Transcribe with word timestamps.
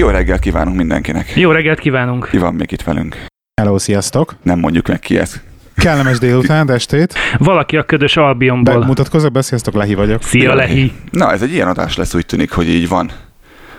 Jó 0.00 0.08
reggelt 0.08 0.40
kívánunk 0.40 0.76
mindenkinek. 0.76 1.36
Jó 1.36 1.50
reggelt 1.50 1.78
kívánunk. 1.78 2.28
Ki 2.30 2.38
van 2.38 2.54
még 2.54 2.72
itt 2.72 2.82
velünk? 2.82 3.16
Hello, 3.60 3.78
sziasztok! 3.78 4.36
Nem 4.42 4.58
mondjuk 4.58 4.88
meg 4.88 4.98
ki 4.98 5.18
ez. 5.18 5.40
Kellemes 5.76 6.18
délután, 6.18 6.70
estét. 6.70 7.14
Valaki 7.38 7.76
a 7.76 7.82
ködös 7.82 8.16
Albionból. 8.16 8.94
Be, 9.32 9.42
sziasztok, 9.42 9.74
Lehi 9.74 9.94
vagyok. 9.94 10.22
Szia, 10.22 10.54
Lehi. 10.54 10.92
Na, 11.10 11.32
ez 11.32 11.42
egy 11.42 11.52
ilyen 11.52 11.68
adás 11.68 11.96
lesz, 11.96 12.14
úgy 12.14 12.26
tűnik, 12.26 12.50
hogy 12.52 12.68
így 12.68 12.88
van 12.88 13.10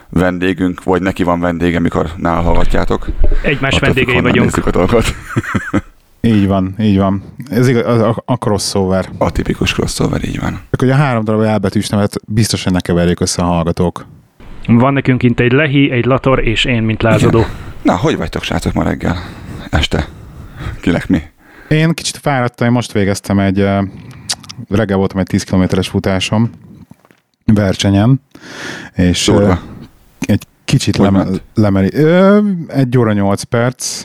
vendégünk, 0.10 0.84
vagy 0.84 1.02
neki 1.02 1.24
van 1.24 1.40
vendége, 1.40 1.80
mikor 1.80 2.10
nála 2.18 2.42
hallgatjátok. 2.42 3.08
Egymás 3.44 3.76
Attól 3.76 3.88
függ, 3.88 3.96
vendégei 3.96 4.14
honnan 4.14 4.32
vagyunk. 4.32 4.50
nézzük 4.50 4.66
a 4.66 4.72
dolgot. 4.72 5.16
Így 6.22 6.48
van, 6.48 6.76
így 6.80 6.98
van. 6.98 7.24
Ez 7.50 7.68
igaz, 7.68 8.02
a, 8.02 8.10
a, 8.10 8.24
a 8.26 8.38
crossover. 8.38 9.10
A 9.18 9.32
tipikus 9.32 9.74
crossover, 9.74 10.24
így 10.24 10.40
van. 10.40 10.52
Csak 10.52 10.80
hogy 10.80 10.90
a 10.90 10.96
három 10.96 11.24
darab 11.24 11.42
elbetűs 11.42 11.90
nevet 11.90 12.16
biztos, 12.28 12.64
hogy 12.64 12.74
ne 12.74 12.80
keverjék 12.80 13.20
össze 13.20 13.42
a 13.42 13.46
hallgatók. 13.46 14.06
Van 14.68 14.94
nekünk 14.94 15.24
itt 15.24 15.40
egy 15.40 15.52
Lehi, 15.52 15.92
egy 15.92 16.06
Lator, 16.06 16.48
és 16.48 16.66
én, 16.66 16.84
mint 16.84 17.02
lázadó. 17.02 17.46
Na, 17.82 17.98
hogy 17.98 18.18
vagytok, 18.18 18.44
srácok, 18.44 18.74
ma 18.74 18.84
reggel? 18.84 19.18
Este? 19.70 20.08
Kinek 20.82 21.08
mi? 21.08 21.22
Én 21.70 21.94
kicsit 21.94 22.18
fáradtam, 22.18 22.68
én 22.68 22.74
most 22.74 22.92
végeztem 22.92 23.40
egy, 23.40 23.66
reggel 24.70 24.98
voltam 24.98 25.20
egy 25.20 25.26
10 25.26 25.44
kilométeres 25.44 25.88
futásom, 25.88 26.50
versenyen, 27.46 28.22
és 28.96 29.26
Durva. 29.26 29.60
egy 30.20 30.44
kicsit 30.66 30.98
leme, 30.98 31.26
lemeri. 31.54 31.90
Ö, 31.94 32.40
egy 32.68 32.98
óra 32.98 33.14
8 33.14 33.44
perc 33.44 34.04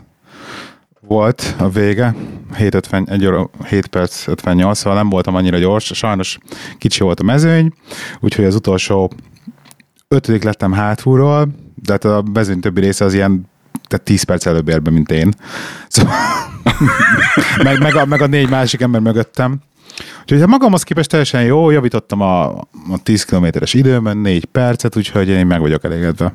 volt 1.00 1.54
a 1.58 1.68
vége, 1.68 2.14
7, 2.56 2.88
1 3.04 3.26
óra 3.26 3.50
7 3.68 3.86
perc 3.86 4.26
58, 4.26 4.78
szóval 4.78 4.98
nem 4.98 5.08
voltam 5.08 5.34
annyira 5.34 5.58
gyors, 5.58 5.90
sajnos 5.94 6.38
kicsi 6.78 7.02
volt 7.02 7.20
a 7.20 7.24
mezőny, 7.24 7.72
úgyhogy 8.20 8.44
az 8.44 8.54
utolsó 8.54 9.12
ötödik 10.08 10.42
lettem 10.42 10.72
hátulról, 10.72 11.48
de 11.82 11.92
hát 11.92 12.04
a 12.04 12.24
mezőny 12.32 12.60
többi 12.60 12.80
része 12.80 13.04
az 13.04 13.14
ilyen 13.14 13.48
tehát 13.88 14.04
10 14.04 14.22
perc 14.22 14.46
előbb 14.46 14.68
ér 14.68 14.82
be, 14.82 14.90
mint 14.90 15.10
én. 15.10 15.32
Szóval, 15.88 16.14
meg, 17.62 17.80
meg, 17.80 17.94
a, 17.94 18.04
meg 18.04 18.20
a 18.22 18.26
négy 18.26 18.48
másik 18.50 18.80
ember 18.80 19.00
mögöttem. 19.00 19.56
Úgyhogy 20.22 20.38
hát 20.38 20.48
magamhoz 20.48 20.82
képest 20.82 21.08
teljesen 21.10 21.42
jó, 21.42 21.70
javítottam 21.70 22.20
a, 22.20 22.46
a 22.90 22.98
10 23.02 23.24
kilométeres 23.24 23.74
időben, 23.74 24.16
4 24.16 24.44
percet, 24.44 24.96
úgyhogy 24.96 25.28
én 25.28 25.46
meg 25.46 25.60
vagyok 25.60 25.84
elégedve. 25.84 26.32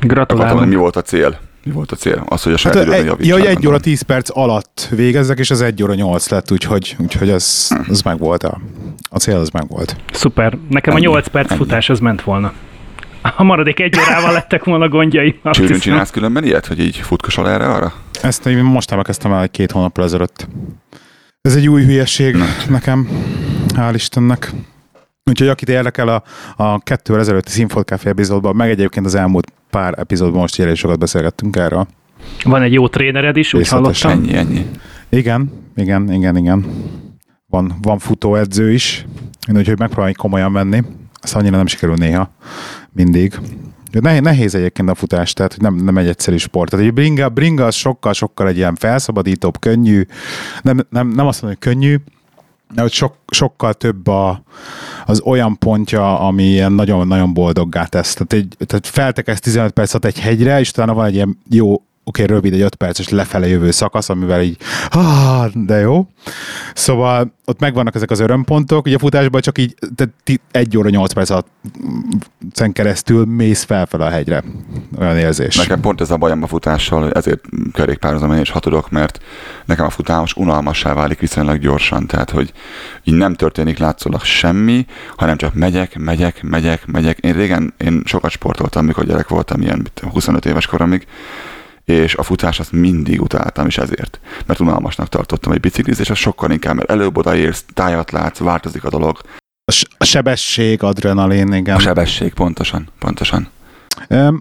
Gratulálok. 0.00 0.66
mi 0.66 0.74
volt 0.74 0.96
a 0.96 1.02
cél? 1.02 1.38
Mi 1.64 1.72
volt 1.72 1.92
a 1.92 1.96
cél? 1.96 2.24
Az, 2.28 2.42
hogy 2.42 2.52
a 2.52 2.56
saját 2.56 2.76
Hát, 2.76 2.86
időben 2.86 3.18
egy, 3.18 3.26
ja, 3.26 3.32
hogy 3.34 3.44
1 3.44 3.52
gondolom. 3.52 3.74
óra 3.74 3.80
10 3.82 4.02
perc 4.02 4.36
alatt 4.36 4.88
végezzek, 4.90 5.38
és 5.38 5.50
az 5.50 5.60
1 5.60 5.82
óra 5.82 5.94
8 5.94 6.28
lett, 6.28 6.50
úgyhogy, 6.52 6.96
úgyhogy 6.98 7.30
ez, 7.30 7.68
ez 7.88 8.02
meg 8.02 8.18
volt. 8.18 8.42
A, 8.42 8.60
a 9.10 9.18
cél 9.18 9.36
az 9.36 9.48
meg 9.48 9.68
volt. 9.68 9.96
Szuper. 10.12 10.58
Nekem 10.68 10.92
a 10.94 10.96
Ennyi, 10.96 11.06
8 11.06 11.28
perc 11.28 11.50
ennyi. 11.50 11.58
futás 11.60 11.88
az 11.90 11.98
ment 11.98 12.22
volna. 12.22 12.52
A 13.36 13.42
maradék 13.42 13.80
egy 13.80 13.98
órával 13.98 14.32
lettek 14.32 14.64
volna 14.64 14.88
gondjaim. 14.88 15.34
hiszem. 15.42 15.78
csinálsz 15.78 16.10
különben 16.10 16.44
ilyet, 16.44 16.66
hogy 16.66 16.80
így 16.80 16.96
futkosol 16.96 17.48
erre 17.48 17.66
arra? 17.66 17.92
Ezt 18.22 18.46
én 18.46 18.58
mostában 18.58 19.04
kezdtem 19.04 19.32
el 19.32 19.42
egy 19.42 19.50
két 19.50 19.70
hónappal 19.70 20.04
ezelőtt. 20.04 20.48
Ez 21.40 21.56
egy 21.56 21.68
új 21.68 21.84
hülyeség 21.84 22.36
nekem, 22.68 23.08
hál' 23.74 23.92
Istennek. 23.94 24.52
Úgyhogy 25.24 25.48
akit 25.48 25.68
érdekel 25.68 26.08
a, 26.08 26.22
a 26.62 26.78
kettővel 26.78 27.20
ezelőtti 27.20 27.50
Színfolt 27.50 27.86
Café 27.86 28.08
epizódban, 28.08 28.56
meg 28.56 28.70
egyébként 28.70 29.06
az 29.06 29.14
elmúlt 29.14 29.52
pár 29.70 29.94
epizódban 29.98 30.40
most 30.40 30.58
ilyen 30.58 30.74
sokat 30.74 30.98
beszélgettünk 30.98 31.56
erről. 31.56 31.86
Van 32.44 32.62
egy 32.62 32.72
jó 32.72 32.88
trénered 32.88 33.36
is, 33.36 33.54
úgy 33.54 33.68
hallottam. 33.68 34.10
Ennyi, 34.10 34.34
ennyi. 34.34 34.66
Igen, 35.08 35.52
igen, 35.76 36.12
igen, 36.12 36.36
igen. 36.36 36.66
Van, 37.46 37.74
van 37.82 37.98
futóedző 37.98 38.72
is, 38.72 39.06
úgyhogy 39.52 39.78
megpróbálom 39.78 40.14
komolyan 40.16 40.52
venni. 40.52 40.82
Ezt 41.20 41.36
annyira 41.36 41.56
nem 41.56 41.66
sikerül 41.66 41.94
néha, 41.94 42.30
mindig. 42.98 43.40
De 43.90 44.00
nehéz, 44.00 44.20
nehéz 44.20 44.54
egyébként 44.54 44.88
a 44.88 44.94
futás, 44.94 45.32
tehát 45.32 45.56
nem, 45.60 45.74
nem 45.74 45.98
egy 45.98 46.08
egyszerű 46.08 46.36
sport. 46.36 46.70
Tehát 46.70 46.86
egy 46.86 46.92
bringa, 46.92 47.28
bringa 47.28 47.64
az 47.64 47.74
sokkal, 47.74 48.12
sokkal 48.12 48.48
egy 48.48 48.56
ilyen 48.56 48.74
felszabadítóbb, 48.74 49.58
könnyű, 49.58 50.02
nem, 50.62 50.86
nem, 50.90 51.08
nem 51.08 51.26
azt 51.26 51.42
mondom, 51.42 51.58
hogy 51.60 51.72
könnyű, 51.72 51.96
de 52.74 52.80
hogy 52.80 52.92
sok, 52.92 53.14
sokkal 53.28 53.74
több 53.74 54.06
a, 54.06 54.42
az 55.06 55.20
olyan 55.20 55.58
pontja, 55.58 56.20
ami 56.20 56.42
ilyen 56.42 56.72
nagyon-nagyon 56.72 57.34
boldoggá 57.34 57.84
tesz. 57.84 58.14
Tehát, 58.14 58.32
egy, 58.32 58.66
tehát 58.66 58.86
feltekesz 58.86 59.40
15 59.40 59.72
percet 59.72 60.04
egy 60.04 60.18
hegyre, 60.18 60.60
és 60.60 60.70
utána 60.70 60.94
van 60.94 61.06
egy 61.06 61.14
ilyen 61.14 61.38
jó, 61.50 61.82
oké, 62.08 62.24
rövid, 62.24 62.52
egy 62.52 62.60
5 62.60 62.74
perces 62.74 63.08
lefele 63.08 63.48
jövő 63.48 63.70
szakasz, 63.70 64.08
amivel 64.08 64.42
így, 64.42 64.56
ah, 64.90 65.46
de 65.54 65.78
jó. 65.78 66.06
Szóval 66.74 67.32
ott 67.44 67.60
megvannak 67.60 67.94
ezek 67.94 68.10
az 68.10 68.20
örömpontok, 68.20 68.86
ugye 68.86 68.94
a 68.94 68.98
futásban 68.98 69.40
csak 69.40 69.58
így 69.58 69.74
tehát 69.94 70.12
ti- 70.24 70.40
egy 70.50 70.76
óra 70.76 70.88
8 70.88 71.12
perc 71.12 71.30
alatt 71.30 71.48
keresztül 72.72 73.24
mész 73.24 73.62
felfele 73.62 74.04
a 74.04 74.08
hegyre. 74.08 74.44
Olyan 74.98 75.16
érzés. 75.16 75.56
Nekem 75.56 75.80
pont 75.80 76.00
ez 76.00 76.10
a 76.10 76.16
bajom 76.16 76.42
a 76.42 76.46
futással, 76.46 77.12
ezért 77.12 77.44
kerékpározom 77.72 78.32
én 78.32 78.40
is, 78.40 78.50
ha 78.50 78.58
tudok, 78.58 78.90
mert 78.90 79.20
nekem 79.64 79.84
a 79.84 79.90
futás 79.90 80.34
unalmassá 80.34 80.94
válik 80.94 81.20
viszonylag 81.20 81.58
gyorsan, 81.58 82.06
tehát 82.06 82.30
hogy 82.30 82.52
így 83.04 83.14
nem 83.14 83.34
történik 83.34 83.78
látszólag 83.78 84.22
semmi, 84.22 84.86
hanem 85.16 85.36
csak 85.36 85.54
megyek, 85.54 85.98
megyek, 85.98 86.42
megyek, 86.42 86.86
megyek. 86.86 87.18
Én 87.18 87.32
régen, 87.32 87.74
én 87.76 88.02
sokat 88.04 88.30
sportoltam, 88.30 88.84
mikor 88.84 89.04
gyerek 89.04 89.28
voltam, 89.28 89.60
ilyen 89.60 89.78
mit 89.78 89.92
tudom, 89.94 90.12
25 90.12 90.46
éves 90.46 90.66
koromig, 90.66 91.06
és 91.88 92.14
a 92.14 92.22
futás 92.22 92.58
azt 92.58 92.72
mindig 92.72 93.20
utáltam 93.20 93.66
is 93.66 93.78
ezért. 93.78 94.20
Mert 94.46 94.60
unalmasnak 94.60 95.08
tartottam 95.08 95.52
egy 95.52 95.60
biciklizés, 95.60 96.10
az 96.10 96.18
sokkal 96.18 96.50
inkább, 96.50 96.74
mert 96.74 96.90
előbb 96.90 97.16
odaérsz, 97.16 97.64
tájat 97.74 98.10
látsz, 98.10 98.38
változik 98.38 98.84
a 98.84 98.90
dolog. 98.90 99.18
A, 99.98 100.04
sebesség, 100.04 100.82
adrenalin, 100.82 101.52
igen. 101.52 101.76
A 101.76 101.78
sebesség, 101.78 102.34
pontosan, 102.34 102.88
pontosan. 102.98 103.48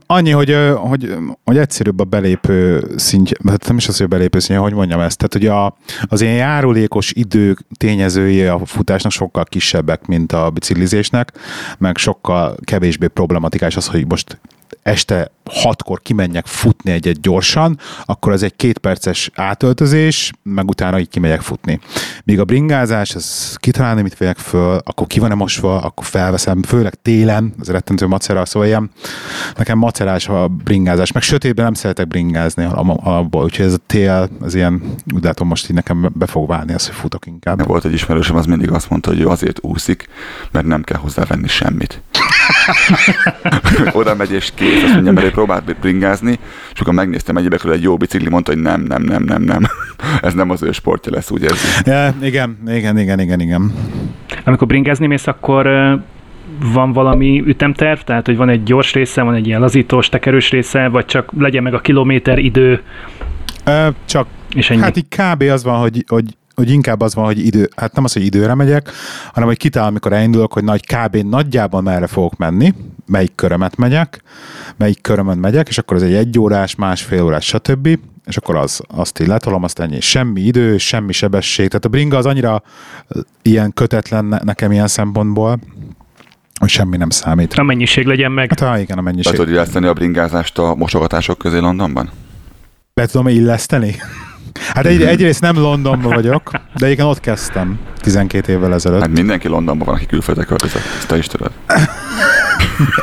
Annyi, 0.05 0.31
hogy, 0.31 0.57
hogy, 0.75 1.15
hogy 1.43 1.57
egyszerűbb 1.57 1.99
a 1.99 2.03
belépő 2.03 2.83
szintje, 2.95 3.37
hát 3.47 3.67
nem 3.67 3.77
is 3.77 3.87
az, 3.87 3.97
hogy 3.97 4.05
a 4.05 4.09
belépő 4.09 4.39
szintje, 4.39 4.63
hogy 4.63 4.73
mondjam 4.73 4.99
ezt, 4.99 5.17
tehát 5.17 5.33
hogy 5.33 5.45
a, 5.45 5.77
az 6.13 6.21
ilyen 6.21 6.35
járulékos 6.35 7.11
idő 7.11 7.55
tényezői 7.77 8.43
a 8.43 8.65
futásnak 8.65 9.11
sokkal 9.11 9.43
kisebbek, 9.43 10.05
mint 10.05 10.31
a 10.31 10.49
biciklizésnek, 10.49 11.31
meg 11.77 11.97
sokkal 11.97 12.55
kevésbé 12.63 13.07
problematikás 13.07 13.75
az, 13.75 13.87
hogy 13.87 14.07
most 14.07 14.39
este 14.83 15.31
hatkor 15.49 16.01
kimenjek 16.01 16.45
futni 16.45 16.91
egyet 16.91 17.21
gyorsan, 17.21 17.79
akkor 18.05 18.31
az 18.31 18.43
egy 18.43 18.55
két 18.55 18.77
perces 18.77 19.31
átöltözés, 19.35 20.31
meg 20.43 20.67
utána 20.67 20.99
így 20.99 21.09
kimegyek 21.09 21.41
futni. 21.41 21.79
Míg 22.23 22.39
a 22.39 22.43
bringázás, 22.43 23.15
az 23.15 23.55
kitalálni, 23.59 24.01
mit 24.01 24.17
vegyek 24.17 24.37
föl, 24.37 24.79
akkor 24.83 25.07
ki 25.07 25.19
van-e 25.19 25.33
mosva, 25.33 25.81
akkor 25.81 26.05
felveszem, 26.05 26.63
főleg 26.63 26.93
télen, 27.01 27.53
az 27.59 27.69
rettentő 27.69 28.07
macera, 28.07 28.45
szóval 28.45 28.67
ilyen, 28.67 28.89
nekem 29.55 29.77
macerás 29.77 30.27
a 30.27 30.47
bringázás, 30.47 31.11
meg 31.11 31.23
sötétben 31.23 31.65
nem 31.65 31.73
szeretek 31.73 32.07
bringázni 32.07 32.63
alapból, 33.03 33.43
úgyhogy 33.43 33.65
ez 33.65 33.73
a 33.73 33.79
tél, 33.85 34.29
az 34.39 34.55
ilyen, 34.55 34.81
úgy 35.15 35.23
látom 35.23 35.47
most 35.47 35.69
így 35.69 35.75
nekem 35.75 36.11
be 36.13 36.25
fog 36.25 36.47
válni 36.47 36.73
az, 36.73 36.85
hogy 36.85 36.95
futok 36.95 37.25
inkább. 37.25 37.65
Volt 37.65 37.85
egy 37.85 37.93
ismerősöm, 37.93 38.35
az 38.35 38.45
mindig 38.45 38.71
azt 38.71 38.89
mondta, 38.89 39.09
hogy 39.09 39.19
ő 39.19 39.27
azért 39.27 39.59
úszik, 39.61 40.07
mert 40.51 40.65
nem 40.65 40.83
kell 40.83 40.97
hozzávenni 40.97 41.47
semmit. 41.47 42.01
Oda 43.93 44.15
megy 44.15 44.31
és 44.31 44.51
kész, 44.57 44.83
azt 44.83 44.93
mondja, 44.93 45.11
mert 45.11 45.25
ő 45.25 45.31
próbált 45.31 45.75
bringázni, 45.79 46.39
és 46.73 46.79
akkor 46.79 46.93
megnéztem 46.93 47.37
egyébek 47.37 47.63
egy 47.63 47.81
jó 47.81 47.97
bicikli, 47.97 48.29
mondta, 48.29 48.51
hogy 48.51 48.61
nem, 48.61 48.81
nem, 48.81 49.01
nem, 49.01 49.23
nem, 49.23 49.41
nem. 49.41 49.61
Ez 50.21 50.33
nem 50.33 50.49
az 50.49 50.63
ő 50.63 50.71
sportja 50.71 51.11
lesz, 51.11 51.31
úgy 51.31 51.43
érzi. 51.43 51.67
Ja, 51.83 52.13
igen, 52.21 52.57
igen, 52.67 52.97
igen, 52.97 53.19
igen, 53.19 53.39
igen. 53.39 53.73
Amikor 54.43 54.67
bringázni 54.67 55.07
mész, 55.07 55.27
akkor 55.27 55.67
van 56.73 56.93
valami 56.93 57.43
ütemterv? 57.45 57.99
Tehát, 57.99 58.25
hogy 58.25 58.37
van 58.37 58.49
egy 58.49 58.63
gyors 58.63 58.93
része, 58.93 59.21
van 59.21 59.33
egy 59.33 59.47
ilyen 59.47 59.59
lazítós, 59.59 60.09
tekerős 60.09 60.49
része, 60.49 60.87
vagy 60.87 61.05
csak 61.05 61.31
legyen 61.37 61.63
meg 61.63 61.73
a 61.73 61.79
kilométer 61.79 62.37
idő, 62.37 62.81
Ö, 63.67 63.87
Csak 64.05 64.27
és 64.55 64.69
ennyi? 64.69 64.81
Hát 64.81 64.97
így 64.97 65.07
kb. 65.07 65.41
az 65.41 65.63
van, 65.63 65.79
hogy, 65.79 66.03
hogy, 66.07 66.37
hogy 66.57 66.69
inkább 66.69 67.01
az 67.01 67.15
van, 67.15 67.25
hogy 67.25 67.45
idő, 67.45 67.69
hát 67.75 67.93
nem 67.93 68.03
az, 68.03 68.13
hogy 68.13 68.25
időre 68.25 68.53
megyek, 68.53 68.89
hanem 69.33 69.47
hogy 69.47 69.57
kitálom, 69.57 69.89
amikor 69.89 70.13
elindulok, 70.13 70.53
hogy 70.53 70.63
nagy 70.63 70.85
kb. 70.85 71.15
nagyjából 71.15 71.81
merre 71.81 72.07
fogok 72.07 72.37
menni, 72.37 72.73
melyik 73.05 73.35
körömet 73.35 73.75
megyek, 73.75 74.21
melyik 74.77 75.01
körömön 75.01 75.37
megyek, 75.37 75.67
és 75.67 75.77
akkor 75.77 75.97
az 75.97 76.03
egy 76.03 76.13
egyórás, 76.13 76.75
másfél 76.75 77.23
órás, 77.23 77.45
stb. 77.45 77.99
És 78.25 78.37
akkor 78.37 78.55
az, 78.55 78.81
azt 78.87 79.19
így 79.19 79.27
letolom, 79.27 79.63
azt 79.63 79.79
ennyi. 79.79 79.99
Semmi 80.01 80.41
idő, 80.41 80.77
semmi 80.77 81.11
sebesség. 81.11 81.67
Tehát 81.67 81.85
a 81.85 81.89
bringa 81.89 82.17
az 82.17 82.25
annyira 82.25 82.63
ilyen 83.41 83.73
kötetlen 83.73 84.25
ne- 84.25 84.43
nekem 84.43 84.71
ilyen 84.71 84.87
szempontból, 84.87 85.59
hogy 86.59 86.69
semmi 86.69 86.97
nem 86.97 87.09
számít. 87.09 87.53
A 87.53 87.63
mennyiség 87.63 88.05
legyen 88.05 88.31
meg. 88.31 88.49
Hát 88.49 88.69
ha 88.69 88.79
igen, 88.79 88.97
a 88.97 89.01
Be 89.01 89.09
mennyiség. 89.09 89.33
tudod 89.33 89.49
illeszteni 89.49 89.87
a 89.87 89.93
bringázást 89.93 90.57
a 90.57 90.75
mosogatások 90.75 91.37
közé 91.37 91.57
Londonban? 91.57 92.09
Be 92.93 93.05
tudom 93.05 93.27
illeszteni? 93.27 93.95
Hát 94.73 94.85
egy, 94.85 95.01
egyrészt 95.03 95.41
nem 95.41 95.55
Londonban 95.57 96.13
vagyok, 96.13 96.51
de 96.51 96.85
egyébként 96.85 97.07
ott 97.09 97.19
kezdtem 97.19 97.79
12 97.97 98.51
évvel 98.51 98.73
ezelőtt. 98.73 98.99
Hát 98.99 99.09
mindenki 99.09 99.47
Londonban 99.47 99.87
van, 99.87 99.95
aki 99.95 100.05
külföldre 100.05 100.43
költözött, 100.43 100.81
ezt 100.97 101.07
te 101.07 101.17
is 101.17 101.27
tudod. 101.27 101.51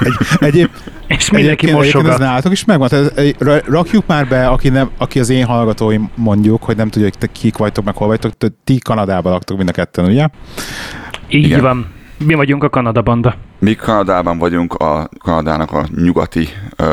Egy, 0.05 0.15
egyéb, 0.39 0.69
És 1.07 1.31
mindenki 1.31 1.67
egyébként, 1.67 1.73
egyébként 1.73 1.77
ez 1.77 1.83
mosogat. 2.03 2.19
nálatok 2.19 2.53
is 2.53 2.65
megvan. 2.65 2.89
Tehát, 2.89 3.35
ra- 3.39 3.67
rakjuk 3.67 4.07
már 4.07 4.29
be, 4.29 4.49
aki, 4.49 4.69
nem, 4.69 4.91
aki 4.99 5.21
az 5.21 5.29
én 5.31 5.45
hallgatóim 5.45 6.11
mondjuk, 6.15 6.63
hogy 6.63 6.77
nem 6.77 6.89
tudja, 6.89 7.09
hogy 7.09 7.19
te 7.19 7.27
kik 7.27 7.57
vagytok, 7.57 7.85
meg 7.85 7.97
hol 7.97 8.07
vagytok, 8.09 8.33
ti 8.65 8.79
Kanadában 8.79 9.33
laktok 9.33 9.57
mind 9.57 9.69
a 9.69 9.73
ketten, 9.73 10.05
ugye? 10.05 10.29
Így 11.29 11.45
Igen. 11.45 11.61
van. 11.61 11.87
Mi 12.27 12.35
vagyunk 12.35 12.65
a 12.65 12.69
Kanada 12.69 13.03
banda. 13.03 13.35
Mi 13.59 13.75
Kanadában 13.75 14.39
vagyunk 14.39 14.75
a 14.75 15.09
Kanadának 15.19 15.73
a 15.73 15.85
nyugati 15.97 16.49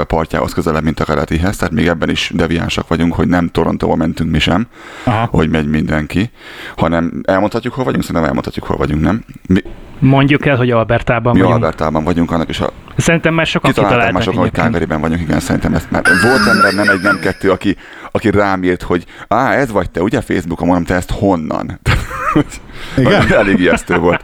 partjához 0.07 0.53
közelebb, 0.53 0.83
mint 0.83 0.99
a 0.99 1.05
keletihez, 1.05 1.57
tehát 1.57 1.73
még 1.73 1.87
ebben 1.87 2.09
is 2.09 2.31
deviánsak 2.35 2.87
vagyunk, 2.87 3.13
hogy 3.13 3.27
nem 3.27 3.47
Torontóba 3.47 3.95
mentünk 3.95 4.31
mi 4.31 4.39
sem, 4.39 4.67
Aha. 5.03 5.27
hogy 5.31 5.49
megy 5.49 5.67
mindenki, 5.67 6.29
hanem 6.75 7.21
elmondhatjuk, 7.25 7.73
hol 7.73 7.83
vagyunk, 7.83 8.03
szerintem 8.03 8.25
elmondhatjuk, 8.27 8.65
hol 8.65 8.77
vagyunk, 8.77 9.01
nem? 9.01 9.23
Mi, 9.47 9.61
Mondjuk 9.99 10.45
el, 10.45 10.55
hogy 10.57 10.69
Albertában 10.69 11.33
mi 11.33 11.39
vagyunk. 11.39 11.63
Albertában 11.63 12.03
vagyunk, 12.03 12.31
annak 12.31 12.49
is 12.49 12.59
a 12.59 12.69
Szerintem 13.01 13.33
már 13.33 13.45
sokan 13.45 13.71
kitalálták 13.71 14.13
már 14.13 14.23
sokan, 14.23 14.39
hogy. 14.39 14.51
Calgaryben 14.51 15.01
vagyunk, 15.01 15.21
igen, 15.21 15.39
szerintem 15.39 15.73
ezt 15.73 15.91
már. 15.91 16.03
Volt 16.23 16.47
ember, 16.47 16.73
nem 16.73 16.89
egy, 16.89 17.01
nem 17.01 17.19
kettő, 17.19 17.51
aki, 17.51 17.75
aki 18.11 18.29
rám 18.29 18.63
írt, 18.63 18.81
hogy 18.81 19.05
á, 19.27 19.53
ez 19.53 19.71
vagy 19.71 19.89
te, 19.91 20.01
ugye 20.01 20.21
Facebookon, 20.21 20.67
mondom, 20.67 20.85
te 20.85 20.95
ezt 20.95 21.11
honnan? 21.11 21.79
Igen? 22.97 23.31
Elég 23.41 23.59
ijesztő 23.59 23.97
volt. 23.97 24.21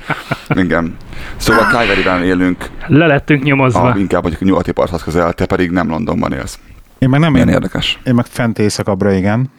Igen. 0.49 0.95
Szóval 1.37 1.63
Calgaryben 1.71 2.23
élünk, 2.23 2.69
Le 2.87 3.05
lettünk 3.05 3.43
nyomozva. 3.43 3.81
a, 3.81 3.97
inkább 3.97 4.21
mondjuk 4.21 4.41
a 4.41 4.45
nyugati 4.45 4.71
parthoz 4.71 5.03
közel, 5.03 5.33
te 5.33 5.45
pedig 5.45 5.71
nem 5.71 5.89
Londonban 5.89 6.33
élsz. 6.33 6.59
Én 6.99 7.09
meg 7.09 7.19
nem 7.19 7.31
Milyen 7.31 7.47
én, 7.47 7.53
érdekes. 7.53 7.99
én 8.03 8.13
meg 8.13 8.25
fent 8.25 8.59
éjszakabbra, 8.59 9.11
igen. 9.11 9.51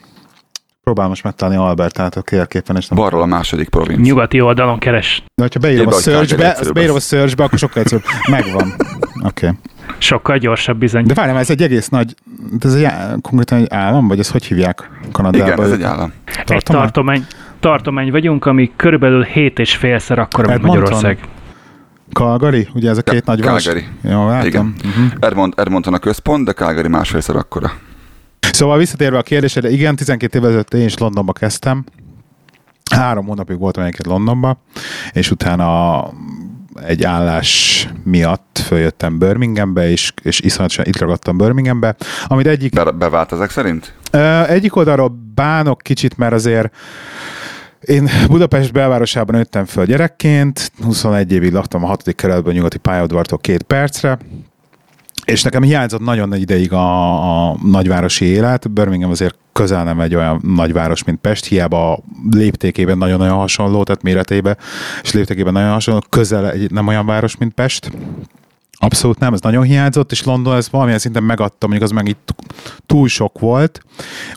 Próbálom 0.88 1.12
most 1.12 1.24
megtalálni 1.24 1.60
Albertát 1.60 2.16
a 2.16 2.22
kérképen, 2.22 2.76
és 2.76 2.88
nem. 2.88 2.98
Balról 2.98 3.22
a 3.22 3.26
második 3.26 3.68
provinc. 3.68 4.06
Nyugati 4.06 4.40
oldalon 4.40 4.78
keres. 4.78 5.22
De 5.34 5.48
ha 5.52 5.60
beírom 5.60 5.86
Írd 5.86 5.96
a 5.96 6.00
searchbe, 6.00 6.56
beírom 6.72 6.96
a 6.96 7.00
searchbe, 7.00 7.44
akkor 7.44 7.58
sokkal 7.58 7.82
egyszerűbb. 7.82 8.04
Megvan. 8.30 8.74
Oké. 9.24 9.46
Okay. 9.46 9.58
Sokkal 9.98 10.38
gyorsabb 10.38 10.78
bizony. 10.78 11.04
De 11.04 11.14
várjál, 11.14 11.38
ez 11.38 11.50
egy 11.50 11.62
egész 11.62 11.88
nagy, 11.88 12.14
ez 12.60 12.74
egy, 12.74 12.86
konkrétan 13.20 13.58
egy 13.58 13.66
állam, 13.70 14.08
vagy 14.08 14.18
ez 14.18 14.30
hogy 14.30 14.44
hívják 14.44 14.90
Kanadában? 15.12 15.46
Igen, 15.46 15.62
ez 15.62 15.70
egy 15.72 15.82
állam. 15.82 16.12
Egy 16.24 16.44
tartomány? 16.44 16.82
tartomány, 16.82 17.26
tartomány 17.60 18.10
vagyunk, 18.10 18.46
ami 18.46 18.72
körülbelül 18.76 19.22
7 19.22 19.58
és 19.58 19.76
félszer 19.76 20.18
akkora, 20.18 20.48
mint? 20.48 20.62
Magyarország. 20.62 21.18
Calgary? 22.12 22.68
Ugye 22.74 22.90
ez 22.90 22.98
a 22.98 23.02
két 23.02 23.24
nagy 23.24 23.42
város? 23.42 23.64
Calgary. 23.64 23.86
Jó, 24.02 24.26
látom. 24.28 24.46
Igen. 24.46 24.74
Uh-huh. 24.84 25.12
Edmont, 25.20 25.60
Edmonton 25.60 25.94
a 25.94 25.98
központ, 25.98 26.44
de 26.44 26.52
Calgary 26.52 26.88
másfélszer 26.88 27.36
akkora. 27.36 27.72
Szóval 28.58 28.78
visszatérve 28.78 29.18
a 29.18 29.22
kérdésre, 29.22 29.70
igen, 29.70 29.96
12 29.96 30.38
évvel 30.38 30.48
ezelőtt 30.48 30.74
én 30.74 30.84
is 30.84 30.98
Londonba 30.98 31.32
kezdtem. 31.32 31.84
Három 32.90 33.26
hónapig 33.26 33.58
voltam 33.58 33.82
egyébként 33.82 34.06
Londonba, 34.06 34.62
és 35.12 35.30
utána 35.30 36.04
egy 36.82 37.04
állás 37.04 37.88
miatt 38.04 38.62
följöttem 38.64 39.18
Birminghambe, 39.18 39.90
és, 39.90 40.12
és 40.22 40.40
iszonyatosan 40.40 40.84
itt 40.84 40.98
ragadtam 40.98 41.36
Birminghambe, 41.36 41.96
amit 42.26 42.46
egyik 42.46 42.72
Be, 42.72 42.90
bevált 42.90 43.32
ezek 43.32 43.50
szerint? 43.50 43.94
Egyik 44.48 44.76
oldalról 44.76 45.18
bánok 45.34 45.82
kicsit, 45.82 46.16
mert 46.16 46.32
azért 46.32 46.74
én 47.80 48.08
Budapest 48.28 48.72
belvárosában 48.72 49.36
nőttem 49.36 49.64
föl 49.64 49.84
gyerekként, 49.84 50.72
21 50.82 51.32
évig 51.32 51.52
laktam 51.52 51.84
a 51.84 51.86
6. 51.86 52.14
kerületben, 52.14 52.52
a 52.52 52.56
nyugati 52.56 52.78
pályaudvartól 52.78 53.38
két 53.38 53.62
percre, 53.62 54.18
és 55.30 55.42
nekem 55.42 55.62
hiányzott 55.62 56.00
nagyon 56.00 56.28
nagy 56.28 56.40
ideig 56.40 56.72
a, 56.72 57.50
a 57.50 57.56
nagyvárosi 57.62 58.24
élet. 58.24 58.70
Birmingham 58.70 59.10
azért 59.10 59.38
közel 59.52 59.84
nem 59.84 60.00
egy 60.00 60.14
olyan 60.14 60.40
nagyváros, 60.42 61.04
mint 61.04 61.18
Pest, 61.20 61.44
hiába 61.44 61.92
a 61.92 62.00
léptékében 62.30 62.98
nagyon-nagyon 62.98 63.36
hasonló, 63.36 63.82
tehát 63.82 64.02
méretében 64.02 64.56
és 65.02 65.12
léptékében 65.12 65.52
nagyon 65.52 65.70
hasonló, 65.70 66.02
közel 66.08 66.50
egy, 66.50 66.70
nem 66.70 66.86
olyan 66.86 67.06
város, 67.06 67.36
mint 67.36 67.52
Pest. 67.52 67.90
Abszolút 68.80 69.18
nem, 69.18 69.32
ez 69.32 69.40
nagyon 69.40 69.62
hiányzott, 69.62 70.12
és 70.12 70.24
London 70.24 70.56
ez 70.56 70.70
valamilyen 70.70 70.98
szinten 70.98 71.22
megadta, 71.22 71.66
mondjuk 71.66 71.90
az 71.90 71.96
meg 71.96 72.08
itt 72.08 72.34
túl 72.86 73.08
sok 73.08 73.38
volt. 73.38 73.80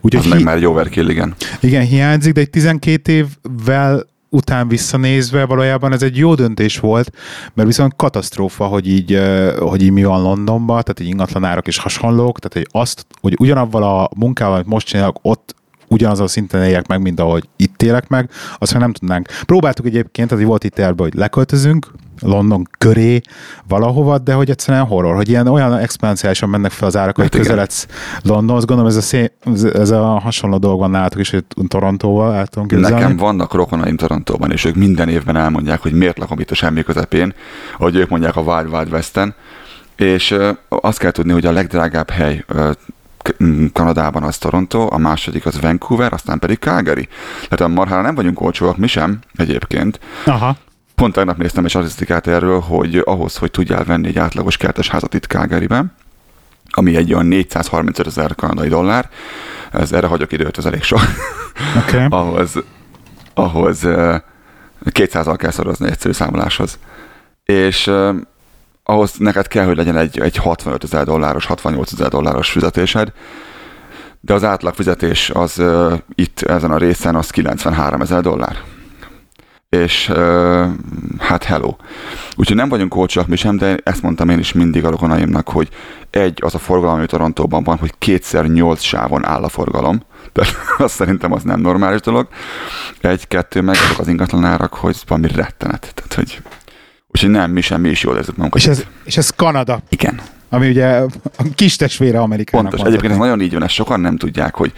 Úgyhogy 0.01 0.23
Az 0.23 0.27
meg 0.29 0.37
hi- 0.37 0.45
már 0.45 0.55
egy 0.55 0.65
overkill, 0.65 1.09
igen. 1.09 1.35
igen, 1.59 1.85
hiányzik, 1.85 2.33
de 2.33 2.41
egy 2.41 2.49
12 2.49 3.11
évvel 3.11 4.05
után 4.33 4.67
visszanézve 4.67 5.45
valójában 5.45 5.93
ez 5.93 6.03
egy 6.03 6.17
jó 6.17 6.35
döntés 6.35 6.79
volt, 6.79 7.11
mert 7.53 7.67
viszont 7.67 7.95
katasztrófa, 7.95 8.65
hogy 8.65 8.87
így, 8.87 9.21
hogy 9.59 9.81
így 9.81 9.91
mi 9.91 10.03
van 10.03 10.21
Londonban, 10.21 10.81
tehát 10.81 10.99
így 10.99 11.07
ingatlanárak 11.07 11.67
is 11.67 11.77
hasonlók, 11.77 12.39
tehát 12.39 12.67
hogy 12.67 12.81
azt, 12.81 13.05
hogy 13.21 13.35
ugyanabban 13.39 13.83
a 13.83 14.09
munkával, 14.15 14.53
amit 14.53 14.67
most 14.67 14.87
csinálok, 14.87 15.19
ott 15.21 15.55
ugyanazon 15.87 16.27
szinten 16.27 16.63
éljek 16.63 16.87
meg, 16.87 17.01
mint 17.01 17.19
ahogy 17.19 17.49
itt 17.55 17.81
élek 17.81 18.07
meg, 18.07 18.29
azt 18.57 18.71
már 18.73 18.81
nem 18.81 18.93
tudnánk. 18.93 19.27
Próbáltuk 19.45 19.85
egyébként, 19.85 20.29
tehát 20.29 20.45
volt 20.45 20.63
itt 20.63 20.73
terve, 20.73 21.03
hogy 21.03 21.13
leköltözünk 21.13 21.91
London 22.21 22.67
köré 22.77 23.21
valahova, 23.67 24.17
de 24.17 24.33
hogy 24.33 24.49
egyszerűen 24.49 24.85
horror, 24.85 25.15
hogy 25.15 25.29
ilyen 25.29 25.47
olyan 25.47 25.77
exponenciálisan 25.77 26.49
mennek 26.49 26.71
fel 26.71 26.87
az 26.87 26.97
árak, 26.97 27.15
hogy 27.15 27.23
Hát 27.23 27.35
közeledsz 27.35 27.87
Londonhoz. 28.23 28.65
Gondolom 28.65 28.91
ez 28.91 28.97
a, 28.97 29.01
szé- 29.01 29.33
ez- 29.73 29.89
a 29.91 30.19
hasonló 30.19 30.57
dolog 30.57 30.79
van 30.79 30.89
nálatok 30.91 31.19
is, 31.19 31.29
hogy 31.29 31.43
Torontóval 31.67 32.33
el 32.35 32.47
tudom 32.47 32.67
képzelni. 32.67 32.95
Nekem 33.01 33.17
vannak 33.17 33.53
rokonaim 33.53 33.95
Torontóban, 33.97 34.51
és 34.51 34.65
ők 34.65 34.75
minden 34.75 35.09
évben 35.09 35.35
elmondják, 35.35 35.81
hogy 35.81 35.93
miért 35.93 36.17
lakom 36.17 36.39
itt 36.39 36.51
a 36.51 36.55
semmi 36.55 36.83
közepén, 36.83 37.33
ahogy 37.77 37.95
ők 37.95 38.09
mondják 38.09 38.35
a 38.35 38.41
Wild 38.41 38.73
Wild 38.73 38.91
Westen, 38.91 39.33
és 39.95 40.35
azt 40.69 40.97
kell 40.97 41.11
tudni, 41.11 41.31
hogy 41.31 41.45
a 41.45 41.51
legdrágább 41.51 42.09
hely 42.09 42.45
Kanadában 43.73 44.23
az 44.23 44.37
Toronto, 44.37 44.87
a 44.91 44.97
második 44.97 45.45
az 45.45 45.61
Vancouver, 45.61 46.13
aztán 46.13 46.39
pedig 46.39 46.57
Calgary. 46.57 47.07
Tehát 47.49 47.61
a 47.61 47.67
marhára 47.67 48.01
nem 48.01 48.15
vagyunk 48.15 48.41
olcsóak, 48.41 48.77
mi 48.77 48.87
sem 48.87 49.19
egyébként. 49.35 49.99
Aha. 50.25 50.55
Pont 51.01 51.13
tegnap 51.13 51.37
néztem 51.37 51.63
egy 51.63 51.69
statisztikát 51.69 52.27
erről, 52.27 52.59
hogy 52.59 53.01
ahhoz, 53.05 53.37
hogy 53.37 53.51
tudjál 53.51 53.83
venni 53.83 54.07
egy 54.07 54.17
átlagos 54.17 54.57
kertes 54.57 54.89
házat 54.89 55.13
itt 55.13 55.25
Calgaryben, 55.25 55.93
ami 56.69 56.95
egy 56.95 57.13
olyan 57.13 57.25
435 57.25 58.07
ezer 58.07 58.35
kanadai 58.35 58.67
dollár, 58.67 59.09
ez 59.71 59.91
erre 59.91 60.07
hagyok 60.07 60.31
időt, 60.31 60.57
ez 60.57 60.65
elég 60.65 60.83
sok. 60.83 60.99
Okay. 61.77 62.05
ahhoz, 62.19 62.53
ahhoz 63.33 63.83
uh, 63.83 64.15
200-al 64.85 65.35
kell 65.37 65.51
szorozni 65.51 65.89
egyszerű 65.89 66.13
számoláshoz. 66.13 66.79
És 67.43 67.87
uh, 67.87 68.15
ahhoz 68.83 69.13
neked 69.17 69.47
kell, 69.47 69.65
hogy 69.65 69.77
legyen 69.77 69.97
egy, 69.97 70.19
egy 70.19 70.35
65 70.35 70.83
ezer 70.83 71.05
dolláros, 71.05 71.45
68 71.45 71.91
ezer 71.91 72.09
dolláros 72.09 72.49
fizetésed, 72.49 73.11
de 74.19 74.33
az 74.33 74.43
átlag 74.43 74.73
fizetés 74.73 75.29
az 75.29 75.59
uh, 75.59 75.93
itt 76.15 76.41
ezen 76.41 76.71
a 76.71 76.77
részen 76.77 77.15
az 77.15 77.29
93 77.29 78.01
ezer 78.01 78.21
dollár. 78.21 78.57
És 79.77 80.09
uh, 80.09 80.67
hát 81.19 81.43
hello. 81.43 81.75
Úgyhogy 82.35 82.55
nem 82.55 82.69
vagyunk 82.69 82.95
olcsóak 82.95 83.27
mi 83.27 83.35
sem, 83.35 83.57
de 83.57 83.77
ezt 83.83 84.01
mondtam 84.01 84.29
én 84.29 84.39
is 84.39 84.53
mindig 84.53 84.85
a 84.85 84.89
rokonaimnak, 84.89 85.49
hogy 85.49 85.69
egy, 86.09 86.39
az 86.43 86.55
a 86.55 86.57
forgalom, 86.57 86.95
ami 86.95 87.05
Torontóban 87.05 87.63
van, 87.63 87.77
hogy 87.77 87.93
kétszer 87.97 88.45
nyolc 88.45 88.81
sávon 88.81 89.25
áll 89.25 89.43
a 89.43 89.49
forgalom. 89.49 90.03
De 90.33 90.45
azt 90.77 90.95
szerintem 90.95 91.31
az 91.31 91.43
nem 91.43 91.59
normális 91.59 91.99
dolog. 91.99 92.27
Egy-kettő 93.01 93.61
meg 93.61 93.75
azok 93.75 93.99
az 93.99 94.07
ingatlanárak, 94.07 94.73
hogy 94.73 94.97
valami 95.07 95.27
rettenet. 95.27 95.91
Tehát, 95.93 96.13
hogy 96.13 96.41
Úgyhogy 97.07 97.29
nem, 97.29 97.51
mi 97.51 97.61
sem, 97.61 97.81
mi 97.81 97.89
is 97.89 98.03
jól 98.03 98.17
érzük 98.17 98.35
magunkat. 98.35 98.59
És 98.61 98.67
ez, 98.67 98.83
és 99.03 99.17
ez 99.17 99.29
Kanada, 99.29 99.81
Igen, 99.89 100.21
ami 100.53 100.69
ugye 100.69 100.87
a 101.37 101.43
kis 101.55 101.75
testvére 101.75 102.19
Amerikának. 102.19 102.69
pontos. 102.69 102.87
Egyébként 102.87 103.11
ez 103.11 103.17
nagyon 103.17 103.41
így 103.41 103.53
van, 103.53 103.63
ezt 103.63 103.73
sokan 103.73 103.99
nem 103.99 104.17
tudják, 104.17 104.55
hogy 104.55 104.73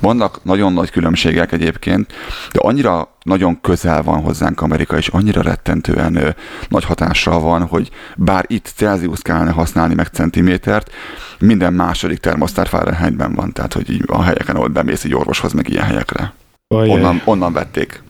vannak 0.00 0.44
nagyon 0.44 0.72
nagy 0.72 0.90
különbségek 0.90 1.52
egyébként, 1.52 2.12
de 2.52 2.58
annyira 2.62 3.16
nagyon 3.22 3.60
közel 3.60 4.02
van 4.02 4.20
hozzánk 4.20 4.60
Amerika, 4.60 4.96
és 4.96 5.08
annyira 5.08 5.42
rettentően 5.42 6.16
ö, 6.16 6.28
nagy 6.68 6.84
hatással 6.84 7.40
van, 7.40 7.66
hogy 7.66 7.90
bár 8.16 8.44
itt 8.46 8.72
Celsius 8.76 9.22
kellene 9.22 9.50
használni 9.50 9.94
meg 9.94 10.06
centimétert, 10.06 10.92
minden 11.38 11.72
második 11.72 12.18
termosztár 12.18 12.66
Fahrenheitben 12.66 13.34
van, 13.34 13.52
tehát 13.52 13.72
hogy 13.72 13.90
így 13.90 14.02
a 14.06 14.22
helyeken, 14.22 14.56
ahol 14.56 14.68
bemész 14.68 15.04
egy 15.04 15.14
orvoshoz, 15.14 15.52
meg 15.52 15.68
ilyen 15.68 15.84
helyekre. 15.84 16.32
Ajaj, 16.68 16.88
Onnan, 16.88 17.22
onnan 17.24 17.52
vették. 17.52 18.02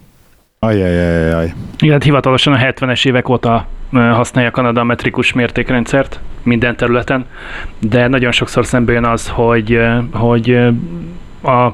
Ajaj, 0.59 1.53
Igen, 1.79 2.01
hivatalosan 2.01 2.53
a 2.53 2.57
70-es 2.57 3.07
évek 3.07 3.29
óta 3.29 3.67
használja 3.93 4.51
Kanada 4.51 4.81
a 4.81 4.85
metrikus 4.85 5.33
mértékrendszert 5.33 6.21
minden 6.43 6.77
területen, 6.77 7.25
de 7.79 8.07
nagyon 8.09 8.33
sokszor 8.33 8.67
szembe 8.67 8.93
jön 8.93 9.05
az, 9.05 9.29
hogy, 9.29 9.81
hogy 10.13 10.51
a 11.43 11.69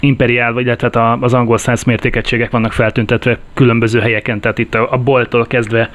imperiál, 0.00 0.52
vagy 0.52 0.64
illetve 0.64 0.88
a- 1.00 1.18
az 1.20 1.34
angol 1.34 1.58
száz 1.58 1.82
mértékegységek 1.82 2.50
vannak 2.50 2.72
feltüntetve 2.72 3.38
különböző 3.54 4.00
helyeken, 4.00 4.40
tehát 4.40 4.58
itt 4.58 4.74
a, 4.74 4.92
a 4.92 4.96
bolttól 4.98 5.46
kezdve 5.46 5.90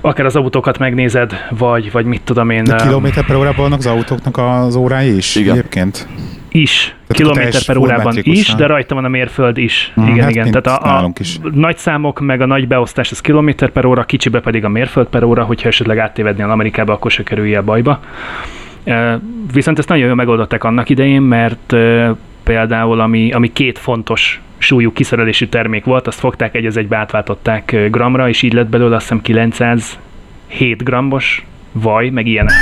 akár 0.00 0.26
az 0.26 0.36
autókat 0.36 0.78
megnézed, 0.78 1.32
vagy, 1.50 1.92
vagy 1.92 2.04
mit 2.04 2.22
tudom 2.22 2.50
én, 2.50 2.64
De 2.64 2.76
kilométer 2.76 3.24
per 3.26 3.36
órában 3.36 3.56
vannak 3.62 3.78
az 3.78 3.86
autóknak 3.86 4.38
az 4.38 4.76
órái 4.76 5.16
is 5.16 5.36
Igen. 5.36 5.52
egyébként? 5.52 6.08
Is, 6.56 6.94
akkor 7.04 7.16
kilométer 7.16 7.64
per 7.64 7.76
órában 7.76 8.14
is, 8.22 8.54
de 8.54 8.66
rajta 8.66 8.94
van 8.94 9.04
a 9.04 9.08
mérföld 9.08 9.58
is. 9.58 9.92
Mhm, 9.94 10.08
igen, 10.08 10.20
hát 10.20 10.30
igen. 10.30 10.50
Tehát 10.50 10.82
a, 10.82 11.04
a 11.04 11.12
is. 11.18 11.38
nagy 11.52 11.76
számok, 11.76 12.20
meg 12.20 12.40
a 12.40 12.46
nagy 12.46 12.68
beosztás 12.68 13.10
az 13.10 13.20
kilométer 13.20 13.70
per 13.70 13.84
óra, 13.84 14.04
kicsibe 14.04 14.40
pedig 14.40 14.64
a 14.64 14.68
mérföld 14.68 15.06
per 15.06 15.22
óra, 15.22 15.44
hogyha 15.44 15.68
esetleg 15.68 15.98
áttévednél 15.98 16.50
Amerikába, 16.50 16.92
akkor 16.92 17.10
se 17.10 17.22
kerülje 17.22 17.60
bajba. 17.60 18.00
Viszont 19.52 19.78
ezt 19.78 19.88
nagyon 19.88 20.06
jól 20.06 20.14
megoldották 20.14 20.64
annak 20.64 20.88
idején, 20.88 21.22
mert 21.22 21.76
például 22.42 23.00
ami, 23.00 23.32
ami 23.32 23.52
két 23.52 23.78
fontos 23.78 24.40
súlyú 24.58 24.92
kiszerelésű 24.92 25.46
termék 25.46 25.84
volt, 25.84 26.06
azt 26.06 26.18
fogták 26.18 26.54
egy 26.54 26.66
az 26.66 26.76
egybe 26.76 26.96
átváltották 26.96 27.88
gramra, 27.90 28.28
és 28.28 28.42
így 28.42 28.52
lett 28.52 28.68
belőle 28.68 28.94
azt 28.96 29.02
hiszem 29.02 29.22
907 29.22 30.84
grammos 30.84 31.44
vaj, 31.82 32.08
meg 32.08 32.26
ilyenek. 32.26 32.54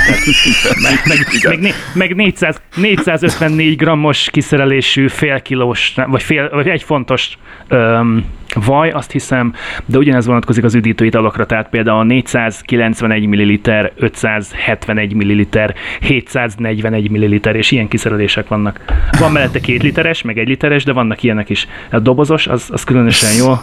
Meg, 0.81 0.99
meg, 1.05 1.17
meg, 1.43 1.59
né- 1.59 1.75
meg 1.93 2.15
400, 2.15 2.61
454 2.75 3.75
grammos 3.75 4.29
kiszerelésű 4.31 5.07
fél 5.07 5.41
kilós, 5.41 5.93
vagy, 6.07 6.23
fél, 6.23 6.49
vagy 6.49 6.67
egy 6.67 6.83
fontos 6.83 7.37
öm, 7.67 8.25
vaj, 8.53 8.89
azt 8.89 9.11
hiszem, 9.11 9.53
de 9.85 9.97
ugyanez 9.97 10.25
vonatkozik 10.25 10.63
az 10.63 10.75
üdítő 10.75 11.05
italokra, 11.05 11.45
tehát 11.45 11.69
például 11.69 12.03
491 12.03 13.25
ml, 13.25 13.59
571 13.95 15.13
ml, 15.13 15.73
741 15.99 17.09
ml, 17.09 17.49
és 17.55 17.71
ilyen 17.71 17.87
kiszerelések 17.87 18.47
vannak. 18.47 18.79
Van 19.19 19.31
mellette 19.31 19.59
két 19.59 19.83
literes, 19.83 20.21
meg 20.21 20.37
egy 20.37 20.47
literes, 20.47 20.83
de 20.83 20.93
vannak 20.93 21.23
ilyenek 21.23 21.49
is. 21.49 21.67
A 21.91 21.99
dobozos, 21.99 22.47
az, 22.47 22.69
az 22.71 22.83
különösen 22.83 23.45
jó. 23.45 23.53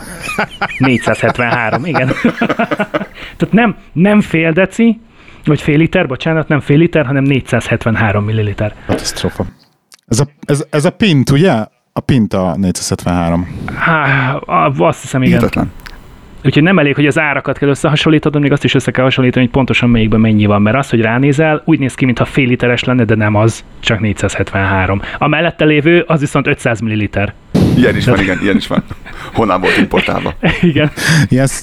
473, 0.79 1.85
igen. 1.85 2.11
tehát 3.37 3.51
nem, 3.51 3.77
nem 3.93 4.21
fél 4.21 4.53
deci, 4.53 5.01
vagy 5.45 5.61
fél 5.61 5.79
liter, 5.79 6.07
bocsánat, 6.07 6.49
nem 6.49 6.61
fél 6.61 6.79
liter, 6.79 7.07
hanem 7.07 7.23
473 7.23 8.25
milliliter. 8.25 8.75
Katasztrófa. 8.87 9.45
Ez 10.09 10.21
a, 10.21 10.25
ez, 10.45 10.65
ez 10.71 10.85
a 10.85 10.91
pint, 10.91 11.31
ugye? 11.31 11.53
A 11.93 12.01
pint 12.01 12.35
a 12.35 12.57
473. 12.57 13.49
Há, 13.75 14.35
azt 14.77 15.01
hiszem, 15.01 15.23
igen. 15.23 15.39
Hihetetlen. 15.39 15.73
Úgyhogy 16.45 16.63
nem 16.63 16.79
elég, 16.79 16.95
hogy 16.95 17.07
az 17.07 17.19
árakat 17.19 17.59
kell 17.59 17.69
összehasonlítanod, 17.69 18.41
még 18.41 18.53
azt 18.53 18.65
is 18.65 18.75
össze 18.75 18.91
kell 18.91 19.05
hasonlítani, 19.05 19.45
hogy 19.45 19.55
pontosan 19.55 19.91
melyikben 19.91 20.21
mennyi 20.21 20.47
van, 20.47 20.63
mert 20.63 20.77
az, 20.77 20.91
hogy 20.91 21.01
ránézel, 21.01 21.63
úgy 21.65 21.79
néz 21.79 21.95
ki, 21.95 22.05
mintha 22.05 22.25
fél 22.25 22.47
literes 22.47 22.85
lenne, 22.85 23.05
de 23.05 23.15
nem 23.15 23.35
az, 23.35 23.65
csak 23.81 24.01
473. 24.01 25.03
A 25.19 25.29
mellette 25.29 25.65
lévő, 25.65 26.05
az 26.07 26.21
viszont 26.21 26.47
500 26.47 26.81
milliliter. 26.81 27.35
Ilyen 27.77 27.97
is 27.97 28.05
van, 28.07 28.21
igen, 28.21 28.39
ilyen 28.43 28.57
is 28.57 28.67
van. 28.67 28.85
Honnan 29.33 29.61
volt 29.61 29.77
importálva? 29.77 30.35
Igen. 30.61 30.91
Yes. 31.29 31.63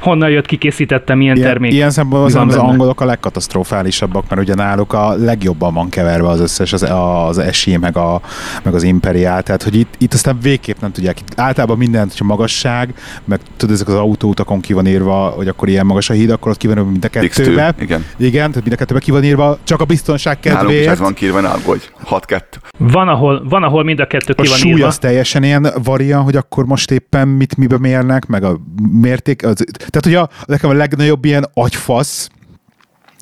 Honnan 0.00 0.30
jött, 0.30 0.46
kikészítettem 0.46 1.20
ilyen, 1.20 1.36
Ilyen, 1.36 1.48
termék. 1.48 1.72
ilyen 1.72 1.90
szempontból 1.90 2.40
az, 2.42 2.48
az 2.48 2.56
angolok 2.56 3.00
a 3.00 3.04
legkatasztrofálisabbak, 3.04 4.24
mert 4.28 4.40
ugye 4.40 4.54
náluk 4.54 4.92
a 4.92 5.14
legjobban 5.16 5.74
van 5.74 5.88
keverve 5.88 6.28
az 6.28 6.40
összes, 6.40 6.72
az, 6.72 6.82
az 7.28 7.38
esi, 7.38 7.76
meg, 7.76 7.96
a, 7.96 8.20
meg 8.62 8.74
az 8.74 8.82
imperiál, 8.82 9.42
tehát 9.42 9.62
hogy 9.62 9.74
itt, 9.74 9.94
itt 9.98 10.14
aztán 10.14 10.38
végképp 10.42 10.80
nem 10.80 10.92
tudják. 10.92 11.20
Itt 11.20 11.40
általában 11.40 11.78
mindent, 11.78 12.10
hogyha 12.10 12.24
magasság, 12.24 12.94
meg 13.24 13.40
tudod, 13.56 13.74
ezek 13.74 13.88
az 13.88 13.94
autóutakon 13.94 14.60
ki 14.60 14.72
van 14.72 14.86
írva, 14.86 15.14
hogy 15.28 15.48
akkor 15.48 15.68
ilyen 15.68 15.86
magas 15.86 16.10
a 16.10 16.12
híd, 16.12 16.30
akkor 16.30 16.50
ott 16.50 16.56
ki 16.58 16.66
van 16.66 16.76
írva 16.76 16.90
mind 16.90 17.04
a 17.04 17.08
kettőbe. 17.08 17.74
X2, 17.78 17.82
igen. 17.82 18.04
Igen, 18.16 18.48
tehát 18.48 18.60
mind 18.62 18.72
a 18.72 18.76
kettőbe 18.76 19.00
ki 19.00 19.10
van 19.10 19.24
írva, 19.24 19.58
csak 19.64 19.80
a 19.80 19.84
biztonság 19.84 20.38
Nálunk 20.42 20.60
is 20.62 20.66
kedvéért. 20.68 20.90
ez 20.92 20.98
van 20.98 21.14
kírva, 21.14 21.40
ne 21.40 21.48
aggódj. 21.48 21.82
6-2. 22.10 22.40
Van 22.78 23.08
ahol, 23.08 23.42
van, 23.48 23.62
ahol 23.62 23.84
mind 23.84 24.00
a 24.00 24.06
kettő 24.06 24.32
A 24.36 24.42
ki 24.42 24.48
van 24.48 24.56
súly 24.58 24.70
írva. 24.70 24.86
az 24.86 24.98
teljesen 24.98 25.42
ilyen 25.42 25.66
varia, 25.84 26.20
hogy 26.20 26.36
akkor 26.36 26.64
most 26.64 26.90
éppen 26.90 27.28
mit 27.28 27.56
mibe 27.56 27.78
mérnek, 27.78 28.26
meg 28.26 28.44
a 28.44 28.60
mérték. 29.00 29.46
Az, 29.46 29.64
tehát, 29.76 30.04
hogy 30.04 30.14
a, 30.14 30.30
nekem 30.44 30.70
a 30.70 30.72
legnagyobb 30.72 31.24
ilyen 31.24 31.48
agyfasz, 31.54 32.28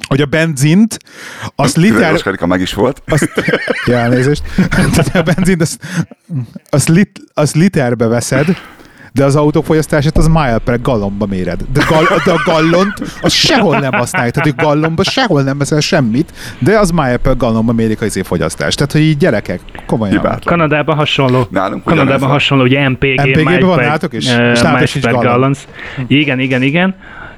hogy 0.08 0.20
a 0.20 0.26
benzint, 0.26 0.98
az 1.54 1.76
liter... 1.76 2.22
Karika 2.22 2.46
meg 2.46 2.60
is 2.60 2.74
volt. 2.74 3.02
Azt, 3.06 3.30
ja, 3.86 3.96
elnézést. 3.96 4.42
Tehát 4.70 5.14
a 5.14 5.22
benzint, 5.22 5.60
azt, 5.60 5.86
azt, 6.70 6.88
lit, 6.88 7.20
azt 7.34 7.54
literbe 7.54 8.06
veszed, 8.06 8.56
de 9.18 9.25
az 9.25 9.37
autófogyasztását 9.37 10.16
az 10.16 10.26
mile 10.26 10.58
per 10.64 10.80
gallonba 10.80 11.26
méred. 11.26 11.60
De, 11.72 11.82
gal, 11.88 12.02
de 12.25 12.32
a 12.32 12.42
gallont 12.44 12.92
az 13.20 13.32
sehol 13.32 13.78
nem 13.78 13.92
használják. 13.92 14.32
Tehát 14.34 14.48
hogy 14.54 14.64
gallonba 14.66 15.02
sehol 15.02 15.42
nem 15.42 15.58
veszel 15.58 15.80
semmit, 15.80 16.32
de 16.58 16.78
az 16.78 16.90
mile 16.90 17.16
per 17.16 17.37
gallonba 17.37 17.72
mérik 17.72 18.00
az 18.00 18.20
fogyasztást. 18.25 18.76
Tehát, 18.76 18.92
hogy 18.92 19.00
így 19.00 19.16
gyerekek, 19.16 19.60
komolyan. 19.87 20.14
Hibátlan. 20.16 20.58
Kanadában 20.58 20.96
hasonló. 20.96 21.46
Nálunk 21.50 21.84
Kanadában 21.84 22.28
hasonló, 22.28 22.64
ugye 22.64 22.88
MPG, 22.88 23.20
MPG-ben 23.20 23.44
miles 23.44 23.62
van 23.62 23.76
per- 23.76 23.84
nálatok 23.87 24.12
is? 24.12 24.26
eh, 24.26 24.80
És 24.80 24.90
sincs 24.90 25.04
per 25.04 25.12
gallon? 25.14 25.30
gallons. 25.32 25.58
Igen, 26.06 26.38
igen, 26.38 26.62
igen. 26.62 26.94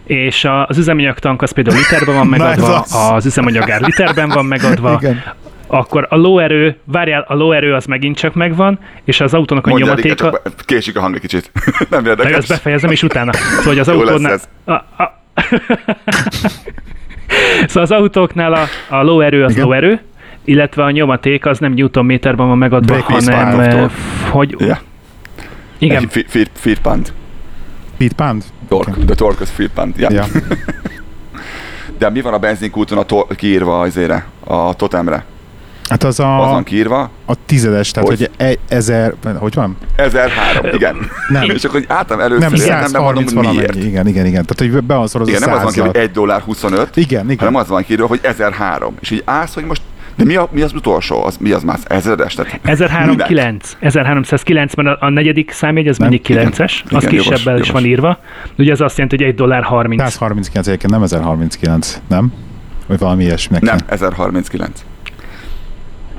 És 0.07 0.45
a- 0.45 0.67
az 0.67 0.79
üzemanyag 0.79 1.19
tank 1.19 1.43
az 1.43 1.51
például 1.51 1.77
literben 1.77 2.15
van 2.15 2.27
megadva, 2.39 2.79
az. 2.81 2.95
az 3.13 3.27
üzemanyagár 3.27 3.81
literben 3.81 4.29
van 4.29 4.45
megadva, 4.45 4.99
Igen. 5.03 5.23
Akkor 5.71 6.07
a 6.09 6.17
lóerő, 6.17 6.77
várjál, 6.85 7.25
a 7.29 7.35
lóerő 7.35 7.75
az 7.75 7.85
megint 7.85 8.17
csak 8.17 8.35
megvan, 8.35 8.79
és 9.05 9.21
az 9.21 9.35
autónak 9.35 9.67
a 9.67 9.69
Mondja, 9.69 9.87
nyomatéka, 9.87 10.15
csak 10.15 10.43
késik 10.65 10.97
a 10.97 11.01
hang 11.01 11.15
egy 11.15 11.21
kicsit. 11.21 11.51
Nem 11.91 12.03
meg 12.03 12.11
érdekes. 12.11 12.37
azt 12.37 12.49
befejezem, 12.49 12.91
és 12.91 13.03
utána. 13.03 13.33
Szóval 13.33 13.65
hogy 13.65 13.79
az 13.79 13.89
ez. 14.25 14.49
A, 14.65 14.73
a, 14.73 15.23
szóval 17.67 17.83
az 17.83 17.91
autóknál 17.91 18.53
a, 18.53 18.67
a 18.89 19.03
lóerő 19.03 19.45
az 19.45 19.53
Igen. 19.53 19.65
lóerő, 19.65 20.01
illetve 20.45 20.85
a 20.85 20.91
nyomaték 20.91 21.47
az 21.47 21.59
nem 21.59 21.73
newtonméterben 21.73 22.47
van 22.47 22.59
megadva, 22.59 22.95
Brake 22.95 23.13
hanem 23.13 23.61
eh, 23.61 23.91
hogy... 24.31 24.55
Ja. 24.59 24.81
Igen, 25.79 26.09
feet 26.55 26.79
pound. 26.83 27.13
Pete 27.97 28.15
Pound? 28.15 28.45
Torque. 28.69 29.05
The 29.05 29.15
torque 29.15 29.43
az 29.43 29.51
feet 29.51 29.71
pound. 29.71 29.99
Ja. 29.99 30.11
Ja. 30.11 30.25
De 31.99 32.11
mi 32.11 32.21
van 32.21 32.33
a 32.33 32.39
benzinkúton 32.39 32.99
a 32.99 33.03
to- 33.03 33.35
kiírva 33.35 33.81
azért 33.81 34.13
a 34.45 34.75
totemre? 34.75 35.25
Hát 35.91 36.05
az 36.05 36.21
Az 36.21 36.27
a, 36.27 36.37
van 36.37 36.65
kiírva, 36.65 37.11
a 37.27 37.35
tizedes, 37.47 37.91
tehát 37.91 38.09
Hogy? 38.09 38.19
hogy, 38.19 38.31
egy 38.37 38.59
ezer, 38.69 39.15
hogy 39.39 39.55
van? 39.55 39.77
1003, 39.97 40.71
igen. 40.75 40.97
Nem. 41.29 41.43
És 41.57 41.65
akkor 41.65 41.85
álltam 41.89 42.21
először, 42.21 42.51
Nem, 42.51 42.55
értem, 42.55 42.91
nem 42.91 43.03
mondom, 43.03 43.27
130 43.27 43.33
hogy 43.33 43.57
miért. 43.57 43.75
Igen, 43.75 44.07
igen, 44.07 44.27
igen. 44.27 44.45
Tehát, 44.47 44.73
hogy 44.75 44.83
be 44.85 44.95
van 44.95 45.07
szorozva 45.07 45.35
Igen, 45.37 45.49
nem 45.49 45.57
az 45.57 45.63
van 45.63 45.73
százzal. 45.73 45.87
hogy 45.87 45.97
1 46.01 46.11
dollár 46.11 46.41
25, 46.41 46.97
Igen, 46.97 47.25
igen. 47.25 47.39
hanem 47.39 47.55
az 47.55 47.69
van 47.69 47.83
kiírva, 47.83 48.07
hogy 48.07 48.21
1003. 48.23 48.95
És 49.01 49.11
így 49.11 49.23
állsz, 49.25 49.55
hogy 49.55 49.65
most, 49.65 49.83
de 50.17 50.25
mi, 50.25 50.37
a, 50.37 50.49
mi 50.53 50.61
az 50.61 50.73
utolsó? 50.73 51.25
Az, 51.25 51.37
mi 51.37 51.51
az 51.51 51.63
már 51.63 51.79
ezredes? 51.87 52.35
Tehát 52.35 52.59
100309, 52.63 53.77
1309, 53.81 54.75
mert 54.75 54.89
a, 55.01 55.07
a 55.07 55.09
negyedik 55.11 55.51
számjegy 55.51 55.89
az 55.89 55.99
Nem, 55.99 56.09
mindig 56.09 56.29
igen. 56.31 56.51
9-es, 56.53 56.73
az 56.85 57.03
Igen, 57.03 57.15
jogos, 57.15 57.29
kisebbel 57.29 57.59
is 57.61 57.67
jogos. 57.67 57.83
van 57.83 57.85
írva. 57.91 58.19
Ugye 58.59 58.73
ez 58.73 58.81
azt 58.81 58.97
jelenti, 58.99 59.17
hogy 59.17 59.27
1 59.27 59.35
dollár 59.35 59.63
30. 59.63 60.03
139 60.03 60.67
egyébként, 60.67 60.93
nem 60.93 61.03
1039, 61.03 62.01
nem? 62.09 62.33
Vagy 62.87 62.99
valami 62.99 63.25
ilyesminek. 63.25 63.63
Nem, 63.63 63.79
1039. 63.89 64.81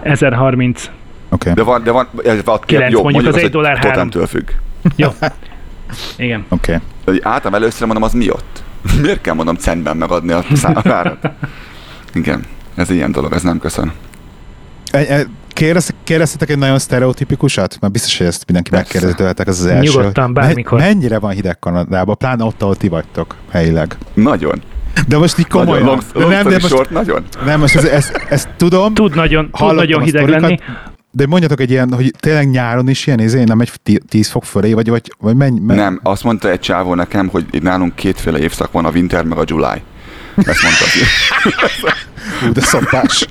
1030. 0.03 0.89
Oké, 1.29 1.51
De 1.53 1.63
van, 1.63 1.83
de 1.83 1.91
van, 1.91 2.07
ez 2.23 2.43
van 2.43 2.59
Kilenc, 2.65 2.91
jó, 2.91 3.01
mondjuk 3.03 3.27
az 3.27 3.35
az 3.35 3.41
egy 3.41 3.49
dollár 3.49 3.75
három. 3.77 3.91
totemtől 3.91 4.27
függ. 4.27 4.49
Jó. 4.95 5.09
Igen. 6.17 6.45
oké. 6.49 6.79
Hogy 7.05 7.19
álltam 7.23 7.53
először, 7.53 7.85
mondom, 7.87 8.03
az 8.03 8.13
mi 8.13 8.29
ott? 8.31 8.63
Miért 9.01 9.21
kell 9.21 9.33
mondom 9.33 9.55
centben 9.55 9.97
megadni 9.97 10.31
a 10.31 10.43
számárat? 10.53 11.29
Igen, 12.13 12.43
ez 12.75 12.89
ilyen 12.89 13.11
dolog, 13.11 13.33
ez 13.33 13.41
nem 13.41 13.59
köszön. 13.59 13.91
E- 14.91 15.05
e- 15.15 15.25
Kérdez, 15.53 15.93
kérdeztetek 16.03 16.49
egy 16.49 16.57
nagyon 16.57 16.79
sztereotipikusat? 16.79 17.77
Mert 17.79 17.93
biztos, 17.93 18.17
hogy 18.17 18.27
ezt 18.27 18.43
mindenki 18.45 18.71
megkérdezi 18.71 19.13
tőletek, 19.13 19.47
ez 19.47 19.59
az 19.59 19.65
első. 19.65 19.97
Nyugodtan, 19.97 20.33
bármikor. 20.33 20.79
Me- 20.79 20.87
mennyire 20.87 21.19
van 21.19 21.31
hideg 21.31 21.59
Kanadában? 21.59 22.17
Pláne 22.17 22.43
ott, 22.43 22.61
ahol 22.61 22.75
ti 22.75 22.87
vagytok, 22.87 23.35
helyileg. 23.51 23.97
Nagyon. 24.13 24.61
De 25.07 25.17
most 25.17 25.39
így 25.39 25.47
komolyan. 25.47 25.85
Long, 25.85 26.01
de 26.13 26.19
long 26.19 26.31
nem, 26.31 26.43
de 26.43 26.49
most, 26.49 26.67
short, 26.67 26.89
nagyon. 26.89 27.23
nem, 27.45 27.59
most 27.59 27.75
ezt, 27.75 27.85
ezt, 27.85 28.25
ezt 28.29 28.49
tudom, 28.57 28.93
Tud 28.93 29.15
nagyon, 29.15 29.49
tud 29.51 29.75
nagyon 29.75 30.01
hideg 30.01 30.21
sztorikat, 30.21 30.41
lenni. 30.41 30.59
De 31.11 31.27
mondjatok 31.27 31.59
egy 31.59 31.69
ilyen, 31.69 31.93
hogy 31.93 32.11
tényleg 32.19 32.49
nyáron 32.49 32.89
is 32.89 33.07
ilyen, 33.07 33.19
izé, 33.19 33.43
nem 33.43 33.59
egy 33.59 33.71
tí- 33.83 34.05
10 34.09 34.29
fok 34.29 34.43
fölé, 34.43 34.73
vagy, 34.73 34.89
vagy, 34.89 35.11
vagy 35.19 35.35
menj, 35.35 35.59
menj. 35.59 35.79
Nem, 35.79 35.99
azt 36.03 36.23
mondta 36.23 36.49
egy 36.49 36.59
csávó 36.59 36.95
nekem, 36.95 37.27
hogy 37.27 37.45
nálunk 37.61 37.95
kétféle 37.95 38.39
évszak 38.39 38.71
van, 38.71 38.85
a 38.85 38.89
winter 38.89 39.23
meg 39.23 39.37
a 39.37 39.43
July. 39.45 39.81
Ezt 40.35 40.63
mondta. 40.63 40.85
Ú, 42.47 42.51
de 42.51 42.61
szopás. 42.61 43.27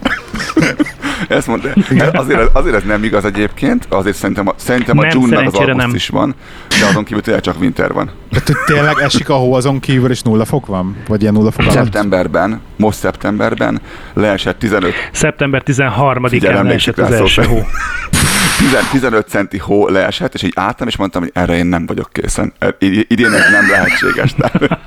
Ezt 1.28 1.46
mondta. 1.46 1.68
Azért, 2.12 2.56
azért 2.56 2.74
ez 2.74 2.82
nem 2.82 3.04
igaz 3.04 3.24
egyébként, 3.24 3.86
azért 3.88 4.16
szerintem 4.16 4.48
a, 4.48 4.52
szerintem 4.56 4.98
a 4.98 5.02
Nem, 5.02 5.10
June 5.10 5.36
meg 5.36 5.46
az 5.46 5.54
augusztus 5.54 6.08
van, 6.08 6.34
de 6.80 6.86
azon 6.86 7.04
kívül 7.04 7.22
tényleg 7.22 7.42
csak 7.42 7.60
winter 7.60 7.92
van. 7.92 8.10
Tehát, 8.30 8.46
hogy 8.46 8.56
tényleg 8.66 8.98
esik 8.98 9.28
a 9.28 9.34
hó 9.34 9.54
azon 9.54 9.80
kívül, 9.80 10.10
és 10.10 10.22
nulla 10.22 10.44
fok 10.44 10.66
van? 10.66 10.96
Vagy 11.08 11.22
ilyen 11.22 11.32
nulla 11.32 11.50
fok 11.50 11.60
alatt? 11.62 11.74
Szeptemberben, 11.74 12.60
most 12.76 12.98
szeptemberben 12.98 13.80
leesett 14.14 14.58
15, 14.58 14.92
Szeptember 15.12 15.62
Figyelj, 15.64 16.54
13-án 16.54 16.58
emlékszik 16.58 16.96
leesett 16.96 17.14
az 17.14 17.20
első 17.20 17.42
hó. 17.42 17.58
10 18.58 18.88
15 18.90 19.28
centi 19.28 19.58
hó 19.58 19.88
leesett, 19.88 20.34
és 20.34 20.42
így 20.42 20.52
álltam, 20.56 20.86
és 20.88 20.96
mondtam, 20.96 21.22
hogy 21.22 21.30
erre 21.34 21.56
én 21.56 21.66
nem 21.66 21.86
vagyok 21.86 22.08
készen. 22.12 22.52
I- 22.78 23.06
Idén 23.08 23.32
ez 23.32 23.50
nem 23.50 23.70
lehetséges. 23.70 24.34
Tehát 24.34 24.78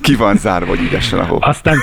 ki 0.00 0.14
van 0.14 0.36
zárva, 0.36 0.66
hogy 0.68 0.82
így 0.82 0.94
essen 0.94 1.18
a 1.18 1.24
hó. 1.24 1.38
Aztán 1.40 1.76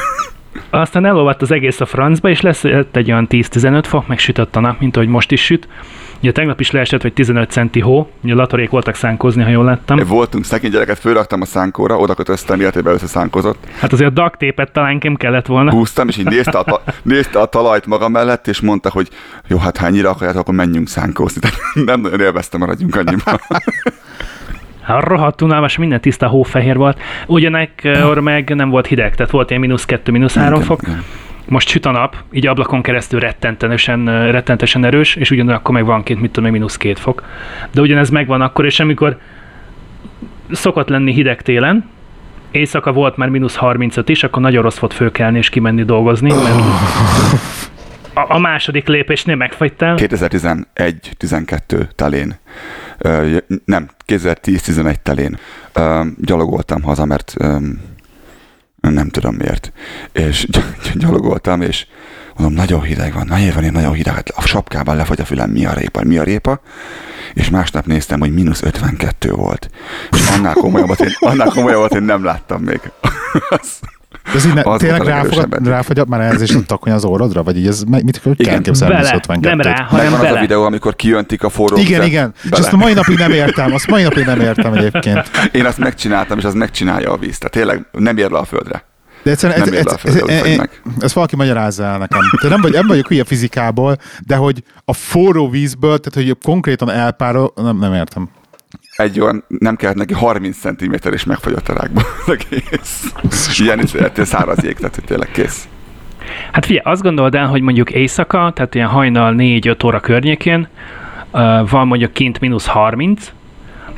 aztán 0.69 1.05
elolvadt 1.05 1.41
az 1.41 1.51
egész 1.51 1.79
a 1.79 1.85
francba, 1.85 2.29
és 2.29 2.41
lesz 2.41 2.63
egy 2.91 3.11
olyan 3.11 3.27
10-15 3.29 3.83
fok, 3.87 4.07
megsütött 4.07 4.55
a 4.55 4.59
nap, 4.59 4.79
mint 4.79 4.95
ahogy 4.95 5.07
most 5.07 5.31
is 5.31 5.43
süt. 5.43 5.67
Ugye 6.21 6.31
tegnap 6.31 6.59
is 6.59 6.71
leesett, 6.71 7.01
vagy 7.01 7.13
15 7.13 7.49
centi 7.49 7.79
hó, 7.79 8.09
ugye 8.23 8.33
latarék 8.33 8.69
voltak 8.69 8.95
szánkozni, 8.95 9.43
ha 9.43 9.49
jól 9.49 9.65
láttam. 9.65 9.99
Voltunk 10.07 10.45
szegény 10.45 10.71
gyereket, 10.71 10.99
fölraktam 10.99 11.41
a 11.41 11.45
szánkóra, 11.45 11.97
oda 11.97 12.13
kötöztem, 12.13 12.59
életében 12.59 12.93
összeszánkozott. 12.93 13.57
Hát 13.79 13.93
azért 13.93 14.09
a 14.09 14.13
duct 14.13 14.71
talán 14.71 14.97
nem 15.01 15.15
kellett 15.15 15.45
volna. 15.45 15.71
Húztam, 15.71 16.07
és 16.07 16.17
így 16.17 16.25
nézte 16.25 16.57
a, 16.57 16.63
ta- 16.63 16.81
nézte 17.01 17.39
a 17.39 17.45
talajt 17.45 17.85
maga 17.85 18.09
mellett, 18.09 18.47
és 18.47 18.61
mondta, 18.61 18.89
hogy 18.89 19.09
jó, 19.47 19.57
hát 19.57 19.77
hányira 19.77 20.09
akarjátok, 20.09 20.41
akkor 20.41 20.53
menjünk 20.53 20.87
szánkózni. 20.87 21.41
Tehát 21.41 21.57
nem 21.73 22.01
nagyon 22.01 22.19
élveztem, 22.21 22.59
maradjunk 22.59 22.95
annyiban. 22.95 23.39
Hát 24.81 25.03
rohadt 25.03 25.41
unalmas, 25.41 25.77
minden 25.77 26.01
tiszta 26.01 26.27
hófehér 26.27 26.77
volt. 26.77 26.99
Ugyanekkor 27.25 28.19
meg 28.19 28.55
nem 28.55 28.69
volt 28.69 28.87
hideg, 28.87 29.15
tehát 29.15 29.31
volt 29.31 29.49
ilyen 29.49 29.61
mínusz 29.61 29.85
2, 29.85 30.11
mínusz 30.11 30.33
3 30.35 30.61
fok. 30.61 30.81
Igen. 30.81 31.03
Most 31.49 31.69
süt 31.69 31.85
a 31.85 31.91
nap, 31.91 32.15
így 32.31 32.47
ablakon 32.47 32.81
keresztül 32.81 33.19
rettentesen, 33.19 34.31
rettentesen 34.31 34.85
erős, 34.85 35.15
és 35.15 35.31
ugyanakkor 35.31 35.73
meg 35.73 35.85
van 35.85 36.03
két, 36.03 36.21
mit 36.21 36.31
tudom, 36.31 36.51
mínusz 36.51 36.77
2 36.77 36.93
fok. 36.93 37.23
De 37.71 37.81
ugyanez 37.81 38.09
megvan 38.09 38.41
akkor, 38.41 38.65
és 38.65 38.79
amikor 38.79 39.17
szokott 40.51 40.87
lenni 40.87 41.13
hideg 41.13 41.41
télen, 41.41 41.89
éjszaka 42.51 42.91
volt 42.91 43.17
már 43.17 43.29
mínusz 43.29 43.55
35 43.55 44.09
is, 44.09 44.23
akkor 44.23 44.41
nagyon 44.41 44.63
rossz 44.63 44.77
volt 44.77 44.93
fölkelni 44.93 45.37
és 45.37 45.49
kimenni 45.49 45.83
dolgozni, 45.83 46.33
mert 46.33 46.61
a, 48.13 48.25
a 48.35 48.39
második 48.39 48.87
lépésnél 48.87 49.35
megfagytál. 49.35 49.95
2011-12 49.99 51.87
telén 51.95 52.39
nem, 53.65 53.89
2010-11 54.07 54.95
telén 55.03 55.37
gyalogoltam 56.21 56.81
haza, 56.81 57.05
mert 57.05 57.35
nem 58.79 59.09
tudom 59.09 59.35
miért. 59.35 59.71
És 60.11 60.47
gy- 60.49 60.97
gyalogoltam, 60.97 61.61
és 61.61 61.85
mondom, 62.35 62.55
nagyon 62.55 62.81
hideg 62.81 63.13
van, 63.13 63.25
nagyon 63.25 63.53
van, 63.53 63.71
nagyon 63.71 63.93
hideg, 63.93 64.13
hát 64.13 64.29
a 64.29 64.41
sapkában 64.41 64.95
lefagy 64.95 65.21
a 65.21 65.25
fülem, 65.25 65.49
mi 65.49 65.65
a 65.65 65.73
répa, 65.73 66.03
mi 66.03 66.17
a 66.17 66.23
répa, 66.23 66.61
és 67.33 67.49
másnap 67.49 67.85
néztem, 67.85 68.19
hogy 68.19 68.33
mínusz 68.33 68.61
52 68.61 69.31
volt. 69.31 69.69
És 70.11 70.27
annál 70.29 70.53
komolyabbat 70.53 70.99
én, 70.99 71.15
annál 71.19 71.49
komolyabbat 71.49 71.95
én 71.95 72.03
nem 72.03 72.23
láttam 72.23 72.61
még. 72.61 72.79
Ez 74.35 74.45
így 74.45 74.53
ne, 74.53 74.61
Az 74.61 74.79
tényleg 74.79 75.01
ráfogad, 75.01 75.67
ráfagy 75.67 76.07
már 76.07 76.21
ez 76.21 76.41
is 76.41 76.55
a 76.55 76.59
takony 76.65 76.93
az 76.93 77.05
orrodra? 77.05 77.43
Vagy 77.43 77.57
így 77.57 77.67
ez, 77.67 77.83
mit 77.83 78.19
hogy 78.23 78.37
kell 78.37 78.45
Igen. 78.51 78.63
képzelni 78.63 78.95
Bele, 78.95 79.13
52 79.15 79.55
nem 79.55 79.61
rá, 79.61 79.85
hanem 79.89 80.03
Megvan 80.05 80.19
az 80.19 80.25
a 80.25 80.29
bele. 80.29 80.39
videó, 80.39 80.63
amikor 80.63 80.95
kijöntik 80.95 81.43
a 81.43 81.49
forró 81.49 81.77
Igen, 81.77 81.87
vizet, 81.87 82.05
igen. 82.05 82.33
És 82.43 82.49
bele. 82.49 82.63
azt 82.63 82.73
a 82.73 82.77
mai 82.77 82.93
napig 82.93 83.17
nem 83.17 83.31
értem, 83.31 83.73
azt 83.73 83.87
mai 83.87 84.03
napig 84.03 84.25
nem 84.25 84.39
értem 84.39 84.73
egyébként. 84.73 85.29
Én 85.51 85.65
azt 85.65 85.77
megcsináltam, 85.77 86.37
és 86.37 86.43
az 86.43 86.53
megcsinálja 86.53 87.11
a 87.11 87.17
víz. 87.17 87.37
Tehát 87.37 87.53
tényleg 87.53 87.85
nem 87.91 88.17
ér 88.17 88.29
le 88.31 88.37
a 88.37 88.45
földre. 88.45 88.83
De 89.23 89.31
egyszerűen 89.31 89.59
Nem 89.59 89.67
ez, 89.67 89.73
ér 89.73 89.85
le 89.85 89.91
a 89.91 89.93
ez, 89.93 90.13
földre, 90.13 90.33
ez, 90.35 90.45
ez, 90.57 90.67
ezt 90.99 91.13
valaki 91.13 91.35
magyarázza 91.35 91.83
el 91.83 91.97
nekem. 91.97 92.19
Te 92.41 92.47
nem, 92.47 92.61
vagy, 92.61 92.71
nem 92.71 92.87
vagyok 92.87 93.07
hülye 93.07 93.23
fizikából, 93.23 93.97
de 94.25 94.35
hogy 94.35 94.63
a 94.85 94.93
forró 94.93 95.49
vízből, 95.49 95.99
tehát 95.99 96.27
hogy 96.27 96.37
konkrétan 96.43 96.89
elpárol, 96.89 97.51
nem, 97.55 97.77
nem 97.77 97.93
értem. 97.93 98.29
Egy 98.97 99.19
olyan, 99.19 99.43
nem 99.47 99.75
kellett 99.75 99.95
neki 99.95 100.13
30 100.13 100.57
cm 100.57 100.93
és 101.11 101.23
megfagyott 101.23 101.67
a 101.67 101.73
rákba 101.73 102.01
az 102.25 102.37
egész. 102.39 103.13
Ilyen 103.57 103.79
is 103.79 103.93
lettél 103.93 104.25
száraz 104.25 104.63
jég, 104.63 104.75
tehát 104.75 104.95
hogy 104.95 105.03
tényleg 105.03 105.29
kész. 105.31 105.67
Hát 106.51 106.65
figyelj, 106.65 106.85
azt 106.85 107.01
gondold 107.01 107.35
el, 107.35 107.47
hogy 107.47 107.61
mondjuk 107.61 107.91
éjszaka, 107.91 108.51
tehát 108.55 108.75
ilyen 108.75 108.87
hajnal 108.87 109.35
4-5 109.37 109.85
óra 109.85 109.99
környékén 109.99 110.67
van 111.69 111.87
mondjuk 111.87 112.13
kint 112.13 112.39
mínusz 112.39 112.65
30, 112.65 113.31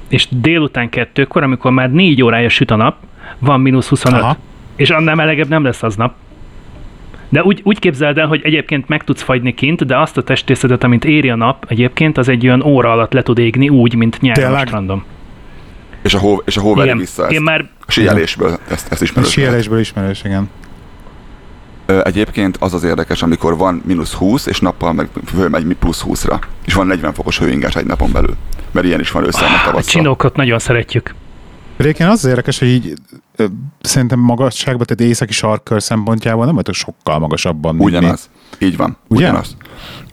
és 0.08 0.27
délután 0.29 0.89
kettőkor, 0.89 1.44
amikor 1.44 1.72
már 1.72 1.91
4 1.91 2.24
órája 2.24 2.50
süt 2.50 2.72
a 2.72 2.75
nap, 2.75 2.96
van 3.39 3.62
mínusz 3.62 3.88
25. 3.88 4.22
Aha. 4.22 4.38
És 4.75 4.89
annál 4.89 5.15
melegebb 5.15 5.48
nem 5.48 5.63
lesz 5.63 5.84
az 5.84 5.96
nap. 5.96 6.13
De 7.30 7.44
úgy, 7.44 7.62
úgy 7.64 7.80
képzeld 7.80 8.18
el, 8.18 8.28
hogy 8.28 8.42
egyébként 8.44 8.88
meg 8.88 9.04
tudsz 9.04 9.22
fagyni 9.22 9.54
kint, 9.54 9.86
de 9.86 9.98
azt 10.00 10.18
a 10.18 10.24
testészetet, 10.24 10.84
amit 10.84 11.06
éri 11.06 11.30
a 11.30 11.36
nap, 11.36 11.66
egyébként 11.68 12.18
az 12.18 12.28
egy 12.30 12.46
olyan 12.46 12.64
óra 12.64 12.92
alatt 12.92 13.14
le 13.14 13.24
tud 13.24 13.38
égni 13.38 13.70
úgy, 13.70 13.96
mint 13.96 14.22
nyáron 14.22 14.44
a 14.44 14.48
Tényleg? 14.48 14.68
strandon. 14.68 15.04
És 16.04 16.14
a 16.14 16.20
hó, 16.20 16.42
és 16.46 16.58
a 16.58 16.62
hó 16.62 16.74
veri 16.74 16.86
Igen, 16.88 16.98
vissza 17.00 17.24
ezt. 17.24 17.32
én 17.32 17.42
már 17.42 17.70
A 17.86 17.92
síelésből, 17.92 18.58
ezt, 18.70 18.92
ezt 18.92 19.02
A 19.02 19.04
ismerős. 19.04 19.32
síelésből 19.32 19.80
ismerős, 19.80 20.24
igen. 20.24 20.50
Egyébként 22.04 22.58
az 22.60 22.74
az 22.74 22.84
érdekes, 22.84 23.22
amikor 23.22 23.58
van 23.58 23.82
mínusz 23.86 24.14
20, 24.14 24.46
és 24.46 24.60
nappal 24.60 24.94
meg 24.94 25.08
fölmegy 25.26 25.76
plusz 25.80 26.04
20-ra, 26.08 26.40
és 26.66 26.74
van 26.74 26.88
40 26.88 27.14
fokos 27.14 27.40
hőingás 27.40 27.76
egy 27.76 27.86
napon 27.86 28.12
belül. 28.12 28.36
Mert 28.72 28.86
ilyen 28.86 29.00
is 29.00 29.12
van 29.12 29.26
ősszel, 29.26 29.50
meg 29.50 29.60
a 29.60 29.66
tavasszal. 29.66 29.92
csinókot 30.02 30.36
nagyon 30.36 30.60
szeretjük. 30.60 31.14
Egyébként 31.80 32.10
az 32.10 32.24
az 32.24 32.30
érdekes, 32.30 32.60
hogy 32.60 32.68
így 32.68 32.94
ö, 33.36 33.46
szerintem 33.82 34.20
magasságban, 34.20 34.86
tehát 34.86 35.12
északi 35.12 35.34
sarkkör 35.34 35.82
szempontjából 35.82 36.46
nem 36.46 36.56
vagyok 36.56 36.76
sokkal 36.76 37.20
magasabban. 37.20 37.76
mint 37.76 37.90
mi. 37.90 37.98
Ugyanaz. 37.98 38.30
Így 38.60 38.78
van. 38.78 38.98
Ugye? 39.08 39.26
Ugyanaz. 39.26 39.58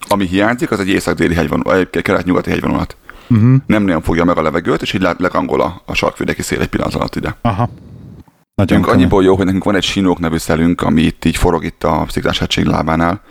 Ami 0.07 0.25
hiányzik, 0.27 0.71
az 0.71 0.79
egy 0.79 0.87
észak-déli 0.87 1.33
hegyvonal, 1.35 1.75
egy 1.75 2.01
kelet-nyugati 2.01 2.49
hegyvonalat. 2.49 2.97
Uh-huh. 3.29 3.55
Nem 3.65 3.83
nagyon 3.83 4.01
fogja 4.01 4.23
meg 4.23 4.37
a 4.37 4.41
levegőt, 4.41 4.81
és 4.81 4.93
így 4.93 5.01
le- 5.01 5.15
legangol 5.17 5.61
a, 5.61 5.81
a 5.85 5.93
sarkvidéki 5.93 6.41
szél 6.41 6.61
egy 6.61 6.67
pillanat 6.67 6.93
alatt 6.93 7.15
ide. 7.15 7.37
Aha. 7.41 7.69
Nagyon 8.55 8.79
Nekünk 8.79 8.87
annyiból 8.87 9.23
jó, 9.23 9.35
hogy 9.35 9.45
nekünk 9.45 9.63
van 9.63 9.75
egy 9.75 9.83
sinók 9.83 10.19
nevű 10.19 10.37
szelünk, 10.37 10.81
ami 10.81 11.01
itt 11.01 11.25
így 11.25 11.35
forog 11.37 11.63
itt 11.63 11.83
a 11.83 12.05
Sziklás 12.09 12.39
hegység 12.39 12.65
lábánál, 12.65 13.21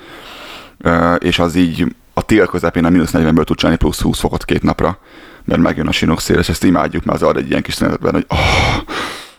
és 1.18 1.38
az 1.38 1.54
így 1.54 1.94
a 2.14 2.22
tél 2.22 2.46
közepén 2.46 2.84
a 2.84 2.88
mínusz 2.90 3.10
40-ből 3.12 3.44
tud 3.44 3.56
csinálni 3.56 3.78
plusz 3.78 4.00
20 4.00 4.18
fokot 4.18 4.44
két 4.44 4.62
napra, 4.62 4.98
mert 5.46 5.60
megjön 5.60 5.86
a 5.86 5.92
sinók 5.92 6.20
szél, 6.20 6.38
és 6.38 6.48
ezt 6.48 6.64
imádjuk, 6.64 7.04
mert 7.04 7.22
az 7.22 7.28
ad 7.28 7.36
egy 7.36 7.50
ilyen 7.50 7.62
kis 7.62 7.74
szünetetben, 7.74 8.12
hogy 8.12 8.26
oh, 8.28 8.38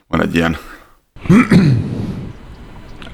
van 0.08 0.22
egy 0.22 0.36
ilyen. 0.36 0.58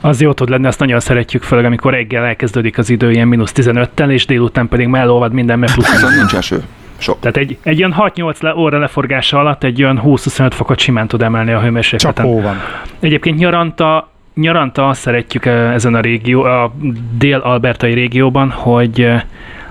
Az 0.02 0.22
jó 0.22 0.34
tud 0.34 0.50
lenni, 0.50 0.68
azt 0.68 0.80
nagyon 0.80 1.00
szeretjük, 1.00 1.44
főleg 1.44 1.66
amikor 1.66 1.92
reggel 1.92 2.24
elkezdődik 2.26 2.78
az 2.78 2.90
idő 2.90 3.12
ilyen 3.12 3.28
mínusz 3.28 3.52
15-tel, 3.56 4.10
és 4.10 4.26
délután 4.26 4.68
pedig 4.68 4.88
már 4.88 5.02
elolvad 5.02 5.34
minden, 5.34 5.60
mert 5.60 5.74
plusz 5.74 5.92
Viszont 5.92 6.16
nincs 6.16 6.36
eső. 6.36 6.64
Sok. 6.98 7.20
Tehát 7.20 7.38
egy, 7.38 7.58
egy 7.64 7.78
olyan 7.78 7.96
6-8 7.98 8.42
le, 8.42 8.56
óra 8.56 8.80
leforgása 8.80 9.40
alatt 9.40 9.64
egy 9.64 9.84
olyan 9.84 10.02
20-25 10.04 10.52
fokot 10.54 10.80
simán 10.80 11.08
tud 11.08 11.22
emelni 11.22 11.52
a 11.52 11.54
Csak 11.54 11.64
hőmérsékleten. 11.64 12.26
hó 12.26 12.42
van. 12.42 12.58
Egyébként 13.00 13.38
nyaranta, 13.38 14.10
nyaranta 14.34 14.88
azt 14.88 15.02
szeretjük 15.02 15.46
eh, 15.46 15.74
ezen 15.74 15.96
a 15.96 16.00
régió, 16.00 16.42
a 16.42 16.74
dél-albertai 17.18 17.94
régióban, 17.94 18.50
hogy 18.50 19.02
eh, 19.02 19.22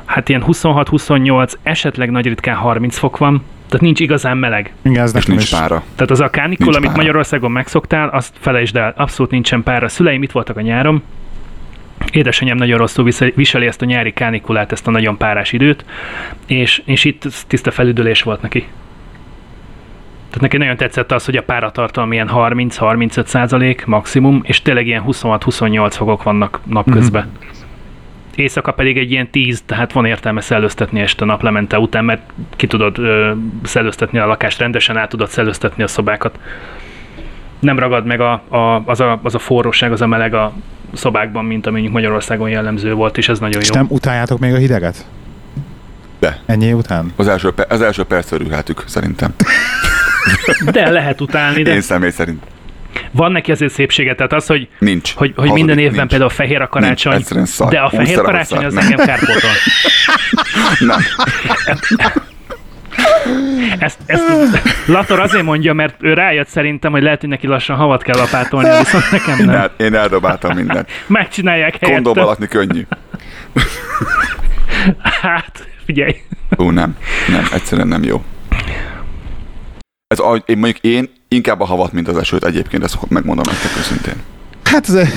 hát 0.05 0.29
ilyen 0.29 0.45
26-28, 0.47 1.53
esetleg 1.63 2.11
nagy 2.11 2.27
ritkán 2.27 2.57
30 2.57 2.99
fok 2.99 3.19
van, 3.19 3.43
tehát 3.67 3.81
nincs 3.87 4.01
igazán 4.01 4.37
meleg. 4.37 4.73
Igen, 4.83 5.03
ez 5.03 5.15
És 5.15 5.27
nincs 5.27 5.43
is. 5.43 5.51
pára. 5.51 5.83
Tehát 5.95 6.11
az 6.11 6.21
a 6.21 6.31
kánikul, 6.31 6.65
Nincs 6.65 6.77
amit 6.77 6.89
pára. 6.89 7.01
Magyarországon 7.01 7.51
megszoktál, 7.51 8.09
azt 8.09 8.35
felejtsd 8.39 8.77
el, 8.77 8.93
abszolút 8.97 9.31
nincsen 9.31 9.63
pára. 9.63 9.89
Szüleim 9.89 10.23
itt 10.23 10.31
voltak 10.31 10.57
a 10.57 10.61
nyáron, 10.61 11.03
Édesanyám 12.11 12.57
nagyon 12.57 12.79
rosszul 12.79 13.05
visel- 13.05 13.35
viseli 13.35 13.67
ezt 13.67 13.83
a 13.83 13.85
nyári 13.85 14.13
kánikulát, 14.13 14.73
ezt 14.73 14.87
a 14.87 14.91
nagyon 14.91 15.17
párás 15.17 15.53
időt, 15.53 15.85
és, 16.47 16.83
és 16.85 17.05
itt 17.05 17.29
tiszta 17.47 17.71
felüdülés 17.71 18.23
volt 18.23 18.43
neki. 18.43 18.61
Tehát 20.29 20.41
neki 20.41 20.57
nagyon 20.57 20.77
tetszett 20.77 21.13
az, 21.13 21.25
hogy 21.25 21.37
a 21.37 21.43
páratartalom 21.43 22.13
ilyen 22.13 22.31
30-35 22.33 23.25
százalék 23.25 23.87
maximum, 23.87 24.41
és 24.45 24.63
tényleg 24.63 24.87
ilyen 24.87 25.03
26-28 25.07 25.91
fokok 25.91 26.23
vannak 26.23 26.61
napközben. 26.65 27.27
Mm-hmm. 27.27 27.62
Éjszaka 28.35 28.73
pedig 28.73 28.99
egy 28.99 29.11
ilyen 29.11 29.31
10, 29.31 29.63
tehát 29.67 29.93
van 29.93 30.05
értelme 30.05 30.41
szellőztetni 30.41 31.01
este 31.01 31.25
naplemente 31.25 31.79
után, 31.79 32.05
mert 32.05 32.23
ki 32.57 32.67
tudod 32.67 32.99
ö, 32.99 33.33
szellőztetni 33.63 34.19
a 34.19 34.27
lakást 34.27 34.59
rendesen, 34.59 34.97
át 34.97 35.09
tudod 35.09 35.29
szellőztetni 35.29 35.83
a 35.83 35.87
szobákat. 35.87 36.39
Nem 37.59 37.79
ragad 37.79 38.07
meg 38.07 38.21
a, 38.21 38.33
a, 38.49 38.83
az, 38.85 39.01
a, 39.01 39.21
az 39.23 39.35
a 39.35 39.39
forróság, 39.39 39.93
az 39.93 40.01
a 40.01 40.07
meleg 40.07 40.35
a 40.35 40.53
szobákban, 40.93 41.45
mint 41.45 41.67
ami 41.67 41.89
Magyarországon 41.89 42.49
jellemző 42.49 42.95
volt, 42.95 43.19
és 43.19 43.29
ez 43.29 43.39
nagyon 43.39 43.61
És 43.61 43.69
jó. 43.69 43.75
nem 43.75 43.87
utáljátok 43.89 44.39
még 44.39 44.53
a 44.53 44.57
hideget? 44.57 45.07
De. 46.19 46.41
Ennyi 46.47 46.73
után? 46.73 47.13
Az 47.17 47.29
első, 47.29 47.51
az 47.69 47.81
első 47.81 48.03
perc 48.03 48.33
örülhetük, 48.33 48.83
szerintem. 48.87 49.35
De 50.73 50.91
lehet 50.91 51.21
utálni, 51.21 51.63
de 51.63 51.75
Én 51.75 51.81
személy 51.81 52.11
szerint. 52.11 52.43
Van 53.13 53.33
neki 53.33 53.51
azért 53.51 53.73
szépsége, 53.73 54.15
tehát 54.15 54.33
az, 54.33 54.47
hogy 54.47 54.69
Nincs. 54.79 55.15
hogy, 55.15 55.33
hogy 55.37 55.51
minden 55.53 55.79
évben 55.79 55.97
nincs. 55.97 56.09
például 56.11 56.31
fehér 56.31 56.61
a 56.61 56.69
karácsony, 56.69 57.23
Nincs, 57.31 57.59
de 57.69 57.79
a 57.81 57.89
fehér 57.91 58.15
hogy 58.15 58.25
karácsony 58.25 58.59
szar. 58.59 58.67
az 58.67 58.75
Nem. 58.75 58.89
nekem 58.89 59.07
kárpótol. 59.07 59.51
Nem. 60.91 61.01
Ezt, 63.79 63.99
ezt 64.07 64.23
Lator 64.87 65.21
azért 65.21 65.45
mondja, 65.45 65.73
mert 65.73 65.95
ő 66.01 66.15
rájött 66.15 66.49
szerintem, 66.49 66.93
hogy 66.93 67.03
lehet, 67.03 67.21
hogy 67.21 67.29
neki 67.29 67.47
lassan 67.47 67.77
havat 67.77 68.03
kell 68.03 68.17
lapátolni, 68.19 68.69
viszont 68.79 69.11
nekem 69.11 69.39
Én, 69.39 69.45
nem. 69.47 69.55
el, 69.55 69.71
én 69.77 69.95
eldobáltam 69.95 70.57
mindent. 70.57 70.91
Megcsinálják 71.07 71.77
Kondom 71.79 71.97
helyette. 72.03 72.21
alatni 72.21 72.47
könnyű. 72.47 72.87
Hát, 75.23 75.67
figyelj. 75.87 76.15
Ó, 76.59 76.71
nem. 76.71 76.97
Nem, 77.29 77.45
egyszerűen 77.53 77.89
nem 77.89 78.03
jó. 78.03 78.25
Ez, 80.13 80.19
én 80.47 80.59
mondjuk 80.59 80.79
én 80.81 81.09
inkább 81.29 81.61
a 81.61 81.65
havat, 81.65 81.93
mint 81.93 82.09
az 82.09 82.17
esőt 82.17 82.45
egyébként, 82.45 82.85
ezt 82.85 82.99
megmondom 83.09 83.45
nektek 83.49 83.79
őszintén. 83.79 84.15
Hát 84.65 84.89
ez 84.89 85.09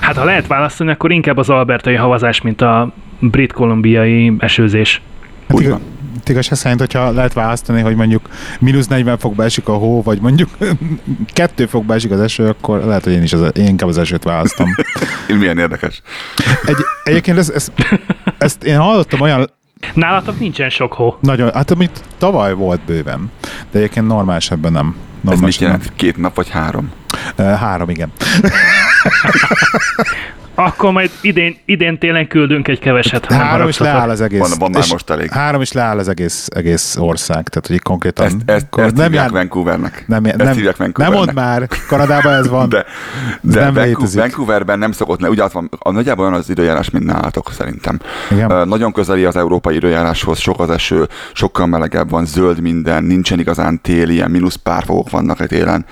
Hát 0.00 0.16
ha 0.16 0.24
lehet 0.24 0.46
választani, 0.46 0.90
akkor 0.90 1.12
inkább 1.12 1.36
az 1.36 1.50
albertai 1.50 1.94
havazás, 1.94 2.40
mint 2.40 2.60
a 2.60 2.92
brit-kolumbiai 3.18 4.32
esőzés. 4.38 5.02
Hát 5.48 5.56
Úgy 5.56 5.68
van. 5.68 5.80
igazság 6.26 6.58
szerint, 6.58 6.80
hogyha 6.80 7.10
lehet 7.10 7.32
választani, 7.32 7.80
hogy 7.80 7.96
mondjuk 7.96 8.28
mínusz 8.60 8.86
40 8.86 9.18
fokba 9.18 9.44
esik 9.44 9.68
a 9.68 9.72
hó, 9.72 10.02
vagy 10.02 10.20
mondjuk 10.20 10.48
2 11.32 11.66
fokba 11.66 11.94
esik 11.94 12.10
az 12.10 12.20
eső, 12.20 12.48
akkor 12.48 12.84
lehet, 12.84 13.04
hogy 13.04 13.12
én 13.12 13.22
is 13.22 13.32
az, 13.32 13.50
én 13.54 13.66
inkább 13.66 13.88
az 13.88 13.98
esőt 13.98 14.24
választom. 14.24 14.68
Milyen 15.38 15.58
érdekes. 15.58 16.02
Egy, 16.66 16.76
egyébként 17.04 17.38
ez, 17.38 17.50
ez, 17.50 17.72
ezt 18.38 18.64
én 18.64 18.78
hallottam 18.78 19.20
olyan 19.20 19.50
Nálatok 19.94 20.38
nincsen 20.38 20.68
sok 20.68 20.92
hó. 20.92 21.16
nagyon, 21.20 21.52
hát 21.52 21.70
amit 21.70 22.04
tavaly 22.18 22.54
volt 22.54 22.80
bőven, 22.80 23.30
de 23.70 23.78
egyébként 23.78 24.06
normális 24.06 24.50
ebben 24.50 24.72
nem. 24.72 24.96
Ez 24.96 25.20
Normális 25.22 25.58
mit 25.58 25.68
jelent? 25.68 25.92
Két 25.96 26.16
nap 26.16 26.34
vagy 26.34 26.48
három? 26.48 26.92
Uh, 27.38 27.54
három, 27.54 27.88
igen. 27.90 28.12
Akkor 30.58 30.92
majd 30.92 31.10
idén, 31.20 31.56
idén 31.64 31.98
télen 31.98 32.28
küldünk 32.28 32.68
egy 32.68 32.78
keveset, 32.78 33.24
ha 33.24 33.36
nem 33.36 33.46
Három 33.46 33.68
is 33.68 33.78
leáll 33.78 34.10
az 34.10 34.20
egész. 34.20 34.38
Van, 34.40 34.50
van 34.58 34.70
már 34.70 34.84
most 34.90 35.10
elég. 35.10 35.30
Három 35.30 35.60
is 35.60 35.72
leáll 35.72 35.98
az 35.98 36.08
egész, 36.08 36.48
egész 36.54 36.96
ország, 36.98 37.48
tehát 37.48 37.66
hogy 37.66 37.78
konkrétan... 37.82 38.26
Ezt, 38.26 38.36
ezt, 38.46 38.66
ezt 38.76 38.90
hívják 38.90 39.12
jár- 39.12 39.30
Vancouvernek. 39.30 40.04
nem, 40.06 40.24
ezt 40.24 40.36
nem, 40.36 40.54
hívják 40.54 40.78
nem 40.78 40.92
Vancouvernek. 40.94 41.34
mondd 41.34 41.46
már, 41.46 41.68
Kanadában 41.88 42.32
ez 42.32 42.48
van. 42.48 42.68
De, 42.76 42.84
de 43.40 43.60
nem 43.60 43.74
Vancouver. 43.74 44.14
Vancouverben 44.20 44.78
nem 44.78 44.92
szokott, 44.92 45.18
ne, 45.20 45.28
ugye 45.28 45.44
van, 45.52 45.70
a 45.78 45.90
nagyjából 45.90 46.24
olyan 46.26 46.38
az 46.38 46.50
időjárás, 46.50 46.90
mint 46.90 47.04
nálatok 47.04 47.52
szerintem. 47.52 48.00
Igen. 48.30 48.52
Uh, 48.52 48.64
nagyon 48.64 48.92
közeli 48.92 49.24
az 49.24 49.36
európai 49.36 49.74
időjáráshoz, 49.74 50.38
sok 50.38 50.60
az 50.60 50.70
eső, 50.70 51.08
sokkal 51.32 51.66
melegebb 51.66 52.10
van, 52.10 52.26
zöld 52.26 52.60
minden, 52.60 53.04
nincsen 53.04 53.38
igazán 53.38 53.80
tél, 53.80 54.08
ilyen 54.08 54.30
mínusz 54.30 54.54
pár 54.54 54.84
fokok 54.84 55.10
vannak 55.10 55.40
egy 55.40 55.48
télen. 55.48 55.84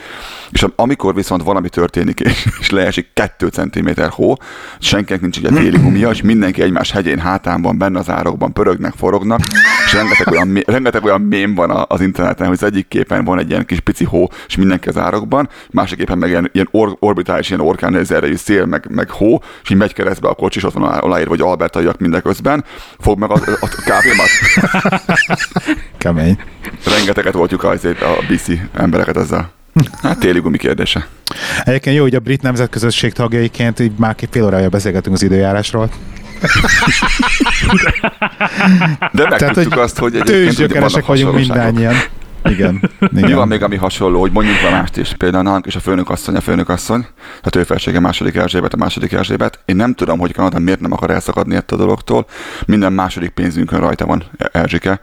És 0.51 0.63
am- 0.63 0.73
amikor 0.77 1.15
viszont 1.15 1.43
valami 1.43 1.69
történik, 1.69 2.21
és, 2.21 2.47
és 2.61 2.71
leesik 2.71 3.11
2 3.15 3.47
cm 3.47 3.89
hó, 4.11 4.37
senkinek 4.79 5.21
nincs 5.21 5.39
ugye 5.39 5.49
téli 5.49 6.07
és 6.11 6.23
mindenki 6.23 6.63
egymás 6.63 6.91
hegyén 6.91 7.19
hátán 7.19 7.63
van, 7.63 7.79
benne 7.79 7.99
az 7.99 8.11
árokban, 8.11 8.53
pörögnek, 8.53 8.93
forognak, 8.97 9.41
és 9.85 9.93
rengeteg 9.93 10.31
olyan, 10.31 10.63
rengeteg 10.67 11.05
olyan 11.05 11.21
mém 11.21 11.55
van 11.55 11.85
az 11.89 12.01
interneten, 12.01 12.47
hogy 12.47 12.57
az 12.61 12.67
egyik 12.67 12.89
képen 12.89 13.25
van 13.25 13.39
egy 13.39 13.51
ilyen 13.51 13.67
kis 13.67 13.81
pici 13.81 14.05
hó, 14.05 14.29
és 14.47 14.57
mindenki 14.57 14.89
az 14.89 14.99
árokban, 14.99 15.49
másik 15.71 15.99
képen 15.99 16.19
meg 16.19 16.29
ilyen, 16.29 16.51
ilyen 16.53 16.69
or- 16.71 16.97
orbitális, 17.01 17.49
ilyen 17.49 17.61
orkán 17.61 18.07
erejű 18.11 18.37
szél, 18.37 18.65
meg, 18.65 18.87
meg 18.91 19.11
hó, 19.11 19.43
és 19.63 19.71
így 19.71 19.77
megy 19.77 19.93
keresztbe 19.93 20.29
a 20.29 20.35
kocsi, 20.35 20.59
és 20.59 20.65
ott 20.65 20.73
van 20.73 20.83
alá- 20.83 21.03
aláírva, 21.03 21.31
hogy 21.31 21.41
albertaiak 21.41 21.99
mindeközben, 21.99 22.65
fog 22.99 23.19
meg 23.19 23.31
a, 23.31 23.35
a, 23.35 23.59
a 23.61 23.69
kávémat. 23.85 24.29
Kemény. 25.99 26.39
Rengeteget 26.85 27.35
voltjuk 27.35 27.63
a, 27.63 27.71
a 27.71 28.25
BC 28.29 28.47
embereket 28.73 29.17
ezzel. 29.17 29.64
Hát 30.03 30.19
téli 30.19 30.41
gumi 30.41 30.59
kérdése. 30.59 31.07
Egyébként 31.65 31.97
jó, 31.97 32.03
hogy 32.03 32.15
a 32.15 32.21
brit 32.21 32.43
nemzetközösség 32.43 33.13
tagjaiként 33.13 33.81
így 33.81 33.93
már 33.97 34.17
fél 34.31 34.45
órája 34.45 34.69
beszélgetünk 34.69 35.15
az 35.15 35.23
időjárásról. 35.23 35.91
De 39.13 39.29
megtudtuk 39.29 39.77
azt, 39.77 39.99
hogy 39.99 40.17
egyébként 40.17 41.07
vagyunk 41.07 41.35
mindannyian. 41.35 41.95
Igen. 42.45 42.91
Mi 42.99 43.19
Igen. 43.19 43.35
van 43.35 43.49
még, 43.49 43.63
ami 43.63 43.77
hasonló, 43.77 44.21
hogy 44.21 44.33
mondjunk 44.33 44.61
le 44.61 44.71
mást 44.71 44.97
is. 44.97 45.13
Például 45.19 45.43
nálunk 45.43 45.67
is 45.67 45.77
a 45.77 45.81
főnökasszony, 45.81 46.37
a 46.37 46.41
főnökasszony, 46.41 47.07
tehát 47.27 47.57
ő 47.57 47.63
felsége 47.63 48.01
második 48.01 48.35
Erzsébet, 48.35 48.75
a 48.75 48.77
második 48.77 49.13
Erzsébet. 49.13 49.59
Én 49.65 49.77
nem 49.77 49.95
tudom, 49.95 50.19
hogy 50.19 50.33
Kanada 50.33 50.59
miért 50.59 50.81
nem 50.81 50.93
akar 50.93 51.11
elszakadni 51.11 51.55
ettől 51.55 51.79
a 51.79 51.83
dologtól. 51.83 52.27
Minden 52.67 52.93
második 52.93 53.31
pénzünkön 53.31 53.81
rajta 53.81 54.07
van 54.07 54.25
Erzsike, 54.53 55.01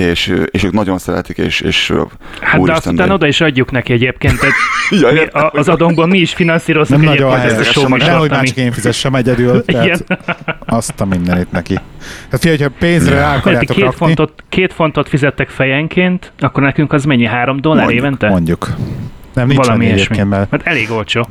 és, 0.00 0.34
és 0.50 0.62
ők 0.64 0.72
nagyon 0.72 0.98
szeretik, 0.98 1.38
és, 1.38 1.60
és 1.60 1.92
Hát 2.40 2.62
de 2.62 2.72
azt 2.72 2.86
utána 2.86 3.14
oda 3.14 3.26
is 3.26 3.40
adjuk 3.40 3.70
neki 3.70 3.92
egyébként. 3.92 4.38
Tehát 4.38 4.54
Ja, 5.00 5.12
mi, 5.12 5.18
a, 5.24 5.50
az 5.54 5.68
adónkban 5.68 6.08
mi 6.08 6.18
is 6.18 6.34
finanszírozunk 6.34 7.00
Nem 7.02 7.08
nagyon 7.10 7.32
ezt 7.34 7.44
a 7.44 7.48
helyes. 7.48 7.66
showmagatot, 7.66 8.06
Nehogy 8.12 8.28
már 8.30 8.38
ami- 8.38 8.48
csak 8.48 8.56
én 8.56 8.72
fizessem 8.72 9.14
egyedül. 9.14 9.62
Igen. 9.66 9.98
Tehát 10.06 10.44
azt 10.66 11.00
a 11.00 11.04
mindenit 11.04 11.52
neki. 11.52 11.74
Tehát 11.74 12.40
figyelj, 12.40 12.56
hogyha 12.58 12.72
pénzre 12.78 13.14
rá 13.14 13.20
Mert 13.20 13.32
ti 13.34 13.38
akarjátok 13.38 13.76
két 13.76 13.84
rakni, 13.84 13.98
fontot, 13.98 14.44
két 14.48 14.72
fontot 14.72 15.08
fizettek 15.08 15.48
fejenként, 15.48 16.32
akkor 16.38 16.62
nekünk 16.62 16.92
az 16.92 17.04
mennyi? 17.04 17.26
Három 17.26 17.60
dollár 17.60 17.84
Mondjuk, 17.84 18.04
évente? 18.04 18.28
mondjuk. 18.28 18.68
Nem, 19.34 19.46
nincs 19.46 19.64
Valami 19.66 19.84
ilyesmi. 19.84 20.00
egyébként, 20.04 20.28
mert 20.28 20.50
Hát 20.50 20.66
elég 20.66 20.90
olcsó. 20.90 21.28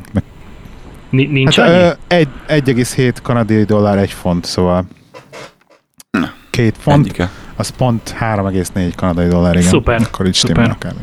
Nincs 1.09 1.55
Hát, 1.59 1.69
annyi? 1.69 1.77
ö, 1.77 1.89
egy, 2.07 2.27
1,7 2.47 3.13
kanadai 3.23 3.63
dollár 3.63 3.97
egy 3.97 4.11
font, 4.11 4.45
szóval 4.45 4.85
két 6.49 6.75
font, 6.79 6.97
Ennyike. 7.05 7.29
Az 7.57 7.69
pont 7.69 8.15
3,4 8.19 8.93
kanadai 8.95 9.27
dollár, 9.27 9.55
igen. 9.55 9.67
Szuper, 9.67 10.01
Akkor 10.01 10.25
így 10.25 10.35
stimmel 10.35 10.69
akár. 10.69 10.93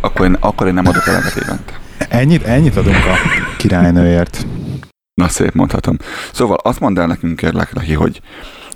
Akkor 0.00 0.26
én, 0.26 0.36
akkor 0.40 0.66
én 0.66 0.74
nem 0.74 0.86
adok 0.86 1.06
eleget 1.06 1.36
évente. 1.36 1.80
Ennyit, 2.08 2.42
ennyit 2.42 2.76
adunk 2.76 2.96
a 2.96 3.16
királynőért. 3.56 4.46
Na, 5.14 5.28
szép 5.28 5.54
mondhatom. 5.54 5.96
Szóval 6.32 6.56
azt 6.62 6.80
mondd 6.80 6.98
el 6.98 7.06
nekünk, 7.06 7.36
kérlek, 7.36 7.72
Lahi, 7.74 7.94
hogy 7.94 8.20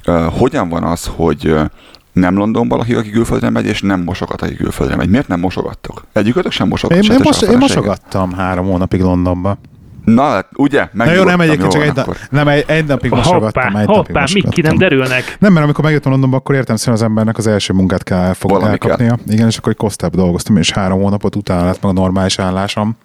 uh, 0.06 0.24
hogyan 0.24 0.68
van 0.68 0.82
az, 0.82 1.10
hogy 1.16 1.48
uh, 1.48 1.64
nem 2.12 2.36
Londonban 2.36 2.78
lakik, 2.78 2.96
aki 2.96 3.10
külföldre 3.10 3.50
megy, 3.50 3.66
és 3.66 3.80
nem 3.80 4.02
mosogat, 4.02 4.42
aki 4.42 4.54
külföldre 4.54 4.96
megy. 4.96 5.08
Miért 5.08 5.28
nem 5.28 5.40
mosogattok? 5.40 6.04
Egyikőtök 6.12 6.52
sem 6.52 6.68
mosogott. 6.68 6.96
Én, 6.96 7.10
én, 7.10 7.20
a 7.20 7.50
én 7.50 7.58
mosogattam 7.58 8.32
három 8.32 8.66
hónapig 8.66 9.00
Londonba. 9.00 9.58
Na, 10.04 10.44
ugye? 10.54 10.88
Na 10.92 11.12
jó, 11.12 11.22
nem 11.22 11.40
egyébként 11.40 11.72
csak 11.72 11.82
egy, 11.82 12.00
nem, 12.30 12.48
egy, 12.48 12.64
egy 12.66 12.86
napig 12.86 13.10
mosogattam. 13.10 13.62
Hoppá, 13.62 13.80
egy 13.80 13.86
napig 13.86 14.06
hoppá, 14.06 14.20
mik 14.32 14.48
ki 14.48 14.60
nem 14.60 14.72
mosogattam. 14.72 14.78
derülnek. 14.78 15.36
Nem, 15.38 15.52
mert 15.52 15.64
amikor 15.64 15.84
megjöttem 15.84 16.10
Londonba, 16.12 16.36
akkor 16.36 16.54
értem 16.54 16.76
szerint 16.76 16.96
az 16.96 17.02
embernek 17.02 17.38
az 17.38 17.46
első 17.46 17.72
munkát 17.72 18.02
kell 18.02 18.18
elfog, 18.18 18.50
Valami 18.50 18.78
kell. 18.78 18.90
elkapnia. 18.90 19.34
Igen, 19.34 19.46
és 19.46 19.56
akkor 19.56 19.72
egy 19.72 19.78
kosztába 19.78 20.16
dolgoztam, 20.16 20.56
és 20.56 20.70
három 20.70 21.00
hónapot 21.00 21.36
utána 21.36 21.64
lett 21.64 21.82
meg 21.82 21.90
a 21.90 21.94
normális 21.94 22.38
állásom. 22.38 22.96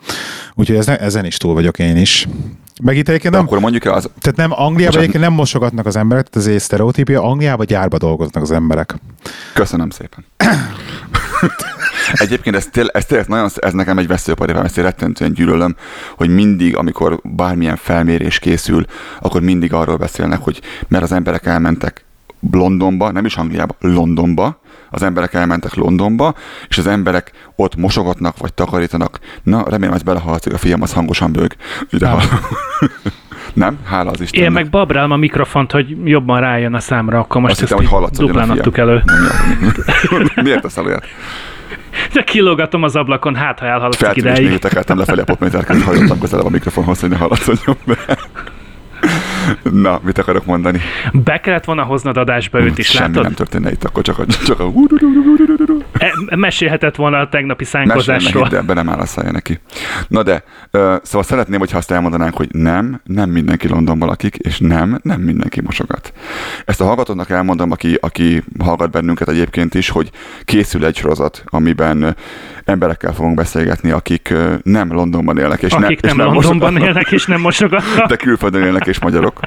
Úgyhogy 0.53 0.75
ez, 0.75 0.87
ezen 0.87 1.25
is 1.25 1.37
túl 1.37 1.53
vagyok 1.53 1.79
én 1.79 1.97
is. 1.97 2.27
Meg 2.83 2.97
itt 2.97 3.07
egyébként 3.09 3.33
De 3.33 3.39
nem, 3.39 3.47
akkor 3.47 3.59
mondjuk 3.59 3.85
az, 3.85 4.09
tehát 4.21 4.37
nem 4.37 4.51
Angliában 4.61 4.97
egyébként 4.99 5.23
nem 5.23 5.33
mosogatnak 5.33 5.85
az 5.85 5.95
emberek, 5.95 6.27
tehát 6.27 6.47
ez 6.47 6.53
egy 6.53 6.59
sztereotípia, 6.61 7.23
Angliában 7.23 7.65
gyárba 7.65 7.97
dolgoznak 7.97 8.43
az 8.43 8.51
emberek. 8.51 8.95
Köszönöm 9.53 9.89
szépen. 9.89 10.25
Egyébként 12.13 12.55
ez, 12.55 12.65
tél, 12.71 12.87
ez, 12.87 13.05
tényleg 13.05 13.27
nagyon, 13.27 13.49
ez 13.55 13.73
nekem 13.73 13.97
egy 13.97 14.07
veszőparipám, 14.07 14.65
ezt 14.65 14.77
én 14.77 14.83
rettentően 14.83 15.33
gyűlölöm, 15.33 15.75
hogy 16.15 16.29
mindig, 16.29 16.77
amikor 16.77 17.19
bármilyen 17.23 17.75
felmérés 17.75 18.39
készül, 18.39 18.85
akkor 19.19 19.41
mindig 19.41 19.73
arról 19.73 19.97
beszélnek, 19.97 20.39
hogy 20.39 20.61
mert 20.87 21.03
az 21.03 21.11
emberek 21.11 21.45
elmentek 21.45 22.05
Londonba, 22.51 23.11
nem 23.11 23.25
is 23.25 23.35
Angliába, 23.35 23.75
Londonba, 23.79 24.59
az 24.89 25.03
emberek 25.03 25.33
elmentek 25.33 25.73
Londonba, 25.73 26.35
és 26.67 26.77
az 26.77 26.87
emberek 26.87 27.31
ott 27.55 27.75
mosogatnak, 27.75 28.37
vagy 28.37 28.53
takarítanak. 28.53 29.19
Na, 29.43 29.63
remélem, 29.69 29.93
ez 29.93 30.01
belehallatszik, 30.01 30.53
a 30.53 30.57
fiam 30.57 30.81
az 30.81 30.93
hangosan 30.93 31.31
bőg. 31.31 31.55
Ide 31.89 32.09
Nem. 33.53 33.77
Hála 33.85 34.11
az 34.11 34.21
Istennek. 34.21 34.47
Én 34.47 34.53
meg 34.53 34.69
babrálom 34.69 35.11
a 35.11 35.15
mikrofont, 35.15 35.71
hogy 35.71 35.97
jobban 36.03 36.39
rájön 36.39 36.73
a 36.73 36.79
számra, 36.79 37.19
akkor 37.19 37.41
most 37.41 37.53
Azt 37.53 37.61
ezt 37.61 37.79
hittem, 37.79 37.99
hogy 37.99 38.03
a 38.03 38.17
duplán 38.17 38.49
adtuk 38.49 38.77
elő. 38.77 39.03
Miért 40.43 40.61
teszel 40.61 40.85
olyat? 40.85 41.05
De 42.13 42.23
kilógatom 42.23 42.83
az 42.83 42.95
ablakon, 42.95 43.35
hát 43.35 43.59
ha 43.59 43.65
elhallatszik 43.65 44.05
Feltűnés 44.05 44.39
még 44.39 44.59
tekertem 44.59 44.97
lefelé 44.97 45.21
a 45.21 45.23
popméterként, 45.23 45.83
hajlottam 45.83 46.19
közelebb 46.19 46.45
a 46.45 46.49
mikrofonhoz, 46.49 46.99
hogy 46.99 47.09
ne 47.09 47.17
hallatszódjon 47.17 47.77
be. 47.85 47.95
Na, 49.71 49.99
mit 50.03 50.17
akarok 50.17 50.45
mondani? 50.45 50.79
Be 51.13 51.39
kellett 51.39 51.65
volna 51.65 51.83
hoznod 51.83 52.17
adásba 52.17 52.59
őt 52.61 52.77
is, 52.77 52.87
Semmi 52.87 53.07
látod? 53.07 53.23
nem 53.23 53.33
történne 53.33 53.71
itt, 53.71 53.83
akkor 53.83 54.03
csak 54.03 54.19
a... 54.19 54.25
Csak 54.45 54.59
a 54.59 54.71
E- 55.97 56.35
mesélhetett 56.35 56.95
volna 56.95 57.17
a 57.19 57.29
tegnapi 57.29 57.63
Mesélne, 57.63 57.87
szánkozásról. 57.87 58.43
hidd 58.43 58.55
el, 58.55 58.61
be 58.63 58.73
nem 58.73 58.89
áll 58.89 58.99
a 58.99 59.05
szája 59.05 59.31
neki. 59.31 59.59
Na 60.07 60.23
de, 60.23 60.43
ö, 60.71 60.95
szóval 61.03 61.23
szeretném, 61.23 61.59
hogyha 61.59 61.77
azt 61.77 61.91
elmondanánk, 61.91 62.35
hogy 62.35 62.47
nem, 62.51 63.01
nem 63.03 63.29
mindenki 63.29 63.67
Londonban 63.67 64.07
lakik, 64.07 64.35
és 64.35 64.59
nem, 64.59 64.99
nem 65.03 65.21
mindenki 65.21 65.61
mosogat. 65.61 66.13
Ezt 66.65 66.81
a 66.81 66.85
hallgatónak 66.85 67.29
elmondom, 67.29 67.71
aki, 67.71 67.97
aki 68.01 68.43
hallgat 68.59 68.91
bennünket 68.91 69.29
egyébként 69.29 69.73
is, 69.75 69.89
hogy 69.89 70.09
készül 70.43 70.85
egy 70.85 70.95
sorozat, 70.97 71.43
amiben 71.45 72.15
emberekkel 72.65 73.13
fogunk 73.13 73.35
beszélgetni, 73.35 73.91
akik 73.91 74.33
nem 74.63 74.91
Londonban 74.93 75.37
élnek, 75.37 75.61
és, 75.61 75.71
Akik 75.73 75.99
és 76.01 76.13
nem, 76.13 76.17
Londonban 76.17 76.43
mosogatnak, 76.43 76.83
élnek 76.87 77.11
és 77.11 77.25
nem 77.25 77.41
mosogatnak. 77.49 78.07
de 78.07 78.15
külföldön 78.15 78.63
élnek 78.63 78.87
és 78.87 78.99
magyarok. 78.99 79.38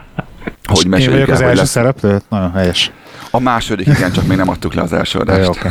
Hogy 0.65 0.85
Én 0.85 0.91
meséljük 0.91 1.13
vagyok 1.13 1.29
el, 1.29 1.35
az 1.35 1.39
hogy 1.41 1.49
első 1.49 1.61
lesz. 1.61 1.71
szereplő? 1.71 2.21
Nagyon 2.29 2.53
helyes. 2.53 2.91
A 3.31 3.41
második, 3.41 3.87
igen, 3.87 4.13
csak 4.13 4.27
még 4.27 4.37
nem 4.37 4.49
adtuk 4.49 4.75
le 4.75 4.83
az 4.83 4.93
első 4.93 5.19
jó, 5.19 5.33
adást. 5.33 5.49
oké. 5.49 5.69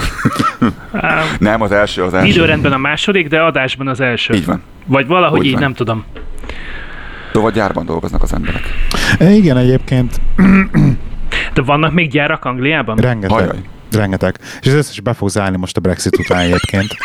Á, 0.91 1.23
Nem, 1.39 1.61
az 1.61 1.71
első, 1.71 2.03
az 2.03 2.13
első. 2.13 2.27
Időrendben 2.27 2.71
a 2.73 2.77
második, 2.77 3.27
de 3.27 3.41
adásban 3.41 3.87
az 3.87 3.99
első. 3.99 4.33
Így 4.33 4.45
van. 4.45 4.61
Vagy 4.85 5.07
valahogy 5.07 5.39
Úgy 5.39 5.45
így, 5.45 5.51
van. 5.51 5.61
nem 5.61 5.73
tudom. 5.73 6.03
Szóval 7.33 7.51
gyárban 7.51 7.85
dolgoznak 7.85 8.23
az 8.23 8.33
emberek. 8.33 8.63
Igen, 9.19 9.57
egyébként 9.57 10.21
De 11.53 11.61
vannak 11.61 11.93
még 11.93 12.09
gyárak 12.09 12.45
Angliában? 12.45 12.97
rengeteg. 12.97 13.37
Hajaj. 13.37 13.59
Rengeteg. 13.91 14.35
És 14.61 14.67
az 14.67 14.73
összes 14.73 14.99
be 14.99 15.13
fog 15.13 15.29
zárni 15.29 15.57
most 15.57 15.77
a 15.77 15.79
Brexit 15.79 16.17
után 16.17 16.39
egyébként. 16.39 16.87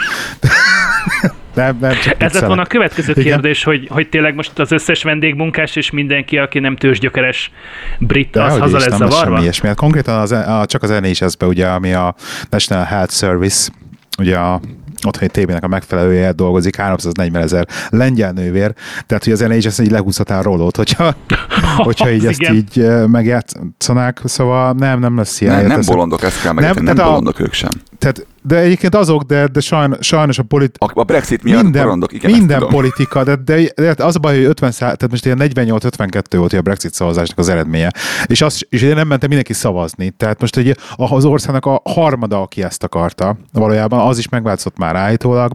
nem, 1.56 1.76
nem, 1.80 1.92
csak 2.02 2.22
Ez 2.22 2.32
lett 2.32 2.46
volna 2.46 2.62
a 2.62 2.66
következő 2.66 3.12
Igen. 3.16 3.24
kérdés, 3.24 3.64
hogy, 3.64 3.88
hogy 3.90 4.08
tényleg 4.08 4.34
most 4.34 4.58
az 4.58 4.72
összes 4.72 5.02
vendégmunkás 5.02 5.76
és 5.76 5.90
mindenki, 5.90 6.38
aki 6.38 6.58
nem 6.58 6.76
tőzsgyökeres 6.76 7.50
brit, 7.98 8.30
De 8.30 8.42
az 8.42 8.52
hogy 8.52 8.60
haza 8.60 8.76
is, 8.76 8.84
lesz 8.84 8.96
zavarva? 8.98 9.24
semmi 9.24 9.40
ilyesmi. 9.40 9.68
Hát 9.68 9.76
konkrétan 9.76 10.20
az, 10.20 10.32
a, 10.32 10.64
csak 10.66 10.82
az 10.82 10.90
NHS-be, 10.90 11.46
ugye, 11.46 11.66
ami 11.66 11.92
a 11.92 12.14
National 12.50 12.84
Health 12.84 13.12
Service, 13.12 13.70
ugye 14.18 14.36
a 14.36 14.60
otthoni 15.06 15.30
tévének 15.30 15.64
a 15.64 15.68
megfelelője 15.68 16.32
dolgozik, 16.32 16.76
340 16.76 17.42
ezer 17.42 17.66
lengyel 17.90 18.32
nővér, 18.32 18.72
tehát 19.06 19.24
hogy 19.24 19.32
az 19.32 19.40
NHS 19.40 19.78
így 19.78 19.90
lehúzhatná 19.90 20.38
a 20.38 20.42
rólót, 20.42 20.76
hogyha, 20.76 21.14
hogyha 21.76 22.10
így 22.10 22.26
ezt 22.26 22.40
igen. 22.40 22.54
így 22.54 22.86
megjátszanák, 23.06 24.20
szóval 24.24 24.72
nem, 24.72 24.98
nem 24.98 25.16
lesz 25.16 25.40
ilyen. 25.40 25.56
Nem, 25.56 25.66
nem 25.66 25.80
bolondok, 25.86 26.22
ezt 26.22 26.42
kell 26.42 26.52
megérteni, 26.52 26.84
nem, 26.86 26.94
nem 26.94 27.04
a- 27.04 27.08
bolondok 27.08 27.40
ők 27.40 27.52
sem. 27.52 27.70
Tehát, 27.98 28.26
de 28.46 28.56
egyébként 28.56 28.94
azok, 28.94 29.22
de, 29.22 29.46
de 29.46 29.60
sajnos, 29.60 30.06
sajnos 30.06 30.38
a 30.38 30.42
polit, 30.42 30.76
A, 30.78 30.90
a 30.94 31.04
Brexit 31.04 31.42
miatt 31.42 31.62
minden, 31.62 31.82
bolondok, 31.82 32.12
igen, 32.12 32.30
minden 32.30 32.66
politika, 32.68 33.24
de, 33.24 33.36
de, 33.36 33.72
de, 33.74 34.04
az 34.04 34.16
a 34.16 34.18
baj, 34.18 34.36
hogy 34.36 34.44
50 34.44 34.70
szá, 34.70 34.84
tehát 34.84 35.10
most 35.10 35.24
ilyen 35.24 35.38
48-52 35.40 36.22
volt 36.30 36.52
a 36.52 36.62
Brexit 36.62 36.94
szavazásnak 36.94 37.38
az 37.38 37.48
eredménye. 37.48 37.90
És, 38.26 38.40
az, 38.40 38.66
és 38.68 38.82
én 38.82 38.94
nem 38.94 39.06
mentem 39.06 39.28
mindenki 39.28 39.52
szavazni. 39.52 40.10
Tehát 40.10 40.40
most 40.40 40.56
egy, 40.56 40.76
az 40.96 41.24
országnak 41.24 41.66
a 41.66 41.80
harmada, 41.84 42.40
aki 42.40 42.62
ezt 42.62 42.82
akarta, 42.82 43.36
valójában 43.52 44.08
az 44.08 44.18
is 44.18 44.28
megváltozott 44.28 44.78
már 44.78 44.96
állítólag. 44.96 45.52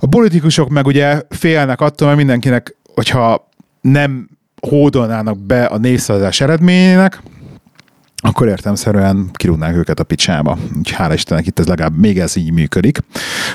A 0.00 0.06
politikusok 0.06 0.68
meg 0.68 0.86
ugye 0.86 1.22
félnek 1.30 1.80
attól, 1.80 2.06
mert 2.06 2.18
mindenkinek, 2.18 2.76
hogyha 2.94 3.48
nem 3.80 4.28
hódolnának 4.60 5.38
be 5.38 5.64
a 5.64 5.78
népszavazás 5.78 6.40
eredményének, 6.40 7.22
akkor 8.26 8.48
értelmszerűen 8.48 9.28
kirúgnák 9.32 9.76
őket 9.76 10.00
a 10.00 10.04
picsába. 10.04 10.58
Úgyhogy 10.78 10.90
hála 10.96 11.14
Istennek 11.14 11.46
itt 11.46 11.58
ez 11.58 11.66
legalább 11.66 11.98
még 11.98 12.18
ez 12.18 12.36
így 12.36 12.52
működik. 12.52 12.98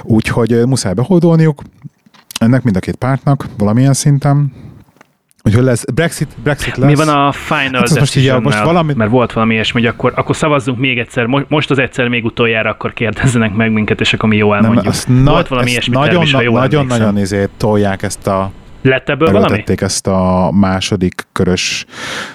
Úgyhogy 0.03 0.61
muszáj 0.67 0.93
beholdolniuk 0.93 1.61
ennek 2.39 2.63
mind 2.63 2.75
a 2.75 2.79
két 2.79 2.95
pártnak 2.95 3.45
valamilyen 3.57 3.93
szinten. 3.93 4.53
Úgyhogy 5.43 5.63
lesz 5.63 5.85
Brexit, 5.93 6.27
Brexit 6.43 6.77
lesz. 6.77 6.89
Mi 6.89 6.95
van 6.95 7.07
a 7.09 7.31
final 7.31 7.79
Hát 7.87 7.99
most 7.99 8.15
így 8.15 8.27
a- 8.27 8.39
most 8.39 8.59
valami- 8.63 8.93
Mert 8.93 9.11
volt 9.11 9.33
valami 9.33 9.53
ilyesmi, 9.53 9.81
hogy 9.81 9.89
akkor, 9.89 10.13
akkor 10.15 10.35
szavazzunk 10.35 10.77
még 10.79 10.97
egyszer, 10.99 11.25
mo- 11.25 11.49
most 11.49 11.71
az 11.71 11.79
egyszer 11.79 12.07
még 12.07 12.25
utoljára, 12.25 12.69
akkor 12.69 12.93
kérdezzenek 12.93 13.53
meg 13.55 13.71
minket, 13.71 13.99
és 13.99 14.13
akkor 14.13 14.29
mi 14.29 14.37
nem, 14.37 14.51
elmondjuk. 14.51 14.85
azt 14.85 15.07
volt 15.07 15.23
nagy, 15.23 15.47
valami 15.47 15.69
ilyesmi 15.69 15.95
nagyon, 15.95 16.23
is, 16.23 16.33
ha 16.33 16.41
jól 16.41 16.59
nagyon, 16.59 16.81
emlékszem. 16.81 17.05
nagyon 17.05 17.21
izé, 17.21 17.47
tolják 17.57 18.01
ezt 18.03 18.27
a 18.27 18.51
Lett 18.81 19.09
ebből 19.09 19.31
valami? 19.31 19.63
Ezt 19.75 20.07
a 20.07 20.51
második 20.53 21.25
körös 21.31 21.85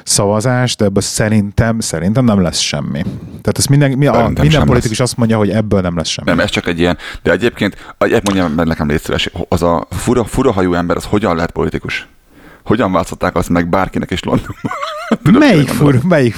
szavazást, 0.03 0.79
de 0.79 0.85
ebből 0.85 1.03
szerintem, 1.03 1.81
szerintem 1.81 2.25
nem 2.25 2.43
lesz 2.43 2.59
semmi. 2.59 3.03
Tehát 3.29 3.59
ezt 3.59 3.69
minden, 3.69 3.91
mi, 3.91 4.07
a, 4.07 4.33
minden 4.41 4.67
politikus 4.67 5.01
azt 5.01 5.17
mondja, 5.17 5.37
hogy 5.37 5.51
ebből 5.51 5.81
nem 5.81 5.97
lesz 5.97 6.09
semmi. 6.09 6.31
Nem, 6.31 6.41
ez 6.41 6.51
csak 6.51 6.67
egy 6.67 6.79
ilyen, 6.79 6.99
de 7.23 7.31
egyébként, 7.31 7.95
egy 7.99 8.23
mondjam 8.25 8.53
meg 8.53 8.67
nekem 8.67 8.89
légy 8.89 9.01
szíves, 9.01 9.31
az 9.49 9.63
a 9.63 9.87
fura, 9.91 10.25
fura 10.25 10.53
hajú 10.53 10.75
ember, 10.75 10.97
az 10.97 11.05
hogyan 11.05 11.35
lehet 11.35 11.51
politikus? 11.51 12.07
Hogyan 12.65 12.93
változtatták 12.93 13.37
azt 13.37 13.49
meg 13.49 13.69
bárkinek 13.69 14.11
is 14.11 14.23
Londonban? 14.23 14.73
melyik 15.49 15.69
fur, 15.69 15.99
melyik, 16.03 16.37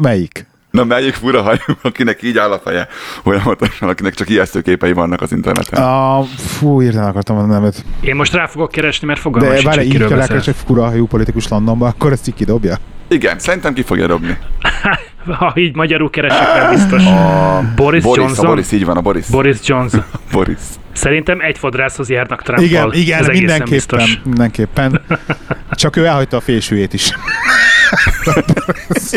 melyik? 0.00 0.46
Na 0.76 0.84
melyik 0.84 1.14
fura 1.14 1.42
hajú, 1.42 1.58
akinek 1.82 2.22
így 2.22 2.38
áll 2.38 2.50
a 2.52 2.58
feje, 2.58 2.88
folyamatosan, 3.22 3.88
akinek 3.88 4.14
csak 4.14 4.28
ijesztő 4.28 4.60
képei 4.60 4.92
vannak 4.92 5.20
az 5.22 5.32
interneten. 5.32 5.82
A, 5.82 6.22
fú, 6.36 6.82
írtán 6.82 7.08
akartam 7.08 7.36
a 7.36 7.46
nevet. 7.46 7.84
Én 8.00 8.14
most 8.14 8.32
rá 8.32 8.46
fogok 8.46 8.70
keresni, 8.70 9.06
mert 9.06 9.20
fogalmam 9.20 9.50
De 9.50 9.56
sincs, 9.56 9.68
várj, 9.74 9.86
hogy 9.86 9.94
így 9.94 10.06
kell 10.06 10.16
beszél. 10.18 10.36
egy 10.36 10.54
fura 10.66 10.84
hajú 10.84 11.06
politikus 11.06 11.48
Londonba, 11.48 11.86
akkor 11.86 12.12
ezt 12.12 12.28
így 12.28 12.34
kidobja? 12.34 12.76
Igen, 13.08 13.38
szerintem 13.38 13.74
ki 13.74 13.82
fogja 13.82 14.06
dobni. 14.06 14.38
Ha 15.38 15.52
így 15.56 15.74
magyarul 15.74 16.10
keresek 16.10 16.46
rá, 16.54 16.70
biztos. 16.70 17.04
A 17.04 17.62
Boris 17.76 18.02
Boris, 18.02 18.22
Johnson? 18.22 18.44
A 18.44 18.48
Boris, 18.48 18.72
így 18.72 18.84
van, 18.84 18.96
a 18.96 19.00
Boris. 19.00 19.26
Boris 19.26 19.58
Johnson. 19.64 20.04
Boris. 20.32 20.58
Szerintem 20.92 21.40
egy 21.40 21.58
fodrászhoz 21.58 22.08
járnak 22.10 22.42
Trumpal. 22.42 22.64
Igen, 22.66 22.92
igen, 22.92 23.18
Ez 23.18 23.26
mindenképpen, 23.26 23.70
biztos. 23.70 24.20
mindenképpen. 24.24 25.00
Csak 25.70 25.96
ő 25.96 26.04
elhagyta 26.04 26.36
a 26.36 26.40
fésűjét 26.40 26.92
is. 26.92 27.10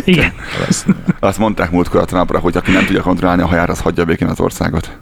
Igen. 0.06 0.34
Azt 1.20 1.38
mondták 1.38 1.72
múltkor 1.72 2.02
a 2.02 2.06
Trumpra, 2.06 2.40
hogy 2.40 2.58
aki 2.58 2.72
nem 2.72 2.86
tudja 2.86 3.02
kontrollálni 3.02 3.42
a 3.42 3.48
haját, 3.48 3.70
az 3.70 3.80
hagyja 3.80 4.06
békén 4.06 4.28
az 4.28 4.40
országot. 4.40 4.98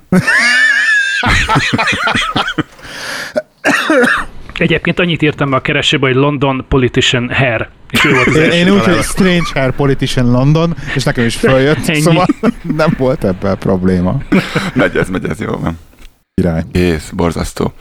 Egyébként 4.53 4.99
annyit 4.99 5.21
írtam 5.21 5.49
be 5.49 5.55
a 5.55 5.61
keresőbe, 5.61 6.07
hogy 6.07 6.15
London 6.15 6.65
politician 6.69 7.29
hair. 7.33 7.69
És 7.89 8.03
ő 8.05 8.13
volt 8.13 8.27
az 8.27 8.35
Én, 8.35 8.51
én 8.51 8.69
úgy, 8.69 8.83
hogy. 8.83 9.03
Strange 9.03 9.49
Hair 9.53 9.71
Politician 9.71 10.31
London, 10.31 10.75
és 10.95 11.03
nekem 11.03 11.25
is 11.25 11.35
följött, 11.35 11.87
Ennyi. 11.87 11.99
szóval 11.99 12.25
nem 12.61 12.93
volt 12.97 13.23
ebben 13.23 13.57
probléma. 13.57 14.17
Megy 14.73 14.95
ez, 14.97 15.09
megy 15.09 15.25
ez, 15.25 15.39
jó 15.39 15.51
van. 15.51 15.79
Király. 16.33 16.63
Kész, 16.71 17.09
borzasztó. 17.09 17.73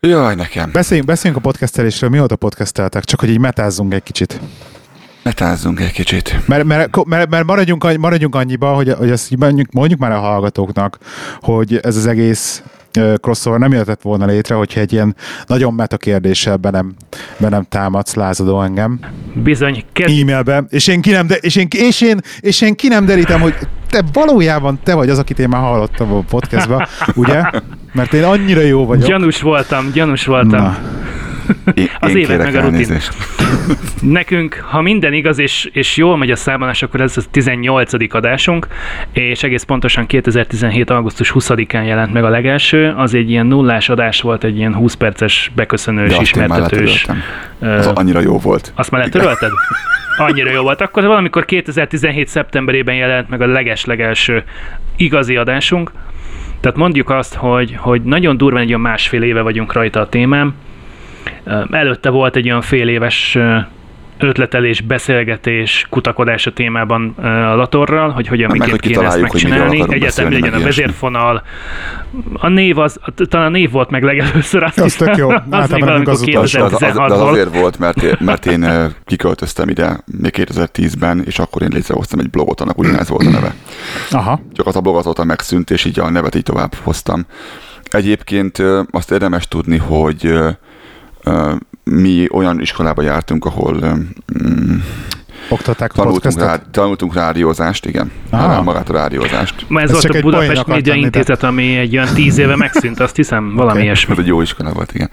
Jaj, 0.00 0.34
nekem. 0.34 0.70
Beszéljünk, 0.72 1.08
beszéljünk 1.08 1.44
a 1.44 1.48
podcastelésről, 1.48 2.10
mióta 2.10 2.36
podcasteltek, 2.36 3.04
csak 3.04 3.20
hogy 3.20 3.28
így 3.30 3.38
metázzunk 3.38 3.94
egy 3.94 4.02
kicsit. 4.02 4.40
Metázzunk 5.30 5.80
egy 5.80 5.92
kicsit. 5.92 6.40
Mert, 6.46 6.64
mert, 6.64 7.04
mert, 7.04 7.30
mert 7.30 7.44
maradjunk, 7.44 7.84
annyi- 7.84 7.98
maradjunk 7.98 8.34
annyiba, 8.34 8.74
hogy, 8.74 8.92
hogy 8.98 9.10
ezt 9.10 9.36
mondjuk, 9.36 9.72
mondjuk 9.72 10.00
már 10.00 10.12
a 10.12 10.18
hallgatóknak, 10.18 10.98
hogy 11.40 11.78
ez 11.82 11.96
az 11.96 12.06
egész 12.06 12.62
crossover 13.20 13.58
nem 13.58 13.72
jöhetett 13.72 14.02
volna 14.02 14.26
létre, 14.26 14.54
hogyha 14.54 14.80
egy 14.80 14.92
ilyen 14.92 15.16
nagyon 15.46 15.74
meta 15.74 15.96
kérdéssel 15.96 16.56
be 16.56 16.70
nem, 16.70 16.94
be 17.36 17.48
nem 17.48 17.66
támadsz 17.68 18.14
lázadó 18.14 18.62
engem 18.62 18.98
Bizony, 19.34 19.84
kezd, 19.92 20.20
e-mailbe, 20.20 20.64
és 20.68 20.86
én, 20.86 21.00
ki 21.00 21.10
nem, 21.10 21.26
de, 21.26 21.34
és, 21.34 21.56
én, 21.56 21.68
és, 21.70 22.00
én, 22.00 22.20
és 22.40 22.60
én 22.60 22.74
ki 22.74 22.88
nem 22.88 23.06
derítem, 23.06 23.40
hogy 23.40 23.54
te 23.90 24.02
valójában 24.12 24.80
te 24.84 24.94
vagy 24.94 25.08
az, 25.10 25.18
akit 25.18 25.38
én 25.38 25.48
már 25.48 25.60
hallottam 25.60 26.12
a 26.12 26.20
podcastba, 26.20 26.88
ugye? 27.14 27.42
Mert 27.92 28.12
én 28.12 28.24
annyira 28.24 28.60
jó 28.60 28.86
vagyok. 28.86 29.08
gyanús 29.08 29.40
voltam, 29.40 29.90
gyanús 29.92 30.26
voltam. 30.26 30.62
Na, 30.62 30.78
Én, 31.74 31.88
Az 31.98 32.14
élet 32.14 32.38
meg 32.38 32.54
a 32.54 32.60
rutin. 32.60 32.72
elnézést. 32.72 33.12
Nekünk, 34.00 34.64
ha 34.68 34.80
minden 34.80 35.12
igaz 35.12 35.38
és, 35.38 35.68
és 35.72 35.96
jól 35.96 36.16
megy 36.16 36.30
a 36.30 36.36
számolás, 36.36 36.82
akkor 36.82 37.00
ez 37.00 37.16
a 37.16 37.20
18. 37.30 38.14
adásunk, 38.14 38.66
és 39.12 39.42
egész 39.42 39.62
pontosan 39.62 40.06
2017. 40.06 40.90
augusztus 40.90 41.32
20-án 41.34 41.86
jelent 41.86 42.12
meg 42.12 42.24
a 42.24 42.28
legelső. 42.28 42.94
Az 42.96 43.14
egy 43.14 43.30
ilyen 43.30 43.46
nullás 43.46 43.88
adás 43.88 44.20
volt, 44.20 44.44
egy 44.44 44.56
ilyen 44.56 44.74
20 44.74 44.94
perces 44.94 45.50
beköszönős, 45.54 46.10
De 46.10 46.20
ismertetős. 46.20 47.06
Az 47.58 47.86
annyira 47.86 48.20
jó 48.20 48.38
volt. 48.38 48.72
Azt 48.76 48.90
már 48.90 49.02
letörölted? 49.02 49.50
Annyira 50.16 50.50
jó 50.50 50.62
volt. 50.62 50.80
Akkor 50.80 51.04
valamikor 51.04 51.44
2017. 51.44 52.28
szeptemberében 52.28 52.94
jelent 52.94 53.28
meg 53.28 53.40
a 53.40 53.46
leges-legelső 53.46 54.44
igazi 54.96 55.36
adásunk. 55.36 55.92
Tehát 56.60 56.76
mondjuk 56.76 57.10
azt, 57.10 57.34
hogy, 57.34 57.74
hogy 57.78 58.02
nagyon 58.02 58.36
durván 58.36 58.62
egy 58.62 58.68
olyan 58.68 58.80
másfél 58.80 59.22
éve 59.22 59.40
vagyunk 59.40 59.72
rajta 59.72 60.00
a 60.00 60.08
témám. 60.08 60.54
Előtte 61.70 62.10
volt 62.10 62.36
egy 62.36 62.46
olyan 62.46 62.60
fél 62.60 62.88
éves 62.88 63.38
ötletelés, 64.18 64.80
beszélgetés, 64.80 65.86
kutakodás 65.90 66.46
a 66.46 66.52
témában 66.52 67.08
a 67.18 67.54
Latorral, 67.54 68.10
hogy 68.10 68.26
hogyan 68.26 68.50
Meg, 68.50 68.58
miként 68.58 68.80
hogy 68.80 68.90
kéne 68.90 69.06
ezt 69.06 69.20
megcsinálni. 69.20 69.84
Egyetem 69.88 70.24
legyen 70.24 70.50
meg 70.50 70.60
a 70.60 70.64
vezérfonal. 70.64 71.42
A 72.32 72.48
név 72.48 72.78
az, 72.78 73.00
talán 73.28 73.46
a 73.46 73.50
név 73.50 73.70
volt 73.70 73.90
meg 73.90 74.02
legelőször, 74.02 74.62
azt 74.62 74.80
Az 74.80 74.94
tök 74.94 75.16
jó. 75.16 75.30
Az 75.50 75.70
még 75.70 75.84
valamikor 75.84 76.12
az 76.12 76.22
az, 76.22 76.28
az, 76.34 76.34
az, 76.44 76.52
de 76.52 76.68
az 76.68 76.82
2016-ból. 76.82 77.28
azért 77.28 77.56
volt, 77.56 77.78
mert 77.78 78.02
én, 78.02 78.16
mert 78.18 78.46
én 78.46 78.66
kiköltöztem 79.04 79.68
ide 79.68 80.00
még 80.20 80.34
2010-ben, 80.36 81.22
és 81.26 81.38
akkor 81.38 81.62
én 81.62 81.70
létrehoztam 81.72 82.18
egy 82.18 82.30
blogot, 82.30 82.60
annak 82.60 82.78
ugyanez 82.78 83.08
volt 83.08 83.26
a 83.26 83.30
neve. 83.30 83.54
aha. 84.10 84.40
Csak 84.52 84.66
az 84.66 84.76
a 84.76 84.80
blog 84.80 84.96
azóta 84.96 85.24
megszűnt, 85.24 85.70
és 85.70 85.84
így 85.84 85.98
a 85.98 86.10
nevet 86.10 86.34
így 86.34 86.42
tovább 86.42 86.74
hoztam. 86.74 87.26
Egyébként 87.90 88.62
azt 88.90 89.10
érdemes 89.10 89.48
tudni, 89.48 89.76
hogy 89.76 90.34
mi 91.84 92.26
olyan 92.32 92.60
iskolába 92.60 93.02
jártunk, 93.02 93.44
ahol 93.44 93.74
mm, 94.44 94.76
Oktatták 95.48 95.92
tanultunk, 95.92 96.22
podcastet? 96.22 96.46
rá, 96.56 96.62
tanultunk 96.70 97.14
rádiózást, 97.14 97.86
igen. 97.86 98.10
Ah. 98.30 98.40
Rá, 98.40 98.60
magát 98.60 98.88
a 98.88 98.92
rádiózást. 98.92 99.64
Ma 99.68 99.80
ez 99.80 99.84
Ez 99.84 99.90
volt 99.90 100.02
csak 100.02 100.12
a 100.12 100.16
egy 100.16 100.22
Budapest 100.22 100.66
Média 100.66 100.94
Intézet, 100.94 101.42
ami 101.42 101.76
egy 101.76 101.96
olyan 101.96 102.14
tíz 102.14 102.38
éve 102.38 102.56
megszűnt, 102.56 103.00
azt 103.00 103.16
hiszem, 103.16 103.52
valami 103.54 103.76
Oké. 103.76 103.84
ilyesmi. 103.84 104.12
Ez 104.12 104.18
egy 104.18 104.26
jó 104.26 104.40
iskola 104.40 104.72
volt, 104.72 104.94
igen. 104.94 105.10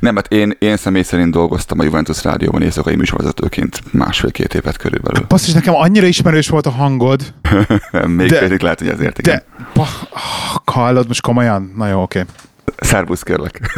Nem, 0.00 0.14
mert 0.14 0.32
én, 0.32 0.56
én 0.58 0.76
személy 0.76 1.02
szerint 1.02 1.32
dolgoztam 1.32 1.78
a 1.80 1.82
Juventus 1.84 2.24
Rádióban 2.24 2.62
éjszakai 2.62 2.96
műsorvezetőként 2.96 3.80
másfél-két 3.92 4.54
évet 4.54 4.76
körülbelül. 4.76 5.24
Basszus, 5.28 5.52
nekem 5.52 5.74
annyira 5.74 6.06
ismerős 6.06 6.48
volt 6.48 6.66
a 6.66 6.70
hangod, 6.70 7.20
Még 8.06 8.28
De- 8.28 8.38
pedig 8.38 8.60
lehet, 8.62 8.78
hogy 8.78 8.88
ezért, 8.88 9.18
igen. 9.18 9.36
de 9.36 9.44
bah, 9.74 9.88
ah, 10.10 10.74
hallod 10.74 11.06
most 11.06 11.22
komolyan? 11.22 11.72
Na 11.76 11.88
jó, 11.88 12.02
oké. 12.02 12.24
Szervusz, 12.76 13.22
kérlek. 13.22 13.60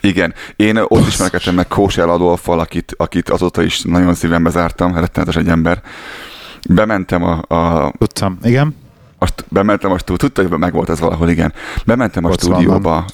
Igen, 0.00 0.34
én 0.56 0.76
ott 0.76 1.06
ismerkedtem 1.06 1.54
meg 1.54 1.68
Kósel 1.68 2.10
Adolffal, 2.10 2.60
akit, 2.60 2.94
akit 2.96 3.28
azóta 3.28 3.62
is 3.62 3.82
nagyon 3.82 4.14
szívembe 4.14 4.50
zártam, 4.50 4.94
rettenetes 4.94 5.36
egy 5.36 5.48
ember. 5.48 5.82
Bementem 6.68 7.22
a, 7.22 7.54
a, 7.54 7.92
Tudtam. 7.98 8.38
Igen? 8.42 8.74
a 9.18 9.26
st- 9.26 9.44
bementem 9.48 9.90
a 9.90 9.98
stúdióba, 9.98 10.22
tudta, 10.22 10.48
hogy 10.48 10.58
megvolt 10.58 10.88
ez 10.88 11.00
valahol, 11.00 11.28
igen. 11.28 11.52
Bementem 11.84 12.24
a 12.24 12.32
stúdióba 12.32 13.04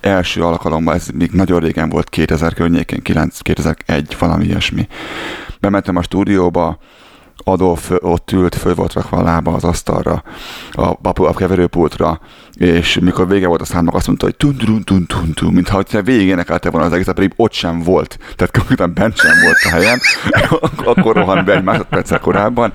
első 0.00 0.42
alkalommal, 0.42 0.94
ez 0.94 1.08
még 1.14 1.30
nagyon 1.30 1.60
régen 1.60 1.88
volt, 1.88 2.08
2000 2.08 2.54
környékén, 2.54 3.02
9, 3.02 3.38
2001, 3.40 4.16
valami 4.18 4.44
ilyesmi. 4.44 4.88
Bementem 5.60 5.96
a 5.96 6.02
stúdióba, 6.02 6.78
Adolf 7.44 7.90
ott 7.98 8.32
ült, 8.32 8.54
föl 8.54 8.74
volt 8.74 8.92
rakva 8.92 9.16
a 9.16 9.22
lába 9.22 9.52
az 9.52 9.64
asztalra, 9.64 10.22
a, 10.72 10.82
a, 10.82 10.98
a 11.14 11.34
keverőpultra, 11.34 12.20
és 12.58 12.98
mikor 13.00 13.28
vége 13.28 13.46
volt 13.46 13.60
a 13.60 13.64
számnak, 13.64 13.94
azt 13.94 14.06
mondta, 14.06 14.24
hogy 14.24 14.36
tun 14.36 14.56
tun 14.56 14.84
tun 14.84 15.06
tun 15.06 15.32
tun 15.32 15.52
mintha 15.52 15.76
hogyha 15.76 16.02
végig 16.02 16.26
énekelte 16.26 16.70
volna 16.70 16.86
az 16.86 16.92
egészet, 16.92 17.14
pedig 17.14 17.32
ott 17.36 17.52
sem 17.52 17.82
volt. 17.82 18.18
Tehát 18.36 18.56
konkrétan 18.56 18.94
bent 18.94 19.16
sem 19.16 19.32
volt 19.42 19.56
a 19.64 19.68
helyen. 19.68 20.00
Akkor 20.94 21.16
rohant 21.16 21.44
be 21.44 21.54
egy 21.54 21.62
másodperccel 21.62 22.18
korábban, 22.18 22.72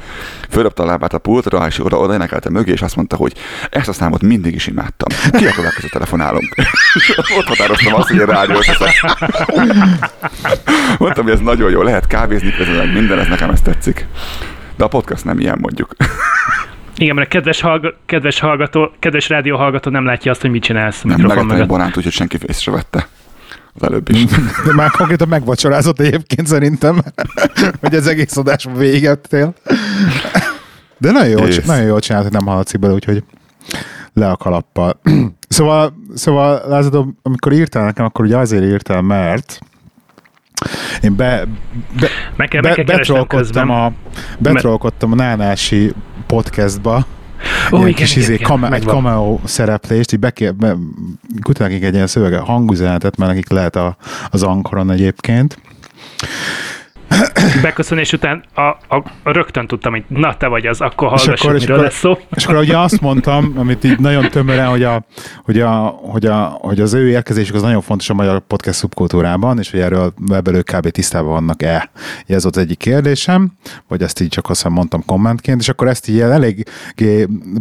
fölröpte 0.50 0.84
a 0.84 0.86
lábát 0.86 1.14
a 1.14 1.18
pultra, 1.18 1.68
és 1.68 1.86
oda, 1.86 1.98
oda 1.98 2.14
énekelte 2.14 2.50
mögé, 2.50 2.72
és 2.72 2.82
azt 2.82 2.96
mondta, 2.96 3.16
hogy 3.16 3.34
ezt 3.70 3.88
a 3.88 3.94
számot 3.94 4.22
mindig 4.22 4.56
is 4.56 4.68
imádtam. 4.68 5.18
Ki 5.32 5.46
a 5.46 5.52
következő 5.52 5.88
telefonálunk? 5.88 6.56
ott 7.38 7.48
határoztam 7.48 7.94
azt, 7.94 8.08
hogy 8.08 8.20
a 8.20 8.26
rádiót 8.26 8.66
leszek. 8.66 9.06
Mondtam, 11.00 11.24
hogy 11.24 11.34
ez 11.34 11.40
nagyon 11.40 11.72
jó, 11.72 11.82
lehet 11.82 12.08
kávézni 12.08 12.54
közben, 12.56 12.88
minden, 12.88 13.20
ez 13.20 13.28
nekem 13.28 13.50
ezt 13.50 13.64
tetszik. 13.64 14.08
De 14.76 14.84
a 14.84 14.88
podcast 14.88 15.26
nem 15.26 15.40
ilyen 15.40 15.58
mondjuk. 15.62 15.96
Igen, 16.98 17.16
mert 17.16 17.28
a 17.28 17.30
kedves, 17.30 17.62
hallga, 17.62 17.94
kedves, 18.06 18.40
hallgató, 18.40 18.92
kedves 19.00 19.30
rádió 19.30 19.58
hallgató 19.58 19.90
nem 19.90 20.06
látja 20.06 20.32
azt, 20.32 20.42
hogy 20.42 20.50
mit 20.50 20.64
csinálsz 20.64 21.04
a 21.04 21.08
Nem 21.08 21.22
megettem 21.22 21.52
egy 21.52 21.68
banánt, 21.68 21.98
úgyhogy 21.98 22.14
senki 22.14 22.38
észrevette. 22.48 23.08
Az 23.74 23.84
előbb 23.84 24.10
is. 24.10 24.24
De 24.66 24.74
már 24.76 24.90
konkrétan 24.90 25.28
megvacsorázott 25.28 26.00
egyébként 26.00 26.48
szerintem, 26.48 27.02
hogy 27.82 27.96
az 27.96 28.08
egész 28.08 28.38
adás 28.38 28.68
végettél. 28.78 29.54
De 30.98 31.12
nagyon 31.12 31.30
jól, 31.30 31.46
Kész. 31.46 31.66
nagyon 31.66 31.86
jól 31.86 32.00
csinált, 32.00 32.24
hogy 32.24 32.34
nem 32.34 32.46
hallatszik 32.46 32.80
bele, 32.80 32.94
úgyhogy 32.94 33.24
le 34.14 34.30
a 34.30 34.38
kalappal. 34.38 35.00
Szóval, 35.48 35.94
szóval 36.14 36.62
Lázadó, 36.68 37.14
amikor 37.22 37.54
írtál 37.54 37.86
nekem, 37.86 38.06
akkor 38.06 38.26
ugye 38.26 38.38
azért 38.38 38.64
írtál, 38.64 39.02
mert 39.02 39.60
én 41.02 41.16
be, 41.16 41.44
be, 42.00 42.08
Meg 42.36 42.48
kell, 42.48 42.62
meg 42.62 42.76
be, 42.76 42.84
kell 42.84 42.98
betrollkodtam, 42.98 43.40
közben. 43.40 43.70
a, 43.70 43.92
betrollkodtam 44.40 45.12
a 45.12 45.16
Nánási 45.16 45.92
podcastba, 46.28 47.06
Ó, 47.72 47.78
ilyen 47.78 47.88
igen, 47.88 47.94
kis 47.94 48.12
igen, 48.12 48.24
izé, 48.24 48.34
igen, 48.34 48.48
kame, 48.48 48.70
egy 48.70 48.84
cameo 48.84 49.40
szereplést, 49.44 50.14
így 50.14 50.20
bekér, 50.20 50.56
be, 50.56 50.76
nekik 51.60 51.84
egy 51.84 51.94
ilyen 51.94 52.08
szövege 52.08 52.38
hangüzenetet, 52.38 53.18
mert 53.18 53.32
nekik 53.32 53.50
lehet 53.50 53.76
a, 53.76 53.98
az 54.30 54.44
ankoron 54.44 54.92
egyébként. 54.92 55.58
Beköszönés 57.62 58.14
után 58.14 58.44
a, 58.54 58.62
a, 58.62 59.04
a 59.24 59.32
rögtön 59.32 59.68
tudtam, 59.68 59.92
hogy 59.92 60.04
na 60.08 60.38
te 60.38 60.48
vagy 60.48 60.66
az, 60.66 60.82
akkor 60.82 61.08
hallgassuk, 61.08 61.34
akkor- 61.34 61.56
és 61.56 61.62
miről 61.62 61.76
akkor- 61.76 61.90
lesz 61.90 62.00
szó. 62.00 62.18
És 62.36 62.46
akkor 62.46 62.58
ugye 62.58 62.78
azt 62.78 63.02
mondtam, 63.02 63.54
amit 63.58 63.84
így 63.84 64.00
nagyon 64.00 64.30
tömören, 64.30 64.68
hogy, 64.68 64.84
a, 64.84 65.06
hogy, 65.44 65.60
a, 65.60 65.72
hogy, 65.88 66.26
a, 66.26 66.44
hogy 66.44 66.80
az 66.80 66.94
ő 66.94 67.10
érkezésük 67.10 67.56
az 67.56 67.62
nagyon 67.62 67.82
fontos 67.82 68.10
a 68.10 68.14
magyar 68.14 68.40
podcast 68.40 68.78
szubkultúrában, 68.78 69.60
és 69.60 69.72
hogy 69.72 69.80
erről 69.80 70.14
ebből 70.32 70.56
ők 70.56 70.66
kb. 70.76 70.90
tisztában 70.90 71.30
vannak-e. 71.32 71.90
Ez 72.28 72.44
volt 72.44 72.56
az 72.56 72.62
egyik 72.62 72.78
kérdésem, 72.78 73.52
vagy 73.88 74.02
ezt 74.02 74.22
így 74.22 74.28
csak 74.30 74.50
azt 74.50 74.70
mondtam 74.70 75.06
kommentként, 75.06 75.60
és 75.62 75.70
akkor 75.70 75.88
ezt 75.88 76.10
így 76.10 76.20
elég 76.20 76.64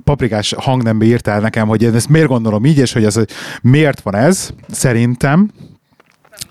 paprikás 0.05 0.55
hangnembe 0.59 1.05
írtál 1.05 1.41
nekem, 1.41 1.69
hogy 1.69 1.83
én 1.83 1.95
ezt 1.95 2.09
miért 2.09 2.29
gondolom 2.29 2.65
így, 2.65 2.79
és 2.79 2.93
hogy 2.93 3.05
ez 3.05 3.21
miért 3.63 4.01
van 4.01 4.15
ez, 4.15 4.51
szerintem. 4.71 5.51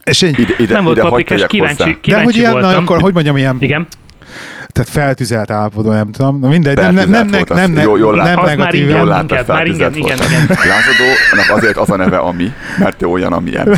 És 0.04 0.22
én, 0.22 0.36
Ide, 0.38 0.54
ide, 0.58 0.74
Nem 0.74 0.84
volt 0.84 0.98
ide 0.98 1.08
paprikás, 1.08 1.44
kíváncsi, 1.48 1.76
hozzá. 1.84 1.92
de 1.92 1.98
kíváncsi 2.02 2.26
hogy 2.26 2.36
ilyen, 2.36 2.52
voltam. 2.52 2.72
na, 2.72 2.78
akkor 2.78 3.02
hogy 3.02 3.14
mondjam, 3.14 3.38
ilyen 3.38 3.58
Igen, 3.60 3.88
tehát 4.72 4.90
feltüzelt 4.90 5.52
állapotban, 5.52 5.96
nem 5.96 6.12
tudom. 6.12 6.40
Na 6.40 6.48
mindegy, 6.48 6.76
nem, 6.76 6.94
nem, 6.94 7.10
nem, 7.10 7.28
nem, 7.28 7.32
volt, 7.32 7.50
nem, 7.54 7.72
nem, 7.72 7.84
jól- 7.84 8.00
jól 8.00 8.16
nem 8.16 8.40
negatív. 8.46 8.90
Jól 8.90 9.06
láttad, 9.06 9.30
inkább, 9.30 9.48
már 9.48 9.66
igen, 9.66 9.78
feltüzelt 9.92 9.96
igen, 9.96 10.18
voltam. 10.18 10.32
igen. 10.32 10.48
Lázadónak 10.70 11.58
azért 11.58 11.78
az 11.78 11.90
a 11.90 11.96
neve, 11.96 12.18
ami, 12.18 12.52
mert 12.80 12.98
te 12.98 13.08
olyan, 13.08 13.34
amilyen. 13.34 13.68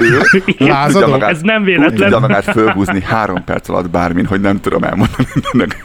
Ő. 0.00 0.20
Lázadó? 0.58 1.10
magát- 1.10 1.30
Ez 1.30 1.40
nem 1.40 1.64
véletlen. 1.64 1.94
tudja 1.94 2.18
magát 2.18 2.44
fölhúzni 2.44 3.02
három 3.02 3.44
perc 3.44 3.68
alatt 3.68 3.90
bármin, 3.90 4.26
hogy 4.26 4.40
nem 4.40 4.60
tudom 4.60 4.82
elmondani. 4.84 5.22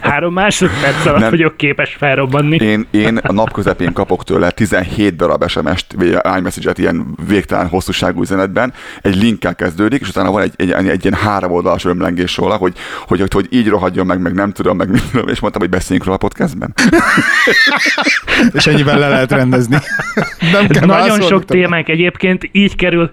Három 0.00 0.32
másodperc 0.32 1.06
alatt 1.06 1.20
Nem. 1.20 1.30
vagyok 1.30 1.56
képes 1.56 1.96
felrobbanni. 1.98 2.56
Én, 2.56 2.86
én 2.90 3.16
a 3.16 3.32
nap 3.32 3.52
közepén 3.52 3.92
kapok 3.92 4.24
tőle 4.24 4.50
17 4.50 5.16
darab 5.16 5.48
SMS-t, 5.48 5.92
vagy 5.96 6.18
iMessage-et 6.38 6.78
ilyen 6.78 7.06
végtelen 7.28 7.68
hosszúságú 7.68 8.20
üzenetben, 8.20 8.72
egy 9.02 9.16
linkkel 9.16 9.54
kezdődik, 9.54 10.00
és 10.00 10.08
utána 10.08 10.30
van 10.30 10.42
egy, 10.42 10.52
egy, 10.56 10.70
egy, 10.70 10.88
egy 10.88 11.04
ilyen 11.04 11.18
három 11.20 11.52
oldalas 11.52 11.84
ömlengés 11.84 12.36
róla, 12.36 12.54
hogy, 12.56 12.72
hogy, 13.06 13.20
hogy, 13.20 13.32
hogy 13.32 13.46
így 13.50 13.68
rohadjon 13.68 13.99
meg, 14.06 14.20
meg 14.20 14.34
nem 14.34 14.52
tudom, 14.52 14.76
meg 14.76 14.88
tudom, 15.10 15.28
és 15.28 15.40
mondtam, 15.40 15.62
hogy 15.62 15.70
beszéljünk 15.70 16.04
róla 16.04 16.18
a 16.22 16.26
podcastben. 16.26 16.74
És 18.52 18.66
ennyivel 18.66 18.98
le 18.98 19.08
lehet 19.08 19.32
rendezni. 19.32 19.76
Nem 20.52 20.66
kell 20.66 20.86
Nagyon 20.86 21.20
sok 21.20 21.44
témánk 21.44 21.88
egyébként 21.88 22.48
így 22.52 22.76
kerül 22.76 23.12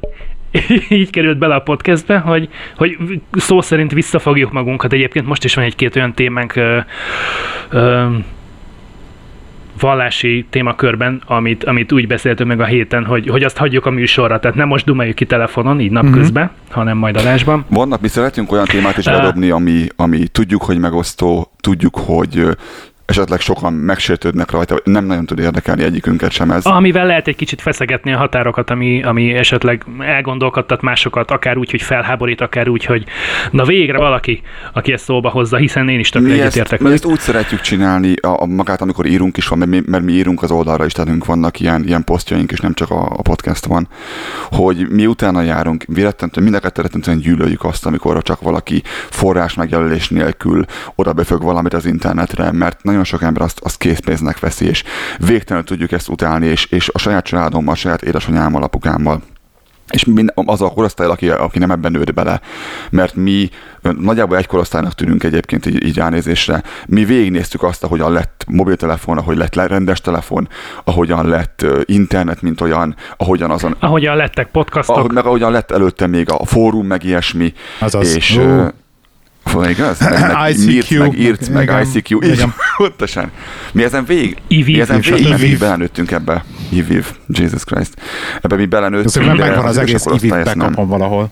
így 0.89 1.09
került 1.09 1.37
bele 1.37 1.55
a 1.55 1.59
podcastbe, 1.59 2.17
hogy, 2.17 2.49
hogy 2.75 2.97
szó 3.31 3.61
szerint 3.61 3.91
visszafogjuk 3.91 4.51
magunkat. 4.51 4.93
Egyébként 4.93 5.25
most 5.25 5.43
is 5.43 5.55
van 5.55 5.65
egy-két 5.65 5.95
olyan 5.95 6.13
témánk 6.13 6.55
ö, 6.55 6.79
ö, 7.69 8.07
vallási 9.79 10.45
témakörben, 10.49 11.21
amit, 11.25 11.63
amit 11.63 11.91
úgy 11.91 12.07
beszéltünk 12.07 12.49
meg 12.49 12.59
a 12.59 12.65
héten, 12.65 13.05
hogy, 13.05 13.27
hogy 13.27 13.43
azt 13.43 13.57
hagyjuk 13.57 13.85
a 13.85 13.89
műsorra, 13.89 14.39
tehát 14.39 14.57
nem 14.57 14.67
most 14.67 14.85
dumáljuk 14.85 15.15
ki 15.15 15.25
telefonon, 15.25 15.79
így 15.79 15.91
napközben, 15.91 16.43
uh-huh. 16.43 16.75
hanem 16.75 16.97
majd 16.97 17.17
adásban. 17.17 17.65
Vannak, 17.69 18.01
mi 18.01 18.07
szeretünk 18.07 18.51
olyan 18.51 18.65
témát 18.65 18.97
is 18.97 19.05
bedobni, 19.05 19.49
ami, 19.49 19.87
ami 19.95 20.27
tudjuk, 20.27 20.63
hogy 20.63 20.79
megosztó, 20.79 21.51
tudjuk, 21.61 21.97
hogy 21.97 22.43
esetleg 23.07 23.39
sokan 23.39 23.73
megsértődnek 23.73 24.51
rajta, 24.51 24.73
vagy 24.73 24.93
nem 24.93 25.05
nagyon 25.05 25.25
tud 25.25 25.39
érdekelni 25.39 25.83
egyikünket 25.83 26.31
sem 26.31 26.51
ez. 26.51 26.65
Amivel 26.65 27.05
lehet 27.05 27.27
egy 27.27 27.35
kicsit 27.35 27.61
feszegetni 27.61 28.13
a 28.13 28.17
határokat, 28.17 28.69
ami, 28.69 29.03
ami 29.03 29.33
esetleg 29.33 29.85
elgondolkodtat 29.99 30.81
másokat, 30.81 31.31
akár 31.31 31.57
úgy, 31.57 31.71
hogy 31.71 31.81
felháborít, 31.81 32.41
akár 32.41 32.67
úgy, 32.67 32.85
hogy 32.85 33.03
na 33.51 33.65
végre 33.65 33.97
valaki, 33.97 34.41
aki 34.73 34.91
ezt 34.91 35.03
szóba 35.03 35.29
hozza, 35.29 35.57
hiszen 35.57 35.89
én 35.89 35.99
is 35.99 36.09
tökre 36.09 36.33
egyetértek. 36.33 36.79
mi 36.79 36.91
ezt 36.91 37.05
úgy 37.05 37.19
szeretjük 37.19 37.61
csinálni, 37.61 38.13
a, 38.15 38.41
a 38.41 38.45
magát, 38.45 38.81
amikor 38.81 39.05
írunk 39.05 39.37
is 39.37 39.47
van, 39.47 39.57
mert 39.57 39.71
mi, 39.71 39.81
mert 39.85 40.03
mi 40.03 40.11
írunk 40.11 40.43
az 40.43 40.51
oldalra 40.51 40.85
is, 40.85 40.91
tehát 40.91 41.25
vannak 41.25 41.59
ilyen, 41.59 41.83
ilyen 41.85 42.03
posztjaink, 42.03 42.51
és 42.51 42.59
nem 42.59 42.73
csak 42.73 42.89
a, 42.89 43.05
a 43.05 43.21
podcast 43.21 43.65
van, 43.65 43.87
hogy 44.49 44.87
mi 44.89 45.05
utána 45.05 45.41
járunk, 45.41 45.85
mi 45.85 46.01
rettentően, 46.01 46.43
mindeket 46.43 46.77
rettentően 46.77 47.17
gyűlöljük 47.17 47.63
azt, 47.63 47.85
amikor 47.85 48.21
csak 48.21 48.41
valaki 48.41 48.81
forrás 49.09 49.53
megjelölés 49.53 50.09
nélkül 50.09 50.65
oda 50.95 51.13
befög 51.13 51.43
valamit 51.43 51.73
az 51.73 51.85
internetre, 51.85 52.51
mert 52.51 52.83
nagyon 52.83 52.96
sok 53.03 53.21
ember 53.21 53.41
azt, 53.41 53.59
azt 53.63 53.77
készpénznek 53.77 54.39
veszi, 54.39 54.65
és 54.65 54.83
végtelenül 55.17 55.67
tudjuk 55.67 55.91
ezt 55.91 56.09
utálni, 56.09 56.45
és, 56.45 56.65
és 56.65 56.89
a 56.93 56.97
saját 56.97 57.25
családommal, 57.25 57.73
a 57.73 57.77
saját 57.77 58.01
édesanyámmal, 58.01 58.63
apukámmal, 58.63 59.21
és 59.89 60.05
mind, 60.05 60.31
az 60.35 60.61
a 60.61 60.69
korosztály, 60.69 61.07
aki, 61.07 61.29
aki 61.29 61.59
nem 61.59 61.71
ebben 61.71 61.91
nőtt 61.91 62.13
bele, 62.13 62.41
mert 62.89 63.15
mi 63.15 63.49
nagyjából 63.81 64.37
egy 64.37 64.45
korosztálynak 64.45 64.93
tűnünk 64.93 65.23
egyébként 65.23 65.65
így, 65.65 65.85
így 65.85 65.97
ránézésre. 65.97 66.63
Mi 66.85 67.05
végignéztük 67.05 67.63
azt, 67.63 67.83
ahogyan 67.83 68.11
lett 68.11 68.45
mobiltelefon, 68.47 69.17
ahogy 69.17 69.37
lett 69.37 69.55
le- 69.55 69.67
rendes 69.67 70.01
telefon, 70.01 70.49
ahogyan 70.83 71.27
lett 71.27 71.65
internet, 71.85 72.41
mint 72.41 72.61
olyan, 72.61 72.95
ahogyan 73.17 73.51
azon, 73.51 73.75
Ahogyan 73.79 74.15
lettek 74.15 74.47
podcastok, 74.51 74.97
ahogy, 74.97 75.11
meg 75.11 75.25
ahogyan 75.25 75.51
lett 75.51 75.71
előtte 75.71 76.07
még 76.07 76.31
a 76.31 76.45
fórum, 76.45 76.87
meg 76.87 77.03
ilyesmi, 77.03 77.53
Azaz. 77.79 78.15
és 78.15 78.37
Ú. 78.37 78.67
Fú, 79.47 79.63
igaz? 79.63 79.99
Meg, 79.99 80.19
meg 80.19 80.49
ICQ. 80.49 80.65
Mirc, 80.67 80.89
meg 80.99 81.19
írt, 81.19 81.49
meg 81.49 81.63
Igen. 81.63 81.81
ICQ, 81.81 82.21
Igen. 82.21 82.53
pontosan. 82.77 83.31
Mi 83.71 83.83
ezen 83.83 84.05
végig, 84.05 84.37
IVIV, 84.47 84.75
mi 84.75 84.81
ezen 84.81 84.99
végig, 85.01 85.25
stb. 85.25 85.39
végig 85.39 85.59
belenőttünk 85.59 86.11
ebbe. 86.11 86.43
IVIV, 86.69 87.05
Jesus 87.27 87.63
Christ. 87.63 88.01
Ebbe 88.41 88.55
mi 88.55 88.65
belenőttünk. 88.65 89.25
De 89.25 89.33
megvan 89.33 89.65
az 89.65 89.77
egész 89.77 90.03
nem. 90.03 90.43
bekapom 90.43 90.87
valahol. 90.87 91.31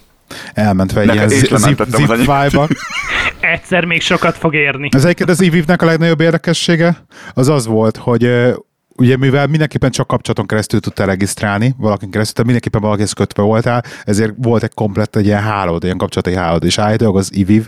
Elmentve 0.53 1.01
egy 1.01 1.13
ilyen 1.13 1.29
zip, 1.29 1.55
zip, 1.55 1.85
vibe 2.17 2.67
egyszer 3.53 3.85
még 3.85 4.01
sokat 4.01 4.37
fog 4.37 4.53
érni. 4.53 4.89
Az 4.91 5.03
egyébként 5.05 5.29
az 5.29 5.41
ivivnek 5.41 5.81
a 5.81 5.85
legnagyobb 5.85 6.21
érdekessége 6.21 7.05
az 7.33 7.49
az 7.49 7.65
volt, 7.65 7.97
hogy 7.97 8.53
ugye 8.97 9.17
mivel 9.17 9.47
mindenképpen 9.47 9.91
csak 9.91 10.07
kapcsolaton 10.07 10.45
keresztül 10.45 10.79
tudtál 10.79 11.05
regisztrálni, 11.05 11.75
valakin 11.77 12.11
keresztül, 12.11 12.35
tehát 12.35 12.51
mindenképpen 12.51 12.81
valakihez 12.81 13.11
kötve 13.13 13.43
voltál, 13.43 13.83
ezért 14.03 14.33
volt 14.37 14.63
egy 14.63 14.73
komplett 14.73 15.15
egy 15.15 15.25
ilyen 15.25 15.41
hálód, 15.41 15.83
ilyen 15.83 15.97
kapcsolati 15.97 16.35
hálód, 16.35 16.63
és 16.63 16.77
állítólag 16.77 17.17
az 17.17 17.35
iviv 17.35 17.67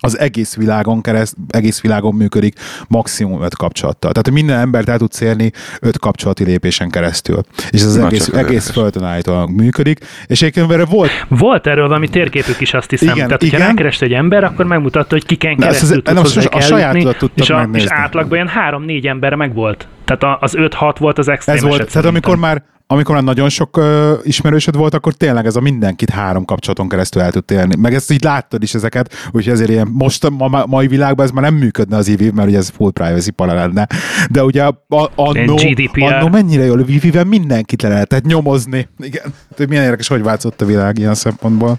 az 0.00 0.18
egész 0.18 0.54
világon 0.56 1.00
kereszt, 1.00 1.34
egész 1.48 1.80
világon 1.80 2.14
működik 2.14 2.58
maximum 2.88 3.42
öt 3.42 3.56
kapcsolattal. 3.56 4.12
Tehát 4.12 4.30
minden 4.30 4.58
embert 4.58 4.88
el 4.88 4.98
tudsz 4.98 5.20
érni 5.20 5.50
öt 5.80 5.98
kapcsolati 5.98 6.44
lépésen 6.44 6.90
keresztül. 6.90 7.40
És 7.70 7.80
ez 7.80 7.86
az 7.86 7.94
Na, 7.96 8.06
egész, 8.06 8.28
az 8.28 8.34
egész 8.34 8.70
földön 8.70 9.04
állítólag 9.04 9.50
működik. 9.50 9.98
És 10.26 10.42
egyébként 10.42 10.70
erre 10.72 10.84
volt 10.84 11.10
Volt 11.28 11.66
erről 11.66 11.86
valami 11.88 12.08
térképük 12.08 12.60
is, 12.60 12.74
azt 12.74 12.90
hiszem. 12.90 13.08
Igen, 13.14 13.26
Tehát, 13.26 13.40
hogyha 13.40 13.56
igen. 13.56 13.68
rákerest 13.68 14.02
egy 14.02 14.12
ember, 14.12 14.44
akkor 14.44 14.64
megmutatta, 14.64 15.14
hogy 15.14 15.24
kiken 15.26 15.54
Na, 15.56 15.58
keresztül 15.58 15.88
az- 15.88 15.94
tud 15.94 16.14
nem, 16.14 16.22
hozzá 16.22 16.34
most 16.34 16.54
a 16.54 16.60
sajátodat 16.60 17.16
tudtad 17.18 17.38
és, 17.44 17.50
a, 17.50 17.54
és 17.54 17.60
megnézni. 17.60 17.88
átlagban 17.90 18.34
ilyen 18.34 18.48
három-négy 18.48 19.06
ember 19.06 19.34
meg 19.34 19.54
volt. 19.54 19.88
Tehát 20.04 20.42
az 20.42 20.54
5-6 20.56 20.96
volt 20.98 21.18
az 21.18 21.28
extrém 21.28 21.56
Ez 21.56 21.62
volt, 21.62 21.80
eset 21.80 21.92
tehát 21.92 22.08
amikor 22.08 22.36
már, 22.36 22.62
amikor 22.90 23.14
már 23.14 23.24
nagyon 23.24 23.48
sok 23.48 23.76
uh, 23.76 24.10
ismerősöd 24.22 24.76
volt, 24.76 24.94
akkor 24.94 25.12
tényleg 25.12 25.46
ez 25.46 25.56
a 25.56 25.60
mindenkit 25.60 26.10
három 26.10 26.44
kapcsolaton 26.44 26.88
keresztül 26.88 27.22
el 27.22 27.30
tud 27.30 27.50
élni. 27.50 27.76
Meg 27.76 27.94
ezt 27.94 28.10
így 28.10 28.22
láttad 28.22 28.62
is 28.62 28.74
ezeket, 28.74 29.14
úgyhogy 29.26 29.52
ezért 29.52 29.70
ilyen 29.70 29.88
most 29.92 30.24
a 30.24 30.30
ma, 30.30 30.66
mai 30.66 30.86
világban 30.86 31.24
ez 31.26 31.30
már 31.32 31.44
nem 31.44 31.54
működne 31.54 31.96
az 31.96 32.08
IVIV, 32.08 32.32
mert 32.32 32.48
ugye 32.48 32.56
ez 32.58 32.68
full 32.68 32.90
privacy 32.90 33.30
para 33.30 33.54
lenne. 33.54 33.86
De 34.30 34.44
ugye 34.44 34.64
a- 34.64 34.84
a- 34.88 35.10
annó, 35.14 35.56
annó 36.14 36.28
mennyire 36.28 36.64
jól 36.64 36.80
IVIV-vel 36.80 37.24
mindenkit 37.24 37.82
le 37.82 37.88
lehetett 37.88 38.24
nyomozni. 38.24 38.88
Igen. 38.98 39.34
Tehát 39.54 39.68
milyen 39.68 39.84
érdekes, 39.84 40.08
hogy 40.08 40.22
változott 40.22 40.60
a 40.60 40.66
világ 40.66 40.98
ilyen 40.98 41.14
szempontból. 41.14 41.78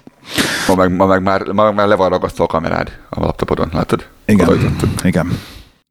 Ma 0.67 0.76
meg, 0.76 0.95
ma 0.95 1.06
meg 1.06 1.22
már, 1.22 1.41
ma 1.52 1.63
meg 1.63 1.74
már 1.76 1.88
le 1.88 1.95
van 1.95 2.10
ragasztva 2.10 2.43
a 2.43 2.48
kamerád 2.48 2.91
a 3.10 3.19
laptopodon, 3.19 3.69
látod? 3.74 4.06
Igen. 4.26 4.45
Igen. 5.04 5.28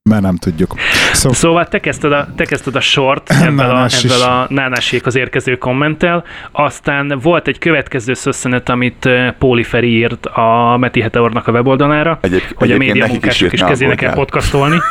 Mert 0.09 0.23
nem 0.23 0.37
tudjuk. 0.37 0.75
Szó, 1.13 1.33
Szóval 1.33 1.69
te 1.69 1.79
kezdted 1.79 2.13
a, 2.13 2.29
te 2.37 2.45
kezdted 2.45 2.75
a 2.75 2.81
sort 2.81 3.31
ezzel 3.31 3.77
a, 3.77 3.85
ezzel 3.85 4.31
a 4.31 4.47
nánásékhoz 4.49 5.17
érkező 5.17 5.57
kommenttel, 5.57 6.25
aztán 6.53 7.19
volt 7.23 7.49
egy 7.49 7.59
következő 7.59 8.15
szösszenet, 8.15 8.69
amit 8.69 9.07
eh, 9.07 9.33
Póli 9.39 9.63
Feri 9.63 9.97
írt 9.97 10.27
a 10.27 10.77
Meti 10.81 11.01
Heteornak 11.01 11.47
a 11.47 11.53
weboldalára, 11.53 12.19
Egyéb, 12.23 12.43
hogy 12.55 12.73
a 12.73 12.77
média 12.77 13.07
munkások 13.07 13.53
is 13.53 13.61
kezdjenek 13.61 14.03
el 14.03 14.13
podcastolni. 14.15 14.77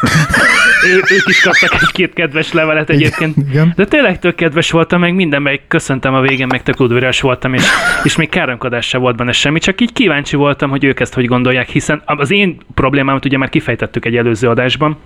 ő, 0.86 0.96
ők 0.96 1.28
is 1.28 1.42
kaptak 1.42 1.74
egy-két 1.82 2.14
kedves 2.14 2.54
levelet 2.54 2.90
egyébként. 2.90 3.38
Igen. 3.38 3.74
De 3.76 3.86
tényleg 3.86 4.20
tök 4.20 4.36
kedves 4.36 4.72
voltam, 4.72 5.00
meg 5.00 5.14
minden, 5.14 5.42
meg 5.42 5.62
köszöntem 5.68 6.14
a 6.14 6.22
végén, 6.22 6.48
meg 6.48 6.64
tök 6.64 6.80
udvarias 6.80 7.22
voltam, 7.22 7.54
és, 7.54 7.64
és 8.04 8.16
még 8.16 8.30
káromkodás 8.30 8.88
se 8.88 8.98
volt 8.98 9.16
benne 9.16 9.32
semmi, 9.32 9.60
csak 9.60 9.82
így 9.82 9.94
kíváncsi 9.94 10.36
voltam, 10.36 10.70
hogy 10.70 10.84
ők 10.84 11.00
ezt 11.00 11.14
hogy 11.14 11.26
gondolják, 11.26 11.70
hiszen 11.70 12.02
az 12.06 12.32
én 12.32 12.58
problémámat 12.74 13.26
ugye 13.26 13.38
már 13.38 13.50
kifejtettük 13.50 14.06
egy 14.06 14.16
előző 14.16 14.50
adásban, 14.50 14.98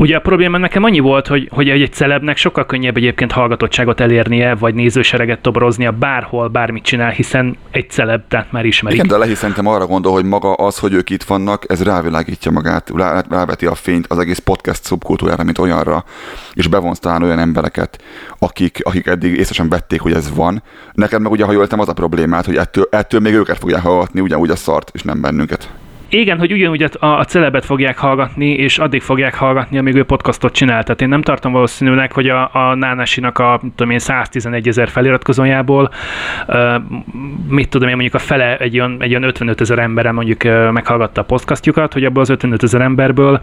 Ugye 0.00 0.16
a 0.16 0.20
probléma 0.20 0.58
nekem 0.58 0.84
annyi 0.84 0.98
volt, 0.98 1.26
hogy, 1.26 1.48
hogy 1.52 1.68
egy 1.68 1.92
celebnek 1.92 2.36
sokkal 2.36 2.66
könnyebb 2.66 2.96
egyébként 2.96 3.32
hallgatottságot 3.32 4.00
elérnie, 4.00 4.54
vagy 4.54 4.74
nézősereget 4.74 5.40
toboroznia 5.40 5.90
bárhol, 5.90 6.48
bármit 6.48 6.84
csinál, 6.84 7.10
hiszen 7.10 7.56
egy 7.70 7.90
celeb, 7.90 8.22
tehát 8.28 8.52
már 8.52 8.64
ismerik. 8.64 8.96
Igen, 8.98 9.10
de 9.10 9.16
Lehi 9.16 9.34
szerintem 9.34 9.66
arra 9.66 9.86
gondol, 9.86 10.12
hogy 10.12 10.24
maga 10.24 10.52
az, 10.52 10.78
hogy 10.78 10.92
ők 10.92 11.10
itt 11.10 11.22
vannak, 11.22 11.64
ez 11.68 11.82
rávilágítja 11.82 12.50
magát, 12.50 12.90
rá, 12.94 13.24
ráveti 13.30 13.66
a 13.66 13.74
fényt 13.74 14.06
az 14.06 14.18
egész 14.18 14.38
podcast 14.38 14.84
szubkultúrára, 14.84 15.44
mint 15.44 15.58
olyanra, 15.58 16.04
és 16.54 16.66
bevonz 16.66 16.98
talán 16.98 17.22
olyan 17.22 17.38
embereket, 17.38 18.02
akik, 18.38 18.78
akik 18.82 19.06
eddig 19.06 19.36
észre 19.36 19.54
sem 19.54 19.68
vették, 19.68 20.00
hogy 20.00 20.12
ez 20.12 20.34
van. 20.34 20.62
Neked 20.92 21.20
meg 21.20 21.32
ugye, 21.32 21.44
ha 21.44 21.52
jól 21.52 21.62
értem, 21.62 21.80
az 21.80 21.88
a 21.88 21.92
problémát, 21.92 22.46
hogy 22.46 22.56
ettől, 22.56 22.88
ettől 22.90 23.20
még 23.20 23.34
őket 23.34 23.58
fogják 23.58 23.82
hallgatni, 23.82 24.20
ugyanúgy 24.20 24.50
a 24.50 24.56
szart, 24.56 24.90
és 24.94 25.02
nem 25.02 25.20
bennünket. 25.20 25.70
Igen, 26.10 26.38
hogy 26.38 26.52
ugyanúgy 26.52 26.82
a, 26.82 27.06
a 27.06 27.24
celebet 27.24 27.64
fogják 27.64 27.98
hallgatni, 27.98 28.48
és 28.50 28.78
addig 28.78 29.02
fogják 29.02 29.34
hallgatni, 29.34 29.78
amíg 29.78 29.94
ő 29.94 30.02
podcastot 30.02 30.52
csinál. 30.52 30.82
Tehát 30.82 31.00
én 31.00 31.08
nem 31.08 31.22
tartom 31.22 31.52
valószínűleg, 31.52 32.12
hogy 32.12 32.28
a, 32.28 32.50
a 32.52 32.74
Nánasinak 32.74 33.38
a 33.38 33.60
tudom 33.74 33.92
én, 33.92 33.98
111 33.98 34.68
ezer 34.68 34.88
feliratkozójából, 34.88 35.90
uh, 36.48 36.74
mit 37.48 37.68
tudom 37.68 37.88
én, 37.88 37.94
mondjuk 37.94 38.14
a 38.14 38.18
fele 38.18 38.56
egy 38.56 38.78
olyan, 38.78 38.96
egy 39.00 39.10
olyan 39.10 39.22
55 39.22 39.60
ezer 39.60 39.78
emberen 39.78 40.14
mondjuk 40.14 40.44
uh, 40.44 40.70
meghallgatta 40.70 41.20
a 41.20 41.24
podcastjukat, 41.24 41.92
hogy 41.92 42.04
abból 42.04 42.22
az 42.22 42.28
55 42.30 42.62
ezer 42.62 42.80
emberből 42.80 43.42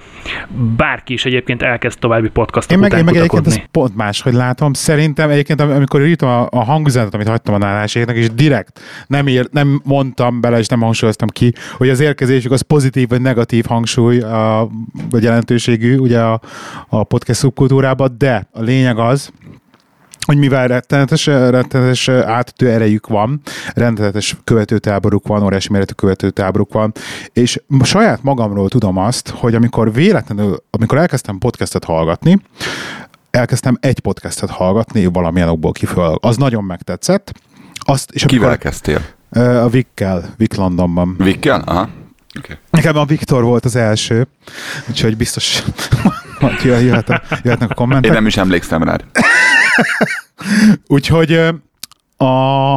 bárki 0.77 1.13
is 1.13 1.25
egyébként 1.25 1.61
elkezd 1.61 1.99
további 1.99 2.29
podcastot 2.29 2.71
Én 2.71 2.79
meg, 2.79 2.91
én 2.91 3.03
meg 3.03 3.15
egyébként 3.15 3.47
ezt 3.47 3.67
pont 3.71 3.95
máshogy 3.95 4.33
látom. 4.33 4.73
Szerintem 4.73 5.29
egyébként, 5.29 5.61
amikor 5.61 6.05
írtam 6.05 6.29
a, 6.29 6.47
a 6.49 6.63
hangüzenetet, 6.63 7.13
amit 7.13 7.27
hagytam 7.27 7.53
a 7.53 7.57
náláséknak, 7.57 8.15
és 8.15 8.29
direkt 8.29 8.79
nem, 9.07 9.27
ír, 9.27 9.47
nem 9.51 9.81
mondtam 9.83 10.41
bele, 10.41 10.57
és 10.57 10.67
nem 10.67 10.81
hangsúlyoztam 10.81 11.27
ki, 11.27 11.53
hogy 11.77 11.89
az 11.89 11.99
érkezésük 11.99 12.51
az 12.57 12.63
pozitív 12.67 13.09
vagy 13.09 13.21
negatív 13.21 13.65
hangsúly, 13.65 14.19
a, 14.19 14.69
vagy 15.09 15.23
jelentőségű 15.23 15.97
ugye 15.97 16.21
a, 16.21 16.41
a 16.87 17.03
podcast 17.03 17.39
szubkultúrában, 17.39 18.15
de 18.17 18.47
a 18.51 18.61
lényeg 18.61 18.97
az, 18.97 19.31
hogy 20.25 20.37
mivel 20.37 20.67
rettenetes, 20.67 21.25
rettenetes 21.25 22.07
átütő 22.09 22.69
erejük 22.69 23.07
van, 23.07 23.41
rettenetes 23.73 24.37
követőtáboruk 24.43 25.27
van, 25.27 25.43
óriási 25.43 25.71
méretű 25.71 25.93
követőtáboruk 25.93 26.73
van, 26.73 26.91
és 27.33 27.61
saját 27.83 28.23
magamról 28.23 28.69
tudom 28.69 28.97
azt, 28.97 29.29
hogy 29.29 29.55
amikor 29.55 29.93
véletlenül, 29.93 30.63
amikor 30.69 30.97
elkezdtem 30.97 31.37
podcastet 31.37 31.83
hallgatni, 31.83 32.41
elkezdtem 33.29 33.77
egy 33.81 33.99
podcastet 33.99 34.49
hallgatni 34.49 35.05
valamilyen 35.05 35.49
okból 35.49 35.71
kiföl. 35.71 36.17
Az 36.19 36.37
nagyon 36.37 36.63
megtetszett. 36.63 37.33
Azt, 37.73 38.11
és 38.11 38.25
Kivel 38.25 38.47
amikor, 38.47 38.63
kezdtél? 38.63 39.01
A 39.63 39.69
Vikkel, 39.69 40.33
Vik 40.37 40.55
Londonban. 40.55 41.15
Vikkel? 41.17 41.61
Aha. 41.65 41.89
Okay. 42.37 42.55
Nekem 42.69 42.97
a 42.97 43.05
Viktor 43.05 43.43
volt 43.43 43.65
az 43.65 43.75
első, 43.75 44.27
úgyhogy 44.89 45.17
biztos 45.17 45.63
jöhetnek, 46.61 47.23
jöhetnek 47.43 47.69
a 47.69 47.73
kommentek. 47.73 48.09
Én 48.09 48.15
nem 48.15 48.27
is 48.27 48.37
emlékszem 48.37 48.83
rád. 48.83 49.03
úgyhogy 50.87 51.33
a 52.17 52.75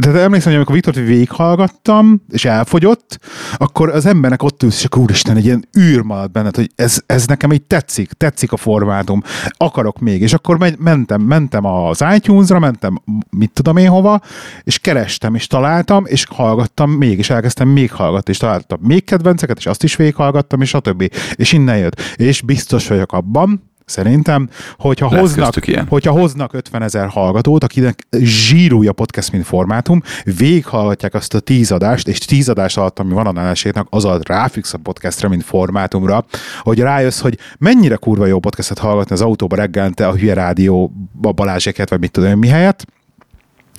de 0.00 0.20
emlékszem, 0.20 0.46
hogy 0.48 0.54
amikor 0.54 0.74
Viktort 0.74 0.96
végighallgattam, 0.96 2.22
és 2.28 2.44
elfogyott, 2.44 3.18
akkor 3.56 3.88
az 3.88 4.06
embernek 4.06 4.42
ott 4.42 4.62
ülsz, 4.62 4.78
és 4.78 4.84
akkor 4.84 5.02
úristen, 5.02 5.36
egy 5.36 5.44
ilyen 5.44 5.68
űr 5.78 6.00
maradt 6.00 6.32
benned, 6.32 6.56
hogy 6.56 6.70
ez, 6.74 7.00
ez 7.06 7.26
nekem 7.26 7.52
így 7.52 7.62
tetszik, 7.62 8.12
tetszik 8.12 8.52
a 8.52 8.56
formátum, 8.56 9.22
akarok 9.56 9.98
még. 9.98 10.22
És 10.22 10.32
akkor 10.32 10.74
mentem, 10.78 11.20
mentem 11.20 11.64
az 11.64 12.04
iTunes-ra, 12.14 12.58
mentem 12.58 13.02
mit 13.30 13.50
tudom 13.52 13.76
én 13.76 13.88
hova, 13.88 14.20
és 14.62 14.78
kerestem, 14.78 15.34
és 15.34 15.46
találtam, 15.46 16.04
és 16.06 16.26
hallgattam 16.30 16.90
még, 16.90 17.18
és 17.18 17.30
elkezdtem 17.30 17.68
még 17.68 17.92
hallgatni, 17.92 18.32
és 18.32 18.38
találtam 18.38 18.78
még 18.82 19.04
kedvenceket, 19.04 19.58
és 19.58 19.66
azt 19.66 19.82
is 19.82 19.96
végighallgattam, 19.96 20.60
és 20.60 20.74
a 20.74 20.80
többi. 20.80 21.10
És 21.34 21.52
innen 21.52 21.78
jött. 21.78 22.00
És 22.16 22.42
biztos 22.42 22.88
vagyok 22.88 23.12
abban, 23.12 23.69
szerintem, 23.90 24.48
hogyha 24.78 25.08
hoznak, 25.08 25.54
hogyha 25.88 26.12
hoznak 26.12 26.52
50 26.52 26.82
ezer 26.82 27.08
hallgatót, 27.08 27.64
akinek 27.64 28.06
zsírúj 28.10 28.86
a 28.86 28.92
podcast, 28.92 29.32
mint 29.32 29.44
formátum, 29.44 30.02
végighallgatják 30.24 31.14
azt 31.14 31.34
a 31.34 31.40
tíz 31.40 31.72
adást, 31.72 32.08
és 32.08 32.18
tíz 32.18 32.48
adás 32.48 32.76
alatt, 32.76 32.98
ami 32.98 33.12
van 33.12 33.26
a 33.26 33.32
Náláséknak, 33.32 33.86
az 33.90 34.04
a 34.04 34.18
ráfix 34.22 34.74
a 34.74 34.78
podcastra, 34.78 35.28
mint 35.28 35.44
formátumra, 35.44 36.24
hogy 36.60 36.78
rájössz, 36.78 37.20
hogy 37.20 37.38
mennyire 37.58 37.96
kurva 37.96 38.26
jó 38.26 38.38
podcastet 38.38 38.78
hallgatni 38.78 39.14
az 39.14 39.22
autóba 39.22 39.56
reggelente 39.56 40.08
a 40.08 40.14
hülye 40.14 40.34
rádió 40.34 40.92
a 41.22 41.32
Balázséket, 41.32 41.90
vagy 41.90 42.00
mit 42.00 42.10
tudom 42.10 42.38
mi 42.38 42.48
helyett, 42.48 42.86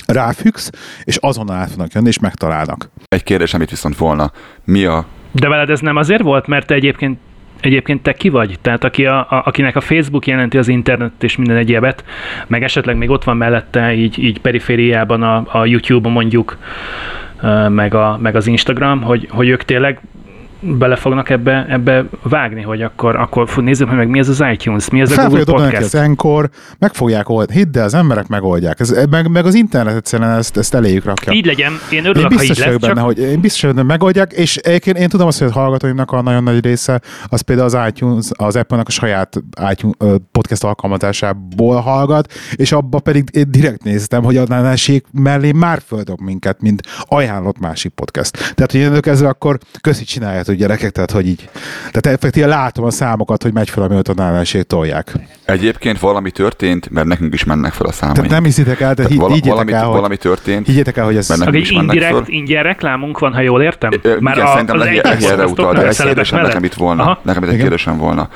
ráfüggsz, 0.05 0.69
és 1.03 1.15
azonnal 1.15 1.55
át 1.55 1.69
fognak 1.69 1.93
jönni, 1.93 2.07
és 2.07 2.19
megtalálnak. 2.19 2.89
Egy 3.07 3.23
kérdés, 3.23 3.53
amit 3.53 3.69
viszont 3.69 3.97
volna, 3.97 4.31
mi 4.65 4.85
a 4.85 5.05
de 5.31 5.47
veled 5.47 5.69
ez 5.69 5.79
nem 5.79 5.95
azért 5.95 6.21
volt, 6.21 6.47
mert 6.47 6.67
te 6.67 6.73
egyébként 6.73 7.19
Egyébként 7.61 8.03
te 8.03 8.13
ki 8.13 8.29
vagy? 8.29 8.57
Tehát 8.61 8.83
aki 8.83 9.05
a, 9.05 9.19
a, 9.19 9.41
akinek 9.45 9.75
a 9.75 9.81
Facebook 9.81 10.27
jelenti 10.27 10.57
az 10.57 10.67
internet 10.67 11.23
és 11.23 11.35
minden 11.35 11.57
egyébet, 11.57 12.03
meg 12.47 12.63
esetleg 12.63 12.97
még 12.97 13.09
ott 13.09 13.23
van 13.23 13.37
mellette 13.37 13.93
így, 13.93 14.23
így 14.23 14.41
perifériában 14.41 15.23
a, 15.23 15.45
a 15.51 15.65
YouTube-on 15.65 16.13
mondjuk, 16.13 16.57
meg, 17.69 17.93
a, 17.93 18.17
meg 18.21 18.35
az 18.35 18.47
Instagram, 18.47 19.01
hogy, 19.01 19.27
hogy 19.31 19.47
ők 19.47 19.63
tényleg 19.63 19.99
bele 20.61 20.95
fognak 20.95 21.29
ebbe, 21.29 21.65
ebbe 21.69 22.05
vágni, 22.23 22.61
hogy 22.61 22.81
akkor, 22.81 23.15
akkor 23.15 23.49
fú, 23.49 23.61
nézzük 23.61 23.91
meg, 23.91 24.07
mi 24.07 24.19
ez 24.19 24.29
az 24.29 24.43
iTunes, 24.51 24.89
mi 24.89 25.01
ez 25.01 25.17
a 25.17 25.27
Google 25.27 25.43
Podcast. 25.43 25.81
az 25.81 25.95
Encore, 25.95 26.49
meg 26.79 26.93
fogják 26.93 27.29
oldani. 27.29 27.57
Hidd 27.57 27.77
el, 27.77 27.83
az 27.83 27.93
emberek 27.93 28.27
megoldják. 28.27 28.79
Ez, 28.79 29.07
meg, 29.09 29.31
meg, 29.31 29.45
az 29.45 29.53
internet 29.53 29.95
egyszerűen 29.95 30.37
ezt, 30.37 30.57
ezt 30.57 30.73
eléjük 30.73 31.05
rakja. 31.05 31.33
Így 31.33 31.45
legyen, 31.45 31.71
én 31.91 32.05
örülök, 32.05 32.31
én 32.31 32.37
biztos 32.37 32.47
ha 32.47 32.63
így 32.63 32.71
lesz, 32.71 32.81
benne, 32.81 32.93
csak... 32.93 33.03
hogy 33.03 33.19
én 33.19 33.41
biztos 33.41 33.61
vagyok 33.61 33.75
benne, 33.75 33.87
megoldják, 33.87 34.31
és 34.31 34.55
én, 34.55 34.95
én 34.95 35.09
tudom 35.09 35.27
azt, 35.27 35.39
hogy 35.39 35.47
a 35.47 35.51
hallgatóimnak 35.51 36.11
a 36.11 36.21
nagyon 36.21 36.43
nagy 36.43 36.63
része, 36.63 37.01
az 37.27 37.41
például 37.41 37.67
az 37.67 37.87
iTunes, 37.87 38.25
az 38.31 38.55
Apple-nak 38.55 38.87
a 38.87 38.91
saját 38.91 39.43
iTunes, 39.71 40.19
podcast 40.31 40.63
alkalmazásából 40.63 41.79
hallgat, 41.79 42.33
és 42.55 42.71
abba 42.71 42.99
pedig 42.99 43.23
én 43.31 43.51
direkt 43.51 43.83
néztem, 43.83 44.23
hogy 44.23 44.37
a 44.37 44.43
nánáség 44.47 45.03
mellé 45.11 45.51
már 45.51 45.81
földok 45.85 46.19
minket, 46.19 46.61
mint 46.61 46.81
ajánlott 47.01 47.59
másik 47.59 47.91
podcast. 47.91 48.53
Tehát, 48.55 48.71
hogy 48.71 49.11
ezzel 49.11 49.29
akkor 49.29 49.57
köszi 49.81 50.03
csinálják 50.03 50.49
hogy 50.51 50.59
gyerekek, 50.59 50.91
tehát 50.91 51.11
hogy 51.11 51.27
így. 51.27 51.49
Tehát 51.91 52.05
effektíve 52.05 52.47
látom 52.47 52.85
a 52.85 52.91
számokat, 52.91 53.43
hogy 53.43 53.53
megy 53.53 53.69
fel, 53.69 53.83
amióta 53.83 54.11
a 54.11 54.15
nálásét 54.15 54.67
tolják. 54.67 55.13
Egyébként 55.45 55.99
valami 55.99 56.31
történt, 56.31 56.89
mert 56.89 57.07
nekünk 57.07 57.33
is 57.33 57.43
mennek 57.43 57.73
fel 57.73 57.87
a 57.87 57.91
számok. 57.91 58.15
Tehát 58.15 58.31
nem 58.31 58.43
hiszitek 58.43 58.79
el, 58.79 58.95
tehát, 58.95 58.95
tehát 58.95 59.13
vala, 59.13 59.35
valami, 59.43 59.71
el, 59.71 59.83
hogy, 59.83 59.95
valami 59.95 60.17
történt. 60.17 60.65
Higgyétek 60.65 60.97
el, 60.97 61.05
hogy 61.05 61.15
ez... 61.15 61.29
Mert 61.29 61.55
egy 61.55 61.71
indirekt, 61.71 62.27
ingyen 62.27 62.63
reklámunk 62.63 63.19
van, 63.19 63.33
ha 63.33 63.41
jól 63.41 63.61
értem? 63.61 63.91
Már 64.19 64.35
igen, 64.35 64.47
a, 64.47 64.51
szerintem 64.51 64.79
az 64.79 64.85
egy 64.85 65.23
erre 65.23 65.45
utal, 65.45 65.73
de 65.73 65.87
egy 65.87 65.97
kérdésem 65.97 66.41
nekem 66.41 66.63
itt 66.63 66.73
volna. 66.73 67.03
Aha. 67.03 67.19
Nekem 67.21 67.43
itt 67.43 67.49
egy 67.49 67.59
kérdésem 67.59 67.97
volna. 67.97 68.29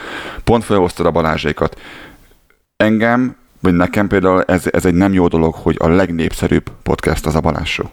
Pont 0.43 0.63
felhoztad 0.63 1.05
a 1.05 1.11
Balázsékat. 1.11 1.79
Engem, 2.77 3.35
vagy 3.59 3.73
nekem 3.73 4.07
például 4.07 4.43
ez, 4.43 4.63
ez 4.71 4.85
egy 4.85 4.93
nem 4.93 5.13
jó 5.13 5.27
dolog, 5.27 5.53
hogy 5.53 5.75
a 5.79 5.87
legnépszerűbb 5.87 6.69
podcast 6.83 7.25
az 7.25 7.35
a 7.35 7.39
Balázs 7.39 7.69
Show. 7.69 7.87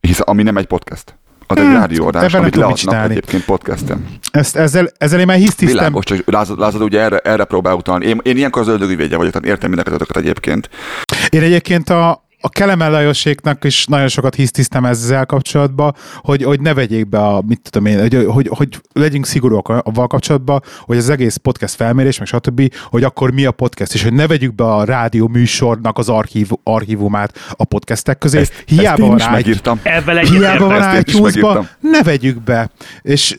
Hisz, 0.00 0.20
ami 0.24 0.42
nem 0.42 0.56
egy 0.56 0.66
podcast 0.66 1.17
az 1.50 1.56
egy 1.56 1.64
hmm, 1.64 1.74
rádióadás, 1.74 2.34
amit 2.34 2.56
leadnak 2.56 3.10
egyébként 3.10 3.44
podcastem. 3.44 4.06
Ezt, 4.30 4.56
ezzel, 4.56 4.90
ezzel 4.98 5.20
én 5.20 5.26
már 5.26 5.36
hisztisztem. 5.36 5.76
Világos, 5.76 6.04
csak 6.04 6.22
lázad, 6.26 6.58
lázad 6.58 6.82
ugye 6.82 7.00
erre, 7.00 7.18
erre 7.18 7.44
próbál 7.44 7.74
utalni. 7.74 8.06
Én, 8.06 8.20
én 8.22 8.36
ilyenkor 8.36 8.62
az 8.62 8.68
ördögüvédje 8.68 9.16
vagyok, 9.16 9.32
tehát 9.32 9.48
értem 9.48 9.70
mindenket 9.70 10.16
egyébként. 10.16 10.70
Én 11.28 11.42
egyébként 11.42 11.90
a, 11.90 12.27
a 12.40 12.48
Kelemel 12.48 12.90
Lajoséknak 12.90 13.64
is 13.64 13.86
nagyon 13.86 14.08
sokat 14.08 14.34
hisztisztem 14.34 14.84
ezzel 14.84 15.26
kapcsolatban, 15.26 15.94
hogy, 16.14 16.42
hogy 16.42 16.60
ne 16.60 16.74
vegyék 16.74 17.08
be 17.08 17.18
a, 17.18 17.42
mit 17.46 17.60
tudom 17.70 17.86
én, 17.86 18.00
hogy, 18.00 18.26
hogy, 18.28 18.48
hogy 18.50 18.80
legyünk 18.92 19.26
szigorúak 19.26 19.68
avval 19.68 20.06
kapcsolatban, 20.06 20.62
hogy 20.80 20.96
az 20.96 21.08
egész 21.08 21.36
podcast 21.36 21.74
felmérés, 21.74 22.18
meg 22.18 22.28
stb., 22.28 22.74
hogy 22.84 23.04
akkor 23.04 23.30
mi 23.30 23.44
a 23.44 23.50
podcast, 23.50 23.94
és 23.94 24.02
hogy 24.02 24.12
ne 24.12 24.26
vegyük 24.26 24.54
be 24.54 24.64
a 24.64 24.84
rádió 24.84 25.28
műsornak 25.28 25.98
az 25.98 26.08
archív, 26.08 26.48
archívumát 26.62 27.38
a 27.50 27.64
podcastek 27.64 28.18
közé. 28.18 28.38
Ezt, 28.38 28.62
hiába 28.66 29.14
ezt 29.14 29.24
van 29.24 29.32
megírtam. 29.32 29.80
Hiába 30.22 30.66
van 30.66 30.98
itunes 30.98 31.34
ne 31.80 32.02
vegyük 32.02 32.42
be. 32.42 32.70
És 33.02 33.38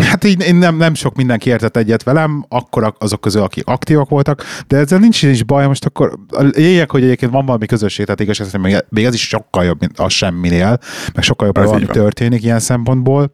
hát 0.00 0.24
így 0.24 0.42
én 0.42 0.54
nem, 0.54 0.76
nem 0.76 0.94
sok 0.94 1.16
mindenki 1.16 1.48
értett 1.48 1.76
egyet 1.76 2.02
velem, 2.02 2.44
akkor 2.48 2.94
azok 2.98 3.20
közül, 3.20 3.42
akik 3.42 3.66
aktívak 3.66 4.08
voltak, 4.08 4.44
de 4.66 4.76
ezzel 4.76 4.98
nincs 4.98 5.22
is 5.22 5.42
baj, 5.42 5.66
most 5.66 5.84
akkor 5.84 6.18
lényeg, 6.30 6.90
hogy 6.90 7.02
egyébként 7.02 7.32
van 7.32 7.46
valami 7.46 7.66
közösség, 7.66 8.04
tehát 8.04 8.20
igaz, 8.22 8.40
ez 8.40 8.52
még, 8.52 8.76
még 8.88 9.04
ez 9.04 9.14
is 9.14 9.28
sokkal 9.28 9.64
jobb, 9.64 9.80
mint 9.80 9.98
az 9.98 10.12
semminél, 10.12 10.78
meg 11.14 11.24
sokkal 11.24 11.46
jobb, 11.46 11.56
hogy 11.56 11.66
valami 11.66 11.86
történik 11.86 12.42
ilyen 12.42 12.60
szempontból. 12.60 13.30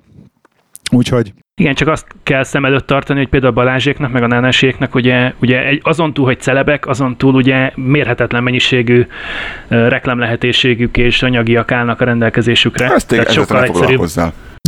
Úgyhogy 0.90 1.32
igen, 1.58 1.74
csak 1.74 1.88
azt 1.88 2.06
kell 2.22 2.44
szem 2.44 2.64
előtt 2.64 2.86
tartani, 2.86 3.18
hogy 3.18 3.28
például 3.28 3.52
a 3.52 3.54
Balázséknak, 3.54 4.12
meg 4.12 4.22
a 4.22 4.26
Nánáséknak, 4.26 4.94
ugye, 4.94 5.32
ugye 5.40 5.66
egy, 5.66 5.80
azon 5.82 6.14
túl, 6.14 6.24
hogy 6.24 6.40
celebek, 6.40 6.86
azon 6.86 7.16
túl 7.16 7.34
ugye 7.34 7.70
mérhetetlen 7.74 8.42
mennyiségű 8.42 9.00
uh, 9.00 9.08
reklámlehetőségük 9.88 10.96
és 10.96 11.22
anyagiak 11.22 11.72
állnak 11.72 12.00
a 12.00 12.04
rendelkezésükre. 12.04 12.92
Ezt 12.92 13.08
Tehát 13.08 13.32
sokkal 13.32 13.62
egyszerűbb. 13.62 14.06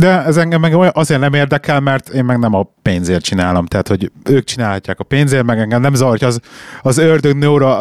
De 0.01 0.23
ez 0.23 0.37
engem 0.37 0.61
meg 0.61 0.73
azért 0.91 1.19
nem 1.19 1.33
érdekel, 1.33 1.79
mert 1.79 2.09
én 2.09 2.25
meg 2.25 2.39
nem 2.39 2.53
a 2.53 2.67
pénzért 2.81 3.23
csinálom. 3.23 3.65
Tehát, 3.65 3.87
hogy 3.87 4.11
ők 4.29 4.43
csinálhatják 4.43 4.99
a 4.99 5.03
pénzért, 5.03 5.45
meg 5.45 5.59
engem 5.59 5.81
nem 5.81 5.93
zavar, 5.93 6.17
hogy 6.17 6.27
az, 6.27 6.39
az 6.81 6.97
ördög 6.97 7.37
Nóra 7.37 7.79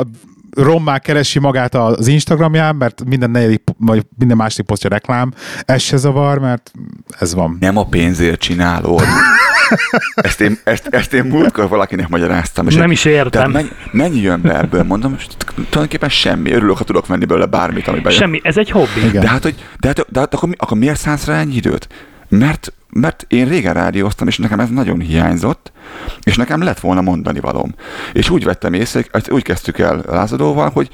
rommá 0.57 0.99
keresi 0.99 1.39
magát 1.39 1.75
az 1.75 2.07
Instagramján, 2.07 2.77
mert 2.77 3.05
minden 3.07 3.31
negyedik, 3.31 3.63
vagy 3.79 4.03
minden 4.19 4.37
második 4.37 4.67
posztja 4.67 4.91
reklám, 4.91 5.33
ez 5.65 5.83
se 5.83 5.97
zavar, 5.97 6.39
mert 6.39 6.73
ez 7.19 7.35
van. 7.35 7.57
Nem 7.61 7.77
a 7.77 7.85
pénzért 7.85 8.41
csinálod. 8.41 9.03
ezt, 10.15 10.41
én, 10.41 10.59
ezt, 10.65 10.87
ezt 10.91 11.13
én 11.13 11.25
múltkor 11.25 11.69
valakinek 11.69 12.09
magyaráztam. 12.09 12.67
És 12.67 12.75
nem 12.75 12.91
is 12.91 13.05
értem. 13.05 13.51
Mennyi, 13.51 13.69
mennyi 13.91 14.21
jön 14.21 14.41
be 14.43 14.59
ebből? 14.59 14.83
Mondom, 14.83 15.17
tulajdonképpen 15.55 16.09
semmi. 16.09 16.53
Örülök, 16.53 16.77
ha 16.77 16.85
tudok 16.85 17.07
venni 17.07 17.25
belőle 17.25 17.47
bármit, 17.47 17.89
amiben 17.89 18.13
Semmi, 18.13 18.41
ez 18.43 18.57
egy 18.57 18.71
hobbi. 18.71 19.07
Igen. 19.09 19.23
De 19.23 19.29
hát, 19.29 19.43
hogy, 19.43 19.65
de 19.81 19.87
hát, 19.87 20.07
de 20.09 20.21
hát 20.21 20.35
akkor, 20.35 20.49
akkor 20.57 20.79
miért 20.79 20.99
szánsz 20.99 21.27
rá 21.27 21.39
ennyi 21.39 21.55
időt? 21.55 21.89
Mert, 22.31 22.73
mert 22.89 23.25
én 23.29 23.49
régen 23.49 23.75
rádióztam, 23.75 24.29
és 24.29 24.39
nekem 24.39 24.61
ez 24.61 24.69
nagyon 24.69 25.01
hiányzott, 25.01 25.73
és 26.23 26.37
nekem 26.37 26.63
lett 26.63 26.81
volna 26.81 27.01
mondani 27.01 27.41
valom. 27.41 27.75
És 28.13 28.31
úgy 28.31 28.45
vettem 28.45 28.73
észre, 28.73 29.05
úgy 29.29 29.43
kezdtük 29.43 29.79
el 29.79 30.03
lázadóval, 30.07 30.71
hogy 30.71 30.91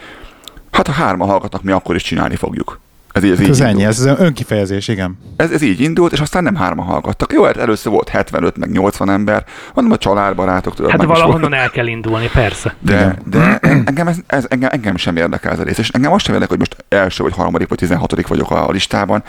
hát 0.70 0.86
ha 0.86 0.92
hárma 0.92 1.26
hallgatnak, 1.26 1.62
mi 1.62 1.72
akkor 1.72 1.94
is 1.94 2.02
csinálni 2.02 2.36
fogjuk. 2.36 2.80
Ez, 3.16 3.24
így- 3.24 3.30
ez, 3.32 3.40
így 3.40 3.48
Ez 3.48 3.60
ennyi, 3.60 3.84
ez 3.84 4.00
az 4.00 4.18
önkifejezés, 4.18 4.88
igen. 4.88 5.18
Ez, 5.36 5.50
ez 5.50 5.62
így 5.62 5.80
indult, 5.80 6.12
és 6.12 6.20
aztán 6.20 6.42
nem 6.42 6.54
hárman 6.54 6.86
hallgattak. 6.86 7.32
Jó, 7.32 7.42
hát 7.44 7.56
először 7.56 7.92
volt 7.92 8.08
75 8.08 8.56
meg 8.56 8.70
80 8.70 9.10
ember, 9.10 9.44
mondom 9.74 9.92
a 9.92 9.98
családbarátok, 9.98 10.74
tudod, 10.74 10.90
Hát 10.90 11.02
valahonnan 11.04 11.54
el 11.54 11.70
kell 11.70 11.86
indulni, 11.86 12.28
persze. 12.32 12.74
De, 12.80 12.92
Igen. 12.94 13.18
de 13.24 13.58
engem, 13.86 14.08
ez, 14.08 14.16
ez, 14.26 14.44
engem, 14.48 14.68
engem 14.72 14.96
sem 14.96 15.16
érdekel 15.16 15.52
ez 15.52 15.58
a 15.58 15.62
rész, 15.62 15.78
és 15.78 15.88
engem 15.88 16.12
azt 16.12 16.24
sem 16.24 16.34
érdekel, 16.34 16.56
hogy 16.56 16.68
most 16.68 16.84
első 16.88 17.22
vagy 17.22 17.34
harmadik 17.34 17.68
vagy 17.68 17.78
tizenhatodik 17.78 18.26
vagyok 18.26 18.50
a 18.50 18.70
listában, 18.70 19.22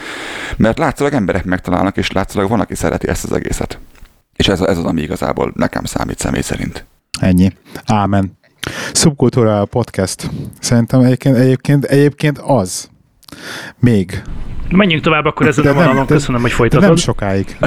mert 0.57 0.77
látszólag 0.77 1.13
emberek 1.13 1.45
megtalálnak, 1.45 1.97
és 1.97 2.11
látszólag 2.11 2.49
van, 2.49 2.59
aki 2.59 2.75
szereti 2.75 3.07
ezt 3.07 3.23
az 3.23 3.31
egészet. 3.31 3.79
És 4.35 4.47
ez, 4.47 4.61
ez 4.61 4.77
az, 4.77 4.83
ami 4.85 5.01
igazából 5.01 5.51
nekem 5.55 5.83
számít 5.83 6.19
személy 6.19 6.41
szerint. 6.41 6.85
Ennyi. 7.19 7.51
Ámen. 7.85 8.37
Subkultúra 8.93 9.65
podcast. 9.65 10.29
Szerintem 10.59 10.99
egyébként, 11.01 11.35
egyébként, 11.35 11.83
egyébként 11.83 12.37
az. 12.37 12.89
Még. 13.79 14.21
Menjünk 14.69 15.03
tovább 15.03 15.25
akkor 15.25 15.47
ezen 15.47 15.63
De 15.63 15.69
a 15.69 15.73
nem- 15.73 15.83
vonalon. 15.83 16.05
Köszönöm, 16.05 16.41
hogy 16.41 16.49
De 16.49 16.57
nem 16.57 16.57
folytatod. 16.57 16.97
sokáig. 16.97 17.57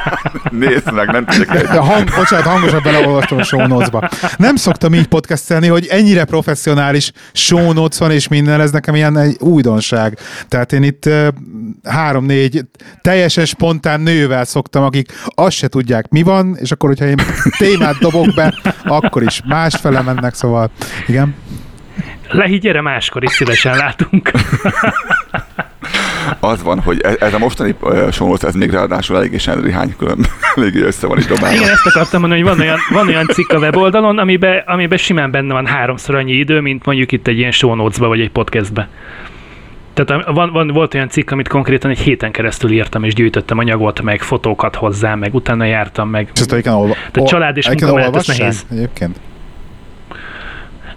Nézd 0.50 0.92
meg, 0.92 1.08
nem 1.08 1.24
tudok 1.24 1.54
egy... 1.54 1.66
Hang, 1.66 2.10
bocsánat, 2.16 2.46
hangosan 2.46 2.80
beleolvastam 2.82 3.38
a 3.38 3.42
show 3.42 3.66
notes-ba. 3.66 4.08
Nem 4.36 4.56
szoktam 4.56 4.94
így 4.94 5.06
podcastelni, 5.06 5.66
hogy 5.66 5.86
ennyire 5.86 6.24
professzionális 6.24 7.12
show 7.32 7.72
notes 7.72 7.98
van, 7.98 8.10
és 8.10 8.28
minden, 8.28 8.60
ez 8.60 8.70
nekem 8.70 8.94
ilyen 8.94 9.18
egy 9.18 9.36
újdonság. 9.40 10.18
Tehát 10.48 10.72
én 10.72 10.82
itt 10.82 11.08
három-négy 11.84 12.60
teljesen 13.00 13.44
spontán 13.44 14.00
nővel 14.00 14.44
szoktam, 14.44 14.82
akik 14.82 15.12
azt 15.34 15.56
se 15.56 15.68
tudják, 15.68 16.08
mi 16.08 16.22
van, 16.22 16.56
és 16.60 16.70
akkor, 16.70 16.88
hogyha 16.88 17.06
én 17.06 17.16
témát 17.58 17.98
dobok 17.98 18.34
be, 18.34 18.54
akkor 18.84 19.22
is 19.22 19.40
másfele 19.46 20.00
mennek, 20.00 20.34
szóval 20.34 20.70
igen. 21.06 21.34
Lehi, 22.30 22.58
gyere 22.58 22.80
máskor 22.80 23.22
is 23.22 23.30
szívesen 23.30 23.76
látunk. 23.76 24.30
Az 26.40 26.62
van, 26.62 26.80
hogy 26.80 27.00
ez, 27.00 27.16
ez 27.20 27.34
a 27.34 27.38
mostani 27.38 27.74
uh, 27.80 28.36
ez 28.40 28.54
még 28.54 28.70
ráadásul 28.70 29.16
eléggé 29.16 29.38
sendrihány 29.38 29.94
külön, 29.96 30.26
eléggé 30.56 30.80
össze 30.80 31.06
van 31.06 31.18
is 31.18 31.26
dobálva. 31.26 31.56
Igen, 31.56 31.68
ezt 31.68 31.86
akartam 31.86 32.20
mondani, 32.20 32.40
hogy 32.40 32.50
van 32.50 32.60
olyan, 32.60 32.78
van 32.90 33.08
olyan 33.08 33.26
cikk 33.26 33.52
a 33.52 33.58
weboldalon, 33.58 34.18
amiben, 34.18 34.62
amiben 34.66 34.98
simán 34.98 35.30
benne 35.30 35.52
van 35.52 35.66
háromszor 35.66 36.14
annyi 36.14 36.32
idő, 36.32 36.60
mint 36.60 36.84
mondjuk 36.84 37.12
itt 37.12 37.26
egy 37.26 37.38
ilyen 37.38 37.52
notes 37.60 37.98
vagy 37.98 38.20
egy 38.20 38.30
podcastbe. 38.30 38.88
Tehát 39.94 40.24
van, 40.26 40.52
van, 40.52 40.68
volt 40.68 40.94
olyan 40.94 41.08
cikk, 41.08 41.30
amit 41.30 41.48
konkrétan 41.48 41.90
egy 41.90 41.98
héten 41.98 42.32
keresztül 42.32 42.70
írtam, 42.70 43.04
és 43.04 43.14
gyűjtöttem 43.14 43.58
anyagot, 43.58 44.02
meg 44.02 44.22
fotókat 44.22 44.76
hozzá, 44.76 45.14
meg 45.14 45.34
utána 45.34 45.64
jártam, 45.64 46.08
meg 46.08 46.28
És 46.34 46.40
ezt 46.40 46.52
egyébként 46.52 46.76
olva, 46.76 46.94
Tehát 47.12 47.28
család 47.28 47.56
és 47.56 47.66
egyébként 47.66 47.90
munka 47.90 48.08
mellett 48.08 48.28
ez 48.28 48.38
nehéz. 48.38 48.66
Egyébként. 48.70 49.16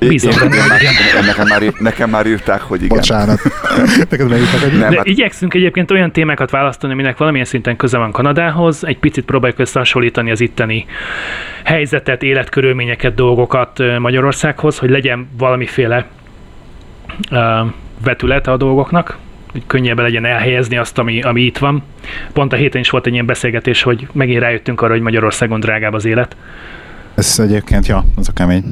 Bízom 0.07 0.33
benne, 0.39 0.55
igen. 0.79 1.25
Nekem 1.25 1.47
már, 1.47 1.73
nekem 1.79 2.09
már 2.09 2.25
írták, 2.25 2.61
hogy 2.61 2.83
igen. 2.83 2.97
Bocsánat. 2.97 3.39
Neked 4.09 4.29
megírtak, 4.29 4.59
hogy 4.59 4.79
Nem, 4.79 4.89
De 4.89 4.95
hát- 4.97 5.05
igyekszünk 5.05 5.53
egyébként 5.53 5.91
olyan 5.91 6.11
témákat 6.11 6.49
választani, 6.49 6.93
aminek 6.93 7.17
valamilyen 7.17 7.45
szinten 7.45 7.75
köze 7.75 7.97
van 7.97 8.11
Kanadához, 8.11 8.85
egy 8.85 8.97
picit 8.97 9.25
próbáljuk 9.25 9.59
összehasonlítani 9.59 10.31
az 10.31 10.41
itteni 10.41 10.85
helyzetet, 11.63 12.23
életkörülményeket, 12.23 13.15
dolgokat 13.15 13.79
Magyarországhoz, 13.99 14.77
hogy 14.77 14.89
legyen 14.89 15.29
valamiféle 15.37 16.05
uh, 17.31 17.39
vetülete 18.03 18.51
a 18.51 18.57
dolgoknak, 18.57 19.17
hogy 19.51 19.63
könnyebben 19.67 20.05
legyen 20.05 20.25
elhelyezni 20.25 20.77
azt, 20.77 20.97
ami, 20.97 21.21
ami 21.21 21.41
itt 21.41 21.57
van. 21.57 21.83
Pont 22.33 22.53
a 22.53 22.55
héten 22.55 22.81
is 22.81 22.89
volt 22.89 23.05
egy 23.05 23.13
ilyen 23.13 23.25
beszélgetés, 23.25 23.81
hogy 23.81 24.07
megint 24.11 24.39
rájöttünk 24.39 24.81
arra, 24.81 24.91
hogy 24.91 25.01
Magyarországon 25.01 25.59
drágább 25.59 25.93
az 25.93 26.05
élet. 26.05 26.35
Ez 27.15 27.39
egyébként, 27.39 27.85
ja, 27.87 28.03
az 28.15 28.27
a 28.27 28.33
kemény. 28.33 28.63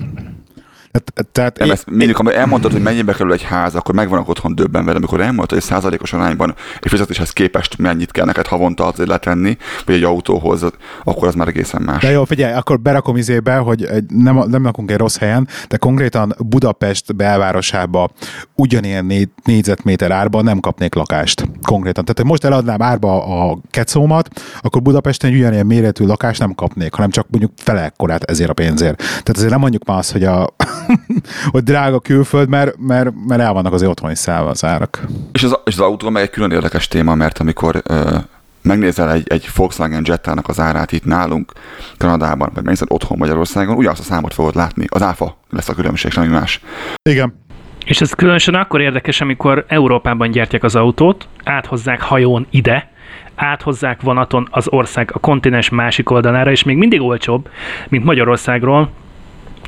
Tehát, 0.91 1.31
tehát 1.31 1.57
Nem, 1.57 1.67
én- 1.67 1.73
ezt 1.73 1.89
mindig, 1.89 2.15
amikor 2.19 2.35
elmondtad, 2.37 2.71
hogy 2.71 2.81
mennyibe 2.81 3.13
kerül 3.13 3.33
egy 3.33 3.43
ház, 3.43 3.75
akkor 3.75 3.95
megvannak 3.95 4.29
otthon 4.29 4.55
döbbenve, 4.55 4.91
de 4.91 4.97
amikor 4.97 5.21
elmondtad, 5.21 5.57
hogy 5.57 5.67
százalékos 5.67 6.13
arányban 6.13 6.55
egy 6.81 6.89
fizetéshez 6.89 7.29
képest 7.31 7.77
mennyit 7.77 8.11
kell 8.11 8.25
neked 8.25 8.47
havonta 8.47 8.85
azért 8.85 9.09
letenni, 9.09 9.57
vagy 9.85 9.95
egy 9.95 10.03
autóhoz, 10.03 10.65
akkor 11.03 11.27
az 11.27 11.35
már 11.35 11.47
egészen 11.47 11.81
más. 11.81 12.01
De 12.01 12.11
jó, 12.11 12.25
figyelj, 12.25 12.53
akkor 12.53 12.79
berakom 12.79 13.17
izébe, 13.17 13.55
hogy 13.55 13.83
egy, 13.83 14.05
nem, 14.09 14.43
nem 14.47 14.63
lakunk 14.63 14.91
egy 14.91 14.97
rossz 14.97 15.17
helyen, 15.17 15.47
de 15.67 15.77
konkrétan 15.77 16.35
Budapest 16.45 17.15
belvárosába 17.15 18.09
ugyanilyen 18.55 19.05
négy, 19.05 19.29
négyzetméter 19.43 20.11
árban 20.11 20.43
nem 20.43 20.59
kapnék 20.59 20.95
lakást. 20.95 21.49
Konkrétan. 21.61 22.03
Tehát, 22.03 22.17
hogy 22.17 22.27
most 22.29 22.43
eladnám 22.43 22.81
árba 22.81 23.23
a 23.49 23.57
kecómat, 23.69 24.29
akkor 24.61 24.81
Budapesten 24.81 25.29
egy 25.29 25.35
ugyanilyen 25.37 25.65
méretű 25.65 26.05
lakást 26.05 26.39
nem 26.39 26.53
kapnék, 26.55 26.93
hanem 26.93 27.09
csak 27.09 27.25
mondjuk 27.29 27.51
fele 27.55 27.83
ekkorát 27.83 28.23
ezért 28.23 28.49
a 28.49 28.53
pénzért. 28.53 28.97
Tehát 28.97 29.29
azért 29.35 29.49
nem 29.51 29.59
mondjuk 29.59 29.85
már 29.85 29.97
azt, 29.97 30.11
hogy, 30.11 30.23
a, 30.23 30.49
hogy 31.51 31.63
drága 31.63 31.99
külföld, 31.99 32.49
mert, 32.49 32.75
mert, 32.77 33.09
mert 33.27 33.41
el 33.41 33.53
vannak 33.53 33.73
azért 33.73 33.91
otthoni 33.91 34.15
szállva 34.15 34.49
az 34.49 34.63
árak. 34.63 35.05
És 35.31 35.43
az, 35.43 35.59
és 35.65 35.73
az 35.73 35.79
autó 35.79 36.09
meg 36.09 36.23
egy 36.23 36.29
külön 36.29 36.51
érdekes 36.51 36.87
téma, 36.87 37.15
mert 37.15 37.39
amikor 37.39 37.81
ö, 37.83 38.17
megnézel 38.61 39.11
egy, 39.11 39.27
egy 39.27 39.49
Volkswagen 39.55 40.03
Jettának 40.05 40.47
az 40.47 40.59
árát 40.59 40.91
itt 40.91 41.05
nálunk, 41.05 41.51
Kanadában, 41.97 42.49
vagy 42.53 42.63
megnézed 42.63 42.87
otthon 42.91 43.17
Magyarországon, 43.17 43.75
ugyanazt 43.75 43.99
a 43.99 44.03
számot 44.03 44.33
fogod 44.33 44.55
látni. 44.55 44.85
Az 44.89 45.01
áfa 45.01 45.37
lesz 45.49 45.69
a 45.69 45.73
különbség, 45.73 46.11
semmi 46.11 46.27
más. 46.27 46.61
Igen. 47.09 47.47
És 47.85 48.01
ez 48.01 48.13
különösen 48.13 48.53
akkor 48.53 48.81
érdekes, 48.81 49.21
amikor 49.21 49.65
Európában 49.67 50.31
gyártják 50.31 50.63
az 50.63 50.75
autót, 50.75 51.27
áthozzák 51.43 52.01
hajón 52.01 52.47
ide, 52.49 52.91
áthozzák 53.35 54.01
vonaton 54.01 54.47
az 54.51 54.67
ország 54.69 55.09
a 55.13 55.19
kontinens 55.19 55.69
másik 55.69 56.09
oldalára, 56.09 56.51
és 56.51 56.63
még 56.63 56.77
mindig 56.77 57.01
olcsóbb, 57.01 57.49
mint 57.89 58.03
Magyarországról, 58.03 58.89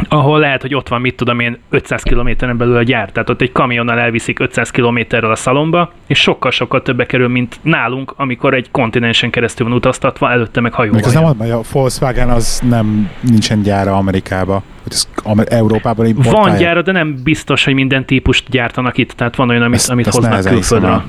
ahol 0.09 0.39
lehet, 0.39 0.61
hogy 0.61 0.75
ott 0.75 0.87
van, 0.87 1.01
mit 1.01 1.15
tudom 1.15 1.39
én, 1.39 1.57
500 1.69 2.03
kilométeren 2.03 2.57
belül 2.57 2.75
a 2.75 2.83
gyár. 2.83 3.11
Tehát 3.11 3.29
ott 3.29 3.41
egy 3.41 3.51
kamionnal 3.51 3.99
elviszik 3.99 4.39
500 4.39 4.69
kilométerrel 4.71 5.31
a 5.31 5.35
szalomba, 5.35 5.91
és 6.07 6.19
sokkal-sokkal 6.19 6.81
többe 6.81 7.05
kerül, 7.05 7.27
mint 7.27 7.59
nálunk, 7.61 8.13
amikor 8.17 8.53
egy 8.53 8.71
kontinensen 8.71 9.29
keresztül 9.29 9.67
van 9.67 9.75
utaztatva, 9.75 10.31
előtte 10.31 10.61
meg 10.61 10.73
Még 10.77 10.93
az 10.93 11.13
hajóval. 11.13 11.21
nem 11.21 11.23
ad, 11.23 11.37
hogy 11.37 11.49
a 11.49 11.61
Volkswagen 11.71 12.29
az 12.29 12.61
nem 12.69 13.09
nincsen 13.19 13.61
gyára 13.61 13.95
Amerikába, 13.95 14.63
hogy 14.83 14.91
ez 14.91 15.07
Európában 15.47 16.05
importálják. 16.05 16.47
Van 16.47 16.57
gyára, 16.57 16.81
de 16.81 16.91
nem 16.91 17.15
biztos, 17.23 17.63
hogy 17.63 17.73
minden 17.73 18.05
típust 18.05 18.49
gyártanak 18.49 18.97
itt, 18.97 19.11
tehát 19.11 19.35
van 19.35 19.49
olyan, 19.49 19.61
amit, 19.61 19.75
Ezt- 19.75 19.89
amit 19.89 20.07
ezt 20.07 20.15
hoznak 20.17 20.43
külföldről. 20.43 21.03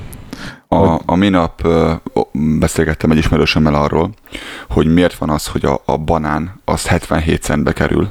A, 0.67 0.99
a 1.05 1.15
minap 1.15 1.59
ö, 1.63 1.91
beszélgettem 2.59 3.11
egy 3.11 3.17
ismerősömmel 3.17 3.73
arról, 3.73 4.09
hogy 4.69 4.93
miért 4.93 5.13
van 5.17 5.29
az, 5.29 5.47
hogy 5.47 5.65
a, 5.65 5.81
a 5.85 5.97
banán 5.97 6.61
az 6.65 6.87
77 6.87 7.41
centbe 7.41 7.71
kerül 7.73 8.09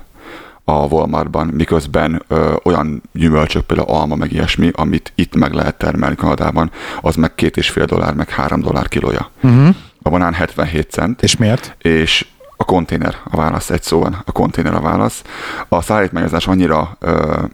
a 0.65 0.73
Walmartban, 0.73 1.47
miközben 1.47 2.23
ö, 2.29 2.55
olyan 2.63 3.03
gyümölcsök, 3.13 3.65
például 3.65 3.89
alma, 3.89 4.15
meg 4.15 4.33
ilyesmi, 4.33 4.71
amit 4.73 5.13
itt 5.15 5.35
meg 5.35 5.53
lehet 5.53 5.79
termelni 5.79 6.17
Kanadában, 6.17 6.71
az 7.01 7.17
meg 7.17 7.35
két 7.35 7.57
és 7.57 7.71
fél 7.71 7.85
dollár, 7.85 8.15
meg 8.15 8.29
három 8.29 8.61
dollár 8.61 8.89
kilója. 8.89 9.31
Uh-huh. 9.43 9.75
A 10.03 10.11
banán 10.11 10.33
77 10.33 10.91
cent, 10.91 11.23
És 11.23 11.37
miért? 11.37 11.77
és 11.79 12.27
a 12.63 12.65
konténer 12.65 13.17
a 13.25 13.37
válasz, 13.37 13.71
egy 13.71 13.83
szóval 13.83 14.23
a 14.25 14.33
konténer 14.33 14.75
a 14.75 14.81
válasz. 14.81 15.23
A 15.69 15.83
szállítmányozás 15.83 16.47
annyira, 16.47 16.97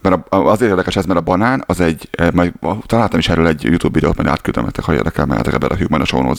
mert 0.02 0.28
a, 0.28 0.36
azért 0.36 0.70
érdekes 0.70 0.96
ez, 0.96 1.04
mert 1.04 1.18
a 1.18 1.22
banán 1.22 1.64
az 1.66 1.80
egy, 1.80 2.08
majd 2.32 2.52
találtam 2.86 3.18
is 3.18 3.28
erről 3.28 3.46
egy 3.46 3.62
YouTube 3.62 3.94
videót, 3.94 4.16
majd 4.16 4.28
átküldöm 4.28 4.64
nektek, 4.64 4.84
ha 4.84 4.94
érdekel, 4.94 5.26
mert 5.26 5.58
belehűg 5.58 5.88
majd 5.88 6.02
a 6.02 6.04
show. 6.04 6.32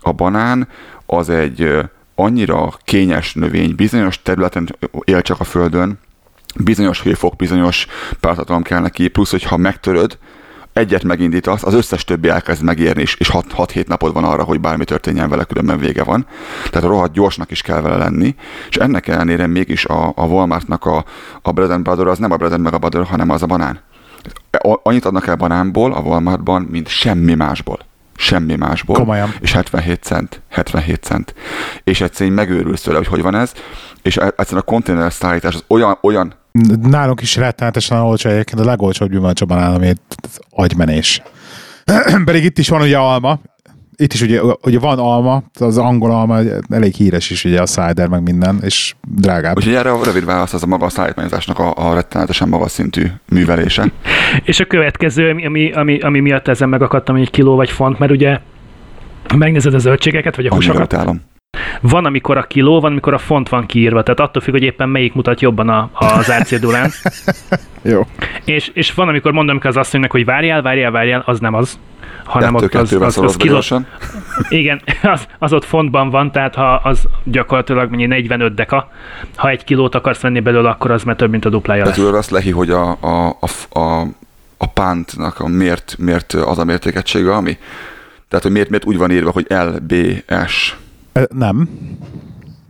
A 0.00 0.12
banán 0.12 0.68
az 1.06 1.28
egy 1.28 1.80
annyira 2.16 2.72
kényes 2.84 3.34
növény, 3.34 3.74
bizonyos 3.74 4.22
területen 4.22 4.76
él 5.04 5.22
csak 5.22 5.40
a 5.40 5.44
földön, 5.44 5.98
bizonyos 6.58 7.02
hőfok, 7.02 7.36
bizonyos 7.36 7.86
pártartalom 8.20 8.62
kell 8.62 8.80
neki, 8.80 9.08
plusz, 9.08 9.30
hogyha 9.30 9.56
megtöröd, 9.56 10.18
egyet 10.72 11.04
megindítasz, 11.04 11.62
az 11.62 11.74
összes 11.74 12.04
többi 12.04 12.28
elkezd 12.28 12.62
megérni, 12.62 13.00
és, 13.02 13.14
és 13.14 13.30
6-7 13.32 13.86
napod 13.86 14.12
van 14.12 14.24
arra, 14.24 14.42
hogy 14.42 14.60
bármi 14.60 14.84
történjen 14.84 15.28
vele, 15.28 15.44
különben 15.44 15.78
vége 15.78 16.04
van. 16.04 16.26
Tehát 16.70 16.88
rohadt 16.88 17.12
gyorsnak 17.12 17.50
is 17.50 17.62
kell 17.62 17.80
vele 17.80 17.96
lenni, 17.96 18.34
és 18.68 18.76
ennek 18.76 19.08
ellenére 19.08 19.46
mégis 19.46 19.84
a, 19.84 20.12
a 20.16 20.24
Walmartnak 20.26 20.84
a, 20.84 21.04
a 21.42 21.52
bread 21.52 21.70
and 21.70 21.84
butter 21.84 22.06
az 22.06 22.18
nem 22.18 22.32
a 22.32 22.36
bread 22.36 22.52
and 22.52 22.66
a 22.66 22.78
butter, 22.78 23.04
hanem 23.04 23.30
az 23.30 23.42
a 23.42 23.46
banán. 23.46 23.80
A- 24.50 24.80
Annyit 24.82 25.04
adnak 25.04 25.26
el 25.26 25.36
banánból 25.36 25.92
a 25.92 26.00
Walmartban, 26.00 26.62
mint 26.62 26.88
semmi 26.88 27.34
másból. 27.34 27.78
Semmi 28.16 28.54
másból. 28.54 28.96
Komolyan. 28.96 29.34
És 29.40 29.52
77 29.52 30.02
cent. 30.02 30.42
77 30.48 31.02
cent. 31.02 31.34
És 31.84 32.00
egyszerűen 32.00 32.34
megőrülsz 32.34 32.82
tőle, 32.82 32.96
hogy 32.96 33.06
hogy 33.06 33.22
van 33.22 33.34
ez. 33.34 33.52
És 34.02 34.16
egyszerűen 34.16 34.60
a 34.60 34.70
konténer 34.70 35.12
szállítás 35.12 35.54
az 35.54 35.64
olyan, 35.66 35.98
olyan 36.02 36.34
Nálunk 36.82 37.20
is 37.20 37.36
rettenetesen 37.36 37.98
olcsó 37.98 38.30
egyébként, 38.30 38.60
a 38.60 38.64
legolcsóbb 38.64 39.10
gyümölcs 39.10 39.40
a 39.40 39.44
banán, 39.44 39.74
ami 39.74 39.92
agymenés. 40.50 41.22
Pedig 42.24 42.44
itt 42.44 42.58
is 42.58 42.68
van 42.68 42.80
ugye 42.80 42.98
alma, 42.98 43.40
itt 43.96 44.12
is 44.12 44.22
ugye, 44.22 44.40
ugye 44.62 44.78
van 44.78 44.98
alma, 44.98 45.42
az 45.60 45.78
angol 45.78 46.10
alma 46.10 46.38
elég 46.68 46.94
híres 46.94 47.30
is, 47.30 47.44
ugye 47.44 47.60
a 47.60 47.66
cider 47.66 48.08
meg 48.08 48.22
minden, 48.22 48.58
és 48.62 48.94
drágább. 49.08 49.56
Úgyhogy 49.56 49.74
erre 49.74 49.90
a 49.90 50.04
rövid 50.04 50.24
válasz 50.24 50.52
az 50.52 50.62
a 50.62 50.66
maga 50.66 50.84
a 50.84 50.88
szállítmányozásnak 50.88 51.58
a, 51.58 51.72
a 51.76 51.94
rettenetesen 51.94 52.48
magas 52.48 52.70
szintű 52.70 53.06
művelése. 53.28 53.84
És 54.44 54.60
a 54.60 54.64
következő, 54.64 55.30
ami, 55.30 55.46
ami, 55.46 55.72
ami, 55.72 55.98
ami 55.98 56.20
miatt 56.20 56.48
ezen 56.48 56.68
megakadtam, 56.68 57.14
hogy 57.14 57.24
egy 57.24 57.30
kiló 57.30 57.56
vagy 57.56 57.70
font, 57.70 57.98
mert 57.98 58.12
ugye 58.12 58.38
ha 59.28 59.36
megnézed 59.36 59.74
a 59.74 59.78
zöldségeket, 59.78 60.36
vagy 60.36 60.46
a 60.46 60.54
húsokat, 60.54 60.92
utálom. 60.92 61.20
van, 61.80 62.04
amikor 62.04 62.36
a 62.36 62.42
kiló, 62.42 62.80
van, 62.80 62.90
amikor 62.90 63.14
a 63.14 63.18
font 63.18 63.48
van 63.48 63.66
kiírva, 63.66 64.02
tehát 64.02 64.20
attól 64.20 64.42
függ, 64.42 64.52
hogy 64.52 64.62
éppen 64.62 64.88
melyik 64.88 65.14
mutat 65.14 65.40
jobban 65.40 65.68
a, 65.68 65.90
az 65.92 66.30
árcédulán. 66.30 66.90
Jó. 67.82 68.06
és, 68.44 68.70
és 68.74 68.94
van, 68.94 69.08
amikor 69.08 69.32
mondom 69.32 69.58
az 69.62 69.76
asszonynak, 69.76 70.10
hogy 70.10 70.24
várjál, 70.24 70.62
várjál, 70.62 70.90
várjál, 70.90 71.22
az 71.26 71.40
nem 71.40 71.54
az. 71.54 71.78
Hanem 72.26 72.54
ott 72.54 72.74
az, 72.74 72.92
az, 72.92 73.18
az 73.18 73.36
gyorsan. 73.36 73.86
igen, 74.48 74.82
az, 75.02 75.26
az 75.38 75.52
ott 75.52 75.64
fontban 75.64 76.10
van, 76.10 76.32
tehát 76.32 76.54
ha 76.54 76.74
az 76.74 77.04
gyakorlatilag 77.24 77.90
mennyi 77.90 78.06
45 78.06 78.54
deka, 78.54 78.90
ha 79.34 79.48
egy 79.48 79.64
kilót 79.64 79.94
akarsz 79.94 80.20
venni 80.20 80.40
belőle, 80.40 80.68
akkor 80.68 80.90
az 80.90 81.02
már 81.02 81.16
több, 81.16 81.30
mint 81.30 81.44
a 81.44 81.48
duplája 81.48 81.84
lesz. 81.84 81.94
tudod 81.94 82.14
azt 82.14 82.30
lehi, 82.30 82.50
hogy 82.50 82.70
a, 82.70 82.90
a, 83.00 83.38
a, 83.40 83.78
a, 83.78 84.06
a 84.56 84.66
pántnak 84.66 85.40
a 85.40 85.48
miért, 85.48 85.94
miért 85.98 86.32
az 86.32 86.58
a 86.58 86.64
mértékegysége, 86.64 87.34
ami? 87.34 87.58
Tehát, 88.28 88.44
hogy 88.44 88.52
miért, 88.52 88.68
miért 88.68 88.84
úgy 88.84 88.98
van 88.98 89.10
írva, 89.10 89.30
hogy 89.30 89.46
LBS, 89.48 90.76
Nem. 91.28 91.68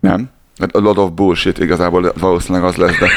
nem? 0.01 0.31
A 0.59 0.79
lot 0.79 0.99
of 0.99 1.11
bullshit 1.11 1.59
igazából 1.59 2.13
valószínűleg 2.21 2.65
az 2.65 2.77
lesz, 2.77 2.99
de, 2.99 3.09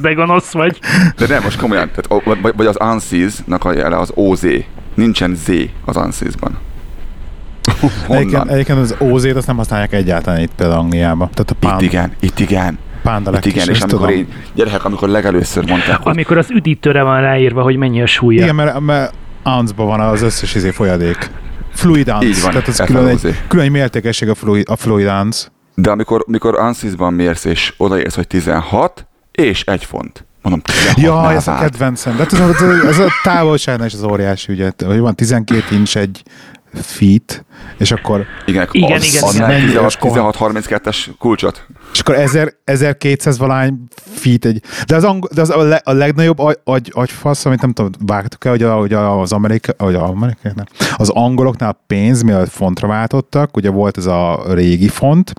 De 0.00 0.12
gonosz 0.12 0.52
vagy. 0.52 0.78
de 1.16 1.26
nem, 1.26 1.42
most 1.42 1.58
komolyan, 1.58 1.90
tehát, 1.94 2.24
vagy, 2.40 2.52
vagy 2.56 2.66
az 2.66 2.76
ANSYS-nak 2.76 3.64
a 3.64 3.72
jele 3.72 3.98
az 3.98 4.10
OZ, 4.14 4.46
nincsen 4.94 5.34
Z 5.34 5.48
az 5.84 5.96
ANSYS-ban. 5.96 6.58
Egyébként, 8.08 8.50
egyébként 8.50 8.78
az 8.78 8.94
OZ-t 8.98 9.36
azt 9.36 9.46
nem 9.46 9.56
használják 9.56 9.92
egyáltalán 9.92 10.40
itt 10.40 10.54
például 10.56 10.78
Angliában. 10.78 11.30
Tehát 11.30 11.50
a 11.50 11.54
Itt 11.54 11.68
pán, 11.70 11.80
igen, 11.80 12.12
itt 12.20 12.38
igen. 12.38 12.78
pánda 13.02 13.32
Itt 13.36 13.44
igen, 13.44 13.68
és 13.68 13.80
amikor 13.80 14.10
én, 14.10 14.28
gyerekek, 14.54 14.84
amikor 14.84 15.08
legelőször 15.08 15.68
mondták, 15.68 15.96
hogy 15.96 16.12
Amikor 16.12 16.38
az 16.38 16.50
üdítőre 16.50 17.02
van 17.02 17.20
ráírva, 17.20 17.62
hogy 17.62 17.76
mennyi 17.76 18.02
a 18.02 18.06
súlya. 18.06 18.42
Igen, 18.42 18.54
mert, 18.54 18.80
mert 18.80 19.14
ounce 19.44 19.72
van 19.76 20.00
az 20.00 20.22
összes 20.22 20.54
izé 20.54 20.70
folyadék. 20.70 21.30
Fluid 21.72 22.08
ounce. 22.08 22.26
Így 22.26 22.40
van, 22.42 22.50
Tehát 22.50 22.64
FLOZ. 22.64 22.86
külön 22.86 23.06
egy, 23.06 23.36
külön 23.48 23.64
egy 23.64 23.70
mértékesség 23.70 24.28
a 24.28 24.34
fluid, 24.34 24.68
a 24.68 24.76
fluid 24.76 25.06
ounce. 25.06 25.46
De 25.74 25.90
amikor, 25.90 26.24
amikor 26.26 26.58
ANSYS-ban 26.58 27.12
mérsz, 27.14 27.44
és 27.44 27.74
odaérsz, 27.76 28.14
hogy 28.14 28.26
16, 28.26 29.06
és 29.32 29.64
egy 29.64 29.84
font. 29.84 30.24
Mondom, 30.42 30.62
16 30.62 30.98
Ja, 30.98 31.32
ez 31.32 31.48
a 31.48 31.58
kedvencem. 31.60 32.16
De 32.16 32.24
ez 32.30 32.40
a, 32.40 32.86
ez 32.88 32.98
a 32.98 33.08
távolságnál 33.22 33.86
is 33.86 33.94
az 33.94 34.02
óriási 34.02 34.52
ügy. 34.52 34.74
Hogy 34.86 34.98
van 34.98 35.14
12 35.14 35.62
inch 35.76 35.96
egy 35.96 36.22
feet, 36.74 37.44
és 37.78 37.90
akkor, 37.90 38.24
Igen, 38.46 38.68
Igen, 38.70 38.92
az, 38.92 39.04
igen, 39.04 39.22
az 39.22 39.34
igen. 39.34 39.46
nem 39.48 39.56
Mennyi 39.56 39.66
16, 39.66 39.88
és 39.90 39.96
komoly. 39.96 40.32
32-es 40.38 41.06
kulcsot. 41.18 41.66
és 41.92 42.00
akkor 42.00 42.14
1000, 42.14 42.52
1200 42.64 43.38
valány 43.38 43.74
feet 44.14 44.44
egy. 44.44 44.62
De 44.86 44.96
az, 44.96 45.04
ang- 45.04 45.28
de 45.34 45.40
az 45.40 45.50
a, 45.50 45.62
le, 45.62 45.80
a 45.84 45.92
legnagyobb 45.92 46.38
agy, 46.38 46.58
agy, 46.64 46.90
agyfasz, 46.94 47.44
amit 47.44 47.60
nem 47.60 47.72
tudom, 47.72 47.90
vágtuk-e, 48.06 48.50
hogy, 48.50 48.62
a, 48.62 48.74
hogy 48.74 48.92
a- 48.92 49.20
az 49.20 49.32
amerikai, 49.32 49.74
hogy 49.78 49.94
a 49.94 50.04
amerikai, 50.08 50.52
nem. 50.54 50.66
az 50.96 51.08
angoloknál 51.08 51.80
pénz, 51.86 52.22
mielőtt 52.22 52.50
fontra 52.50 52.88
váltottak, 52.88 53.56
ugye 53.56 53.70
volt 53.70 53.96
ez 53.96 54.06
a 54.06 54.42
régi 54.48 54.88
font, 54.88 55.32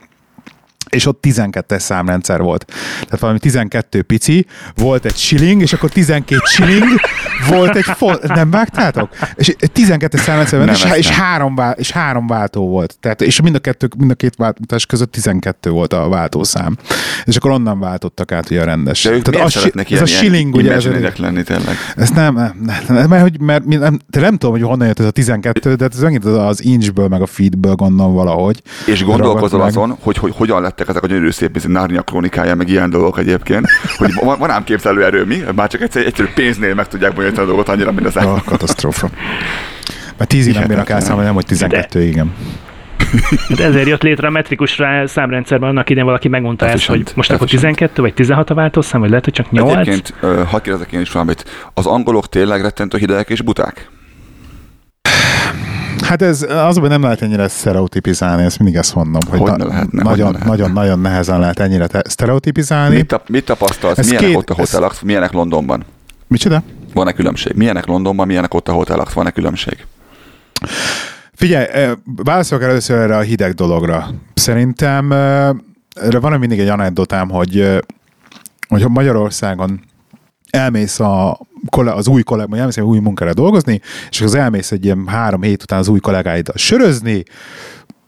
és 0.93 1.05
ott 1.05 1.19
12-es 1.27 1.79
számrendszer 1.79 2.41
volt. 2.41 2.65
Tehát 2.91 3.19
valami 3.19 3.39
12 3.39 4.01
pici, 4.01 4.45
volt 4.75 5.05
egy 5.05 5.17
shilling, 5.17 5.61
és 5.61 5.73
akkor 5.73 5.89
12 5.89 6.41
shilling, 6.45 6.99
volt 7.47 7.75
egy 7.75 7.83
font, 7.83 8.27
nem 8.27 8.49
vágtátok? 8.49 9.09
És 9.35 9.55
12-es 9.59 10.17
számrendszer 10.17 10.59
volt, 10.59 10.81
Nem, 10.81 10.91
és, 10.91 10.97
és, 10.97 11.09
három, 11.09 11.55
vál, 11.55 11.71
és 11.71 11.91
három 11.91 12.27
váltó 12.27 12.67
volt. 12.67 12.97
Tehát, 12.99 13.21
és 13.21 13.41
mind 13.41 13.55
a, 13.55 13.59
kettő, 13.59 13.87
mind 13.97 14.11
a 14.11 14.13
két 14.13 14.35
váltás 14.35 14.85
között 14.85 15.11
12 15.11 15.69
volt 15.69 15.93
a 15.93 16.09
váltószám. 16.09 16.77
És 17.25 17.35
akkor 17.35 17.51
onnan 17.51 17.79
váltottak 17.79 18.31
át 18.31 18.49
ugye 18.49 18.61
a 18.61 18.65
rendes. 18.65 19.03
De 19.03 19.11
ők 19.11 19.21
Tehát 19.21 19.31
miért 19.31 19.47
a, 19.47 19.49
si- 19.49 19.59
szeretnek 19.59 19.91
ez 19.91 20.01
a 20.01 20.05
shilling, 20.05 20.55
ugye, 20.55 20.73
ez, 20.73 20.85
lenni 21.17 21.43
tényleg? 21.43 21.75
ezt 21.95 22.15
nem, 22.15 22.33
nem, 22.33 22.53
nem, 22.87 23.09
mert, 23.09 23.21
hogy, 23.21 23.39
mert 23.39 23.65
nem, 23.65 23.99
te 24.09 24.19
nem 24.19 24.37
tudom, 24.37 24.51
hogy 24.51 24.61
honnan 24.63 24.87
jött 24.87 24.99
ez 24.99 25.05
a 25.05 25.11
12, 25.11 25.75
de 25.75 25.87
ez 25.91 25.99
megint 25.99 26.25
az, 26.25 26.37
az 26.37 26.63
inchből, 26.63 27.07
meg 27.07 27.21
a 27.21 27.25
feedből 27.25 27.75
gondolom 27.75 28.13
valahogy. 28.13 28.61
És 28.85 29.03
gondolkozol 29.03 29.61
azon, 29.61 29.97
hogy, 30.01 30.17
hogy 30.17 30.33
hogyan 30.35 30.61
lettek 30.61 30.87
ezek 30.87 31.03
a 31.03 31.07
gyönyörű 31.07 31.29
szép 31.29 31.51
mint 31.53 31.67
Narnia 31.67 32.01
krónikája, 32.01 32.55
meg 32.55 32.69
ilyen 32.69 32.89
dolgok 32.89 33.19
egyébként, 33.19 33.67
hogy 33.97 34.13
van, 34.13 34.39
van 34.39 34.49
ám 34.49 34.63
képzelő 34.63 35.05
erő, 35.05 35.25
mi? 35.25 35.43
Már 35.55 35.69
csak 35.69 35.81
egyszer, 35.81 36.05
egyszerű 36.05 36.27
pénznél 36.35 36.73
meg 36.73 36.87
tudják 36.87 37.13
bonyolítani 37.33 37.45
a 37.45 37.45
dolgot 37.45 37.69
annyira, 37.69 37.91
mint 37.91 38.07
az 38.07 38.15
A 38.15 38.41
katasztrófa. 38.45 39.09
Mert 40.17 40.29
10 40.29 40.45
nem 40.45 40.53
bírnak 40.53 40.67
Hihetetlen. 40.67 40.97
elszámolni, 40.97 41.25
nem, 41.25 41.33
hogy 41.35 41.45
12 41.45 42.03
igen. 42.03 42.33
De 43.55 43.63
ezért 43.63 43.87
jött 43.87 44.01
létre 44.03 44.27
a 44.27 44.29
metrikus 44.29 44.77
rá- 44.77 45.07
számrendszerben, 45.07 45.69
annak 45.69 45.85
idején 45.89 46.05
valaki 46.05 46.27
megmondta 46.27 46.65
ezt, 46.67 46.85
hogy 46.85 47.11
most 47.15 47.29
akkor 47.31 47.47
efficient. 47.47 47.63
12 47.77 48.01
vagy 48.01 48.13
16 48.13 48.49
a 48.49 48.53
váltószám, 48.53 48.99
vagy 49.01 49.09
lehet, 49.09 49.23
hogy 49.23 49.33
csak 49.33 49.51
8? 49.51 49.75
Egyébként, 49.87 50.13
hadd 50.47 50.61
kérdezek 50.61 50.91
én 50.91 50.99
is 51.01 51.11
valamit, 51.11 51.45
az 51.73 51.85
angolok 51.85 52.29
tényleg 52.29 52.61
rettentő 52.61 52.97
hidegek 52.97 53.29
és 53.29 53.41
buták? 53.41 53.89
Hát 56.03 56.21
ez 56.21 56.41
az, 56.49 56.77
hogy 56.77 56.89
nem 56.89 57.01
lehet 57.01 57.21
ennyire 57.21 57.47
sztereotipizálni, 57.47 58.43
ezt 58.43 58.59
mindig 58.59 58.77
ezt 58.77 58.95
mondom, 58.95 59.21
hogy, 59.29 59.39
Hogy 59.39 59.51
ne 59.57 59.65
lehetne, 59.65 60.01
hogy 60.03 60.03
nagyon, 60.03 60.25
ne 60.25 60.31
lehetne. 60.31 60.49
nagyon, 60.49 60.71
nagyon 60.71 60.99
nehezen 60.99 61.39
lehet 61.39 61.59
ennyire 61.59 61.87
te- 61.87 62.03
sztereotipizálni. 62.09 62.95
Mit, 62.95 63.05
tap, 63.07 63.29
mit 63.29 63.45
tapasztalsz? 63.45 63.97
Ez 63.97 64.05
milyenek 64.07 64.29
két- 64.29 64.37
ott 64.37 64.49
a 64.49 64.53
ez- 64.61 64.71
hotelak, 64.71 65.01
milyenek 65.01 65.31
Londonban? 65.31 65.83
Micsoda? 66.27 66.63
Van-e 66.93 67.11
különbség? 67.11 67.53
Milyenek 67.55 67.85
Londonban, 67.85 68.27
milyenek 68.27 68.53
ott 68.53 68.67
a 68.67 68.73
hotelak? 68.73 69.13
Van-e 69.13 69.31
különbség? 69.31 69.85
Figyelj, 71.33 71.93
válaszolok 72.05 72.63
először 72.63 72.97
erre 72.97 73.17
a 73.17 73.21
hideg 73.21 73.53
dologra. 73.53 74.09
Szerintem 74.33 75.09
van 76.19 76.39
mindig 76.39 76.59
egy 76.59 76.67
anekdotám, 76.67 77.29
hogy, 77.29 77.59
eh, 77.59 77.77
hogy 78.67 78.87
Magyarországon 78.87 79.81
elmész 80.49 80.99
a, 80.99 81.39
az 81.69 82.07
új 82.07 82.21
kollégával, 82.23 82.59
elmész 82.59 82.77
egy 82.77 82.83
új 82.83 82.99
munkára 82.99 83.33
dolgozni, 83.33 83.81
és 84.09 84.21
az 84.21 84.35
elmész 84.35 84.71
egy 84.71 84.85
ilyen 84.85 85.07
három 85.07 85.41
hét 85.41 85.63
után 85.63 85.79
az 85.79 85.87
új 85.87 85.99
kollégáiddal 85.99 86.55
sörözni, 86.57 87.23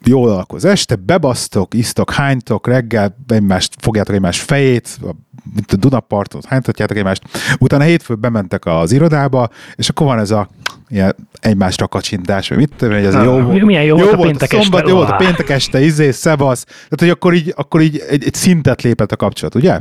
jól 0.03 0.29
alkoz 0.29 0.65
este, 0.65 0.95
bebasztok, 0.95 1.73
isztok, 1.73 2.11
hánytok, 2.11 2.67
reggel 2.67 3.15
egymást, 3.27 3.73
fogjátok 3.79 4.15
egymás 4.15 4.41
fejét, 4.41 4.97
a- 5.01 5.15
mint 5.53 5.71
a 5.71 5.75
Dunapartot, 5.75 6.45
hánytatjátok 6.45 6.97
egymást, 6.97 7.23
utána 7.59 7.83
hétfőn 7.83 8.19
bementek 8.19 8.65
az 8.65 8.91
irodába, 8.91 9.49
és 9.75 9.89
akkor 9.89 10.07
van 10.07 10.19
ez 10.19 10.31
a 10.31 10.47
ilyen 10.89 11.15
egymásra 11.39 11.87
kacsintás, 11.87 12.49
vagy 12.49 12.57
mit 12.57 12.73
tudom, 12.77 12.93
hogy 12.93 13.05
ez 13.05 13.13
jó, 13.13 13.39
volt- 13.39 13.63
milyen 13.63 13.83
jó 13.83 13.95
volt 13.97 14.11
a 14.11 14.17
péntek 14.17 14.49
szombat, 14.49 14.79
este, 14.79 14.89
jó 14.89 14.95
volt 14.95 15.09
a 15.09 15.15
péntek 15.15 15.49
este, 15.49 15.81
izé, 15.81 16.11
szevasz, 16.11 16.63
tehát 16.63 16.99
hogy 16.99 17.09
akkor 17.09 17.33
így, 17.33 17.53
akkor 17.55 17.81
így 17.81 18.03
egy, 18.09 18.23
egy 18.25 18.33
szintet 18.33 18.81
lépett 18.81 19.11
a 19.11 19.15
kapcsolat, 19.15 19.55
ugye? 19.55 19.79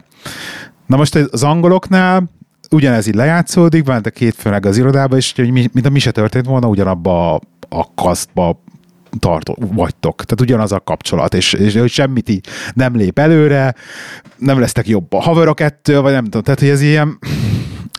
Na 0.87 0.97
most 0.97 1.15
az 1.15 1.43
angoloknál 1.43 2.31
ugyanez 2.71 3.07
így 3.07 3.15
lejátszódik, 3.15 3.85
bementek 3.85 4.19
hétfőn 4.19 4.65
az 4.65 4.77
irodába, 4.77 5.17
és 5.17 5.33
hogy 5.37 5.51
mi, 5.51 5.69
mint 5.73 5.87
a 5.87 5.91
mi 5.91 5.99
se 5.99 6.11
történt 6.11 6.47
volna, 6.47 6.67
ugyanabba 6.67 7.35
a, 7.35 7.41
a 7.69 7.95
kasztba 7.95 8.63
tartó, 9.19 9.59
vagytok. 9.59 10.15
Tehát 10.15 10.41
ugyanaz 10.41 10.73
a 10.73 10.81
kapcsolat, 10.81 11.35
és, 11.35 11.53
és 11.53 11.77
hogy 11.77 11.91
semmit 11.91 12.29
így 12.29 12.47
nem 12.75 12.97
lép 12.97 13.19
előre, 13.19 13.75
nem 14.39 14.61
lesztek 14.61 14.89
jobb 14.89 15.13
a 15.13 15.23
haverok 15.23 15.61
ettől, 15.61 16.03
vagy 16.03 16.13
nem 16.13 16.25
tudom. 16.25 16.43
Tehát, 16.43 16.61
hogy 16.61 16.69
ez 16.69 16.81
ilyen, 16.81 17.19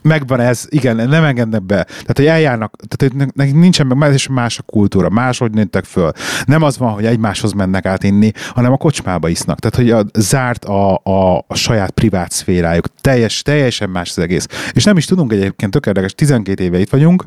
megvan 0.06 0.40
ez, 0.40 0.66
igen, 0.70 0.96
nem 0.96 1.24
engednek 1.24 1.64
be. 1.64 1.84
Tehát, 1.84 2.16
hogy 2.16 2.26
eljárnak, 2.26 2.76
tehát 2.88 3.32
hogy 3.36 3.56
nincsen 3.56 3.88
meg, 3.88 4.14
és 4.14 4.28
más 4.28 4.60
a 4.60 4.62
kultúra, 4.62 5.10
máshogy 5.10 5.52
nőttek 5.52 5.84
föl. 5.84 6.12
Nem 6.46 6.62
az 6.62 6.78
van, 6.78 6.92
hogy 6.92 7.06
egymáshoz 7.06 7.52
mennek 7.52 7.86
át 7.86 8.04
inni, 8.04 8.32
hanem 8.50 8.72
a 8.72 8.78
kocsmába 8.78 9.28
isznak. 9.28 9.60
Tehát, 9.60 9.76
hogy 9.76 9.92
a, 9.92 10.20
zárt 10.22 10.66
a, 10.66 11.00
a, 11.04 11.38
a 11.48 11.56
saját 11.56 11.92
privát 11.92 12.32
szférájuk. 12.32 12.88
Teljes, 13.02 13.42
teljesen 13.42 13.90
más 13.90 14.10
az 14.10 14.20
egész. 14.20 14.48
És 14.74 14.84
nem 14.84 14.98
is 14.98 15.06
tudunk 15.06 15.32
egyébként, 15.32 15.72
tök 15.72 15.86
érdekes, 15.86 16.14
12 16.14 16.64
éve 16.64 16.80
itt 16.80 16.90
vagyunk, 16.90 17.26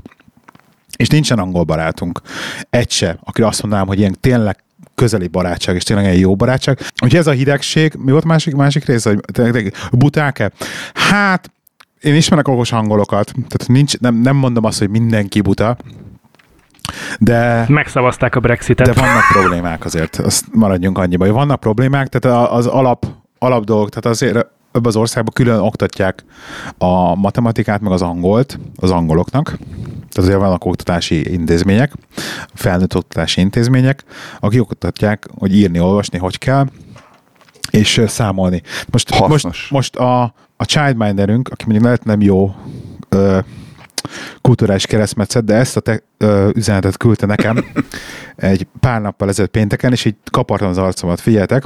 és 0.98 1.08
nincsen 1.08 1.38
angol 1.38 1.64
barátunk. 1.64 2.20
Egy 2.70 2.90
se, 2.90 3.18
akire 3.24 3.46
azt 3.46 3.62
mondanám, 3.62 3.86
hogy 3.86 3.98
ilyen 3.98 4.16
tényleg 4.20 4.56
közeli 4.94 5.28
barátság, 5.28 5.74
és 5.74 5.82
tényleg 5.82 6.06
egy 6.06 6.20
jó 6.20 6.36
barátság. 6.36 6.78
Úgyhogy 6.78 7.18
ez 7.18 7.26
a 7.26 7.30
hidegség, 7.30 7.94
mi 7.98 8.10
volt 8.10 8.24
másik, 8.24 8.54
másik 8.54 8.84
része, 8.84 9.16
hogy 9.34 9.72
buták-e? 9.92 10.52
Hát, 10.94 11.50
én 12.00 12.14
ismerek 12.14 12.48
okos 12.48 12.72
angolokat, 12.72 13.32
tehát 13.34 13.66
nincs, 13.66 13.98
nem, 13.98 14.14
nem 14.14 14.36
mondom 14.36 14.64
azt, 14.64 14.78
hogy 14.78 14.90
mindenki 14.90 15.40
buta, 15.40 15.76
de, 17.18 17.64
Megszavazták 17.68 18.34
a 18.34 18.40
Brexitet. 18.40 18.86
de 18.86 18.92
vannak 18.92 19.24
problémák 19.32 19.84
azért, 19.84 20.16
azt 20.16 20.44
maradjunk 20.52 20.98
annyiba, 20.98 21.24
hogy 21.24 21.34
vannak 21.34 21.60
problémák, 21.60 22.08
tehát 22.08 22.50
az 22.50 22.66
alap, 22.66 23.06
alap 23.38 23.64
dolgok, 23.64 23.88
tehát 23.88 24.06
azért 24.06 24.46
ebben 24.72 24.86
az 24.86 24.96
országban 24.96 25.32
külön 25.34 25.60
oktatják 25.60 26.24
a 26.78 27.14
matematikát, 27.14 27.80
meg 27.80 27.92
az 27.92 28.02
angolt 28.02 28.58
az 28.76 28.90
angoloknak, 28.90 29.44
tehát 29.88 30.16
azért 30.16 30.38
vannak 30.38 30.64
oktatási 30.64 31.32
intézmények, 31.32 31.92
felnőtt 32.54 32.96
oktatási 32.96 33.40
intézmények, 33.40 34.04
akik 34.40 34.60
oktatják, 34.60 35.26
hogy 35.38 35.56
írni, 35.56 35.80
olvasni, 35.80 36.18
hogy 36.18 36.38
kell, 36.38 36.66
és 37.70 38.02
számolni. 38.06 38.62
Most, 38.90 39.10
Hasznos. 39.10 39.42
most, 39.42 39.70
most 39.70 39.96
a, 39.96 40.22
a 40.56 40.64
childminderünk, 40.64 41.48
aki 41.48 41.64
mondjuk 41.64 41.84
lehet 41.84 42.04
nem 42.04 42.20
jó 42.20 42.54
ö, 43.08 43.38
kulturális 44.40 44.86
keresztmetszet, 44.86 45.44
de 45.44 45.54
ezt 45.54 45.76
a 45.76 45.80
te, 45.80 46.02
ö, 46.18 46.50
üzenetet 46.54 46.96
küldte 46.96 47.26
nekem 47.26 47.64
egy 48.36 48.66
pár 48.80 49.00
nappal 49.00 49.28
ezelőtt 49.28 49.50
pénteken, 49.50 49.92
és 49.92 50.04
így 50.04 50.14
kapartam 50.30 50.68
az 50.68 50.78
arcomat. 50.78 51.20
Figyeljetek. 51.20 51.62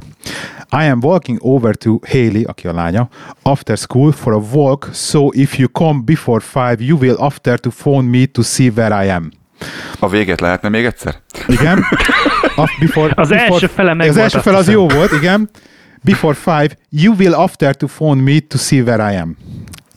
I 0.70 0.84
am 0.88 0.98
walking 1.02 1.38
over 1.40 1.74
to 1.74 1.98
Haley, 2.08 2.42
aki 2.46 2.66
a 2.66 2.72
lánya, 2.72 3.08
after 3.42 3.76
school 3.78 4.12
for 4.12 4.32
a 4.32 4.40
walk, 4.52 4.88
so 4.92 5.28
if 5.32 5.58
you 5.58 5.68
come 5.68 6.00
before 6.04 6.40
five, 6.40 6.76
you 6.78 6.98
will 6.98 7.16
after 7.18 7.58
to 7.58 7.70
phone 7.70 8.08
me 8.18 8.26
to 8.26 8.42
see 8.42 8.68
where 8.76 9.04
I 9.04 9.08
am. 9.08 9.30
A 9.98 10.08
véget 10.08 10.40
lehetne 10.40 10.68
még 10.68 10.84
egyszer? 10.84 11.14
Igen. 11.46 11.78
Af, 12.56 12.70
before, 12.80 13.12
Az 13.16 13.28
before, 13.28 13.52
első 13.52 13.66
fele 13.66 13.94
meg 13.94 14.08
Az 14.08 14.16
első 14.16 14.38
fele 14.38 14.56
az 14.56 14.64
hiszem. 14.66 14.80
jó 14.80 14.88
volt, 14.88 15.12
igen. 15.12 15.50
Before 16.04 16.34
five, 16.34 16.68
you 16.90 17.14
will 17.18 17.34
after 17.34 17.74
to 17.74 17.86
phone 17.86 18.22
me 18.22 18.38
to 18.48 18.58
see 18.58 18.80
where 18.80 19.12
I 19.12 19.16
am. 19.16 19.36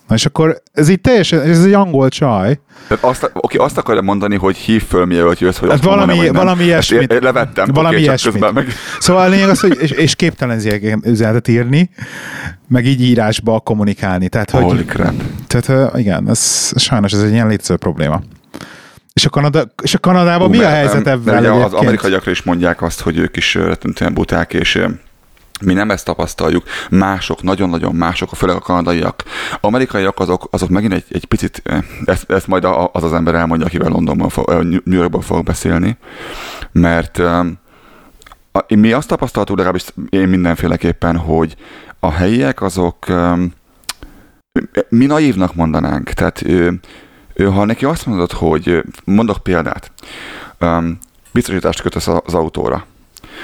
Na 0.08 0.16
és 0.16 0.26
akkor 0.26 0.62
ez 0.74 0.90
így 0.90 1.02
teljesen, 1.02 1.42
ez 1.42 1.64
egy 1.64 1.74
angol 1.74 2.10
csaj. 2.10 2.60
Tehát 2.88 3.04
azt, 3.04 3.30
oké, 3.34 3.58
azt 3.58 3.78
akarja 3.78 4.02
mondani, 4.02 4.36
hogy 4.36 4.56
hív 4.56 4.84
föl, 4.84 5.06
mielőtt 5.06 5.40
jössz, 5.40 5.58
hogy 5.58 5.70
Hát 5.70 5.78
azt 5.78 5.88
mondanám, 5.88 6.08
valami, 6.08 6.26
hogy 6.28 6.36
nem. 6.36 6.46
valami 6.46 6.72
Ezt 6.72 6.92
ilyesmit. 6.92 7.12
én- 7.14 7.20
levettem, 7.22 7.68
Valami 7.74 7.96
oké, 7.96 8.04
ilyesmit. 8.04 8.52
meg... 8.52 8.68
Szóval 9.00 9.26
a 9.26 9.28
lényeg 9.30 9.50
az, 9.50 9.60
hogy 9.60 9.78
és, 9.82 9.92
és 9.92 10.16
képtelen 10.16 10.62
üzenetet 11.04 11.48
írni, 11.48 11.90
meg 12.68 12.86
így 12.86 13.02
írásba 13.02 13.60
kommunikálni. 13.60 14.30
Tehát, 14.30 14.50
hogy, 14.50 14.64
Holy 14.64 14.86
crap. 14.86 15.14
tehát 15.48 15.98
igen, 15.98 16.30
ez, 16.30 16.72
sajnos 16.76 17.12
ez 17.14 17.22
egy 17.22 17.32
ilyen 17.32 17.48
létező 17.48 17.76
probléma. 17.76 18.22
És 19.14 19.26
a, 19.26 19.30
Kanada, 19.30 19.74
és 19.84 19.94
a 19.94 20.00
Kanadában 20.00 20.48
Ú, 20.48 20.52
mi 20.52 20.58
a 20.64 20.68
helyzet 20.68 21.08
ebben 21.08 21.40
ugye 21.40 21.50
Az 21.52 21.74
amerikaiakra 21.74 22.32
is 22.32 22.44
mondják 22.44 22.82
azt, 22.82 23.02
hogy 23.02 23.18
ők 23.18 23.38
is 23.38 23.54
rettentően 23.56 24.14
buták, 24.14 24.54
és 24.54 24.82
mi 25.64 25.74
nem 25.74 25.92
ezt 25.92 26.06
tapasztaljuk. 26.06 26.64
Mások, 26.90 27.44
nagyon-nagyon 27.44 27.96
mások, 27.96 28.30
főleg 28.36 28.56
a 28.56 28.60
kanadaiak. 28.60 29.24
Amerikaiak 29.62 30.20
azok, 30.20 30.48
azok 30.52 30.70
megint 30.70 30.94
egy, 30.94 31.06
egy 31.10 31.26
picit, 31.26 31.62
ö, 31.64 31.78
ezt, 32.06 32.32
ezt 32.32 32.48
majd 32.48 32.64
az 32.92 33.04
az 33.04 33.14
ember 33.14 33.36
elmondja, 33.36 33.66
akivel 33.68 33.90
Londonban, 33.90 34.30
fog, 34.30 34.50
ö, 34.50 34.62
New 34.64 34.82
Yorkban 35.00 35.22
fog 35.22 35.44
beszélni, 35.46 35.98
mert 36.72 37.18
a- 38.52 38.76
mi 38.76 38.92
azt 38.92 39.08
tapasztaltuk, 39.08 39.56
legalábbis 39.58 39.86
én 40.10 40.28
mindenféleképpen, 40.28 41.18
hogy 41.18 41.56
a 42.00 42.12
helyiek 42.12 42.62
azok 42.62 43.06
mi 44.90 45.06
naívnak 45.06 45.56
mondanánk. 45.56 46.10
Tehát 46.10 46.44
ha 47.38 47.66
neki 47.66 47.86
azt 47.86 48.06
mondod, 48.06 48.32
hogy 48.32 48.84
mondok 49.04 49.38
példát, 49.38 49.92
biztosítást 51.32 51.82
kötesz 51.82 52.08
az 52.08 52.34
autóra, 52.34 52.86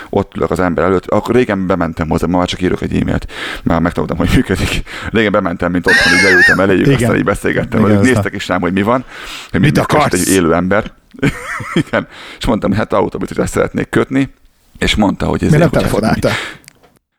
ott 0.09 0.35
ülök 0.35 0.51
az 0.51 0.59
ember 0.59 0.83
előtt, 0.83 1.05
akkor 1.05 1.35
régen 1.35 1.67
bementem 1.67 2.09
hozzá, 2.09 2.27
ma 2.27 2.37
már 2.37 2.47
csak 2.47 2.61
írok 2.61 2.81
egy 2.81 2.95
e-mailt, 2.95 3.27
már 3.63 3.79
megtanultam, 3.79 4.17
hogy 4.17 4.29
működik. 4.35 4.83
Régen 5.11 5.31
bementem, 5.31 5.71
mint 5.71 5.87
otthon, 5.87 6.13
így 6.17 6.23
leültem 6.23 6.59
eléjük, 6.59 6.85
Igen. 6.85 6.95
aztán 6.95 7.15
így 7.15 7.23
beszélgettem, 7.23 7.79
Igen, 7.79 7.91
velük, 7.91 8.13
néztek 8.13 8.33
is 8.33 8.47
rám, 8.47 8.61
hogy 8.61 8.73
mi 8.73 8.81
van, 8.81 9.05
hogy 9.51 9.59
Mit 9.59 9.69
mit 9.75 9.77
akarsz? 9.83 10.13
egy 10.13 10.27
élő 10.33 10.53
ember. 10.53 10.91
Igen, 11.87 12.07
és 12.39 12.45
mondtam, 12.45 12.69
hogy 12.69 12.79
hát 12.79 12.93
autóbiztosítást 12.93 13.51
szeretnék 13.53 13.89
kötni, 13.89 14.33
és 14.77 14.95
mondta, 14.95 15.25
hogy 15.25 15.43
ez 15.43 15.51
Mi 15.51 15.57
nem 15.57 15.69
telefonáltál? 15.69 16.31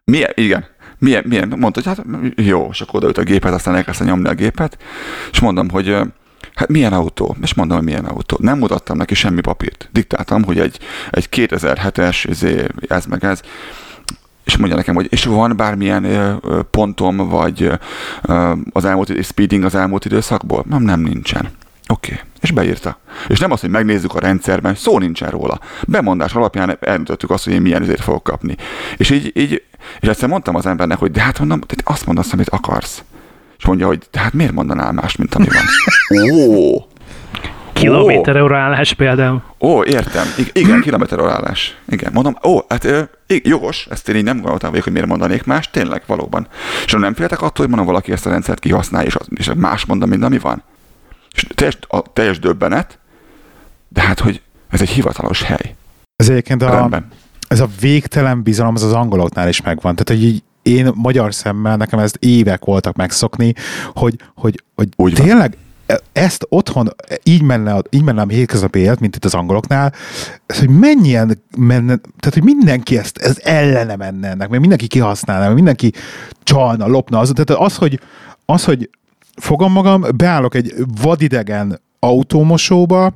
milyen, 0.05 0.31
igen, 0.35 0.65
milyen, 0.99 1.25
milyen, 1.27 1.53
mondta, 1.57 1.81
hogy 1.83 1.97
hát 1.97 2.07
jó, 2.37 2.69
és 2.71 2.81
akkor 2.81 2.95
odaült 2.95 3.19
a 3.19 3.23
gépet, 3.23 3.53
aztán 3.53 3.75
elkezdte 3.75 4.05
nyomni 4.05 4.29
a 4.29 4.35
gépet, 4.35 4.79
és 5.33 5.41
mondom, 5.41 5.71
hogy 5.71 5.97
hát 6.55 6.69
milyen 6.69 6.93
autó? 6.93 7.37
És 7.43 7.55
mondom, 7.55 7.77
hogy 7.77 7.87
milyen 7.87 8.05
autó. 8.05 8.37
Nem 8.41 8.59
mutattam 8.59 8.97
neki 8.97 9.15
semmi 9.15 9.41
papírt. 9.41 9.89
Diktáltam, 9.93 10.43
hogy 10.43 10.59
egy, 10.59 10.79
egy 11.11 11.29
2007-es, 11.31 12.25
izé, 12.29 12.67
ez 12.89 13.07
meg 13.07 13.25
ez, 13.25 13.41
és 14.45 14.57
mondja 14.57 14.77
nekem, 14.77 14.95
hogy 14.95 15.07
és 15.11 15.25
van 15.25 15.57
bármilyen 15.57 16.41
pontom, 16.71 17.17
vagy 17.17 17.71
az 18.73 18.85
elmúlt 18.85 19.25
speeding 19.25 19.65
az 19.65 19.75
elmúlt 19.75 20.05
időszakból? 20.05 20.65
Nem, 20.69 20.83
nem 20.83 21.01
nincsen. 21.01 21.49
Oké. 21.89 22.13
Okay. 22.13 22.25
És 22.41 22.51
beírta. 22.51 22.99
És 23.29 23.39
nem 23.39 23.51
az, 23.53 23.61
hogy 23.61 23.71
megnézzük 23.71 24.15
a 24.15 24.19
rendszerben, 24.19 24.75
szó 24.75 24.99
nincsen 24.99 25.31
róla. 25.31 25.61
Bemondás 25.87 26.35
alapján 26.35 26.77
eldöntöttük 26.81 27.31
azt, 27.31 27.45
hogy 27.45 27.53
én 27.53 27.63
milyen 27.63 27.83
üzét 27.83 28.01
fogok 28.01 28.23
kapni. 28.23 28.57
És 28.97 29.11
így, 29.11 29.33
így 29.35 29.63
és 30.01 30.09
egyszer 30.09 30.29
mondtam 30.29 30.55
az 30.55 30.67
embernek, 30.67 30.99
hogy 30.99 31.11
de 31.11 31.21
hát 31.21 31.39
mondom, 31.39 31.61
tehát 31.61 31.83
azt 31.85 32.07
mondasz, 32.07 32.33
amit 32.33 32.49
akarsz. 32.49 33.03
És 33.63 33.69
mondja, 33.69 33.87
hogy 33.87 34.09
hát 34.13 34.33
miért 34.33 34.53
mondanál 34.53 34.93
más, 34.93 35.17
mint 35.17 35.35
ami 35.35 35.47
van? 35.47 35.65
Ó, 36.33 36.87
Kilométer 37.73 38.53
állás 38.53 38.93
például. 38.93 39.43
Ó, 39.61 39.85
értem. 39.85 40.27
Igen, 40.53 40.81
kilométerorálás. 40.81 41.77
Igen, 41.89 42.13
mondom, 42.13 42.37
ó, 42.47 42.59
hát 42.69 42.85
ö, 42.85 43.03
jogos, 43.27 43.87
ezt 43.91 44.09
én 44.09 44.17
így 44.17 44.25
nem 44.25 44.37
gondoltam 44.41 44.71
vagyok, 44.71 44.85
hogy 44.85 44.93
miért 44.93 45.09
mondanék 45.09 45.45
más, 45.45 45.71
tényleg, 45.71 46.03
valóban. 46.07 46.47
És 46.85 46.93
nem 46.93 47.15
féltek 47.15 47.39
attól, 47.43 47.53
hogy 47.57 47.69
mondom, 47.69 47.87
valaki 47.87 48.13
ezt 48.13 48.27
a 48.27 48.31
rendszert 48.31 48.59
kihasználja, 48.59 49.07
és, 49.07 49.15
az, 49.15 49.27
és 49.35 49.51
más 49.57 49.85
mondom, 49.85 50.09
mint 50.09 50.25
ami 50.25 50.39
van. 50.39 50.63
És 51.35 51.47
teljes, 51.55 51.79
a 51.89 52.03
teljes 52.13 52.39
döbbenet, 52.39 52.99
de 53.89 54.01
hát, 54.01 54.21
hogy 54.21 54.43
ez 54.71 54.81
egy 54.81 54.91
hivatalos 54.91 55.43
hely. 55.43 55.75
Ez 56.17 56.29
egyébként 56.29 56.63
a, 56.63 56.71
Rendben. 56.71 57.09
ez 57.49 57.61
a 57.61 57.69
végtelen 57.81 58.43
bizalom 58.43 58.75
az 58.75 58.83
az 58.83 58.93
angoloknál 58.93 59.49
is 59.49 59.63
megvan. 59.63 59.97
Tehát, 59.97 60.21
hogy 60.21 60.29
így 60.29 60.43
én 60.63 60.93
magyar 60.95 61.35
szemmel, 61.35 61.77
nekem 61.77 61.99
ezt 61.99 62.17
évek 62.17 62.65
voltak 62.65 62.97
megszokni, 62.97 63.55
hogy, 63.95 64.17
hogy, 64.35 64.63
hogy 64.75 64.89
Úgy 64.97 65.17
van. 65.17 65.27
tényleg 65.27 65.57
ezt 66.13 66.47
otthon 66.49 66.95
így 67.23 67.43
menne, 67.43 67.83
így 67.91 68.03
menne 68.03 68.23
a 68.23 68.27
hétköznapi 68.29 68.79
élet, 68.79 69.01
mint 69.01 69.17
itt 69.17 69.25
az 69.25 69.35
angoloknál, 69.35 69.93
ez, 70.47 70.59
hogy 70.59 70.69
mennyien 70.69 71.43
menne, 71.57 71.97
tehát 71.97 72.35
hogy 72.35 72.45
mindenki 72.45 72.99
ezt, 72.99 73.19
ez 73.19 73.39
ellene 73.43 73.97
menne 73.97 74.29
ennek, 74.29 74.49
mert 74.49 74.61
mindenki 74.61 74.87
kihasználná, 74.87 75.43
mert 75.43 75.55
mindenki 75.55 75.93
csalna, 76.43 76.87
lopna, 76.87 77.19
az, 77.19 77.33
tehát 77.35 77.63
az, 77.63 77.77
hogy, 77.77 78.01
az, 78.47 78.65
hogy 78.65 78.91
fogom 79.37 79.73
magam, 79.73 80.05
beállok 80.17 80.55
egy 80.55 80.75
vadidegen 81.03 81.81
autómosóba, 81.99 83.15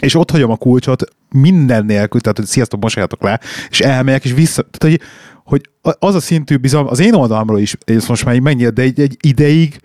és 0.00 0.14
ott 0.14 0.30
hagyom 0.30 0.50
a 0.50 0.56
kulcsot 0.56 1.04
minden 1.30 1.84
nélkül, 1.84 2.20
tehát 2.20 2.36
hogy 2.36 2.46
sziasztok, 2.46 2.80
mosáljatok 2.80 3.22
le, 3.22 3.40
és 3.70 3.80
elmegyek, 3.80 4.24
és 4.24 4.32
vissza. 4.32 4.62
Tehát, 4.62 4.98
hogy, 4.98 5.08
hogy 5.48 5.70
az 5.98 6.14
a 6.14 6.20
szintű 6.20 6.56
bizalom, 6.56 6.86
az 6.86 7.00
én 7.00 7.14
oldalamról 7.14 7.58
is, 7.58 7.76
ez 7.84 8.06
most 8.06 8.24
már 8.24 8.34
így 8.34 8.42
mennyire, 8.42 8.70
de 8.70 8.82
egy, 8.82 9.00
egy 9.00 9.16
ideig 9.20 9.80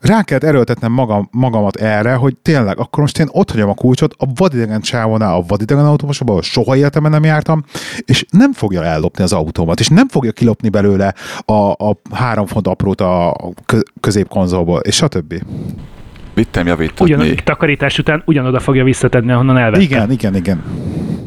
rá 0.00 0.22
kellett 0.22 0.44
erőltetnem 0.44 0.92
magam, 0.92 1.28
magamat 1.30 1.76
erre, 1.76 2.14
hogy 2.14 2.36
tényleg, 2.36 2.78
akkor 2.78 3.00
most 3.00 3.18
én 3.18 3.28
ott 3.30 3.50
hagyom 3.50 3.68
a 3.68 3.74
kulcsot 3.74 4.14
a 4.18 4.26
vadidegen 4.34 4.80
csávonál, 4.80 5.34
a 5.34 5.44
vadidegen 5.46 5.86
autómosóban, 5.86 6.34
ahol 6.34 6.46
soha 6.46 6.76
életemben 6.76 7.10
nem 7.10 7.24
jártam, 7.24 7.64
és 8.04 8.24
nem 8.30 8.52
fogja 8.52 8.84
ellopni 8.84 9.22
az 9.22 9.32
autómat, 9.32 9.80
és 9.80 9.88
nem 9.88 10.08
fogja 10.08 10.32
kilopni 10.32 10.68
belőle 10.68 11.14
a, 11.44 11.52
a 11.70 11.96
három 12.12 12.46
font 12.46 12.66
aprót 12.66 13.00
a 13.00 13.36
kö- 13.66 13.92
középkonzolból, 14.00 14.80
és 14.80 14.94
stb. 14.94 15.42
Vittem 16.34 16.66
javítatni, 16.66 17.14
Ugyan, 17.14 17.36
takarítás 17.44 17.98
után 17.98 18.22
ugyanoda 18.26 18.60
fogja 18.60 18.84
visszatenni, 18.84 19.32
ahonnan 19.32 19.58
elvette. 19.58 19.82
Igen, 19.82 20.10
igen, 20.10 20.34
igen. 20.34 20.62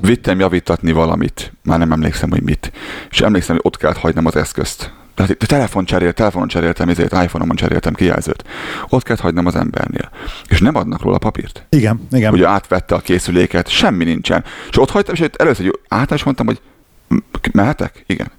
Vittem 0.06 0.40
javítatni 0.40 0.92
valamit, 0.92 1.54
már 1.64 1.80
nem 1.80 1.92
emlékszem, 1.92 2.30
hogy 2.30 2.42
mit. 2.44 2.72
És 3.10 3.22
emlékszem, 3.22 3.56
hogy 3.56 3.66
ott 3.66 3.78
kellett 3.78 3.98
hagynom 3.98 4.26
az 4.26 4.36
eszközt. 4.36 4.92
Tehát 5.16 5.32
itt 5.32 5.40
telefon 5.40 5.86
cserélt, 5.86 6.16
telefonon 6.16 6.48
cseréltem, 6.48 6.90
ezért 6.90 7.14
iPhone-on 7.14 7.56
cseréltem 7.56 7.94
kijelzőt. 7.94 8.44
Ott 8.90 9.04
kellett 9.04 9.22
hagynom 9.22 9.46
az 9.46 9.56
embernél. 9.56 10.10
És 10.48 10.60
nem 10.60 10.76
adnak 10.76 11.02
róla 11.02 11.18
papírt. 11.18 11.66
Igen, 11.70 12.08
igen. 12.12 12.30
Hogy 12.30 12.44
átvette 12.44 12.96
a 12.96 13.00
készüléket, 13.00 13.68
semmi 13.68 14.04
nincsen. 14.04 14.44
És 14.70 14.78
ott 14.80 14.90
hagytam, 14.90 15.16
és 15.16 15.26
először 15.36 15.66
hogy 15.66 16.10
és 16.12 16.24
mondtam, 16.24 16.46
hogy 16.46 16.62
"M- 17.08 17.24
mehetek? 17.52 18.04
Igen. 18.08 18.32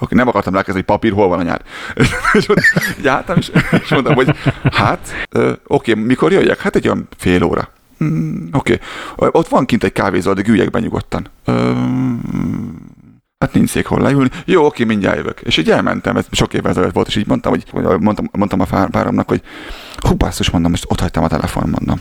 Oké, 0.00 0.14
nem 0.14 0.28
akartam 0.28 0.54
elkezdeni, 0.54 0.84
hogy 0.86 0.96
papír, 0.96 1.12
hol 1.12 1.28
van 1.28 1.38
a 1.38 1.42
nyár. 1.42 1.62
és 2.38 2.48
ott 2.48 2.60
így 2.98 3.08
álltam, 3.08 3.36
és, 3.36 3.50
és 3.82 3.88
mondtam, 3.88 4.14
hogy 4.14 4.34
hát, 4.72 5.26
oké, 5.66 5.94
mikor 5.94 6.32
jöjjek? 6.32 6.58
Hát 6.60 6.76
egy 6.76 6.88
olyan 6.88 7.08
fél 7.16 7.42
óra. 7.42 7.68
Mm, 8.04 8.46
oké, 8.52 8.78
Ö, 9.16 9.28
ott 9.32 9.48
van 9.48 9.64
kint 9.64 9.84
egy 9.84 9.92
kávézó, 9.92 10.32
de 10.32 10.42
üljek 10.46 10.70
be 10.70 10.78
nyugodtan. 10.80 11.28
Ö, 11.44 11.72
Hát 13.38 13.52
nincs 13.52 13.70
szék 13.70 13.86
hol 13.86 14.00
leülni. 14.00 14.30
Jó, 14.44 14.64
oké, 14.64 14.84
mindjárt 14.84 15.16
jövök. 15.16 15.40
És 15.40 15.56
így 15.56 15.70
elmentem, 15.70 16.16
ez 16.16 16.26
sok 16.30 16.54
évvel 16.54 16.70
ezelőtt 16.70 16.92
volt, 16.92 17.06
és 17.06 17.16
így 17.16 17.26
mondtam, 17.26 17.52
hogy, 17.52 17.64
mondtam, 18.00 18.28
mondtam 18.32 18.60
a 18.60 18.86
páromnak, 18.90 19.28
hogy 19.28 19.42
hú, 19.96 20.14
basszus, 20.14 20.50
mondom, 20.50 20.70
most 20.70 20.84
ott 20.88 21.00
hagytam 21.00 21.24
a 21.24 21.28
telefon, 21.28 21.68
mondom. 21.68 21.98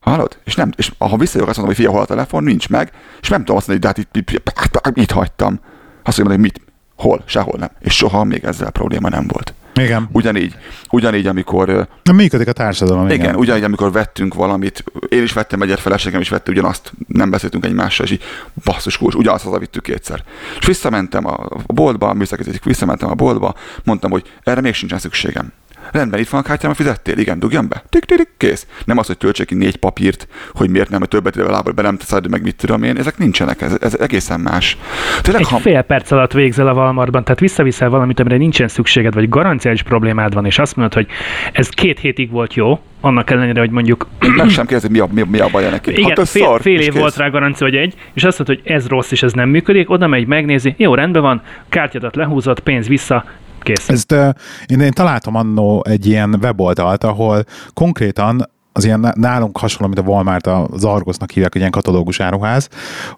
Hallod? 0.00 0.38
És, 0.44 0.54
nem, 0.54 0.70
és 0.76 0.92
ha 0.98 1.16
visszajövök, 1.16 1.48
azt 1.48 1.58
mondom, 1.58 1.76
hogy 1.76 1.84
fia, 1.84 1.90
hol 1.90 2.00
a 2.00 2.04
telefon, 2.06 2.42
nincs 2.42 2.68
meg, 2.68 2.92
és 3.20 3.28
nem 3.28 3.38
tudom 3.38 3.56
azt 3.56 3.68
mondani, 3.68 3.86
hogy 3.86 4.02
de 4.04 4.12
hát 4.12 4.16
itt, 4.16 4.30
itt, 4.30 4.98
itt 4.98 5.10
hagytam. 5.10 5.60
Azt 6.02 6.18
mondom, 6.18 6.34
hogy 6.36 6.44
mit, 6.44 6.60
hol, 6.96 7.22
sehol 7.24 7.58
nem. 7.58 7.70
És 7.80 7.96
soha 7.96 8.24
még 8.24 8.44
ezzel 8.44 8.70
probléma 8.70 9.08
nem 9.08 9.26
volt. 9.26 9.54
Igen. 9.74 10.08
Ugyanígy, 10.12 10.54
ugyanígy 10.90 11.26
amikor 11.26 11.88
Na, 12.02 12.12
működik 12.12 12.48
a 12.48 12.52
társadalom. 12.52 13.04
igen, 13.06 13.18
igen 13.18 13.34
ugyanígy, 13.34 13.64
amikor 13.64 13.92
vettünk 13.92 14.34
valamit, 14.34 14.84
én 15.08 15.22
is 15.22 15.32
vettem 15.32 15.62
egyet, 15.62 15.80
feleségem 15.80 16.20
is 16.20 16.28
vette 16.28 16.50
ugyanazt, 16.50 16.92
nem 17.06 17.30
beszéltünk 17.30 17.64
egymással, 17.64 18.06
és 18.06 18.12
így 18.12 18.22
basszus 18.64 18.98
kulcs, 18.98 19.14
ugyanazt 19.14 19.44
hazavittük 19.44 19.82
kétszer. 19.82 20.22
És 20.60 20.66
visszamentem 20.66 21.26
a 21.26 21.48
a 21.66 21.72
boltba, 21.72 22.14
műszakizik, 22.14 22.64
visszamentem 22.64 23.10
a 23.10 23.14
boltba, 23.14 23.54
mondtam, 23.84 24.10
hogy 24.10 24.32
erre 24.42 24.60
még 24.60 24.74
sincsen 24.74 24.98
szükségem. 24.98 25.52
Rendben, 25.92 26.20
itt 26.20 26.28
van 26.28 26.40
a 26.40 26.44
kártyám, 26.44 26.72
fizettél? 26.74 27.18
Igen, 27.18 27.38
dugjam 27.38 27.68
be. 27.68 27.82
Tik, 27.88 28.04
tik, 28.04 28.16
tik, 28.16 28.28
kész. 28.36 28.66
Nem 28.84 28.98
az, 28.98 29.06
hogy 29.06 29.16
töltsék 29.18 29.46
ki 29.46 29.54
négy 29.54 29.76
papírt, 29.76 30.28
hogy 30.52 30.70
miért 30.70 30.88
nem, 30.90 30.98
mert 30.98 31.10
többet 31.10 31.36
ide 31.36 31.44
lából 31.50 31.72
be 31.72 31.82
nem 31.82 31.96
teszed, 31.96 32.28
meg 32.30 32.42
mit 32.42 32.56
tudom 32.56 32.82
én. 32.82 32.96
Ezek 32.96 33.18
nincsenek, 33.18 33.60
ez, 33.60 33.76
ez 33.80 33.94
egészen 33.94 34.40
más. 34.40 34.76
Tényleg, 35.22 35.42
Egy 35.42 35.48
ha, 35.48 35.58
fél 35.58 35.82
perc 35.82 36.10
alatt 36.10 36.32
végzel 36.32 36.68
a 36.68 36.72
Walmartban, 36.72 37.24
tehát 37.24 37.40
visszaviszel 37.40 37.88
valamit, 37.88 38.20
amire 38.20 38.36
nincsen 38.36 38.68
szükséged, 38.68 39.14
vagy 39.14 39.28
garanciális 39.28 39.82
problémád 39.82 40.34
van, 40.34 40.46
és 40.46 40.58
azt 40.58 40.76
mondod, 40.76 40.94
hogy 40.94 41.06
ez 41.52 41.68
két 41.68 41.98
hétig 41.98 42.30
volt 42.30 42.54
jó, 42.54 42.80
annak 43.00 43.30
ellenére, 43.30 43.60
hogy 43.60 43.70
mondjuk 43.70 44.06
meg 44.36 44.48
sem 44.48 44.66
kérdezik, 44.66 44.90
mi 44.90 44.98
a, 44.98 45.08
mi, 45.12 45.20
a- 45.20 45.26
mi 45.30 45.38
a 45.38 45.48
baja 45.48 45.70
neki. 45.70 45.90
igen, 45.90 46.04
hát 46.08 46.18
ez 46.18 46.30
fél, 46.30 46.44
szar, 46.44 46.60
fél 46.60 46.80
év 46.80 46.90
kész. 46.90 47.00
volt 47.00 47.16
rá 47.16 47.28
garancia, 47.28 47.66
vagy 47.66 47.76
egy, 47.76 47.94
és 48.12 48.24
azt 48.24 48.38
mondod, 48.38 48.56
hogy 48.62 48.72
ez 48.72 48.86
rossz, 48.88 49.10
és 49.10 49.22
ez 49.22 49.32
nem 49.32 49.48
működik, 49.48 49.90
oda 49.90 50.06
megy, 50.06 50.26
megnézi, 50.26 50.74
jó, 50.76 50.94
rendben 50.94 51.22
van, 51.22 51.42
kártyadat 51.68 52.16
lehúzott, 52.16 52.60
pénz 52.60 52.88
vissza, 52.88 53.24
kész. 53.62 53.88
Ezt 53.88 54.12
én, 54.66 54.80
én 54.80 54.92
találtam 54.92 55.34
annó 55.34 55.84
egy 55.88 56.06
ilyen 56.06 56.38
weboldalt, 56.42 57.04
ahol 57.04 57.44
konkrétan 57.74 58.48
az 58.72 58.84
ilyen 58.84 59.12
nálunk 59.14 59.58
hasonló, 59.58 59.92
mint 59.94 60.06
a 60.06 60.10
Walmart, 60.10 60.46
az 60.46 60.84
Argosnak 60.84 61.30
hívják, 61.30 61.54
egy 61.54 61.60
ilyen 61.60 61.72
katalógus 61.72 62.20
áruház, 62.20 62.68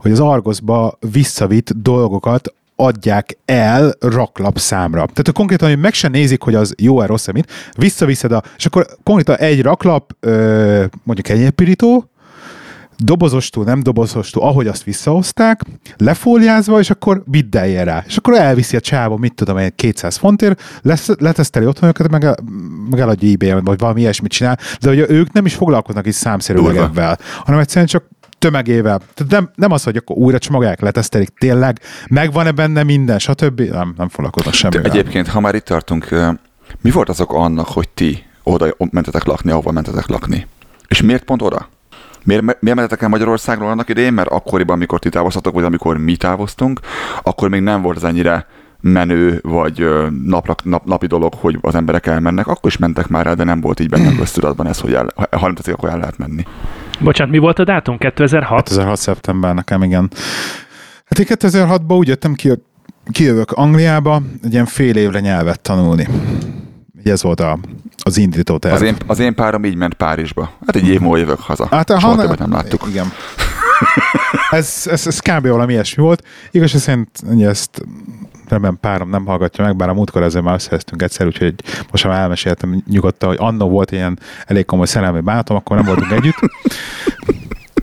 hogy 0.00 0.10
az 0.10 0.20
Argosba 0.20 0.98
visszavitt 1.12 1.70
dolgokat 1.70 2.54
adják 2.76 3.38
el 3.44 3.94
raklap 4.00 4.58
számra. 4.58 4.98
Tehát 4.98 5.28
a 5.28 5.32
konkrétan, 5.32 5.68
hogy 5.68 5.78
meg 5.78 5.92
sem 5.92 6.10
nézik, 6.12 6.42
hogy 6.42 6.54
az 6.54 6.74
jó-e, 6.78 7.06
rossz-e, 7.06 7.32
mit, 7.32 7.50
visszaviszed 7.76 8.32
a, 8.32 8.42
és 8.56 8.66
akkor 8.66 8.86
konkrétan 9.02 9.36
egy 9.36 9.62
raklap, 9.62 10.16
ö, 10.20 10.84
mondjuk 11.02 11.28
egy 11.28 11.50
pirító, 13.02 13.16
dobozostól, 13.16 13.64
nem 13.64 13.82
dobozostól, 13.82 14.42
ahogy 14.42 14.66
azt 14.66 14.82
visszahozták, 14.82 15.60
lefóliázva, 15.96 16.78
és 16.78 16.90
akkor 16.90 17.22
biddelje 17.26 17.84
rá. 17.84 18.04
És 18.06 18.16
akkor 18.16 18.34
elviszi 18.34 18.76
a 18.76 18.80
csávó, 18.80 19.16
mit 19.16 19.34
tudom 19.34 19.58
én, 19.58 19.72
200 19.76 20.16
fontért, 20.16 20.62
lesz, 20.82 21.10
leteszteli 21.18 21.66
otthon 21.66 21.88
őket, 21.88 22.10
meg, 22.10 22.22
meg 22.90 23.00
eladja 23.00 23.30
ebay 23.30 23.60
vagy 23.60 23.78
valami 23.78 24.00
ilyesmit 24.00 24.30
csinál, 24.30 24.58
de 24.80 24.90
ugye 24.90 25.10
ők 25.10 25.32
nem 25.32 25.46
is 25.46 25.54
foglalkoznak 25.54 26.06
is 26.06 26.14
számszerűleg 26.14 26.76
ebben, 26.76 27.18
hanem 27.44 27.60
egyszerűen 27.60 27.86
csak 27.86 28.04
tömegével. 28.38 29.00
Tehát 29.14 29.32
nem, 29.32 29.50
nem 29.54 29.72
az, 29.72 29.82
hogy 29.82 29.96
akkor 29.96 30.16
újra 30.16 30.38
csomagolják, 30.38 30.80
letesztelik, 30.80 31.28
tényleg, 31.28 31.80
megvan-e 32.08 32.50
benne 32.52 32.82
minden, 32.82 33.18
stb. 33.18 33.60
Nem, 33.60 33.94
nem 33.96 34.08
foglalkoznak 34.08 34.54
semmivel. 34.54 34.82
De 34.82 34.88
egyébként, 34.88 35.28
ha 35.28 35.40
már 35.40 35.54
itt 35.54 35.64
tartunk, 35.64 36.08
mi 36.80 36.90
volt 36.90 37.08
azok 37.08 37.32
annak, 37.32 37.66
hogy 37.66 37.88
ti 37.88 38.22
oda 38.42 38.74
mentetek 38.90 39.24
lakni, 39.24 39.50
ahova 39.50 39.70
mentetek 39.70 40.06
lakni? 40.06 40.46
És 40.88 41.02
miért 41.02 41.24
pont 41.24 41.42
oda? 41.42 41.68
Miért, 42.24 42.42
miért 42.42 42.76
mentetek 42.76 43.02
el 43.02 43.08
Magyarországról 43.08 43.70
annak 43.70 43.88
idején? 43.88 44.12
Mert 44.12 44.28
akkoriban, 44.28 44.76
amikor 44.76 44.98
ti 44.98 45.08
távoztatok, 45.08 45.54
vagy 45.54 45.64
amikor 45.64 45.98
mi 45.98 46.16
távoztunk, 46.16 46.80
akkor 47.22 47.48
még 47.48 47.60
nem 47.60 47.82
volt 47.82 47.96
az 47.96 48.04
ennyire 48.04 48.46
menő, 48.80 49.38
vagy 49.42 49.88
napra, 50.24 50.54
nap, 50.62 50.84
napi 50.84 51.06
dolog, 51.06 51.34
hogy 51.34 51.58
az 51.60 51.74
emberek 51.74 52.06
elmennek, 52.06 52.46
akkor 52.46 52.70
is 52.70 52.76
mentek 52.76 53.08
már 53.08 53.26
el, 53.26 53.34
de 53.34 53.44
nem 53.44 53.60
volt 53.60 53.80
így 53.80 53.88
bennem 53.88 54.16
köztudatban 54.16 54.66
ez, 54.66 54.80
hogy 54.80 54.94
el, 54.94 55.06
ha 55.14 55.40
nem 55.40 55.54
tetszik, 55.54 55.74
akkor 55.74 55.88
el 55.88 55.98
lehet 55.98 56.18
menni. 56.18 56.44
Bocsánat, 57.00 57.32
mi 57.32 57.38
volt 57.38 57.58
a 57.58 57.64
dátum? 57.64 57.98
2006? 57.98 58.68
2006. 58.68 58.96
szeptember 58.96 59.54
nekem, 59.54 59.82
igen. 59.82 60.10
Hát 61.04 61.18
én 61.18 61.26
2006-ban 61.28 61.96
úgy 61.96 62.08
jöttem 62.08 62.34
ki, 62.34 62.52
kijövök 63.10 63.50
Angliába, 63.50 64.22
egy 64.42 64.52
ilyen 64.52 64.66
fél 64.66 64.96
évre 64.96 65.20
nyelvet 65.20 65.60
tanulni. 65.60 66.08
Ez 67.04 67.22
volt 67.22 67.40
a, 67.40 67.58
az 68.02 68.16
indító 68.16 68.56
terv. 68.58 68.74
Az 68.74 68.82
én, 68.82 68.96
az 69.06 69.18
én 69.18 69.34
párom 69.34 69.64
így 69.64 69.74
ment 69.74 69.94
Párizsba. 69.94 70.52
Hát 70.66 70.76
egy 70.76 70.88
év 70.88 71.00
múlva 71.00 71.16
jövök 71.16 71.40
haza. 71.40 71.66
Hát, 71.70 71.88
Soha 71.88 72.08
ha, 72.08 72.16
többet 72.16 72.38
nem 72.38 72.52
láttuk. 72.52 72.84
Igen. 72.88 73.12
ez, 74.50 74.82
ez, 74.90 75.06
ez 75.06 75.18
kb. 75.18 75.46
valami 75.46 75.72
ilyesmi 75.72 76.02
volt. 76.02 76.22
Igaz, 76.50 76.70
szerint 76.70 77.08
ezt 77.40 77.82
remélem 78.48 78.78
párom 78.80 79.10
nem 79.10 79.26
hallgatja 79.26 79.64
meg, 79.64 79.76
bár 79.76 79.88
a 79.88 79.94
múltkor 79.94 80.22
ezzel 80.22 80.42
már 80.42 80.54
összeheztünk 80.54 81.02
egyszer, 81.02 81.26
úgyhogy 81.26 81.54
most 81.90 82.04
már 82.04 82.20
elmeséltem 82.20 82.82
nyugodtan, 82.88 83.28
hogy 83.28 83.38
annó 83.40 83.68
volt 83.68 83.90
ilyen 83.90 84.18
elég 84.46 84.64
komoly 84.64 84.86
szerelmi 84.86 85.20
bánatom, 85.20 85.56
akkor 85.56 85.76
nem 85.76 85.84
voltunk 85.84 86.10
együtt. 86.10 86.38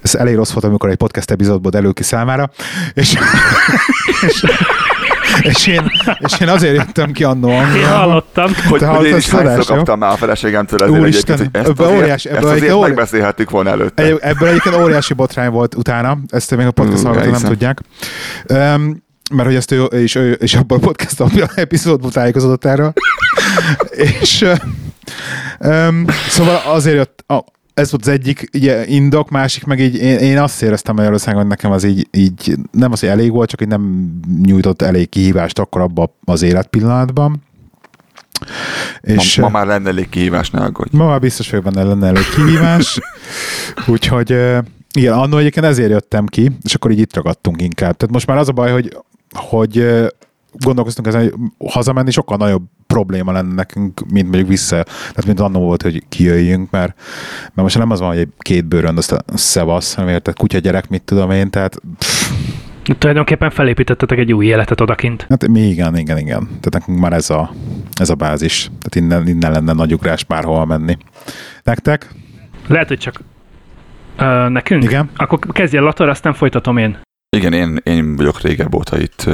Ez 0.01 0.15
elég 0.15 0.35
rossz 0.35 0.51
volt, 0.51 0.65
amikor 0.65 0.89
egy 0.89 0.97
podcast 0.97 1.31
epizódból 1.31 1.71
elő 1.71 1.91
ki 1.91 2.03
számára, 2.03 2.51
és, 2.93 3.17
és 4.27 4.45
és 5.41 5.67
én, 5.67 5.91
és 6.19 6.39
én 6.39 6.49
azért 6.49 6.75
jöttem 6.75 7.11
ki 7.11 7.23
annó 7.23 7.49
Én 7.49 7.87
hallottam. 7.87 8.51
Hogy, 8.69 8.81
hogy 8.83 9.05
én 9.05 9.15
is 9.15 9.29
hányszor 9.29 9.65
kaptam 9.75 9.99
már 9.99 10.11
a 10.11 10.15
feleségemtől 10.15 10.79
ezért 10.83 10.99
Úristen, 10.99 11.39
egyébként, 11.39 11.65
hogy 11.65 11.75
ezt, 11.75 11.79
azért, 11.79 12.01
óriási, 12.01 12.29
ezt 12.29 12.43
azért 12.43 12.61
óriási, 12.61 12.79
megbeszélhettük 12.79 13.49
volna 13.49 13.69
előtte. 13.69 14.03
Ebből 14.19 14.49
egyébként 14.49 14.75
óriási 14.75 15.13
botrány 15.13 15.49
volt 15.49 15.75
utána, 15.75 16.17
ezt 16.27 16.55
még 16.55 16.65
a 16.65 16.71
podcast 16.71 17.03
hallgatók 17.03 17.31
nem 17.31 17.41
tudják. 17.41 17.81
Um, 18.49 19.03
mert 19.31 19.47
hogy 19.47 19.55
ezt 19.55 19.71
ő, 19.71 19.83
és, 19.83 20.15
ő, 20.15 20.31
és 20.31 20.55
abban 20.55 20.77
a 20.77 20.81
podcast 20.81 21.23
epizódban 21.55 22.11
tájékozódott 22.11 22.65
erről. 22.65 22.93
és 24.21 24.45
um, 25.59 26.05
szóval 26.29 26.61
azért 26.65 26.95
jött, 26.95 27.23
oh, 27.27 27.45
ez 27.79 27.91
volt 27.91 28.01
az 28.03 28.07
egyik 28.07 28.49
ugye, 28.53 28.87
indok, 28.87 29.29
másik 29.29 29.63
meg 29.63 29.79
így 29.79 29.95
én, 29.95 30.17
én 30.17 30.37
azt 30.37 30.61
éreztem 30.61 30.95
Magyarországon, 30.95 31.39
hogy 31.39 31.49
nekem 31.49 31.71
az 31.71 31.83
így, 31.83 32.07
így 32.11 32.55
nem 32.71 32.91
az, 32.91 32.99
hogy 32.99 33.09
elég 33.09 33.31
volt, 33.31 33.49
csak 33.49 33.59
hogy 33.59 33.67
nem 33.67 34.13
nyújtott 34.43 34.81
elég 34.81 35.09
kihívást 35.09 35.59
akkor 35.59 35.81
abban 35.81 36.11
az 36.25 36.41
életpillanatban. 36.41 37.43
És, 39.01 39.37
ma, 39.37 39.49
ma 39.49 39.57
már 39.57 39.65
lenne 39.65 39.89
elég 39.89 40.09
kihívás, 40.09 40.49
ne 40.49 40.61
aggódj. 40.61 40.97
Ma 40.97 41.05
már 41.05 41.19
biztos, 41.19 41.49
hogy 41.49 41.61
benne 41.61 41.83
lenne 41.83 42.07
elég 42.07 42.23
kihívás. 42.35 42.99
Úgyhogy 43.87 44.29
igen, 44.93 45.13
annól 45.13 45.39
egyébként 45.39 45.65
ezért 45.65 45.89
jöttem 45.89 46.25
ki, 46.25 46.51
és 46.63 46.73
akkor 46.73 46.91
így 46.91 46.99
itt 46.99 47.15
ragadtunk 47.15 47.61
inkább. 47.61 47.97
Tehát 47.97 48.13
most 48.13 48.27
már 48.27 48.37
az 48.37 48.47
a 48.49 48.51
baj, 48.51 48.71
hogy 48.71 48.97
hogy 49.33 49.85
gondolkoztunk 50.53 51.07
ezen, 51.07 51.21
hogy 51.21 51.71
hazamenni 51.71 52.11
sokkal 52.11 52.37
nagyobb 52.37 52.63
probléma 52.93 53.31
lenne 53.31 53.53
nekünk, 53.53 54.11
mint 54.11 54.27
mondjuk 54.27 54.47
vissza, 54.47 54.83
tehát 54.83 55.25
mint 55.25 55.39
annó 55.39 55.59
volt, 55.59 55.81
hogy 55.81 56.03
kijöjjünk, 56.09 56.71
mert, 56.71 56.93
mert 57.41 57.53
most 57.55 57.77
nem 57.77 57.91
az 57.91 57.99
van, 57.99 58.09
hogy 58.09 58.17
egy 58.17 58.31
két 58.37 58.65
bőrön 58.65 58.97
azt 58.97 59.11
a 59.11 59.21
szevasz, 59.33 59.93
hanem 59.93 60.13
érted, 60.13 60.35
kutya 60.35 60.57
gyerek, 60.57 60.89
mit 60.89 61.01
tudom 61.01 61.31
én, 61.31 61.49
tehát 61.49 61.81
pff. 61.97 62.31
Tulajdonképpen 62.97 63.49
felépítettetek 63.49 64.17
egy 64.17 64.33
új 64.33 64.45
életet 64.45 64.81
odakint. 64.81 65.25
Hát 65.29 65.47
mi 65.47 65.59
igen, 65.59 65.97
igen, 65.97 66.17
igen. 66.17 66.47
Tehát 66.47 66.71
nekünk 66.71 66.99
már 66.99 67.13
ez 67.13 67.29
a, 67.29 67.51
ez 67.99 68.09
a 68.09 68.15
bázis. 68.15 68.63
Tehát 68.63 68.95
innen, 68.95 69.27
innen 69.27 69.51
lenne 69.51 69.73
nagy 69.73 69.93
ugrás 69.93 70.23
bárhol 70.23 70.65
menni. 70.65 70.97
Nektek? 71.63 72.07
Lehet, 72.67 72.87
hogy 72.87 72.97
csak 72.97 73.21
uh, 74.19 74.49
nekünk? 74.49 74.83
Igen. 74.83 75.09
Akkor 75.15 75.39
kezdje 75.51 75.79
Lator, 75.79 76.09
aztán 76.09 76.33
folytatom 76.33 76.77
én. 76.77 76.97
Igen, 77.37 77.53
én, 77.53 77.79
én 77.83 78.15
vagyok 78.15 78.41
régebb 78.41 78.75
óta 78.75 78.99
itt. 78.99 79.29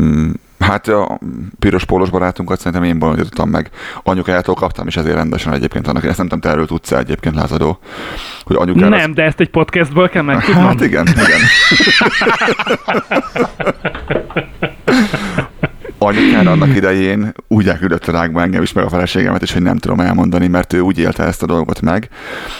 Mm, 0.00 0.30
hát 0.62 0.88
a 0.88 1.18
piros 1.58 1.84
pólos 1.84 2.10
barátunkat 2.10 2.58
szerintem 2.58 2.84
én 2.84 2.98
bolondítottam 2.98 3.48
meg. 3.48 3.70
Anyukájától 4.02 4.54
kaptam, 4.54 4.86
és 4.86 4.96
ezért 4.96 5.14
rendesen 5.14 5.52
egyébként 5.52 5.88
annak. 5.88 6.04
Ezt 6.04 6.16
nem 6.16 6.26
tudom, 6.26 6.40
te 6.40 6.48
erről 6.48 6.66
tudsz 6.66 6.92
egyébként 6.92 7.34
lázadó. 7.34 7.78
Hogy 8.42 8.56
anyukára 8.56 8.88
nem, 8.88 9.10
az... 9.10 9.16
de 9.16 9.22
ezt 9.22 9.40
egy 9.40 9.50
podcastból 9.50 10.08
kell 10.08 10.22
megtudnom. 10.22 10.64
Hát 10.64 10.80
igen, 10.80 11.06
igen. 11.06 11.40
anyukán 15.98 16.46
annak 16.46 16.76
idején 16.76 17.32
úgy 17.48 17.68
elküldött 17.68 18.06
rákba 18.06 18.42
engem 18.42 18.62
is, 18.62 18.72
meg 18.72 18.84
a 18.84 18.88
feleségemet 18.88 19.42
is, 19.42 19.52
hogy 19.52 19.62
nem 19.62 19.76
tudom 19.76 20.00
elmondani, 20.00 20.48
mert 20.48 20.72
ő 20.72 20.80
úgy 20.80 20.98
élte 20.98 21.24
ezt 21.24 21.42
a 21.42 21.46
dolgot 21.46 21.80
meg, 21.80 22.08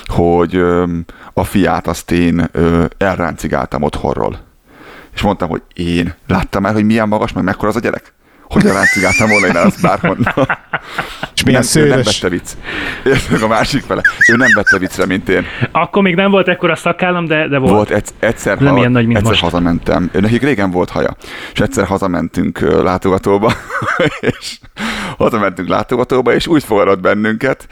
hogy 0.06 0.62
a 1.32 1.44
fiát 1.44 1.86
azt 1.86 2.10
én 2.10 2.50
elráncigáltam 2.98 3.82
otthonról. 3.82 4.50
És 5.14 5.22
mondtam, 5.22 5.48
hogy 5.48 5.62
én. 5.74 6.14
Láttam 6.26 6.66
el, 6.66 6.72
hogy 6.72 6.84
milyen 6.84 7.08
magas, 7.08 7.32
meg 7.32 7.44
mekkora 7.44 7.68
az 7.68 7.76
a 7.76 7.80
gyerek 7.80 8.12
hogy 8.52 8.66
a 8.66 8.72
ráncigáltam 8.72 9.28
volna 9.28 9.46
én 9.46 9.56
ezt 9.56 9.82
bárhonnan. 9.82 10.34
És 11.34 11.42
milyen 11.42 11.64
nem, 11.74 11.84
ő 11.84 11.88
nem 11.88 12.02
vette 12.02 12.28
vicc. 12.28 12.50
Érted 13.04 13.42
a 13.42 13.46
másik 13.46 13.82
fele. 13.82 14.02
Ő 14.32 14.36
nem 14.36 14.48
vette 14.54 14.78
viccre, 14.78 15.06
mint 15.06 15.28
én. 15.28 15.46
Akkor 15.72 16.02
még 16.02 16.14
nem 16.14 16.30
volt 16.30 16.48
ekkora 16.48 16.76
szakállam, 16.76 17.26
de, 17.26 17.48
de 17.48 17.58
volt. 17.58 17.72
Volt 17.72 17.90
egy, 17.90 18.08
egyszer, 18.18 18.58
nem 18.58 18.72
ha, 18.72 18.78
ilyen 18.78 18.92
nagy, 18.92 19.04
mint 19.04 19.16
egyszer 19.16 19.30
most. 19.30 19.42
hazamentem. 19.42 20.10
Nekik 20.12 20.42
régen 20.42 20.70
volt 20.70 20.90
haja. 20.90 21.16
És 21.52 21.60
egyszer 21.60 21.86
hazamentünk 21.86 22.60
látogatóba, 22.82 23.52
és 24.38 24.58
hazamentünk 25.18 25.68
látogatóba, 25.68 26.34
és 26.34 26.46
úgy 26.46 26.64
fogadott 26.64 27.00
bennünket 27.00 27.66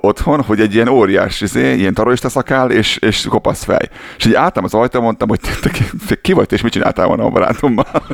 otthon, 0.00 0.42
hogy 0.42 0.60
egy 0.60 0.74
ilyen 0.74 0.88
óriás, 0.88 1.40
izé, 1.40 1.74
ilyen 1.74 1.94
tarolista 1.94 2.28
szakál, 2.28 2.70
és, 2.70 2.96
és 2.96 3.26
kopasz 3.28 3.64
fej. 3.64 3.88
És 4.16 4.26
így 4.26 4.34
álltam 4.34 4.64
az 4.64 4.74
ajtón, 4.74 5.02
mondtam, 5.02 5.28
hogy 5.28 5.40
te, 5.40 5.70
te, 6.06 6.20
ki 6.20 6.32
vagy, 6.32 6.52
és 6.52 6.62
mit 6.62 6.72
csináltál 6.72 7.06
volna 7.06 7.24
a 7.24 7.28
barátommal? 7.30 7.86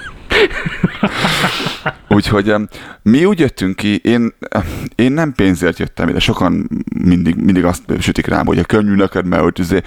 Úgyhogy 2.08 2.54
mi 3.02 3.24
úgy 3.24 3.38
jöttünk 3.38 3.76
ki, 3.76 3.96
én, 3.96 4.32
én 4.94 5.12
nem 5.12 5.32
pénzért 5.32 5.78
jöttem 5.78 6.08
ide, 6.08 6.18
sokan 6.18 6.68
mindig, 6.94 7.36
mindig 7.36 7.64
azt 7.64 7.82
sütik 8.00 8.26
rám, 8.26 8.46
hogy 8.46 8.58
a 8.58 8.64
könnyű 8.64 8.94
neked, 8.94 9.26
mert 9.26 9.42
hogy 9.42 9.58
izé, 9.58 9.80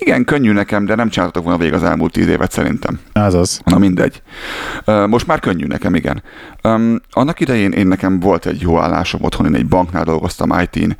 igen, 0.00 0.24
könnyű 0.24 0.52
nekem, 0.52 0.84
de 0.84 0.94
nem 0.94 1.08
csináltatok 1.08 1.42
volna 1.44 1.58
végig 1.58 1.74
az 1.74 1.82
elmúlt 1.82 2.12
tíz 2.12 2.26
évet 2.26 2.52
szerintem. 2.52 3.00
Ez 3.12 3.34
az. 3.34 3.60
Na 3.64 3.78
mindegy. 3.78 4.22
Most 4.84 5.26
már 5.26 5.40
könnyű 5.40 5.66
nekem, 5.66 5.94
igen. 5.94 6.22
Um, 6.62 7.00
annak 7.10 7.40
idején 7.40 7.72
én 7.72 7.86
nekem 7.86 8.20
volt 8.20 8.46
egy 8.46 8.60
jó 8.60 8.78
állásom 8.78 9.24
otthon, 9.24 9.46
én 9.46 9.54
egy 9.54 9.66
banknál 9.66 10.04
dolgoztam, 10.04 10.60
IT-n, 10.60 10.90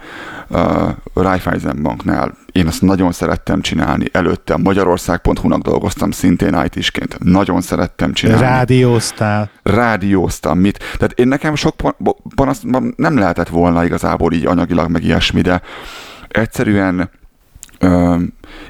uh, 0.49 0.91
Raiffeisen 1.15 1.83
banknál. 1.83 2.37
Én 2.53 2.67
azt 2.67 2.83
nagyon 2.83 3.13
szerettem 3.13 3.61
csinálni. 3.61 4.07
Előtte 4.13 4.57
Magyarország.hu-nak 4.57 5.63
dolgoztam 5.63 6.11
szintén 6.11 6.63
IT-sként. 6.65 7.19
Nagyon 7.19 7.61
szerettem 7.61 8.13
csinálni. 8.13 8.43
Rádióztál. 8.43 9.51
Rádióztam, 9.63 10.59
mit? 10.59 10.79
Tehát 10.79 11.13
én 11.13 11.29
nekem 11.29 11.55
sok 11.55 11.75
panasz 12.35 12.63
nem 12.97 13.19
lehetett 13.19 13.49
volna 13.49 13.85
igazából 13.85 14.33
így 14.33 14.47
anyagilag, 14.47 14.91
meg 14.91 15.05
ilyesmi, 15.05 15.41
de 15.41 15.63
egyszerűen 16.29 17.11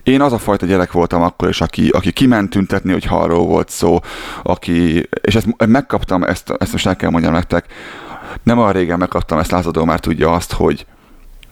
én 0.02 0.20
az 0.20 0.32
a 0.32 0.38
fajta 0.38 0.66
gyerek 0.66 0.92
voltam 0.92 1.22
akkor 1.22 1.48
is, 1.48 1.60
aki, 1.60 1.88
aki 1.88 2.12
kiment 2.12 2.50
tüntetni, 2.50 2.92
hogy 2.92 3.06
arról 3.10 3.46
volt 3.46 3.68
szó, 3.68 4.00
aki, 4.42 5.08
és 5.20 5.34
ezt 5.34 5.66
megkaptam, 5.66 6.22
ezt, 6.22 6.54
ezt 6.58 6.72
most 6.72 6.86
el 6.86 6.96
kell 6.96 7.10
mondjam 7.10 7.32
nektek, 7.32 7.66
nem 8.42 8.58
olyan 8.58 8.72
régen 8.72 8.98
megkaptam, 8.98 9.38
ezt 9.38 9.50
Lázadó 9.50 9.84
már 9.84 10.00
tudja 10.00 10.32
azt, 10.32 10.52
hogy 10.52 10.86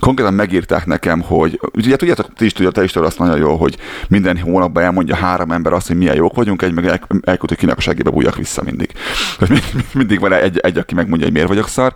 konkrétan 0.00 0.34
megírták 0.34 0.86
nekem, 0.86 1.20
hogy 1.20 1.60
ugye 1.74 1.96
tudjátok, 1.96 2.32
ti 2.34 2.44
is 2.44 2.52
tudjátok, 2.52 2.76
te 2.76 2.84
is 2.84 2.92
tudod 2.92 3.08
azt 3.08 3.18
nagyon 3.18 3.38
jó, 3.38 3.56
hogy 3.56 3.76
minden 4.08 4.38
hónapban 4.38 4.82
elmondja 4.82 5.16
három 5.16 5.50
ember 5.50 5.72
azt, 5.72 5.86
hogy 5.86 5.96
milyen 5.96 6.14
jók 6.14 6.34
vagyunk, 6.34 6.62
egy 6.62 6.72
meg 6.72 6.86
el, 6.86 7.00
elküld, 7.22 7.48
hogy 7.48 7.56
kinek 7.56 7.76
a 7.76 7.80
segébe 7.80 8.10
bújjak 8.10 8.36
vissza 8.36 8.62
mindig. 8.62 8.92
Hogy 9.38 9.62
mindig 9.94 10.20
van 10.20 10.32
egy, 10.32 10.58
egy, 10.58 10.78
aki 10.78 10.94
megmondja, 10.94 11.24
hogy 11.24 11.34
miért 11.34 11.48
vagyok 11.48 11.68
szar. 11.68 11.94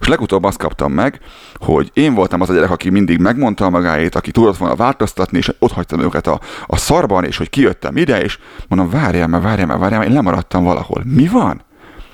És 0.00 0.08
legutóbb 0.08 0.44
azt 0.44 0.58
kaptam 0.58 0.92
meg, 0.92 1.20
hogy 1.54 1.90
én 1.92 2.14
voltam 2.14 2.40
az 2.40 2.50
a 2.50 2.54
gyerek, 2.54 2.70
aki 2.70 2.90
mindig 2.90 3.18
megmondta 3.18 3.64
a 3.64 3.70
magáét, 3.70 4.14
aki 4.14 4.30
tudott 4.30 4.56
volna 4.56 4.76
változtatni, 4.76 5.38
és 5.38 5.52
ott 5.58 5.72
hagytam 5.72 6.00
őket 6.00 6.26
a, 6.26 6.40
a 6.66 6.76
szarban, 6.76 7.24
és 7.24 7.36
hogy 7.36 7.50
kijöttem 7.50 7.96
ide, 7.96 8.22
és 8.22 8.38
mondom, 8.68 8.90
várjál 8.90 9.26
már, 9.26 9.40
várjál 9.40 9.66
már, 9.66 9.78
várjál 9.78 9.98
már, 9.98 10.08
én 10.08 10.14
lemaradtam 10.14 10.64
valahol. 10.64 11.02
Mi 11.04 11.28
van? 11.28 11.62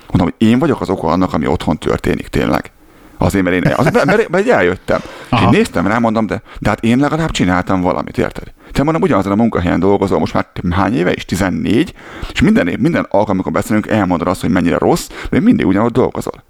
Mondom, 0.07 0.33
hogy 0.37 0.47
én 0.47 0.59
vagyok 0.59 0.81
az 0.81 0.89
oka 0.89 1.07
annak, 1.07 1.33
ami 1.33 1.47
otthon 1.47 1.77
történik 1.77 2.27
tényleg. 2.27 2.71
Azért, 3.17 3.43
mert 3.43 3.65
én 3.65 3.73
az, 3.75 3.89
mert, 3.91 4.29
mert 4.29 4.49
eljöttem. 4.49 4.99
Aha. 5.29 5.41
És 5.41 5.51
én 5.51 5.57
néztem 5.57 5.87
rá, 5.87 5.97
mondom, 5.97 6.25
de, 6.25 6.41
de 6.59 6.69
hát 6.69 6.83
én 6.83 6.97
legalább 6.97 7.31
csináltam 7.31 7.81
valamit, 7.81 8.17
érted? 8.17 8.53
Te 8.71 8.83
mondom, 8.83 9.01
ugyanazon 9.01 9.31
a 9.31 9.35
munkahelyen 9.35 9.79
dolgozol 9.79 10.19
most 10.19 10.33
már 10.33 10.45
hány 10.69 10.95
éve 10.95 11.13
is? 11.13 11.25
14, 11.25 11.93
és 12.31 12.41
minden, 12.41 12.65
minden 12.65 13.01
alkalommal, 13.01 13.33
amikor 13.33 13.51
beszélünk, 13.51 13.87
elmondod 13.87 14.27
azt, 14.27 14.41
hogy 14.41 14.49
mennyire 14.49 14.77
rossz, 14.77 15.09
de 15.29 15.39
mindig 15.39 15.65
ugyanott 15.65 15.93
dolgozol 15.93 16.43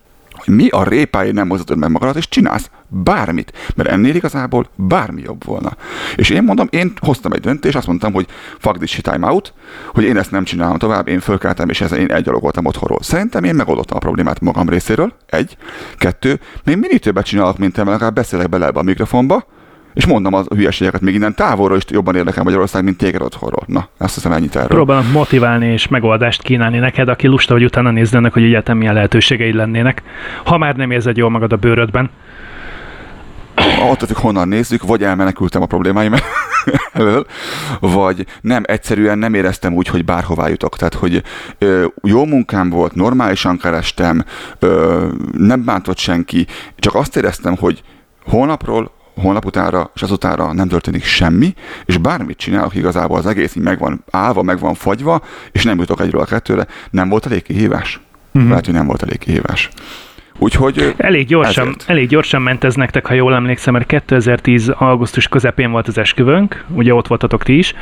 hogy 0.46 0.56
mi 0.56 0.68
a 0.68 0.84
répáért 0.84 1.34
nem 1.34 1.48
mozdítod 1.48 1.78
meg 1.78 1.92
magadat, 1.92 2.16
és 2.16 2.30
csinálsz 2.30 2.70
bármit, 2.88 3.74
mert 3.76 3.90
ennél 3.90 4.16
igazából 4.16 4.70
bármi 4.76 5.22
jobb 5.22 5.46
volna. 5.46 5.78
És 6.16 6.30
én 6.30 6.44
mondom, 6.44 6.68
én 6.70 6.94
hoztam 7.00 7.32
egy 7.32 7.40
döntést, 7.40 7.76
azt 7.76 7.88
mondtam, 7.88 8.14
hogy 8.14 8.28
fuck 8.60 8.78
this 8.78 9.00
time 9.02 9.28
out, 9.28 9.54
hogy 9.94 10.04
én 10.04 10.18
ezt 10.18 10.32
nem 10.32 10.44
csinálom 10.44 10.78
tovább, 10.78 11.08
én 11.08 11.20
fölkeltem, 11.20 11.70
és 11.70 11.82
ezzel 11.82 12.00
én 12.00 12.12
egyalogoltam 12.12 12.66
otthonról. 12.66 13.00
Szerintem 13.02 13.44
én 13.44 13.56
megoldottam 13.56 13.98
a 13.98 14.00
problémát 14.00 14.40
magam 14.40 14.70
részéről, 14.70 15.14
egy. 15.26 15.58
Kettő, 15.98 16.40
még 16.64 16.78
mindig 16.78 17.00
többet 17.00 17.26
csinálok, 17.26 17.58
mint 17.58 17.74
te, 17.74 17.84
legalább 17.84 18.16
beszélek 18.16 18.50
bele 18.50 18.68
a 18.68 18.82
mikrofonba, 18.82 19.46
és 19.96 20.06
mondom 20.06 20.34
a 20.34 20.44
hülyeségeket 20.56 21.02
még 21.02 21.14
innen 21.14 21.36
távolról 21.36 21.78
is 21.78 21.84
jobban 21.88 22.16
érdekel 22.16 22.44
Magyarország, 22.44 22.84
mint 22.84 22.98
téged 22.98 23.22
otthonról. 23.22 23.64
Na, 23.68 23.88
azt 23.98 24.14
hiszem 24.14 24.32
ennyit 24.32 24.56
erről. 24.56 24.68
Próbálom 24.68 25.12
motiválni 25.12 25.68
és 25.68 25.88
megoldást 25.88 26.42
kínálni 26.42 26.78
neked, 26.78 27.10
aki 27.10 27.28
lusta, 27.28 27.54
hogy 27.54 27.64
utána 27.64 27.92
nézd 27.92 28.16
ennek, 28.16 28.34
hogy 28.34 28.44
egyáltalán 28.44 28.78
milyen 28.78 28.94
lehetőségeid 28.94 29.56
lennének, 29.56 30.04
ha 30.44 30.58
már 30.58 30.76
nem 30.76 30.92
érzed 30.92 31.18
jól 31.18 31.30
magad 31.30 31.52
a 31.54 31.56
bőrödben. 31.56 32.10
Attól, 33.80 34.08
hogy 34.08 34.18
honnan 34.22 34.48
nézzük, 34.48 34.84
vagy 34.84 35.04
elmenekültem 35.04 35.62
a 35.62 35.66
problémáim 35.66 36.14
elől, 36.94 37.26
vagy 37.80 38.26
nem, 38.42 38.64
egyszerűen 38.66 39.18
nem 39.18 39.34
éreztem 39.34 39.74
úgy, 39.74 39.88
hogy 39.88 40.06
bárhová 40.06 40.48
jutok. 40.48 40.78
Tehát, 40.78 40.94
hogy 40.94 41.24
ö, 41.58 41.86
jó 42.04 42.26
munkám 42.26 42.70
volt, 42.70 42.96
normálisan 42.96 43.58
kerestem, 43.58 44.26
ö, 44.60 45.08
nem 45.32 45.64
bántott 45.64 45.98
senki, 45.98 46.48
csak 46.80 46.96
azt 46.96 47.18
éreztem, 47.18 47.56
hogy 47.58 47.84
holnapról 48.26 48.92
holnap 49.16 49.46
utára 49.46 49.92
és 49.96 50.02
azutára 50.02 50.54
nem 50.54 50.68
történik 50.68 51.04
semmi, 51.04 51.54
és 51.86 51.98
bármit 51.98 52.38
csinálok, 52.38 52.76
igazából 52.76 53.18
az 53.18 53.26
egész 53.26 53.56
így 53.56 53.64
meg 53.64 53.80
van 53.80 54.04
állva, 54.12 54.42
meg 54.42 54.60
van 54.60 54.74
fagyva, 54.74 55.22
és 55.52 55.64
nem 55.64 55.80
jutok 55.80 56.02
egyről 56.02 56.22
a 56.22 56.26
kettőre. 56.26 56.68
Nem 56.90 57.10
volt 57.10 57.26
elég 57.26 57.44
kihívás? 57.44 58.00
Uh-huh. 58.34 58.50
Lehet, 58.50 58.66
hogy 58.66 58.74
nem 58.74 58.86
volt 58.86 59.04
elég 59.04 59.18
kihívás. 59.18 59.70
Úgyhogy 60.38 60.94
elég 60.98 61.28
gyorsan, 61.28 61.68
ezért. 61.68 61.84
elég 61.88 62.08
gyorsan 62.08 62.42
ment 62.42 62.64
ez 62.64 62.76
nektek, 62.76 63.06
ha 63.06 63.14
jól 63.14 63.34
emlékszem, 63.34 63.74
mert 63.74 63.86
2010. 63.86 64.70
augusztus 64.70 65.28
közepén 65.28 65.72
volt 65.72 65.88
az 65.88 65.98
esküvőnk, 65.98 66.66
ugye 66.70 66.94
ott 66.94 67.08
voltatok 67.08 67.44
ti 67.44 67.58
is 67.58 67.74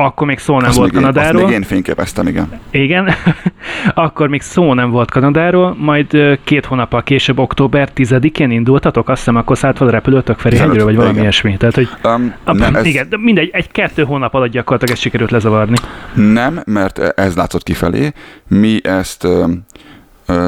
akkor 0.00 0.26
még 0.26 0.38
szó 0.38 0.58
nem 0.58 0.68
azt 0.68 0.78
volt 0.78 0.92
még 0.92 1.00
Kanadáról. 1.00 1.40
Én, 1.40 1.44
azt 1.44 1.52
még 1.52 1.62
én 1.62 1.66
fényképeztem, 1.66 2.26
igen. 2.26 2.60
Igen, 2.70 3.08
akkor 3.94 4.28
még 4.28 4.42
szó 4.42 4.74
nem 4.74 4.90
volt 4.90 5.10
Kanadáról, 5.10 5.76
majd 5.78 6.38
két 6.44 6.66
hónappal 6.66 7.02
később, 7.02 7.38
október 7.38 7.88
10-én 7.96 8.50
indultatok, 8.50 9.08
azt 9.08 9.18
hiszem, 9.18 9.36
akkor 9.36 9.58
szállt 9.58 9.76
fel 9.76 9.86
a 9.86 9.90
repülőtök 9.90 10.38
Ferihegyről, 10.38 10.84
vagy 10.84 10.94
valami 10.94 11.12
igen. 11.12 11.22
ilyesmi. 11.22 11.56
Tehát, 11.56 11.74
hogy 11.74 11.88
um, 12.04 12.34
a, 12.44 12.52
nem, 12.52 12.74
ez... 12.74 12.84
Igen, 12.84 13.06
mindegy, 13.16 13.50
egy-kettő 13.52 14.04
hónap 14.04 14.34
alatt 14.34 14.50
gyakorlatilag 14.50 14.94
ezt 14.94 15.02
sikerült 15.02 15.30
lezavarni. 15.30 15.76
Nem, 16.14 16.62
mert 16.66 16.98
ez 16.98 17.36
látszott 17.36 17.62
kifelé. 17.62 18.12
Mi 18.48 18.80
ezt 18.82 19.26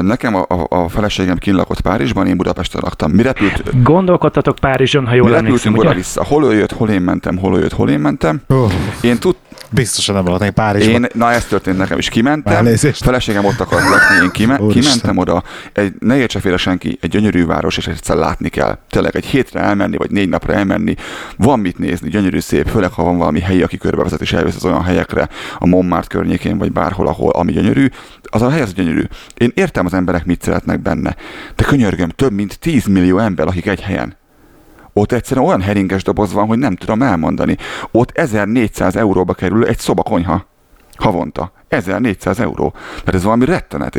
Nekem 0.01 0.35
a, 0.35 0.45
a, 0.47 0.65
a 0.69 0.89
feleségem 0.89 1.37
kinlakott 1.37 1.81
Párizsban, 1.81 2.27
én 2.27 2.37
Budapesten 2.37 2.81
laktam. 2.83 3.11
Mi 3.11 3.21
repült? 3.21 3.83
Gondolkodtatok 3.83 4.55
Párizson, 4.55 5.07
ha 5.07 5.13
jól 5.13 5.29
mi 5.29 5.35
emlékszem, 5.35 5.77
oda 5.77 5.93
vissza. 5.93 6.23
Hol 6.23 6.43
ő 6.43 6.53
jött, 6.53 6.71
hol 6.71 6.89
én 6.89 7.01
mentem, 7.01 7.37
hol 7.37 7.57
ő 7.57 7.61
jött, 7.61 7.73
hol 7.73 7.89
én 7.89 7.99
mentem. 7.99 8.41
Oh. 8.47 8.71
Én 9.01 9.19
tud, 9.19 9.35
Biztosan 9.73 10.15
nem 10.15 10.23
voltak 10.23 10.49
Párizsban. 10.49 11.03
Én, 11.03 11.09
na 11.13 11.31
ez 11.31 11.45
történt 11.45 11.77
nekem 11.77 11.97
is. 11.97 12.09
Kimentem, 12.09 12.55
Elnézést. 12.55 13.03
feleségem 13.03 13.45
ott 13.45 13.59
akart 13.59 13.89
lakni, 13.89 14.23
én 14.23 14.29
kime, 14.31 14.59
kimentem 14.69 15.17
oda. 15.17 15.43
Egy, 15.73 15.93
ne 15.99 16.17
értse 16.17 16.39
félre 16.39 16.57
senki, 16.57 16.97
egy 17.01 17.09
gyönyörű 17.09 17.45
város, 17.45 17.77
és 17.77 17.87
egyszer 17.87 18.15
látni 18.15 18.49
kell. 18.49 18.77
Tényleg 18.89 19.15
egy 19.15 19.25
hétre 19.25 19.59
elmenni, 19.59 19.97
vagy 19.97 20.11
négy 20.11 20.29
napra 20.29 20.53
elmenni. 20.53 20.95
Van 21.37 21.59
mit 21.59 21.77
nézni, 21.77 22.09
gyönyörű 22.09 22.39
szép, 22.39 22.67
főleg 22.67 22.91
ha 22.91 23.03
van 23.03 23.17
valami 23.17 23.39
hely, 23.39 23.61
aki 23.61 23.77
körbevezet 23.77 24.21
és 24.21 24.33
elvisz 24.33 24.55
az 24.55 24.65
olyan 24.65 24.83
helyekre, 24.83 25.29
a 25.57 25.65
Montmartre 25.65 26.17
környékén, 26.17 26.57
vagy 26.57 26.71
bárhol, 26.71 27.07
ahol, 27.07 27.31
ami 27.31 27.51
gyönyörű. 27.51 27.87
Az 28.33 28.41
a 28.41 28.49
hely 28.49 28.61
az 28.61 28.73
gyönyörű. 28.73 29.03
Én 29.37 29.51
értem 29.53 29.85
az 29.85 29.93
emberek 29.93 30.25
mit 30.25 30.41
szeretnek 30.41 30.79
benne. 30.79 31.15
De 31.55 31.63
könyörgöm, 31.63 32.09
több 32.09 32.31
mint 32.31 32.59
10 32.59 32.85
millió 32.85 33.17
ember 33.17 33.45
lakik 33.45 33.65
egy 33.65 33.81
helyen. 33.81 34.17
Ott 34.93 35.11
egyszerűen 35.11 35.45
olyan 35.45 35.61
heringes 35.61 36.03
doboz 36.03 36.33
van, 36.33 36.47
hogy 36.47 36.57
nem 36.57 36.75
tudom 36.75 37.01
elmondani. 37.01 37.57
Ott 37.91 38.11
1400 38.11 38.95
euróba 38.95 39.33
kerül 39.33 39.65
egy 39.65 39.77
szobakonyha 39.77 40.45
havonta. 40.95 41.51
1400 41.67 42.39
euró. 42.39 42.73
Tehát 42.99 43.13
ez 43.13 43.23
valami 43.23 43.45
rettenet, 43.45 43.95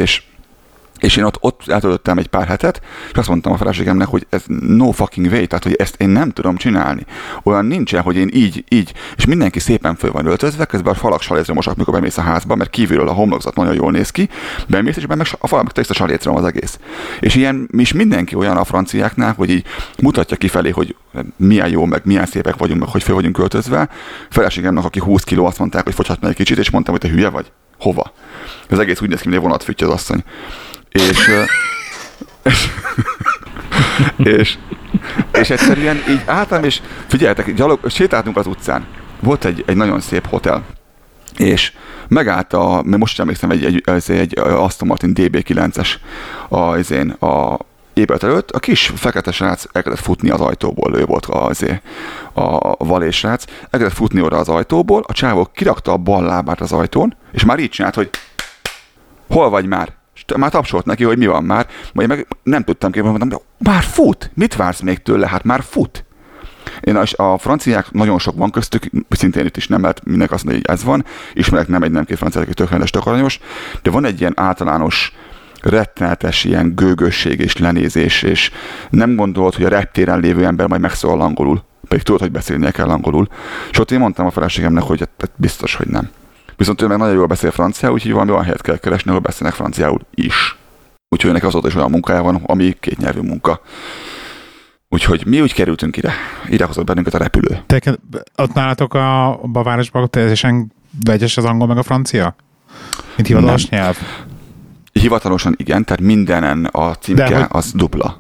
és 1.02 1.16
én 1.16 1.24
ott, 1.24 1.36
ott 1.40 1.62
eltöltöttem 1.66 2.18
egy 2.18 2.26
pár 2.26 2.46
hetet, 2.46 2.80
és 3.12 3.18
azt 3.18 3.28
mondtam 3.28 3.52
a 3.52 3.56
feleségemnek, 3.56 4.06
hogy 4.06 4.26
ez 4.28 4.42
no 4.58 4.90
fucking 4.90 5.26
way, 5.26 5.46
tehát 5.46 5.64
hogy 5.64 5.74
ezt 5.74 6.00
én 6.00 6.08
nem 6.08 6.30
tudom 6.30 6.56
csinálni. 6.56 7.06
Olyan 7.42 7.64
nincsen, 7.64 8.02
hogy 8.02 8.16
én 8.16 8.30
így, 8.32 8.64
így, 8.68 8.92
és 9.16 9.24
mindenki 9.24 9.58
szépen 9.58 9.96
föl 9.96 10.12
van 10.12 10.26
öltözve, 10.26 10.64
közben 10.64 10.92
a 10.92 10.96
falak 10.96 11.22
salézre 11.22 11.52
mosak, 11.54 11.76
mikor 11.76 11.94
bemész 11.94 12.18
a 12.18 12.22
házba, 12.22 12.54
mert 12.54 12.70
kívülről 12.70 13.08
a 13.08 13.12
homlokzat 13.12 13.54
nagyon 13.54 13.74
jól 13.74 13.90
néz 13.90 14.10
ki, 14.10 14.28
bemész, 14.68 14.96
és 14.96 15.06
meg 15.06 15.20
a 15.38 15.46
falak 15.46 15.72
tiszta 15.72 15.94
salézre 15.94 16.32
az 16.32 16.44
egész. 16.44 16.78
És 17.20 17.34
ilyen, 17.34 17.68
is 17.76 17.92
mindenki 17.92 18.34
olyan 18.34 18.56
a 18.56 18.64
franciáknál, 18.64 19.34
hogy 19.36 19.50
így 19.50 19.64
mutatja 20.02 20.36
kifelé, 20.36 20.70
hogy 20.70 20.96
milyen 21.36 21.68
jó, 21.68 21.84
meg 21.84 22.00
milyen 22.04 22.26
szépek 22.26 22.56
vagyunk, 22.56 22.80
meg 22.80 22.88
hogy 22.88 23.02
föl 23.02 23.14
vagyunk 23.14 23.36
költözve. 23.36 23.88
Feleségemnek, 24.30 24.84
aki 24.84 25.00
20 25.00 25.24
kiló, 25.24 25.46
azt 25.46 25.58
mondták, 25.58 25.84
hogy 25.84 25.94
fogyhatna 25.94 26.28
egy 26.28 26.34
kicsit, 26.34 26.58
és 26.58 26.70
mondtam, 26.70 26.94
hogy 26.94 27.02
te 27.02 27.14
hülye 27.14 27.28
vagy. 27.28 27.52
Hova? 27.78 28.12
Az 28.68 28.78
egész 28.78 29.00
úgy 29.00 29.08
néz 29.08 29.20
ki, 29.20 29.28
mint 29.28 29.40
egy 29.40 29.46
vonatfütty 29.46 29.84
az 29.84 29.90
asszony. 29.90 30.24
És, 30.92 31.30
és, 34.16 34.58
és 35.32 35.50
egyszerűen 35.50 35.96
így 36.08 36.22
álltam, 36.26 36.64
és 36.64 36.80
figyeljetek, 37.06 37.54
gyalog, 37.54 37.90
sétáltunk 37.90 38.36
az 38.36 38.46
utcán. 38.46 38.86
Volt 39.20 39.44
egy, 39.44 39.64
egy 39.66 39.76
nagyon 39.76 40.00
szép 40.00 40.26
hotel, 40.26 40.64
és 41.36 41.72
megállt 42.08 42.52
a, 42.52 42.82
most 42.84 43.14
sem 43.14 43.24
emlékszem, 43.24 43.50
egy, 43.50 43.64
egy, 43.64 43.82
egy, 43.84 44.18
egy 44.18 44.38
Aston 44.38 44.88
Martin 44.88 45.12
DB9-es 45.14 45.88
az 46.48 46.90
én 46.90 47.10
a 47.10 47.58
ébert 47.94 48.22
előtt, 48.22 48.50
a 48.50 48.58
kis 48.58 48.92
fekete 48.94 49.32
srác 49.32 49.64
elkezdett 49.72 50.04
futni 50.04 50.30
az 50.30 50.40
ajtóból, 50.40 50.96
ő 50.96 51.04
volt 51.04 51.26
az, 51.26 51.64
a 52.32 52.84
valés 52.84 53.16
srác, 53.16 53.44
elkezdett 53.62 53.96
futni 53.96 54.20
oda 54.20 54.36
az 54.36 54.48
ajtóból, 54.48 55.04
a 55.06 55.12
csávó 55.12 55.50
kirakta 55.54 55.92
a 55.92 55.96
bal 55.96 56.24
lábát 56.24 56.60
az 56.60 56.72
ajtón, 56.72 57.16
és 57.32 57.44
már 57.44 57.58
így 57.58 57.70
csinált, 57.70 57.94
hogy 57.94 58.10
hol 59.28 59.50
vagy 59.50 59.66
már? 59.66 60.01
És 60.14 60.24
már 60.36 60.50
tapsolt 60.50 60.84
neki, 60.84 61.04
hogy 61.04 61.18
mi 61.18 61.26
van 61.26 61.44
már, 61.44 61.66
majd 61.92 62.08
meg 62.08 62.26
nem 62.42 62.64
tudtam 62.64 62.90
képzelni, 62.90 63.18
mondtam, 63.18 63.38
de 63.58 63.70
már 63.70 63.82
fut, 63.82 64.30
mit 64.34 64.56
vársz 64.56 64.80
még 64.80 64.98
tőle, 64.98 65.28
hát 65.28 65.44
már 65.44 65.62
fut. 65.62 66.04
Én 66.80 66.96
a, 66.96 67.22
a 67.22 67.38
franciák 67.38 67.90
nagyon 67.90 68.18
sok 68.18 68.36
van 68.36 68.50
köztük, 68.50 68.90
szintén 69.08 69.46
itt 69.46 69.56
is 69.56 69.68
nem 69.68 69.80
lehet 69.80 70.04
mindenki 70.04 70.34
azt 70.34 70.44
mondani, 70.44 70.64
hogy 70.66 70.76
ez 70.76 70.84
van, 70.84 71.04
ismerek 71.34 71.68
nem 71.68 71.82
egy 71.82 71.90
nem 71.90 72.04
két 72.04 72.16
francia, 72.16 72.40
aki 72.40 72.54
tökéletes, 72.54 72.90
tök 72.90 73.06
aranyos, 73.06 73.38
de 73.82 73.90
van 73.90 74.04
egy 74.04 74.20
ilyen 74.20 74.32
általános 74.36 75.12
rettenetes 75.60 76.44
ilyen 76.44 76.74
gőgösség 76.74 77.40
és 77.40 77.56
lenézés, 77.56 78.22
és 78.22 78.50
nem 78.90 79.16
gondolod, 79.16 79.54
hogy 79.54 79.64
a 79.64 79.68
reptéren 79.68 80.20
lévő 80.20 80.44
ember 80.44 80.68
majd 80.68 80.80
megszólal 80.80 81.20
angolul, 81.20 81.62
pedig 81.88 82.04
tudod, 82.04 82.20
hogy 82.20 82.30
beszélnie 82.30 82.70
kell 82.70 82.88
angolul. 82.88 83.28
És 83.70 83.78
ott 83.78 83.90
én 83.90 83.98
mondtam 83.98 84.26
a 84.26 84.30
feleségemnek, 84.30 84.82
hogy 84.82 85.00
hát 85.00 85.30
biztos, 85.36 85.74
hogy 85.74 85.86
nem. 85.86 86.10
Viszont 86.56 86.82
ő 86.82 86.86
meg 86.86 86.98
nagyon 86.98 87.14
jól 87.14 87.26
beszél 87.26 87.50
franciául, 87.50 87.94
úgyhogy 87.94 88.12
valami 88.12 88.30
olyan 88.30 88.44
helyet 88.44 88.62
kell 88.62 88.76
keresni, 88.76 89.10
ahol 89.10 89.22
beszélnek 89.22 89.56
franciául 89.56 90.00
is. 90.14 90.56
Úgyhogy 91.08 91.32
neki 91.32 91.46
azóta 91.46 91.68
is 91.68 91.74
olyan 91.74 91.90
munkája 91.90 92.22
van, 92.22 92.42
ami 92.46 92.76
két 92.80 92.98
nyelvű 92.98 93.20
munka. 93.20 93.60
Úgyhogy 94.88 95.26
mi 95.26 95.40
úgy 95.40 95.54
kerültünk 95.54 95.96
ide. 95.96 96.12
Ide 96.48 96.64
hozott 96.64 96.84
bennünket 96.84 97.14
a 97.14 97.18
repülő. 97.18 97.62
Te, 97.66 97.98
ott 98.36 98.52
nálatok 98.52 98.94
a 98.94 99.40
Bavárosban 99.52 100.10
teljesen 100.10 100.72
vegyes 101.04 101.36
az 101.36 101.44
angol 101.44 101.66
meg 101.66 101.78
a 101.78 101.82
francia? 101.82 102.34
Mint 103.16 103.28
hivatalos 103.28 103.66
Nem. 103.66 103.80
nyelv? 103.80 103.96
Hivatalosan 104.92 105.54
igen, 105.56 105.84
tehát 105.84 106.00
mindenen 106.00 106.64
a 106.64 106.94
címke 106.94 107.28
De, 107.28 107.46
az 107.50 107.72
dupla. 107.72 108.18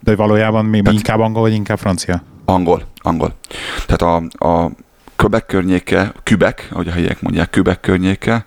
De 0.00 0.16
valójában 0.16 0.64
még 0.64 0.82
tehát 0.82 0.98
inkább 0.98 1.20
angol, 1.20 1.42
vagy 1.42 1.52
inkább 1.52 1.78
francia? 1.78 2.22
Angol, 2.44 2.82
angol. 2.96 3.34
Tehát 3.86 4.02
a, 4.02 4.46
a 4.48 4.70
Köbek 5.16 5.46
környéke, 5.46 6.12
Kübek, 6.22 6.68
ahogy 6.70 6.88
a 6.88 6.92
helyiek 6.92 7.22
mondják, 7.22 7.50
Kübek 7.50 7.80
környéke, 7.80 8.44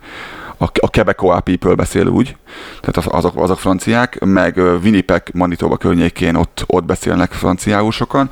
a, 0.57 0.63
a 0.80 0.89
Quebecois 0.89 1.41
people 1.43 1.76
beszél 1.76 2.07
úgy, 2.07 2.36
tehát 2.82 3.11
azok, 3.11 3.41
azok 3.41 3.59
franciák, 3.59 4.20
meg 4.26 4.57
Winnipeg, 4.57 5.30
Manitoba 5.34 5.78
környékén 5.78 6.36
ott, 6.36 6.63
ott 6.68 6.86
beszélnek 6.86 7.32
franciául 7.32 7.91
sokan. 7.91 8.30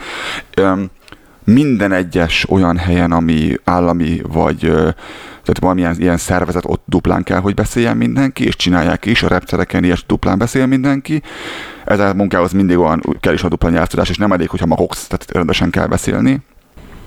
Minden 1.44 1.92
egyes 1.92 2.50
olyan 2.50 2.78
helyen, 2.78 3.12
ami 3.12 3.56
állami 3.64 4.22
vagy 4.28 4.60
tehát 5.46 5.60
valamilyen 5.60 5.96
ilyen 6.00 6.18
szervezet 6.18 6.64
ott 6.66 6.84
duplán 6.86 7.24
kell, 7.24 7.40
hogy 7.40 7.54
beszéljen 7.54 7.98
mindenki, 7.98 8.46
és 8.46 8.56
csinálják 8.56 9.06
is, 9.06 9.24
a 9.24 9.28
reptereken 9.28 9.84
is 9.84 10.06
duplán 10.06 10.38
beszél 10.38 10.66
mindenki. 10.66 11.22
Ez 11.86 12.00
a 12.00 12.14
munkához 12.14 12.52
mindig 12.52 12.78
olyan 12.78 13.02
kell 13.20 13.34
is 13.34 13.44
a 13.44 13.50
dupla 13.50 13.70
nyelvtudás, 13.70 14.10
és 14.10 14.18
nem 14.18 14.32
elég, 14.32 14.50
hogyha 14.50 14.66
magoksz, 14.66 15.08
tehát 15.08 15.32
rendesen 15.32 15.70
kell 15.70 15.88
beszélni. 15.88 16.42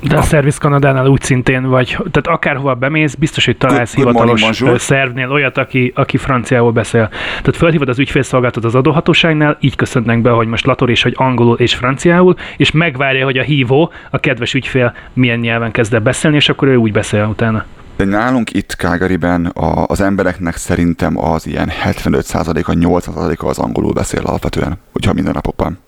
De 0.00 0.16
a 0.16 0.22
Service 0.22 0.58
Kanadánál 0.60 1.06
úgy 1.06 1.22
szintén, 1.22 1.68
vagy 1.68 1.88
tehát 1.88 2.26
akárhova 2.26 2.74
bemész, 2.74 3.14
biztos, 3.14 3.44
hogy 3.44 3.56
találsz 3.56 3.94
good, 3.94 4.04
good 4.04 4.16
hivatalos 4.16 4.60
morning, 4.60 4.80
szervnél 4.80 5.30
olyat, 5.30 5.58
aki, 5.58 5.92
aki 5.94 6.16
franciául 6.16 6.72
beszél. 6.72 7.08
Tehát 7.28 7.56
felhívod 7.56 7.88
az 7.88 7.98
ügyfélszolgáltat 7.98 8.64
az 8.64 8.74
adóhatóságnál, 8.74 9.56
így 9.60 9.76
köszönnek 9.76 10.22
be, 10.22 10.30
hogy 10.30 10.46
most 10.46 10.66
lator 10.66 10.90
és 10.90 11.02
hogy 11.02 11.14
angolul 11.16 11.56
és 11.56 11.74
franciául, 11.74 12.36
és 12.56 12.70
megvárja, 12.70 13.24
hogy 13.24 13.38
a 13.38 13.42
hívó, 13.42 13.92
a 14.10 14.18
kedves 14.18 14.54
ügyfél 14.54 14.94
milyen 15.12 15.38
nyelven 15.38 15.70
kezd 15.70 15.94
el 15.94 16.00
beszélni, 16.00 16.36
és 16.36 16.48
akkor 16.48 16.68
ő 16.68 16.76
úgy 16.76 16.92
beszél 16.92 17.24
utána. 17.24 17.64
De 17.96 18.04
nálunk 18.04 18.52
itt 18.52 18.76
Kágariben 18.76 19.46
a, 19.46 19.84
az 19.86 20.00
embereknek 20.00 20.56
szerintem 20.56 21.18
az 21.24 21.46
ilyen 21.46 21.70
75%-a, 21.84 22.72
80%-a 22.72 23.46
az 23.46 23.58
angolul 23.58 23.92
beszél 23.92 24.20
alapvetően, 24.24 24.78
hogyha 24.92 25.12
minden 25.12 25.32
napokban. 25.32 25.78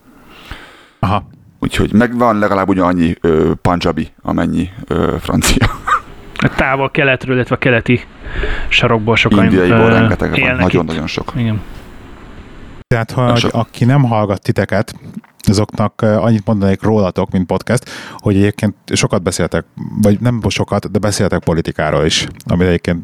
Aha. 0.99 1.25
Úgyhogy 1.61 1.93
megvan 1.93 2.39
legalább 2.39 2.69
ugyanannyi 2.69 3.15
ö, 3.21 3.53
panjabi, 3.63 4.09
amennyi 4.23 4.69
ö, 4.87 5.15
francia. 5.21 5.67
A 6.43 6.49
távol 6.57 6.91
keletről, 6.91 7.35
illetve 7.35 7.55
a 7.55 7.59
keleti 7.59 8.01
sarokból 8.69 9.17
sokan 9.17 9.45
Indiaiból 9.45 9.91
rengeteg 9.91 10.41
van, 10.41 10.57
nagyon-nagyon 10.57 11.07
sok. 11.07 11.33
Igen. 11.37 11.61
Tehát, 12.95 13.11
ha 13.11 13.39
aki 13.51 13.85
nem 13.85 14.03
hallgat 14.03 14.43
titeket, 14.43 14.95
azoknak 15.39 16.03
annyit 16.03 16.47
mondanék 16.47 16.83
rólatok, 16.83 17.31
mint 17.31 17.47
podcast, 17.47 17.91
hogy 18.17 18.37
egyébként 18.37 18.75
sokat 18.93 19.23
beszéltek, 19.23 19.65
vagy 20.03 20.21
nem 20.21 20.41
sokat, 20.49 20.91
de 20.91 20.99
beszéltek 20.99 21.45
politikáról 21.45 22.05
is, 22.05 22.27
amit 22.47 22.67
egyébként 22.67 22.99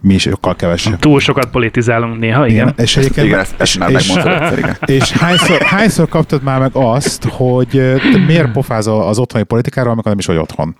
mi 0.00 0.14
is 0.14 0.22
sokkal 0.22 0.56
kevesebb. 0.56 0.98
Túl 0.98 1.20
sokat 1.20 1.50
politizálunk 1.50 2.18
néha, 2.18 2.46
igen. 2.46 2.68
igen 2.68 2.74
és 2.84 2.96
egyébként, 2.96 3.26
igen, 3.26 3.38
ezt, 3.38 3.54
ezt 3.58 3.78
már 3.78 3.90
és, 3.90 4.08
és, 4.08 4.64
és 4.84 5.12
hányszor, 5.12 5.62
hányszor 5.62 6.08
kaptad 6.08 6.42
már 6.42 6.60
meg 6.60 6.70
azt, 6.72 7.24
hogy 7.24 7.68
te 8.12 8.18
miért 8.26 8.52
pofázol 8.52 9.02
az 9.02 9.18
otthoni 9.18 9.44
politikáról, 9.44 9.92
amikor 9.92 10.10
nem 10.10 10.18
is 10.18 10.26
vagy 10.26 10.36
otthon? 10.36 10.76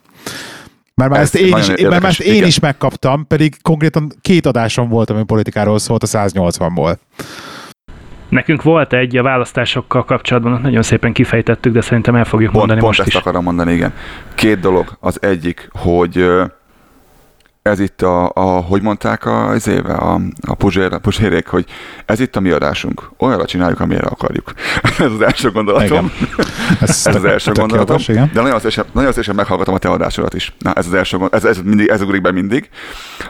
Mert 0.95 1.11
már 1.11 1.21
ezt, 1.21 1.35
ezt 1.35 1.45
én, 1.45 1.57
is, 1.57 1.67
mert 1.67 2.03
már 2.03 2.11
ezt 2.11 2.21
én 2.21 2.45
is 2.45 2.59
megkaptam, 2.59 3.27
pedig 3.27 3.63
konkrétan 3.63 4.13
két 4.21 4.47
adásom 4.47 4.89
volt, 4.89 5.11
ami 5.11 5.25
politikáról 5.25 5.79
szólt 5.79 6.03
a 6.03 6.07
180-ból. 6.07 6.97
Nekünk 8.29 8.63
volt 8.63 8.93
egy 8.93 9.17
a 9.17 9.23
választásokkal 9.23 10.05
kapcsolatban, 10.05 10.61
nagyon 10.61 10.83
szépen 10.83 11.13
kifejtettük, 11.13 11.73
de 11.73 11.81
szerintem 11.81 12.15
el 12.15 12.25
fogjuk 12.25 12.53
pont, 12.53 12.59
mondani 12.59 12.81
pont 12.81 12.97
most 12.97 13.09
ezt 13.09 13.17
is. 13.17 13.23
akarom 13.25 13.45
mondani, 13.45 13.73
igen. 13.73 13.93
Két 14.35 14.61
dolog. 14.61 14.97
Az 15.01 15.23
egyik, 15.23 15.69
hogy 15.73 16.27
ez 17.69 17.81
itt 17.81 18.03
a, 18.03 18.31
a 18.35 18.41
hogy 18.41 18.83
mondták 18.83 19.25
a, 19.25 19.49
az 19.49 19.69
éve, 19.69 19.93
a, 19.93 20.21
a 20.47 20.55
puzsér, 20.55 20.99
puzsérék, 20.99 21.47
hogy 21.47 21.65
ez 22.07 22.21
itt 22.21 22.37
a 22.37 22.41
mi 22.41 22.51
adásunk. 22.51 23.11
Olyanra 23.19 23.45
csináljuk, 23.45 23.81
amire 23.81 24.07
akarjuk. 24.07 24.53
ez 24.99 25.13
az 25.13 25.21
első 25.21 25.51
gondolatom. 25.51 26.13
Ez, 26.81 27.07
ez 27.07 27.15
az 27.15 27.25
első 27.25 27.53
gondolatom. 27.53 27.97
Igen. 28.07 28.31
De 28.33 28.41
nagyon 28.41 28.61
szépen, 28.61 28.85
nagyon 28.93 29.13
szépen 29.13 29.35
meghallgatom 29.35 29.75
a 29.75 29.79
te 29.79 29.89
adásodat 29.89 30.35
is. 30.35 30.55
Na, 30.59 30.73
ez 30.73 30.87
az 30.87 30.95
első. 30.95 31.19
Ez, 31.31 31.45
ez, 31.45 31.61
mindig, 31.65 31.89
ez 31.89 32.03
ugrik 32.03 32.23
be 32.23 32.33
mindig. 32.33 32.69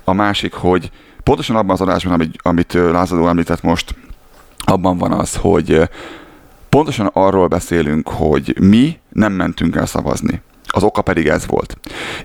A 0.04 0.12
másik, 0.12 0.52
hogy 0.52 0.90
pontosan 1.22 1.56
abban 1.56 1.70
az 1.70 1.80
adásban, 1.80 2.12
amit, 2.12 2.36
amit 2.42 2.72
Lázadó 2.72 3.28
említett 3.28 3.62
most, 3.62 3.94
abban 4.64 4.98
van 4.98 5.12
az, 5.12 5.36
hogy 5.36 5.88
pontosan 6.68 7.10
arról 7.12 7.46
beszélünk, 7.46 8.08
hogy 8.08 8.56
mi 8.60 8.98
nem 9.08 9.32
mentünk 9.32 9.76
el 9.76 9.86
szavazni. 9.86 10.40
Az 10.66 10.82
oka 10.82 11.02
pedig 11.02 11.26
ez 11.26 11.46
volt. 11.46 11.78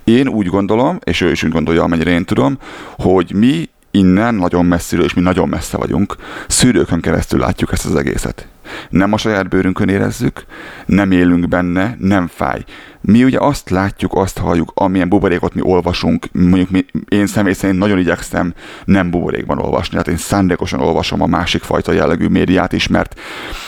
Én 0.03 0.27
úgy 0.27 0.47
gondolom, 0.47 0.99
és 1.03 1.21
ő 1.21 1.31
is 1.31 1.43
úgy 1.43 1.51
gondolja, 1.51 1.84
amennyire 1.84 2.11
én 2.11 2.25
tudom, 2.25 2.57
hogy 2.97 3.31
mi 3.34 3.69
innen 3.91 4.36
nagyon 4.36 4.65
messziről, 4.65 5.05
és 5.05 5.13
mi 5.13 5.21
nagyon 5.21 5.49
messze 5.49 5.77
vagyunk, 5.77 6.15
szűrőkön 6.47 7.01
keresztül 7.01 7.39
látjuk 7.39 7.71
ezt 7.71 7.86
az 7.86 7.95
egészet. 7.95 8.47
Nem 8.89 9.13
a 9.13 9.17
saját 9.17 9.49
bőrünkön 9.49 9.89
érezzük, 9.89 10.45
nem 10.86 11.11
élünk 11.11 11.47
benne, 11.47 11.95
nem 11.99 12.27
fáj. 12.27 12.63
Mi 13.06 13.24
ugye 13.24 13.39
azt 13.39 13.70
látjuk, 13.70 14.16
azt 14.16 14.38
halljuk, 14.38 14.72
amilyen 14.76 15.10
buborékot 15.10 15.54
mi 15.54 15.62
olvasunk, 15.64 16.28
mondjuk 16.32 16.70
mi, 16.70 16.86
én 17.08 17.28
személy 17.28 17.54
szerint 17.54 17.80
nagyon 17.80 17.99
igyekszem 17.99 18.54
nem 18.86 19.10
buborékban 19.10 19.60
olvasni, 19.60 19.97
hát 19.97 20.08
én 20.08 20.18
szándékosan 20.18 20.80
olvasom 20.80 21.22
a 21.22 21.26
másik 21.26 21.62
fajta 21.62 21.91
jellegű 21.91 22.28
médiát 22.28 22.74
is, 22.74 22.88
mert 22.88 23.20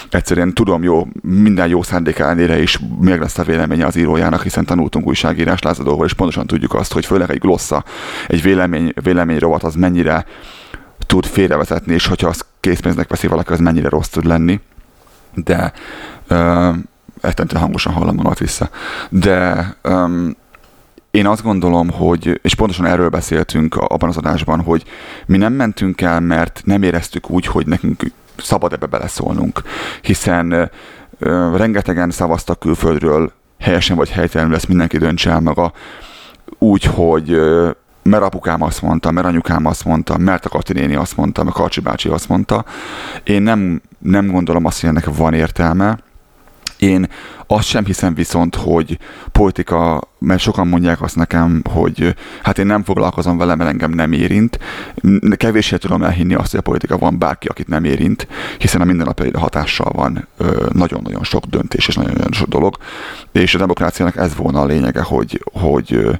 egyszerűen 0.10 0.54
tudom 0.54 0.84
jó, 0.84 1.08
minden 1.22 1.68
jó 1.68 1.84
szándék 1.84 2.20
ellenére 2.20 2.62
is 2.62 2.80
még 3.00 3.20
lesz 3.20 3.38
a 3.38 3.44
véleménye 3.44 3.86
az 3.86 3.96
írójának, 3.96 4.44
hiszen 4.44 4.66
tanultunk 4.66 5.08
újságírás 5.08 5.62
lázadóval, 5.62 6.06
és 6.06 6.14
pontosan 6.14 6.48
tudjuk 6.48 6.74
azt, 6.74 6.94
hogy 6.94 7.06
főleg 7.06 7.32
egy 7.32 7.40
glossza, 7.40 7.84
egy 8.28 8.42
vélemény, 8.42 8.94
véleményrovat 9.04 9.64
az 9.64 9.76
mennyire 9.76 10.26
tud 11.06 11.26
félrevezetni, 11.26 11.94
és 11.94 12.08
hogyha 12.08 12.28
azt 12.28 12.46
készpénznek 12.60 13.10
veszi 13.10 13.28
valaki, 13.28 13.52
az 13.52 13.60
mennyire 13.60 13.90
rossz 13.90 14.08
tud 14.08 14.26
lenni. 14.26 14.60
De 15.34 15.74
uh, 16.30 16.76
ettentően 17.26 17.62
hangosan 17.62 17.94
hallom 17.94 18.16
magamat 18.16 18.40
vissza. 18.40 18.70
De 19.10 19.76
um, 19.84 20.36
én 21.12 21.28
azt 21.28 21.44
gondolom, 21.44 21.90
hogy, 21.90 22.40
és 22.44 22.56
pontosan 22.56 22.86
erről 22.86 23.10
beszéltünk 23.10 23.76
abban 23.76 24.10
az 24.10 24.18
adásban, 24.18 24.62
hogy 24.62 24.84
mi 25.26 25.38
nem 25.38 25.54
mentünk 25.54 26.02
el, 26.02 26.20
mert 26.20 26.62
nem 26.66 26.84
éreztük 26.84 27.30
úgy, 27.30 27.46
hogy 27.46 27.68
nekünk 27.68 28.04
szabad 28.38 28.74
ebbe 28.74 28.86
beleszólnunk, 28.86 29.62
hiszen 30.02 30.54
uh, 30.54 31.58
rengetegen 31.58 32.12
szavaztak 32.12 32.60
külföldről, 32.60 33.32
helyesen 33.60 33.96
vagy 33.96 34.10
helytelenül, 34.10 34.56
ezt 34.56 34.68
mindenki 34.68 34.98
döntse 34.98 35.30
el 35.30 35.40
maga, 35.40 35.74
úgy, 36.58 36.84
hogy 36.84 37.32
uh, 37.32 37.70
mert 38.10 38.24
apukám 38.24 38.62
azt 38.62 38.82
mondta, 38.82 39.12
mert 39.12 39.28
anyukám 39.28 39.66
azt 39.66 39.86
mondta, 39.86 40.18
mert 40.18 40.46
a 40.46 40.50
Kati 40.50 40.74
néni 40.74 40.96
azt 40.96 41.18
mondta, 41.18 41.44
mert 41.44 41.56
Karcsi 41.56 41.80
bácsi 41.80 42.10
azt 42.10 42.30
mondta. 42.30 42.66
Én 43.24 43.42
nem, 43.42 43.82
nem 44.00 44.32
gondolom 44.32 44.66
azt, 44.66 44.82
hogy 44.82 44.90
ennek 44.90 45.16
van 45.16 45.34
értelme, 45.34 45.98
én 46.86 47.08
azt 47.48 47.68
sem 47.68 47.86
hiszem 47.86 48.14
viszont, 48.14 48.56
hogy 48.56 48.98
politika, 49.32 50.02
mert 50.20 50.40
sokan 50.40 50.68
mondják 50.68 51.02
azt 51.02 51.16
nekem, 51.16 51.62
hogy 51.70 52.16
hát 52.44 52.58
én 52.58 52.66
nem 52.66 52.84
foglalkozom 52.84 53.38
vele, 53.38 53.56
mert 53.56 53.70
engem 53.70 53.92
nem 53.92 54.12
érint. 54.12 54.60
Kevéssé 55.36 55.78
tudom 55.78 56.04
elhinni 56.04 56.34
azt, 56.34 56.52
hogy 56.52 56.60
a 56.60 56.64
politika 56.64 56.98
van 56.98 57.20
bárki, 57.20 57.48
akit 57.48 57.68
nem 57.68 57.84
érint, 57.84 58.28
hiszen 58.58 58.82
a 58.82 58.86
mindennapi 58.86 59.32
hatással 59.34 59.92
van 59.92 60.28
nagyon-nagyon 60.72 61.24
sok 61.24 61.46
döntés 61.46 61.88
és 61.88 61.96
nagyon-nagyon 61.96 62.32
sok 62.32 62.48
dolog. 62.48 62.78
És 63.32 63.56
a 63.56 63.58
demokráciának 63.58 64.16
ez 64.16 64.36
volna 64.36 64.62
a 64.62 64.66
lényege, 64.66 65.02
hogy, 65.02 65.44
hogy 65.52 66.20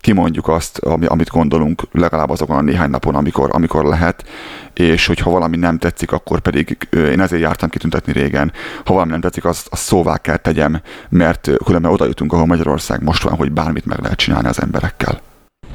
kimondjuk 0.00 0.48
azt, 0.48 0.78
ami, 0.78 1.06
amit 1.06 1.28
gondolunk 1.28 1.82
legalább 1.92 2.30
azokon 2.30 2.56
a 2.56 2.60
néhány 2.60 2.90
napon, 2.90 3.14
amikor, 3.14 3.48
amikor 3.52 3.84
lehet, 3.84 4.24
és 4.74 5.06
hogyha 5.06 5.30
valami 5.30 5.56
nem 5.56 5.78
tetszik, 5.78 6.12
akkor 6.12 6.40
pedig 6.40 6.88
én 6.92 7.20
ezért 7.20 7.42
jártam 7.42 7.68
kitüntetni 7.68 8.12
régen, 8.12 8.52
ha 8.84 8.92
valami 8.92 9.10
nem 9.10 9.20
tetszik, 9.20 9.44
azt, 9.44 9.68
azt 9.70 9.82
szóvá 9.82 10.16
kell 10.16 10.36
tegyem, 10.36 10.80
mert 11.08 11.50
különben 11.64 11.92
oda 11.92 12.06
jutunk, 12.06 12.32
ahol 12.32 12.46
Magyarország 12.46 13.02
most 13.02 13.22
van, 13.22 13.36
hogy 13.36 13.52
bármit 13.52 13.86
meg 13.86 14.00
lehet 14.00 14.18
csinálni 14.18 14.48
az 14.48 14.60
emberekkel. 14.60 15.20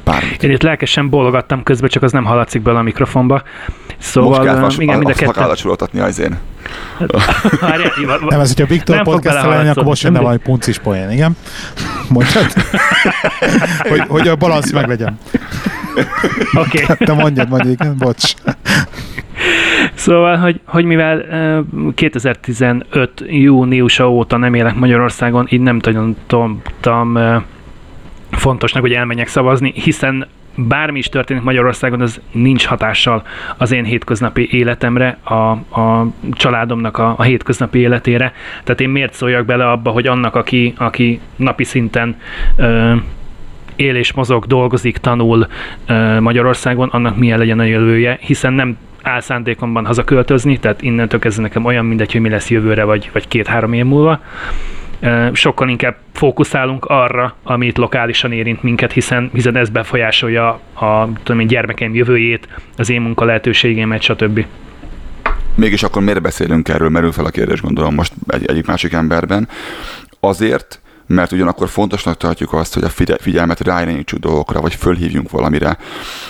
Bármit. 0.05 0.43
Én 0.43 0.51
itt 0.51 0.61
lelkesen 0.61 1.09
bólogattam 1.09 1.63
közben, 1.63 1.89
csak 1.89 2.03
az 2.03 2.11
nem 2.11 2.23
hallatszik 2.23 2.61
bele 2.61 2.79
a 2.79 2.81
mikrofonba. 2.81 3.43
Szóval, 3.97 4.59
Most 4.59 4.79
igen, 4.79 4.97
mind 4.97 5.09
a 5.09 5.13
kettő. 5.13 5.99
az 6.01 6.19
én. 6.19 6.37
nem, 8.29 8.39
ez, 8.39 8.53
hogyha 8.53 8.73
Viktor 8.73 9.01
podcast 9.01 9.45
lenni, 9.45 9.67
akkor 9.69 9.83
most 9.83 10.03
jönne 10.03 10.19
valami 10.19 10.37
puncis 10.37 10.77
poén, 10.77 11.11
igen? 11.11 11.37
Mondjad? 12.09 12.45
hogy, 13.89 14.03
hogy 14.07 14.27
a 14.27 14.35
balansz 14.35 14.71
meg 14.71 14.87
legyen. 14.87 15.19
Oké. 16.53 16.83
Okay. 16.83 16.95
Te 17.07 17.13
mondjad, 17.13 17.49
mondjad, 17.49 17.71
igen, 17.71 17.95
bocs. 17.97 18.33
Szóval, 19.93 20.37
hogy, 20.37 20.59
hogy 20.65 20.85
mivel 20.85 21.25
2015 21.95 23.23
júniusa 23.27 24.09
óta 24.09 24.37
nem 24.37 24.53
élek 24.53 24.75
Magyarországon, 24.75 25.47
így 25.49 25.61
nem 25.61 25.79
tudom, 25.79 26.15
tudtam 26.27 27.17
fontosnak, 28.31 28.81
hogy 28.81 28.93
elmenjek 28.93 29.27
szavazni, 29.27 29.73
hiszen 29.75 30.27
bármi 30.55 30.97
is 30.97 31.09
történik 31.09 31.43
Magyarországon, 31.43 32.01
az 32.01 32.21
nincs 32.31 32.65
hatással 32.65 33.23
az 33.57 33.71
én 33.71 33.83
hétköznapi 33.83 34.47
életemre, 34.51 35.17
a, 35.23 35.33
a 35.81 36.07
családomnak 36.31 36.97
a, 36.97 37.13
a 37.17 37.23
hétköznapi 37.23 37.79
életére. 37.79 38.33
Tehát 38.63 38.81
én 38.81 38.89
miért 38.89 39.13
szóljak 39.13 39.45
bele 39.45 39.69
abba, 39.69 39.89
hogy 39.89 40.07
annak, 40.07 40.35
aki, 40.35 40.73
aki 40.77 41.19
napi 41.35 41.63
szinten 41.63 42.19
ö, 42.55 42.95
él 43.75 43.95
és 43.95 44.13
mozog, 44.13 44.45
dolgozik, 44.45 44.97
tanul 44.97 45.47
ö, 45.87 46.19
Magyarországon, 46.19 46.89
annak 46.89 47.17
milyen 47.17 47.39
legyen 47.39 47.59
a 47.59 47.63
jövője, 47.63 48.17
hiszen 48.21 48.53
nem 48.53 48.77
áll 49.01 49.19
szándékomban 49.19 49.85
hazaköltözni, 49.85 50.57
tehát 50.59 50.81
innentől 50.81 51.19
kezdve 51.19 51.41
nekem 51.41 51.65
olyan 51.65 51.85
mindegy, 51.85 52.11
hogy 52.11 52.21
mi 52.21 52.29
lesz 52.29 52.49
jövőre, 52.49 52.83
vagy, 52.83 53.09
vagy 53.13 53.27
két-három 53.27 53.73
év 53.73 53.85
múlva 53.85 54.19
sokkal 55.33 55.69
inkább 55.69 55.95
fókuszálunk 56.13 56.85
arra, 56.85 57.35
amit 57.43 57.77
lokálisan 57.77 58.31
érint 58.31 58.63
minket, 58.63 58.91
hiszen, 58.91 59.29
hiszen 59.33 59.55
ez 59.55 59.69
befolyásolja 59.69 60.49
a 60.73 61.07
tudom 61.23 61.41
én, 61.41 61.47
gyermekeim 61.47 61.95
jövőjét, 61.95 62.47
az 62.77 62.89
én 62.89 63.01
munka 63.01 63.25
lehetőségémet, 63.25 64.01
stb. 64.01 64.45
Mégis 65.55 65.83
akkor 65.83 66.01
miért 66.01 66.21
beszélünk 66.21 66.69
erről, 66.69 66.89
merül 66.89 67.11
fel 67.11 67.25
a 67.25 67.29
kérdés 67.29 67.61
gondolom 67.61 67.93
most 67.93 68.13
egy, 68.27 68.45
egyik 68.45 68.65
másik 68.65 68.93
emberben. 68.93 69.47
Azért, 70.19 70.79
mert 71.07 71.31
ugyanakkor 71.31 71.69
fontosnak 71.69 72.17
tartjuk 72.17 72.53
azt, 72.53 72.73
hogy 72.73 72.83
a 72.83 73.17
figyelmet 73.17 73.59
ráirányítsuk 73.59 74.19
dolgokra, 74.19 74.61
vagy 74.61 74.75
fölhívjunk 74.75 75.31
valamire, 75.31 75.77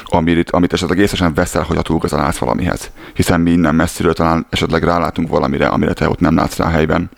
amit, 0.03 0.51
amit 0.51 0.73
esetleg 0.73 0.97
észesen 0.97 1.33
veszel, 1.33 1.63
hogy 1.63 1.77
a 1.77 1.81
túlgazalálsz 1.81 2.37
valamihez. 2.37 2.91
Hiszen 3.13 3.41
mi 3.41 3.51
innen 3.51 3.75
messziről 3.75 4.13
talán 4.13 4.45
esetleg 4.49 4.83
rálátunk 4.83 5.29
valamire, 5.29 5.67
amire 5.67 5.93
te 5.93 6.09
ott 6.09 6.19
nem 6.19 6.35
látsz 6.35 6.57
rá 6.57 6.69
helyben. 6.69 7.09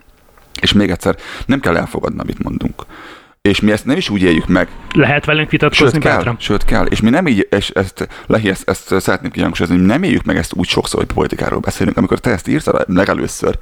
És 0.61 0.73
még 0.73 0.89
egyszer, 0.89 1.15
nem 1.45 1.59
kell 1.59 1.77
elfogadni, 1.77 2.19
amit 2.19 2.43
mondunk 2.43 2.85
és 3.47 3.59
mi 3.59 3.71
ezt 3.71 3.85
nem 3.85 3.97
is 3.97 4.09
úgy 4.09 4.21
éljük 4.21 4.47
meg. 4.47 4.67
Lehet 4.93 5.25
velünk 5.25 5.49
vitatkozni, 5.49 6.01
sőt, 6.01 6.03
kell, 6.03 6.35
Sőt, 6.39 6.65
kell. 6.65 6.85
És 6.85 7.01
mi 7.01 7.09
nem 7.09 7.27
így, 7.27 7.47
és 7.49 7.69
ezt, 7.69 8.07
Lehi, 8.25 8.49
ezt, 8.49 8.69
ezt 8.69 8.99
szeretném 8.99 9.31
kihangsúlyozni, 9.31 9.77
hogy 9.77 9.87
nem 9.87 10.03
éljük 10.03 10.23
meg 10.23 10.37
ezt 10.37 10.53
úgy 10.53 10.67
sokszor, 10.67 10.99
hogy 10.99 11.13
politikáról 11.13 11.59
beszélünk. 11.59 11.97
Amikor 11.97 12.19
te 12.19 12.29
ezt 12.29 12.47
írtad 12.47 12.85
legelőször, 12.87 13.57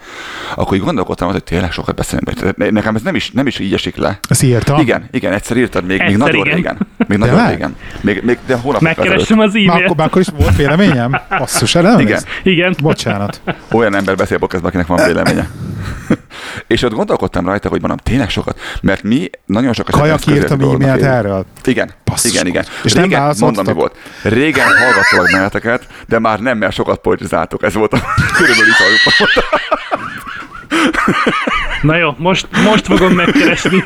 akkor 0.56 0.78
így 0.78 0.84
gondolkodtam, 0.84 1.32
hogy 1.32 1.44
tényleg 1.44 1.72
sokat 1.72 1.96
beszélünk. 1.96 2.58
Nekem 2.72 2.96
ez 2.96 3.02
nem 3.02 3.16
is, 3.16 3.32
nem 3.32 3.48
is 3.48 3.60
így 3.60 3.74
esik 3.74 3.96
le. 3.96 4.20
Ezt 4.30 4.44
írtam? 4.44 4.80
Igen, 4.80 5.08
igen, 5.12 5.34
egyszer 5.34 5.58
írtad, 5.58 5.86
még, 5.86 6.00
egyszer 6.00 6.10
még 6.10 6.18
nagyon 6.18 6.46
igen. 6.46 6.56
régen. 6.56 6.78
Még 7.08 7.18
nagyon 7.18 7.36
de 7.36 7.50
régen. 7.50 7.76
Még, 8.02 8.22
még, 8.24 8.38
de 8.46 8.56
hónapok 8.56 8.82
Megkerestem 8.82 9.40
az 9.40 9.50
e-mailt. 9.50 9.68
Már, 9.68 9.84
akkor, 9.84 10.06
akkor 10.06 10.22
is 10.22 10.28
volt 10.38 10.56
véleményem? 10.56 11.20
Basszus, 11.30 11.74
nem 11.74 12.00
Igen. 12.00 12.22
Igen. 12.44 12.76
Bocsánat. 12.82 13.42
Olyan 13.72 13.96
ember 13.96 14.16
beszél 14.16 14.38
podcastban, 14.38 14.70
akinek 14.70 14.88
van 14.88 15.06
véleménye. 15.06 15.50
És 16.68 16.82
ott 16.82 16.94
gondolkodtam 16.94 17.46
rajta, 17.46 17.70
hogy 17.70 17.80
mondom, 17.80 17.98
tényleg 17.98 18.30
sokat, 18.30 18.60
mert 18.82 19.04
mi 19.04 19.30
nagyon 19.46 19.74
sokat... 19.74 19.96
Kajak 19.96 20.28
írtam 20.28 20.60
e-mailt 20.62 21.02
erről? 21.02 21.46
Igen, 21.64 21.92
Basszus. 22.04 22.32
igen, 22.32 22.48
igen. 22.48 22.66
És 22.84 22.94
régen, 22.94 23.22
nem 23.22 23.34
mondom, 23.40 23.66
mi 23.66 23.74
volt. 23.74 23.96
Régen 24.24 24.68
hallgattalak 24.68 25.32
benneteket, 25.32 25.88
de 26.08 26.20
már 26.20 26.40
nem, 26.40 26.58
mert 26.58 26.74
sokat 26.74 27.00
politizáltok. 27.00 27.64
Ez 27.64 27.74
volt 27.74 27.94
a 27.94 27.98
körülbelül 28.38 28.68
itt 28.68 29.44
Na 31.82 31.96
jó, 31.98 32.16
most, 32.18 32.48
most 32.64 32.86
fogom 32.86 33.14
megkeresni. 33.14 33.84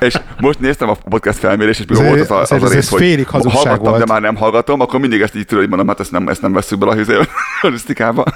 és 0.00 0.14
most 0.40 0.60
néztem 0.60 0.88
a 0.88 0.96
podcast 1.08 1.38
felmérés, 1.38 1.78
és 1.78 1.84
mikor 1.88 2.04
volt 2.04 2.20
az 2.20 2.30
a, 2.30 2.54
az 2.54 2.62
a 2.62 2.68
rész, 2.68 2.88
hogy 2.88 3.26
hallgattam, 3.30 3.78
volt. 3.78 3.98
de 3.98 4.12
már 4.12 4.20
nem 4.20 4.36
hallgatom, 4.36 4.80
akkor 4.80 5.00
mindig 5.00 5.20
ezt 5.20 5.34
így 5.34 5.44
tudod, 5.44 5.58
hogy 5.58 5.68
mondom, 5.68 5.88
hát 5.88 6.00
ezt 6.00 6.10
nem, 6.10 6.28
ezt 6.28 6.42
nem 6.42 6.52
veszük 6.52 6.78
bele 6.78 6.92
a 6.92 6.94
hőzőlisztikába. 6.94 8.24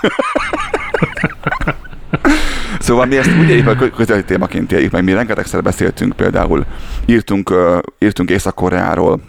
Szóval 2.90 3.06
mi 3.06 3.16
ezt 3.16 3.38
úgy 3.40 3.48
éljük 3.48 3.94
közeli 3.94 4.24
témaként 4.24 4.72
éljük 4.72 4.92
meg. 4.92 5.04
Mi 5.04 5.12
rengetegszer 5.12 5.62
beszéltünk 5.62 6.16
például, 6.16 6.64
írtunk, 7.06 7.54
írtunk 7.98 8.30
Észak-Koreáról, 8.30 9.20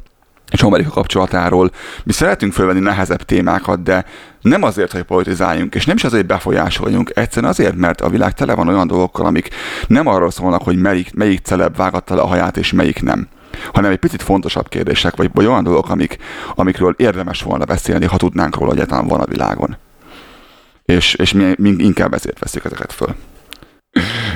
és 0.51 0.61
Amerika 0.61 0.89
kapcsolatáról. 0.89 1.71
Mi 2.03 2.11
szeretünk 2.11 2.53
fölvenni 2.53 2.79
nehezebb 2.79 3.23
témákat, 3.23 3.83
de 3.83 4.05
nem 4.41 4.63
azért, 4.63 4.91
hogy 4.91 5.01
politizáljunk, 5.01 5.75
és 5.75 5.85
nem 5.85 5.95
is 5.95 6.03
azért, 6.03 6.25
befolyásoljunk, 6.25 7.11
egyszerűen 7.13 7.51
azért, 7.51 7.75
mert 7.75 8.01
a 8.01 8.09
világ 8.09 8.33
tele 8.33 8.53
van 8.53 8.67
olyan 8.67 8.87
dolgokkal, 8.87 9.25
amik 9.25 9.49
nem 9.87 10.07
arról 10.07 10.31
szólnak, 10.31 10.63
hogy 10.63 10.77
melyik, 10.77 11.13
melyik 11.13 11.39
celeb 11.39 11.75
vágatta 11.75 12.15
le 12.15 12.21
a 12.21 12.27
haját, 12.27 12.57
és 12.57 12.71
melyik 12.71 13.01
nem 13.01 13.27
hanem 13.73 13.91
egy 13.91 13.97
picit 13.97 14.21
fontosabb 14.21 14.69
kérdések, 14.69 15.15
vagy, 15.15 15.29
vagy 15.33 15.45
olyan 15.45 15.63
dolgok, 15.63 15.89
amik, 15.89 16.17
amikről 16.55 16.93
érdemes 16.97 17.41
volna 17.41 17.65
beszélni, 17.65 18.05
ha 18.05 18.17
tudnánk 18.17 18.55
róla, 18.55 18.67
hogy 18.67 18.77
egyáltalán 18.77 19.07
van 19.07 19.19
a 19.19 19.25
világon. 19.25 19.77
És, 20.85 21.13
és 21.13 21.31
mi 21.57 21.75
inkább 21.77 22.13
ezért 22.13 22.39
veszük 22.39 22.65
ezeket 22.65 22.93
föl. 22.93 23.15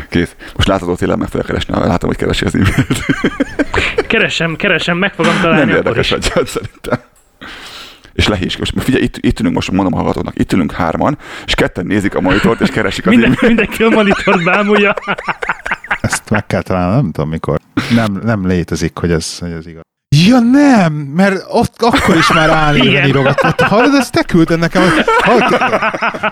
Kész. 0.09 0.35
Most 0.55 0.67
látod, 0.67 0.87
hogy 0.87 0.97
tényleg 0.97 1.17
meg 1.17 1.27
fogja 1.27 1.45
keresni, 1.45 1.73
látom, 1.73 2.09
hogy 2.09 2.17
keresi 2.17 2.45
az 2.45 2.55
e-mailt. 2.55 3.05
keresem, 4.07 4.55
keresem, 4.55 4.97
meg 4.97 5.13
fogom 5.13 5.33
találni. 5.41 5.65
Nem 5.65 5.75
érdekes 5.75 6.11
agyat 6.11 6.47
szerintem. 6.47 6.99
És 8.13 8.27
lehíts, 8.27 8.57
most 8.57 8.73
figyelj, 8.83 9.03
itt, 9.03 9.17
itt 9.17 9.39
ülünk, 9.39 9.55
most 9.55 9.71
mondom 9.71 9.93
a 9.93 9.95
hallgatónak, 9.97 10.39
itt 10.39 10.53
ülünk 10.53 10.71
hárman, 10.71 11.17
és 11.45 11.55
ketten 11.55 11.85
nézik 11.85 12.15
a 12.15 12.21
monitort, 12.21 12.61
és 12.61 12.69
keresik 12.69 13.05
az 13.05 13.11
Minden, 13.11 13.37
Mindenki 13.41 13.83
a 13.83 13.89
monitort 13.89 14.43
bámulja. 14.43 14.93
Ezt 16.01 16.29
meg 16.29 16.45
kell 16.45 16.61
találni, 16.61 16.95
nem 16.95 17.11
tudom 17.11 17.29
mikor. 17.29 17.59
Nem, 17.95 18.19
nem 18.23 18.47
létezik, 18.47 18.97
hogy 18.97 19.11
ez, 19.11 19.39
hogy 19.39 19.51
ez 19.51 19.67
igaz. 19.67 19.83
Ja 20.23 20.39
nem, 20.39 20.93
mert 20.93 21.43
ott 21.47 21.81
akkor 21.81 22.15
is 22.15 22.33
már 22.33 22.49
állni 22.65 23.07
írogatott. 23.07 23.61
Hallod, 23.61 23.95
ezt 23.95 24.11
te 24.11 24.23
küldted 24.23 24.59
nekem. 24.59 24.83
Hallod, 25.19 25.59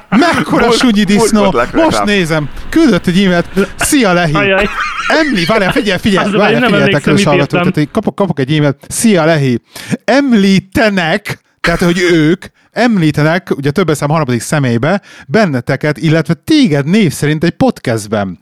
mekkora 0.09 0.71
sunyi 0.71 1.03
disznó. 1.03 1.55
Most 1.73 2.03
nézem. 2.03 2.49
Küldött 2.69 3.07
egy 3.07 3.23
e-mailt. 3.23 3.47
Szia 3.77 4.13
Lehi. 4.13 4.35
Ajaj. 4.35 4.69
Emli, 5.07 5.45
várjál, 5.45 5.71
figyelj, 5.71 5.99
figyelj, 5.99 6.31
várjál, 6.31 6.61
figyeljetek, 6.61 7.23
hallgatók. 7.23 7.91
Kapok, 7.91 8.15
kapok 8.15 8.39
egy 8.39 8.53
e-mailt. 8.53 8.77
Szia 8.87 9.25
Lehi. 9.25 9.61
Említenek, 10.05 11.39
tehát, 11.61 11.79
hogy 11.79 11.99
ők 12.11 12.45
említenek, 12.71 13.49
ugye 13.55 13.71
több 13.71 13.93
szám 13.93 14.09
harmadik 14.09 14.41
személybe, 14.41 15.01
benneteket, 15.27 15.97
illetve 15.97 16.33
téged 16.33 16.85
név 16.85 17.11
szerint 17.11 17.43
egy 17.43 17.51
podcastben. 17.51 18.39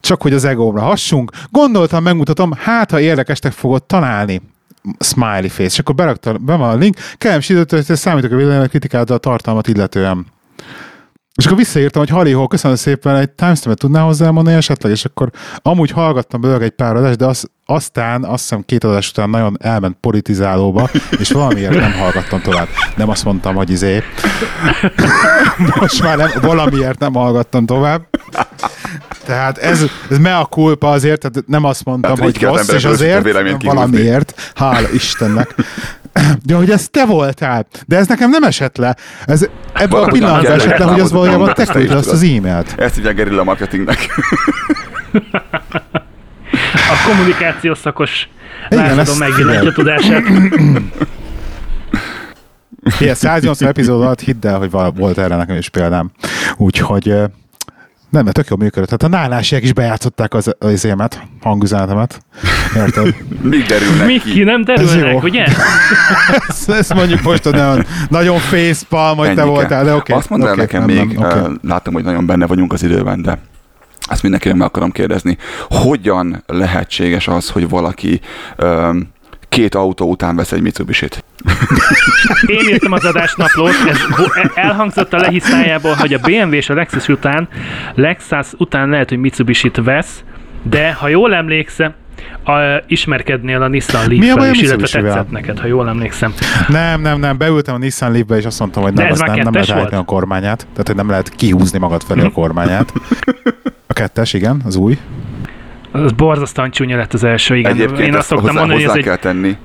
Csak 0.00 0.22
hogy 0.22 0.32
az 0.32 0.44
egómra 0.44 0.80
hassunk. 0.80 1.30
Gondoltam, 1.50 2.02
megmutatom, 2.02 2.52
hát 2.52 2.90
ha 2.90 3.00
érdekestek 3.00 3.52
fogod 3.52 3.84
találni 3.84 4.40
smiley 4.98 5.48
face, 5.48 5.62
és 5.62 5.78
akkor 5.78 5.94
beraktam, 5.94 6.44
be 6.44 6.54
van 6.54 6.70
a 6.70 6.76
link, 6.76 6.96
kellem 7.16 7.40
időt, 7.48 7.70
hogy 7.70 7.84
számítok 7.84 8.32
a 8.32 8.36
vélemények 8.36 8.68
kritikád 8.68 9.10
a 9.10 9.18
tartalmat 9.18 9.68
illetően. 9.68 10.26
És 11.38 11.44
akkor 11.44 11.58
visszaírtam, 11.58 12.02
hogy 12.02 12.10
Halihó, 12.10 12.46
köszönöm 12.46 12.76
szépen, 12.76 13.16
egy 13.16 13.30
timestamp 13.30 13.78
tudnál 13.78 14.04
hozzá 14.04 14.30
mondani 14.30 14.56
esetleg, 14.56 14.92
és 14.92 15.04
akkor 15.04 15.30
amúgy 15.62 15.90
hallgattam 15.90 16.40
belőle 16.40 16.64
egy 16.64 16.70
pár 16.70 16.96
adást, 16.96 17.18
de 17.18 17.26
az, 17.26 17.50
aztán 17.64 18.24
azt 18.24 18.40
hiszem 18.40 18.62
két 18.66 18.84
adás 18.84 19.10
után 19.10 19.30
nagyon 19.30 19.56
elment 19.60 19.96
politizálóba, 20.00 20.90
és 21.18 21.30
valamiért 21.30 21.74
nem 21.74 21.92
hallgattam 21.92 22.40
tovább. 22.40 22.68
Nem 22.96 23.08
azt 23.08 23.24
mondtam, 23.24 23.54
hogy 23.54 23.70
izé. 23.70 24.02
Most 25.80 26.02
már 26.02 26.16
nem, 26.16 26.30
valamiért 26.40 26.98
nem 26.98 27.14
hallgattam 27.14 27.66
tovább. 27.66 28.02
Tehát 29.24 29.58
ez, 29.58 29.84
ez 30.10 30.18
a 30.24 30.46
culpa 30.50 30.90
azért, 30.90 31.20
tehát 31.20 31.46
nem 31.46 31.64
azt 31.64 31.84
mondtam, 31.84 32.10
hát 32.10 32.24
hogy 32.24 32.42
rossz, 32.42 32.68
és 32.68 32.84
azért 32.84 33.32
valamiért, 33.62 34.52
hála 34.54 34.90
Istennek. 34.92 35.54
De 36.42 36.54
hogy 36.54 36.70
ez 36.70 36.88
te 36.90 37.06
voltál, 37.06 37.66
de 37.86 37.96
ez 37.96 38.06
nekem 38.06 38.30
nem 38.30 38.42
esett 38.42 38.76
le. 38.76 38.96
Ez 39.26 39.46
ebben 39.72 40.02
a 40.02 40.06
pillanatban 40.06 40.52
esett 40.52 40.78
le, 40.78 40.84
hogy 40.84 41.00
az 41.00 41.12
valójában 41.12 41.54
te 41.54 41.64
küldted 41.64 41.96
azt 41.96 42.10
az 42.10 42.22
e-mailt. 42.22 42.74
Ezt 42.76 42.94
hívják 42.94 43.14
gerilla 43.14 43.44
marketingnek. 43.44 44.06
A 46.72 47.08
kommunikáció 47.08 47.74
szakos 47.74 48.28
látodom 48.68 49.18
megvilágítja 49.18 49.72
tudását. 49.72 50.22
Igen, 53.00 53.14
180 53.14 53.68
epizód 53.68 54.02
alatt 54.02 54.20
hidd 54.20 54.46
el, 54.46 54.58
hogy 54.58 54.70
volt 54.94 55.18
erre 55.18 55.36
nekem 55.36 55.56
is 55.56 55.68
példám. 55.68 56.10
Úgyhogy 56.56 57.14
nem, 58.10 58.24
mert 58.24 58.36
tök 58.36 58.48
jól 58.48 58.58
működött. 58.58 58.98
Tehát 58.98 59.14
a 59.14 59.18
nálásiek 59.18 59.62
is 59.62 59.72
bejátszották 59.72 60.34
az, 60.34 60.54
az 60.58 60.84
émet, 60.84 61.22
hangüzenetemet. 61.40 62.20
Érted? 62.76 63.14
Még 63.42 63.62
derülnek 63.66 64.06
Miki, 64.06 64.30
ki. 64.30 64.42
nem 64.42 64.64
derülnek, 64.64 65.22
ugye? 65.22 65.44
ezt, 66.48 66.70
ezt, 66.70 66.94
mondjuk 66.94 67.22
most 67.22 67.46
a 67.46 67.50
nagyon, 67.50 67.84
nagyon 68.08 68.38
facepalm, 68.38 69.16
hogy 69.16 69.34
te 69.34 69.44
voltál, 69.44 69.84
de 69.84 69.90
oké. 69.90 70.00
Okay. 70.00 70.16
Azt 70.16 70.28
mondd 70.28 70.42
okay, 70.42 70.56
nekem 70.56 70.84
nem, 70.84 70.96
még, 70.96 71.18
nem, 71.18 71.26
okay. 71.26 71.52
látom, 71.62 71.94
hogy 71.94 72.04
nagyon 72.04 72.26
benne 72.26 72.46
vagyunk 72.46 72.72
az 72.72 72.82
időben, 72.82 73.22
de 73.22 73.38
ezt 74.08 74.22
mindenkinek 74.22 74.56
meg 74.56 74.66
akarom 74.66 74.90
kérdezni. 74.90 75.36
Hogyan 75.68 76.42
lehetséges 76.46 77.28
az, 77.28 77.50
hogy 77.50 77.68
valaki 77.68 78.20
um, 78.58 79.08
két 79.48 79.74
autó 79.74 80.10
után 80.10 80.36
vesz 80.36 80.52
egy 80.52 80.62
Mitsubishi-t. 80.62 81.24
Én 82.46 82.68
írtam 82.68 82.92
az 82.92 83.04
adásnaplót, 83.04 83.74
ez 83.86 84.50
elhangzott 84.54 85.12
a 85.12 85.16
lehiszájából, 85.16 85.94
hogy 85.94 86.14
a 86.14 86.18
BMW 86.18 86.52
és 86.52 86.70
a 86.70 86.74
Lexus 86.74 87.08
után, 87.08 87.48
Lexus 87.94 88.52
után 88.56 88.88
lehet, 88.88 89.08
hogy 89.08 89.18
Mitsubishi-t 89.18 89.76
vesz, 89.76 90.24
de 90.62 90.92
ha 90.92 91.08
jól 91.08 91.34
emlékszem, 91.34 91.94
a, 92.44 92.82
ismerkednél 92.86 93.62
a 93.62 93.68
Nissan 93.68 94.08
Leaf-fel 94.08 94.50
is, 94.50 94.60
illetve 94.60 95.00
tetszett 95.00 95.30
neked, 95.30 95.58
ha 95.58 95.66
jól 95.66 95.88
emlékszem. 95.88 96.34
Nem, 96.68 97.00
nem, 97.00 97.20
nem, 97.20 97.38
beültem 97.38 97.74
a 97.74 97.78
Nissan 97.78 98.12
Leaf-be, 98.12 98.36
és 98.36 98.44
azt 98.44 98.58
mondtam, 98.58 98.82
hogy 98.82 98.92
nem, 98.92 99.10
az 99.10 99.18
nem, 99.18 99.34
nem 99.34 99.52
lehet 99.52 99.70
állítani 99.70 100.00
a 100.00 100.04
kormányát, 100.04 100.58
tehát 100.72 100.86
hogy 100.86 100.96
nem 100.96 101.08
lehet 101.08 101.28
kihúzni 101.28 101.78
magad 101.78 102.02
felé 102.02 102.22
a 102.22 102.30
kormányát. 102.30 102.92
A 103.86 103.92
kettes, 103.92 104.32
igen, 104.32 104.62
az 104.64 104.76
új. 104.76 104.98
Az 105.90 106.12
borzasztóan 106.12 106.70
csúnya 106.70 106.96
lett 106.96 107.12
az 107.12 107.24
első, 107.24 107.56
igen. 107.56 107.72
Egyébként 107.72 108.08
Én 108.08 108.14
azt 108.14 108.26
szoktam 108.26 108.54
mondani, 108.54 108.84
hogy 108.84 108.96
ez 108.96 109.04
kell 109.04 109.12
egy... 109.12 109.20
tenni. 109.20 109.56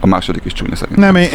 A 0.00 0.06
második 0.06 0.44
is 0.44 0.52
csúnya 0.52 0.76
szerintem. 0.76 1.04
Nem, 1.04 1.16
én, 1.16 1.28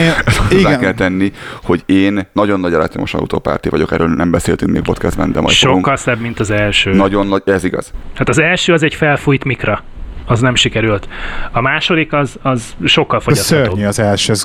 én 0.51 0.59
igen. 0.59 0.79
kell 0.79 0.93
tenni, 0.93 1.31
hogy 1.63 1.83
én 1.85 2.27
nagyon 2.33 2.59
nagy 2.59 2.73
elektromos 2.73 3.13
autópárti 3.13 3.69
vagyok, 3.69 3.91
erről 3.91 4.07
nem 4.07 4.31
beszéltünk 4.31 4.71
még 4.71 4.81
podcastben, 4.81 5.31
de 5.31 5.41
majd 5.41 5.53
Sokkal 5.53 5.77
fogunk. 5.79 5.97
szebb, 5.97 6.19
mint 6.19 6.39
az 6.39 6.49
első. 6.51 6.93
Nagyon 6.93 7.27
nagy, 7.27 7.41
ez 7.45 7.63
igaz. 7.63 7.91
Hát 8.13 8.29
az 8.29 8.39
első 8.39 8.73
az 8.73 8.83
egy 8.83 8.93
felfújt 8.93 9.43
mikra. 9.43 9.83
Az 10.25 10.39
nem 10.39 10.55
sikerült. 10.55 11.07
A 11.51 11.61
második 11.61 12.13
az, 12.13 12.35
az 12.41 12.75
sokkal 12.85 13.19
fogyasztható. 13.19 13.63
Szörnyű 13.63 13.85
az 13.85 13.99
első, 13.99 14.31
ez 14.31 14.43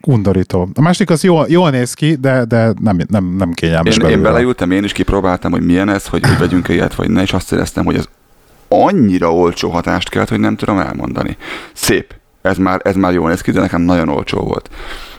undorító. 0.00 0.68
A 0.74 0.80
másik 0.80 1.10
az 1.10 1.22
jól, 1.24 1.46
jól 1.48 1.70
néz 1.70 1.94
ki, 1.94 2.14
de, 2.14 2.44
de 2.44 2.72
nem, 2.80 2.98
nem, 3.08 3.34
nem 3.38 3.52
kényelmes 3.52 3.96
én, 3.96 4.08
én 4.08 4.22
beleültem, 4.22 4.70
én 4.70 4.84
is 4.84 4.92
kipróbáltam, 4.92 5.50
hogy 5.50 5.62
milyen 5.62 5.88
ez, 5.88 6.06
hogy, 6.06 6.26
hogy 6.26 6.38
vegyünk 6.38 6.68
ilyet, 6.68 6.94
vagy 6.94 7.10
ne, 7.10 7.22
és 7.22 7.32
azt 7.32 7.52
éreztem, 7.52 7.84
hogy 7.84 7.96
az 7.96 8.08
annyira 8.68 9.34
olcsó 9.34 9.70
hatást 9.70 10.08
kelt, 10.08 10.28
hogy 10.28 10.40
nem 10.40 10.56
tudom 10.56 10.78
elmondani. 10.78 11.36
Szép. 11.72 12.19
Ez 12.42 12.58
már, 12.58 12.80
ez 12.84 12.96
már 12.96 13.12
jól 13.12 13.28
néz 13.28 13.40
ki, 13.40 13.50
de 13.50 13.60
nekem 13.60 13.80
nagyon 13.80 14.08
olcsó 14.08 14.38
volt. 14.38 14.70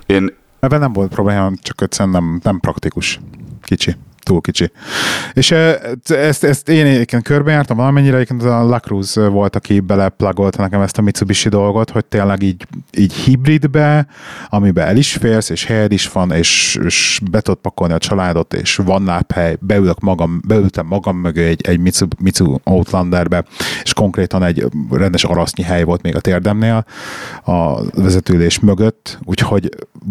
Én 0.06 0.40
Ebben 0.60 0.80
nem 0.80 0.94
volt 0.94 1.14
probléma, 1.14 1.52
csak 1.62 1.82
egyszerűen 1.82 2.16
nem, 2.16 2.40
nem 2.44 2.60
praktikus. 2.60 3.20
Kicsi 3.62 3.96
túl 4.24 4.42
kicsi. 4.42 4.72
És 5.34 5.52
ezt, 6.08 6.44
ezt 6.44 6.70
én 6.70 6.86
egyébként 6.86 7.24
körbejártam 7.24 7.78
valamennyire, 7.78 8.16
egyébként 8.16 8.44
a 8.44 8.64
Lacruz 8.64 9.16
volt, 9.16 9.56
aki 9.56 9.80
beleplagolta 9.80 10.62
nekem 10.62 10.82
ezt 10.82 10.98
a 10.98 11.02
Mitsubishi 11.02 11.50
dolgot, 11.50 11.90
hogy 11.90 12.06
tényleg 12.06 12.42
így, 12.42 12.68
így 12.98 13.14
hibridbe, 13.14 14.08
amiben 14.50 14.88
el 14.88 14.98
is 14.98 15.14
férsz, 15.14 15.50
és 15.50 15.66
helyed 15.66 15.92
is 15.92 16.12
van, 16.12 16.32
és, 16.32 16.80
és 16.84 17.22
be 17.32 17.42
tudod 17.42 17.60
pakolni 17.60 17.94
a 17.94 17.98
családot, 17.98 18.54
és 18.54 18.76
van 18.76 19.04
láphely, 19.04 19.58
beülök 19.60 20.00
magam, 20.00 20.42
beültem 20.48 20.86
magam 20.86 21.18
mögé 21.18 21.48
egy, 21.48 21.62
egy 21.68 21.80
Mitsu, 21.80 22.08
Mitsu 22.20 22.56
Outlanderbe, 22.64 23.44
és 23.84 23.94
konkrétan 23.94 24.44
egy 24.44 24.66
rendes 24.90 25.24
arasznyi 25.24 25.64
hely 25.64 25.84
volt 25.84 26.02
még 26.02 26.16
a 26.16 26.20
térdemnél 26.20 26.86
a 27.44 27.84
vezetőülés 28.02 28.60
mögött, 28.60 29.20
úgyhogy 29.24 29.70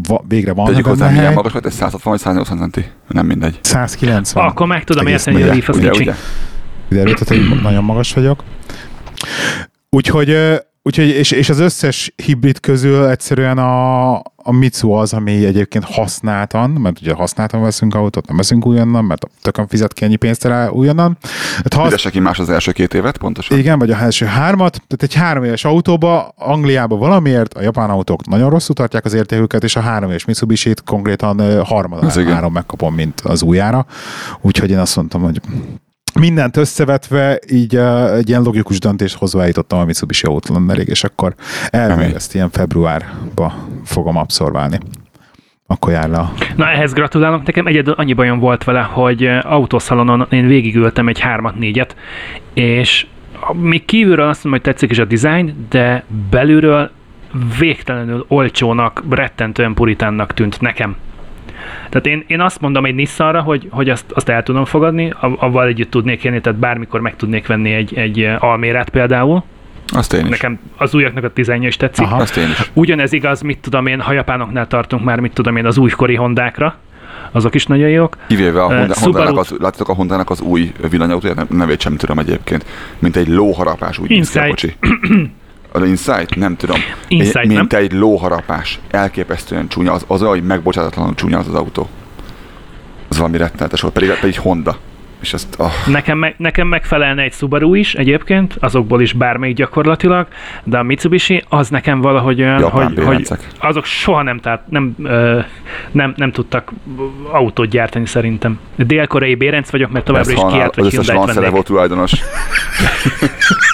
va, 0.08 0.24
végre 0.28 0.52
van 0.52 0.66
Tegyük 0.66 0.86
hozzá, 0.86 1.08
milyen 1.10 1.32
magas 1.32 1.52
volt, 1.52 1.66
ez 1.66 1.74
160 1.74 2.12
vagy 2.12 2.20
180 2.20 2.58
centi? 2.58 2.84
Nem 3.08 3.26
mindegy. 3.26 3.58
190. 4.00 4.44
Akkor 4.44 4.66
meg 4.66 4.84
tudom 4.84 5.06
érteni, 5.06 5.40
hogy 5.40 5.48
a 5.48 5.52
Leaf 5.52 5.68
az 5.68 5.76
ugye, 5.76 5.90
kicsi. 5.90 6.02
ugye? 6.02 6.14
Kiderült, 6.88 7.18
hogy 7.18 7.60
nagyon 7.62 7.84
magas 7.84 8.12
vagyok. 8.12 8.44
Úgyhogy, 9.90 10.36
úgyhogy 10.82 11.08
és, 11.08 11.30
és 11.30 11.48
az 11.48 11.58
összes 11.58 12.12
hibrid 12.16 12.60
közül 12.60 13.06
egyszerűen 13.06 13.58
a, 13.58 14.14
a 14.36 14.52
Mitsu 14.52 14.90
az, 14.90 15.12
ami 15.12 15.44
egyébként 15.44 15.84
használtan, 15.84 16.70
mert 16.70 17.00
ugye 17.00 17.12
használtan 17.12 17.62
veszünk 17.62 17.94
autót, 17.94 18.26
nem 18.26 18.36
veszünk 18.36 18.66
újonnan, 18.66 19.04
mert 19.04 19.26
tökön 19.42 19.66
fizet 19.66 19.92
ki 19.92 20.04
ennyi 20.04 20.16
pénzt 20.16 20.44
rá 20.44 20.68
újonnan. 20.68 21.18
Hát 21.56 21.74
hasz... 21.74 21.86
Üdesek 21.86 22.20
más 22.20 22.38
az 22.38 22.50
első 22.50 22.72
két 22.72 22.94
évet, 22.94 23.18
pontosan? 23.18 23.58
Igen, 23.58 23.78
vagy 23.78 23.90
a 23.90 23.96
első 23.96 24.26
hármat. 24.26 24.70
Tehát 24.70 25.02
egy 25.02 25.14
három 25.14 25.44
éves 25.44 25.64
autóba, 25.64 26.34
Angliába 26.36 26.96
valamiért, 26.96 27.54
a 27.54 27.62
japán 27.62 27.90
autók 27.90 28.26
nagyon 28.26 28.50
rosszul 28.50 28.74
tartják 28.74 29.04
az 29.04 29.12
értéküket, 29.14 29.64
és 29.64 29.76
a 29.76 29.80
három 29.80 30.08
éves 30.08 30.24
Mitsubishi-t 30.24 30.82
konkrétan 30.84 31.64
harmadára 31.64 32.32
három 32.32 32.52
megkapom, 32.52 32.94
mint 32.94 33.20
az 33.20 33.42
újjára. 33.42 33.86
Úgyhogy 34.40 34.70
én 34.70 34.78
azt 34.78 34.96
mondtam, 34.96 35.22
hogy 35.22 35.40
mindent 36.20 36.56
összevetve, 36.56 37.38
így 37.50 37.76
uh, 37.76 38.14
egy 38.16 38.28
ilyen 38.28 38.42
logikus 38.42 38.78
döntést 38.78 39.16
hozva 39.16 39.42
állítottam 39.42 39.78
a 39.78 39.84
Mitsubishi 39.84 40.26
Outlanderig, 40.26 40.88
és 40.88 41.04
akkor 41.04 41.34
elvileg 41.70 42.14
ezt 42.14 42.34
ilyen 42.34 42.50
februárba 42.50 43.54
fogom 43.84 44.16
abszorválni. 44.16 44.78
Akkor 45.66 45.92
jár 45.92 46.08
le 46.08 46.18
a... 46.18 46.32
Na 46.56 46.70
ehhez 46.70 46.92
gratulálok, 46.92 47.46
nekem 47.46 47.66
egyedül 47.66 47.92
annyi 47.92 48.12
bajom 48.12 48.38
volt 48.38 48.64
vele, 48.64 48.80
hogy 48.80 49.26
autószalonon 49.42 50.26
én 50.30 50.46
végigültem 50.46 51.08
egy 51.08 51.20
hármat, 51.20 51.58
négyet, 51.58 51.96
és 52.54 53.06
még 53.52 53.84
kívülről 53.84 54.28
azt 54.28 54.44
mondom, 54.44 54.62
hogy 54.62 54.72
tetszik 54.72 54.90
is 54.90 54.98
a 54.98 55.04
design, 55.04 55.66
de 55.70 56.04
belülről 56.30 56.90
végtelenül 57.58 58.24
olcsónak, 58.28 59.02
rettentően 59.10 59.74
puritánnak 59.74 60.34
tűnt 60.34 60.60
nekem. 60.60 60.96
Tehát 61.88 62.06
én, 62.06 62.24
én 62.26 62.40
azt 62.40 62.60
mondom 62.60 62.84
egy 62.84 62.94
Nissanra, 62.94 63.40
hogy, 63.40 63.68
hogy 63.70 63.88
azt, 63.88 64.04
azt 64.12 64.28
el 64.28 64.42
tudom 64.42 64.64
fogadni, 64.64 65.14
avval 65.20 65.66
együtt 65.66 65.90
tudnék 65.90 66.24
élni, 66.24 66.40
tehát 66.40 66.58
bármikor 66.58 67.00
meg 67.00 67.16
tudnék 67.16 67.46
venni 67.46 67.72
egy, 67.72 67.94
egy 67.94 68.30
Almérát 68.38 68.88
például. 68.88 69.42
Azt 69.92 70.12
én 70.12 70.22
is. 70.24 70.28
Nekem 70.28 70.58
az 70.76 70.94
újaknak 70.94 71.24
a 71.24 71.30
dizájnja 71.34 71.68
is 71.68 71.76
tetszik. 71.76 72.04
Aha. 72.04 72.16
Azt 72.16 72.36
én 72.36 72.48
is. 72.48 72.70
Ugyanez 72.72 73.12
igaz, 73.12 73.40
mit 73.40 73.58
tudom 73.58 73.86
én, 73.86 74.00
ha 74.00 74.12
japánoknál 74.12 74.66
tartunk 74.66 75.04
már, 75.04 75.20
mit 75.20 75.32
tudom 75.32 75.56
én, 75.56 75.66
az 75.66 75.78
újkori 75.78 76.14
hondákra, 76.14 76.76
azok 77.32 77.54
is 77.54 77.66
nagyon 77.66 77.88
jók. 77.88 78.16
Kivéve 78.26 78.62
a 78.62 78.66
Honda, 78.66 78.94
Honda 79.00 79.40
az, 79.40 79.50
látjátok 79.50 79.88
a 79.88 79.94
Hondának 79.94 80.30
az 80.30 80.40
új 80.40 80.72
villanyautóját, 80.90 81.48
nevét 81.48 81.80
sem 81.80 81.96
tudom 81.96 82.18
egyébként, 82.18 82.64
mint 82.98 83.16
egy 83.16 83.28
lóharapás 83.28 83.98
úgy 83.98 84.28
a 84.34 84.46
kocsi. 84.46 84.74
Az 85.72 85.82
Insight? 85.82 86.36
Nem 86.36 86.56
tudom. 86.56 86.76
Insight, 87.08 87.36
egy, 87.36 87.48
mint 87.48 87.72
nem? 87.72 87.80
egy 87.80 87.92
lóharapás. 87.92 88.78
Elképesztően 88.90 89.68
csúnya. 89.68 89.92
Az, 89.92 90.04
az 90.06 90.22
olyan, 90.22 90.34
hogy 90.34 90.44
megbocsátatlanul 90.44 91.14
csúnya 91.14 91.38
az 91.38 91.48
az 91.48 91.54
autó. 91.54 91.88
Az 93.08 93.16
valami 93.16 93.36
rettenetes 93.36 93.80
volt, 93.80 93.94
pedig, 93.94 94.10
pedig 94.20 94.38
Honda. 94.38 94.76
És 95.20 95.32
ezt, 95.32 95.54
oh. 95.58 95.70
nekem, 95.86 96.18
me, 96.18 96.34
nekem 96.36 96.66
megfelelne 96.66 97.22
egy 97.22 97.32
Subaru 97.32 97.74
is 97.74 97.94
egyébként, 97.94 98.56
azokból 98.60 99.00
is 99.00 99.12
bármelyik 99.12 99.56
gyakorlatilag, 99.56 100.26
de 100.64 100.78
a 100.78 100.82
Mitsubishi 100.82 101.44
az 101.48 101.68
nekem 101.68 102.00
valahogy 102.00 102.40
olyan, 102.40 102.58
Japán 102.58 102.92
hogy, 102.94 103.04
hogy 103.04 103.38
azok 103.58 103.84
soha 103.84 104.22
nem, 104.22 104.38
tehát 104.38 104.62
nem, 104.68 104.94
ö, 105.02 105.40
nem, 105.90 106.12
nem 106.16 106.32
tudtak 106.32 106.72
autót 107.30 107.68
gyártani 107.68 108.06
szerintem. 108.06 108.58
Dél-koreai 108.76 109.34
bérenc 109.34 109.70
vagyok, 109.70 109.90
mert 109.90 110.04
továbbra 110.04 110.32
is 110.32 110.38
kiállt, 110.52 110.74
hogy 110.74 110.90
Hyundai-t 110.90 111.34
vennék. 111.34 111.50
volt 111.50 111.66
tulajdonos. 111.66 112.12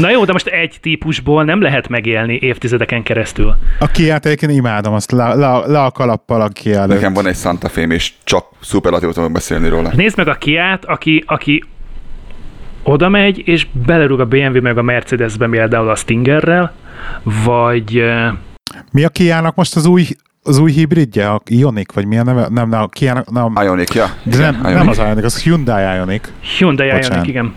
Na 0.00 0.10
jó, 0.10 0.24
de 0.24 0.32
most 0.32 0.46
egy 0.46 0.78
típusból 0.80 1.44
nem 1.44 1.60
lehet 1.60 1.88
megélni 1.88 2.38
évtizedeken 2.40 3.02
keresztül. 3.02 3.54
A 3.78 3.86
Kiát 3.86 4.26
egyébként 4.26 4.52
imádom, 4.52 4.94
azt 4.94 5.10
le, 5.10 5.34
le, 5.34 5.62
le 5.66 5.82
a 5.82 5.90
kalappal 5.90 6.40
a 6.40 6.48
Kia 6.48 6.86
Nekem 6.86 7.12
van 7.12 7.26
egy 7.26 7.36
Santa 7.36 7.68
fe 7.68 7.82
és 7.82 8.12
csak 8.24 8.44
szuperlatívot 8.60 9.14
tudok 9.14 9.32
beszélni 9.32 9.68
róla. 9.68 9.90
Nézd 9.94 10.16
meg 10.16 10.28
a 10.28 10.34
Kiát, 10.34 10.84
aki, 10.84 11.24
aki 11.26 11.64
oda 12.82 13.08
megy, 13.08 13.42
és 13.48 13.66
belerúg 13.86 14.20
a 14.20 14.26
BMW 14.26 14.60
meg 14.62 14.78
a 14.78 14.82
Mercedesbe 14.82 15.48
például 15.48 15.88
a 15.88 15.94
Stingerrel, 15.94 16.72
vagy... 17.44 18.02
Mi 18.92 19.04
a 19.04 19.08
Kiának 19.08 19.54
most 19.54 19.76
az 19.76 19.86
új 19.86 20.06
az 20.42 20.58
új 20.58 20.72
hibridje, 20.72 21.30
a 21.30 21.40
Ioniq, 21.46 21.94
vagy 21.94 22.06
milyen 22.06 22.24
neve? 22.24 22.48
Nem, 22.50 22.68
nem, 22.68 22.82
a 22.82 22.86
Kia, 22.86 23.24
nem. 23.30 23.52
Ioniq, 23.62 23.94
ja. 23.94 24.06
De 24.22 24.36
nem, 24.36 24.54
Ioniq. 24.54 24.74
nem 24.78 24.88
az 24.88 24.98
Ioniq, 24.98 25.24
az 25.24 25.42
Hyundai 25.42 25.96
Ioniq. 25.96 26.28
Hyundai 26.58 26.86
Ioniq, 26.86 27.28
igen. 27.28 27.54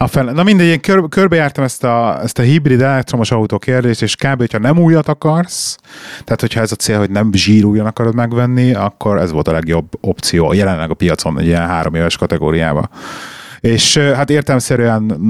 A 0.00 0.06
fel, 0.06 0.24
na 0.24 0.42
mindegy, 0.42 0.66
én 0.66 0.80
kör, 0.80 1.08
körbejártam 1.08 1.64
ezt 1.64 1.84
a, 1.84 2.20
ezt 2.22 2.38
a 2.38 2.42
hibrid 2.42 2.80
elektromos 2.80 3.30
autó 3.30 3.58
kérdést, 3.58 4.02
és 4.02 4.16
kb. 4.16 4.38
hogyha 4.38 4.58
nem 4.58 4.78
újat 4.78 5.08
akarsz, 5.08 5.78
tehát 6.24 6.40
hogyha 6.40 6.60
ez 6.60 6.72
a 6.72 6.76
cél, 6.76 6.98
hogy 6.98 7.10
nem 7.10 7.32
zsírújan 7.32 7.86
akarod 7.86 8.14
megvenni, 8.14 8.74
akkor 8.74 9.18
ez 9.18 9.30
volt 9.30 9.48
a 9.48 9.52
legjobb 9.52 9.86
opció 10.00 10.52
jelenleg 10.52 10.90
a 10.90 10.94
piacon 10.94 11.38
egy 11.38 11.46
ilyen 11.46 11.66
három 11.66 11.94
éves 11.94 12.16
kategóriába. 12.16 12.88
És 13.60 13.98
hát 13.98 14.30
értelmszerűen 14.30 15.20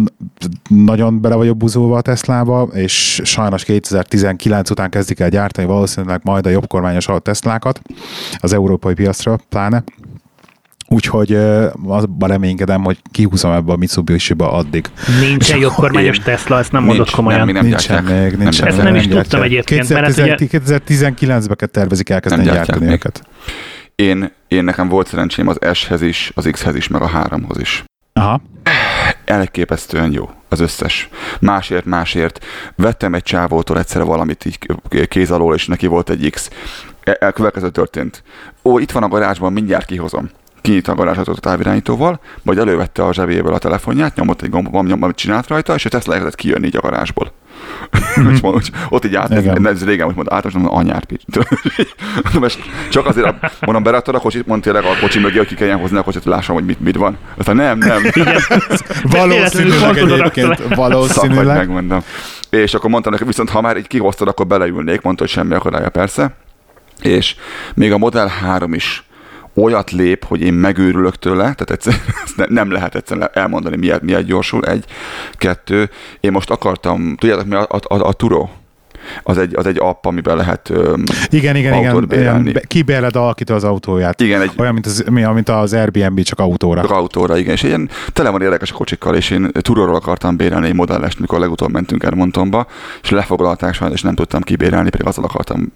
nagyon 0.68 1.20
bele 1.20 1.34
vagyok 1.34 1.56
buzulva 1.56 1.96
a 1.96 2.00
Teslába, 2.00 2.62
és 2.72 3.20
sajnos 3.24 3.64
2019 3.64 4.70
után 4.70 4.90
kezdik 4.90 5.20
el 5.20 5.28
gyártani 5.28 5.66
valószínűleg 5.66 6.20
majd 6.24 6.46
a 6.46 6.50
jobbkormányos 6.50 7.08
Teslákat 7.22 7.80
az 8.38 8.52
európai 8.52 8.94
piacra 8.94 9.38
pláne. 9.48 9.84
Úgyhogy 10.90 11.34
azban 11.86 12.28
reménykedem, 12.28 12.84
hogy 12.84 12.98
kihúzom 13.10 13.52
ebbe 13.52 13.72
a 13.72 13.76
Mitsubishi-ba 13.76 14.52
addig. 14.52 14.86
Nincsen 15.20 15.58
jobb 15.58 15.72
kormányos 15.72 16.18
Tesla, 16.18 16.58
ezt 16.58 16.72
nem 16.72 16.82
Nincs, 16.82 16.96
mondod 16.96 17.14
komolyan. 17.14 17.44
Nem, 17.46 17.54
nem 17.54 17.66
nincsen 17.66 18.04
még, 18.04 18.36
nincsen. 18.36 18.66
Ezt 18.66 18.76
még, 18.76 18.84
nem 18.84 18.94
is 18.94 19.02
gyártják. 19.02 19.22
tudtam 19.22 19.42
egyébként, 19.42 19.88
mert 19.88 20.16
hát 20.16 20.36
2010, 20.36 21.02
2019-ben 21.18 21.56
kell 21.56 21.68
tervezik 21.68 22.08
elkezdeni 22.10 22.44
Nem 22.44 22.54
gyártani 22.54 22.84
még. 22.84 22.94
őket. 22.94 23.22
Én, 23.94 24.32
én 24.48 24.64
nekem 24.64 24.88
volt 24.88 25.06
szerencsém 25.06 25.48
az 25.48 25.58
S-hez 25.72 26.02
is, 26.02 26.32
az 26.34 26.48
X-hez 26.52 26.74
is, 26.74 26.88
meg 26.88 27.02
a 27.02 27.08
3-hoz 27.08 27.58
is. 27.60 27.84
Aha. 28.12 28.40
elképesztően 29.24 30.12
jó 30.12 30.30
az 30.48 30.60
összes. 30.60 31.08
Másért, 31.40 31.84
másért. 31.84 32.44
Vettem 32.76 33.14
egy 33.14 33.22
csávótól 33.22 33.78
egyszer 33.78 34.04
valamit 34.04 34.44
így 34.44 34.58
kéz 35.08 35.30
alól, 35.30 35.54
és 35.54 35.66
neki 35.66 35.86
volt 35.86 36.10
egy 36.10 36.30
X. 36.30 36.50
E- 37.04 37.30
Következő 37.32 37.70
történt. 37.70 38.22
Ó, 38.64 38.78
itt 38.78 38.90
van 38.90 39.02
a 39.02 39.08
garázsban, 39.08 39.52
mindjárt 39.52 39.86
kihozom. 39.86 40.30
Kinyit 40.68 40.88
a 40.88 40.94
garázsot 40.94 41.28
a 41.28 41.34
távirányítóval, 41.34 42.20
majd 42.42 42.58
elővette 42.58 43.04
a 43.04 43.12
zsebéből 43.12 43.52
a 43.52 43.58
telefonját, 43.58 44.16
nyomott 44.16 44.42
egy 44.42 44.50
gombot, 44.50 44.86
nyom, 44.86 45.02
amit 45.02 45.16
csinált 45.16 45.46
rajta, 45.46 45.74
és 45.74 45.84
a 45.84 45.88
Tesla 45.88 46.12
elkezdett 46.12 46.38
kijönni 46.38 46.66
így 46.66 46.76
a 46.76 46.80
garázsból. 46.80 47.32
mondom, 48.16 48.52
hogy 48.52 48.70
ott 48.88 49.04
így 49.04 49.14
át, 49.14 49.30
Igen. 49.30 49.66
ez 49.66 49.84
régen, 49.84 50.06
hogy 50.06 50.14
mondom, 50.14 50.34
általános, 50.34 50.52
mondom, 50.52 50.74
anyár 50.74 51.06
csak 52.90 53.06
azért, 53.06 53.26
a- 53.26 53.50
mondom, 53.60 53.82
berakta 53.82 54.12
a 54.12 54.18
kocsit, 54.18 54.46
mondta 54.46 54.72
tényleg 54.72 54.90
a 54.90 55.00
kocsi 55.00 55.18
mögé, 55.18 55.36
hogy 55.36 55.46
ki 55.46 55.54
kelljen 55.54 55.78
hozni 55.78 55.96
a 55.96 56.02
kocsit, 56.02 56.22
hogy 56.22 56.32
lássam, 56.32 56.54
hogy 56.54 56.64
mit, 56.64 56.80
mit 56.80 56.96
van. 56.96 57.16
Aztán 57.36 57.56
nem, 57.56 57.78
nem. 57.78 58.02
Valószínűleg 59.18 59.96
egyébként, 59.96 60.74
valószínűleg. 60.74 61.56
megmondom. 61.56 62.00
És 62.50 62.74
akkor 62.74 62.90
mondtam 62.90 63.12
neki, 63.12 63.24
viszont 63.24 63.50
ha 63.50 63.60
már 63.60 63.76
így 63.76 63.86
kihoztad, 63.86 64.28
akkor 64.28 64.46
beleülnék, 64.46 65.02
mondta, 65.02 65.22
hogy 65.22 65.32
semmi 65.32 65.54
akadálya 65.54 65.88
persze. 65.88 66.36
És 67.02 67.34
még 67.74 67.92
a 67.92 67.98
Model 67.98 68.26
3 68.26 68.74
is 68.74 69.07
olyat 69.60 69.90
lép, 69.90 70.24
hogy 70.24 70.40
én 70.40 70.52
megőrülök 70.52 71.16
tőle, 71.16 71.42
tehát 71.42 71.70
egyszerűen 71.70 72.02
nem 72.60 72.70
lehet 72.70 72.94
egyszerűen 72.94 73.30
elmondani, 73.32 73.76
miért, 73.76 74.02
miért 74.02 74.24
gyorsul. 74.24 74.64
Egy, 74.64 74.84
kettő. 75.32 75.90
Én 76.20 76.32
most 76.32 76.50
akartam, 76.50 77.16
tudjátok 77.16 77.46
mi 77.46 77.54
a, 77.54 77.66
a, 77.70 77.94
a, 77.94 78.06
a 78.06 78.12
Turo? 78.12 78.48
Az 79.22 79.38
egy, 79.38 79.56
az 79.56 79.66
egy 79.66 79.78
app, 79.78 80.04
amiben 80.04 80.36
lehet 80.36 80.70
öm, 80.70 81.02
Igen, 81.28 81.56
igen, 81.56 81.72
autót 81.72 82.04
igen. 82.04 82.18
bérelni. 82.18 82.52
Kibérled 82.66 83.16
alakító 83.16 83.54
az 83.54 83.64
autóját. 83.64 84.20
Igen, 84.20 84.40
egy 84.40 84.50
Olyan, 84.56 84.72
mint 84.72 84.86
az, 84.86 85.04
mi, 85.10 85.22
mint 85.22 85.48
az 85.48 85.72
Airbnb, 85.72 86.22
csak 86.22 86.38
autóra. 86.38 86.80
Csak 86.80 86.90
autóra, 86.90 87.36
igen, 87.36 87.52
és 87.52 87.62
ilyen 87.62 87.90
tele 88.12 88.30
van 88.30 88.42
érdekes 88.42 88.72
kocsikkal, 88.72 89.14
és 89.14 89.30
én 89.30 89.50
Turóról 89.52 89.94
akartam 89.94 90.36
bérelni 90.36 90.66
egy 90.66 90.74
modellest, 90.74 91.20
mikor 91.20 91.38
legutóbb 91.38 91.72
mentünk 91.72 92.02
Edmontonba, 92.02 92.66
és 93.02 93.10
lefoglalták 93.10 93.74
sajnos, 93.74 93.96
és 93.96 94.02
nem 94.02 94.14
tudtam 94.14 94.40
kibérelni, 94.40 94.90
pedig 94.90 95.06
azzal 95.06 95.24
akartam, 95.24 95.72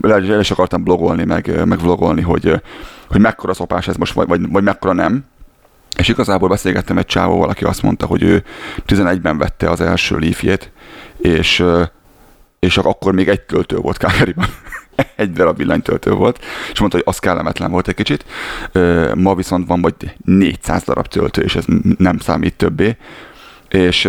hogy 0.00 0.26
le 0.26 0.38
is 0.38 0.50
akartam 0.50 0.82
blogolni, 0.82 1.24
meg, 1.24 1.64
meg 1.64 1.80
vlogolni, 1.80 2.22
hogy, 2.22 2.60
hogy 3.08 3.20
mekkora 3.20 3.54
szopás 3.54 3.88
ez 3.88 3.96
most, 3.96 4.12
vagy, 4.12 4.28
vagy, 4.28 4.50
vagy 4.50 4.62
mekkora 4.62 4.92
nem. 4.92 5.24
És 5.98 6.08
igazából 6.08 6.48
beszélgettem 6.48 6.98
egy 6.98 7.06
csávóval, 7.06 7.48
aki 7.48 7.64
azt 7.64 7.82
mondta, 7.82 8.06
hogy 8.06 8.22
ő 8.22 8.44
11-ben 8.86 9.38
vette 9.38 9.70
az 9.70 9.80
első 9.80 10.18
leafjét, 10.18 10.72
és, 11.18 11.64
és 12.58 12.76
akkor 12.76 13.12
még 13.12 13.28
egy 13.28 13.40
töltő 13.40 13.76
volt 13.76 13.96
Calgaryban. 13.96 14.46
egy 15.16 15.32
darab 15.32 15.56
villanytöltő 15.56 16.10
volt, 16.10 16.44
és 16.72 16.78
mondta, 16.78 16.96
hogy 16.96 17.06
az 17.08 17.18
kellemetlen 17.18 17.70
volt 17.70 17.88
egy 17.88 17.94
kicsit. 17.94 18.24
Ma 19.14 19.34
viszont 19.34 19.66
van 19.66 19.82
vagy 19.82 19.94
400 20.24 20.82
darab 20.84 21.06
töltő, 21.06 21.42
és 21.42 21.56
ez 21.56 21.64
nem 21.98 22.18
számít 22.18 22.56
többé. 22.56 22.96
És 23.68 24.08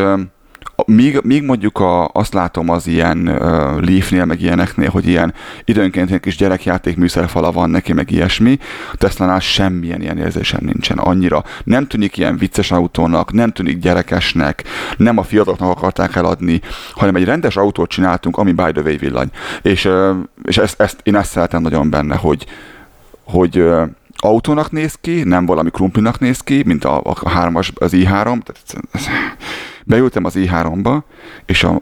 Míg, 0.85 1.19
míg 1.23 1.43
mondjuk 1.43 1.79
a, 1.79 2.07
azt 2.07 2.33
látom 2.33 2.69
az 2.69 2.87
ilyen 2.87 3.27
uh, 3.27 3.39
Leafnél, 3.81 4.25
meg 4.25 4.41
ilyeneknél, 4.41 4.89
hogy 4.89 5.07
ilyen 5.07 5.33
időnként 5.65 6.11
egy 6.11 6.19
kis 6.19 6.37
gyerekjáték 6.37 6.97
műszerfala 6.97 7.51
van 7.51 7.69
neki, 7.69 7.93
meg 7.93 8.11
ilyesmi, 8.11 8.57
Tesla-nál 8.93 9.39
semmilyen 9.39 10.01
ilyen 10.01 10.17
érzésem 10.17 10.59
nincsen 10.63 10.97
annyira. 10.97 11.43
Nem 11.63 11.87
tűnik 11.87 12.17
ilyen 12.17 12.37
vicces 12.37 12.71
autónak, 12.71 13.31
nem 13.31 13.51
tűnik 13.51 13.79
gyerekesnek, 13.79 14.63
nem 14.97 15.17
a 15.17 15.23
fiataloknak 15.23 15.69
akarták 15.69 16.15
eladni, 16.15 16.61
hanem 16.91 17.15
egy 17.15 17.25
rendes 17.25 17.57
autót 17.57 17.89
csináltunk, 17.89 18.37
ami 18.37 18.51
by 18.51 18.71
the 18.71 18.81
way 18.81 18.97
villany. 18.97 19.29
És, 19.61 19.85
uh, 19.85 20.15
és 20.43 20.57
ezt, 20.57 20.81
ezt, 20.81 20.99
én 21.03 21.15
ezt 21.15 21.31
szeretem 21.31 21.61
nagyon 21.61 21.89
benne, 21.89 22.15
hogy, 22.15 22.45
hogy 23.23 23.59
uh, 23.59 23.81
autónak 24.17 24.71
néz 24.71 24.97
ki, 25.01 25.23
nem 25.23 25.45
valami 25.45 25.69
krumplinak 25.69 26.19
néz 26.19 26.39
ki, 26.39 26.61
mint 26.65 26.85
a, 26.85 27.01
a 27.03 27.29
hármas, 27.29 27.71
az 27.75 27.91
i3. 27.95 28.23
Tehát, 28.23 28.81
beültem 29.87 30.25
az 30.25 30.33
i3-ba, 30.37 30.99
és 31.45 31.63
a... 31.63 31.79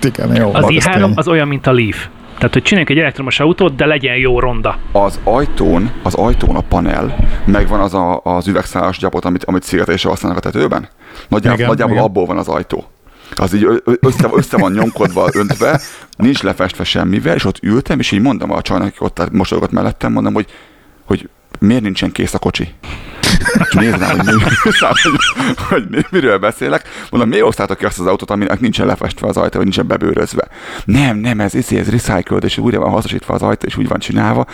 Igen, 0.00 0.36
jó, 0.36 0.54
az 0.54 0.64
i3 0.68 1.14
az 1.14 1.28
olyan, 1.28 1.48
mint 1.48 1.66
a 1.66 1.72
Leaf. 1.72 2.06
Tehát, 2.36 2.52
hogy 2.52 2.62
csináljunk 2.62 2.96
egy 2.96 2.98
elektromos 2.98 3.40
autót, 3.40 3.76
de 3.76 3.86
legyen 3.86 4.16
jó 4.16 4.40
ronda. 4.40 4.78
Az 4.92 5.20
ajtón, 5.24 5.90
az 6.02 6.14
ajtón 6.14 6.56
a 6.56 6.60
panel, 6.60 7.16
megvan 7.44 7.80
az 7.80 7.94
a, 7.94 8.20
az 8.22 8.46
üvegszálas 8.46 8.98
gyapot, 8.98 9.24
amit, 9.24 9.44
amit 9.44 9.62
szigetelésre 9.62 10.08
használnak 10.08 10.44
a 10.44 10.50
tetőben? 10.50 10.88
Nagyjából, 11.28 11.58
igen, 11.58 11.68
nagyjából 11.68 11.94
igen. 11.94 12.06
abból 12.06 12.26
van 12.26 12.38
az 12.38 12.48
ajtó. 12.48 12.84
Az 13.36 13.54
így 13.54 13.82
össze, 14.00 14.28
össze 14.32 14.56
van 14.56 14.72
nyomkodva, 14.72 15.28
öntve, 15.32 15.80
nincs 16.16 16.42
lefestve 16.42 16.84
semmivel, 16.84 17.34
és 17.34 17.44
ott 17.44 17.62
ültem, 17.62 17.98
és 17.98 18.10
így 18.10 18.20
mondom 18.20 18.52
a 18.52 18.62
csajnak, 18.62 18.86
aki 18.86 18.96
ott 18.98 19.30
mosolygott 19.32 19.70
mellettem, 19.70 20.12
mondom, 20.12 20.34
hogy, 20.34 20.46
hogy 21.04 21.28
miért 21.58 21.82
nincsen 21.82 22.12
kész 22.12 22.34
a 22.34 22.38
kocsi? 22.38 22.68
És 23.68 23.74
nézd 23.74 23.98
rá, 23.98 24.10
hogy, 24.10 24.24
mi, 24.24 24.32
hogy, 25.68 25.86
hogy 25.90 26.06
miről 26.10 26.38
beszélek. 26.38 26.88
Mondom, 27.10 27.28
miért 27.28 27.44
osztátok 27.44 27.78
ki 27.78 27.84
azt 27.84 28.00
az 28.00 28.06
autót, 28.06 28.30
aminek 28.30 28.60
nincsen 28.60 28.86
lefestve 28.86 29.28
az 29.28 29.36
ajtó, 29.36 29.56
vagy 29.56 29.62
nincsen 29.62 29.86
bebőrözve? 29.86 30.48
Nem, 30.84 31.16
nem, 31.16 31.40
ez, 31.40 31.54
ez, 31.54 31.72
ez 31.72 31.90
recycled, 31.90 32.44
és 32.44 32.58
újra 32.58 32.80
van 32.80 32.90
hasznosítva 32.90 33.34
az 33.34 33.42
ajtó, 33.42 33.66
és 33.66 33.76
úgy 33.76 33.88
van 33.88 33.98
csinálva. 33.98 34.46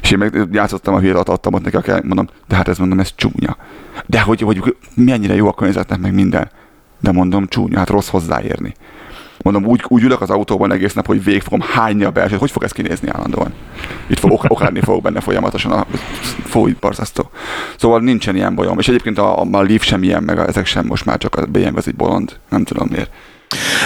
És 0.00 0.10
én 0.10 0.18
meg 0.18 0.48
játszottam 0.52 0.94
a 0.94 0.98
hírat, 0.98 1.28
adtam 1.28 1.54
ott 1.54 1.72
neki, 1.72 1.90
mondom, 1.90 2.28
de 2.48 2.56
hát 2.56 2.68
ez 2.68 2.78
mondom, 2.78 3.00
ez 3.00 3.12
csúnya. 3.16 3.56
De 4.06 4.20
hogy, 4.20 4.40
hogy 4.40 4.76
mennyire 4.94 5.34
jó 5.34 5.48
a 5.48 5.54
környezetnek, 5.54 5.98
meg 6.00 6.14
minden. 6.14 6.50
De 7.00 7.12
mondom, 7.12 7.46
csúnya, 7.46 7.78
hát 7.78 7.88
rossz 7.88 8.08
hozzáérni. 8.08 8.74
Mondom, 9.42 9.64
úgy, 9.66 9.84
úgy 9.88 10.02
ülök 10.02 10.20
az 10.20 10.30
autóban 10.30 10.72
egész 10.72 10.92
nap, 10.92 11.06
hogy 11.06 11.24
végig 11.24 11.42
fogom 11.42 11.60
hányni 11.60 12.04
a 12.04 12.10
belsőt. 12.10 12.38
Hogy 12.38 12.50
fog 12.50 12.62
ez 12.62 12.72
kinézni 12.72 13.08
állandóan? 13.08 13.52
Itt 14.06 14.18
fog 14.18 14.30
ok- 14.32 14.50
okádni 14.50 14.80
fogok 14.80 15.02
benne 15.02 15.20
folyamatosan. 15.20 15.72
A, 15.72 15.86
fúj, 16.44 16.76
barzasztó. 16.80 17.30
Szóval 17.76 18.00
nincsen 18.00 18.36
ilyen 18.36 18.54
bajom. 18.54 18.78
És 18.78 18.88
egyébként 18.88 19.18
a, 19.18 19.42
a, 19.42 19.46
a 19.52 19.62
Leaf 19.62 19.84
sem 19.84 20.02
ilyen, 20.02 20.22
meg 20.22 20.38
ezek 20.38 20.66
sem 20.66 20.86
most 20.86 21.04
már 21.04 21.18
csak 21.18 21.34
a 21.34 21.46
BMW 21.46 21.78
egy 21.84 21.94
bolond. 21.94 22.38
Nem 22.48 22.64
tudom 22.64 22.88
miért. 22.90 23.10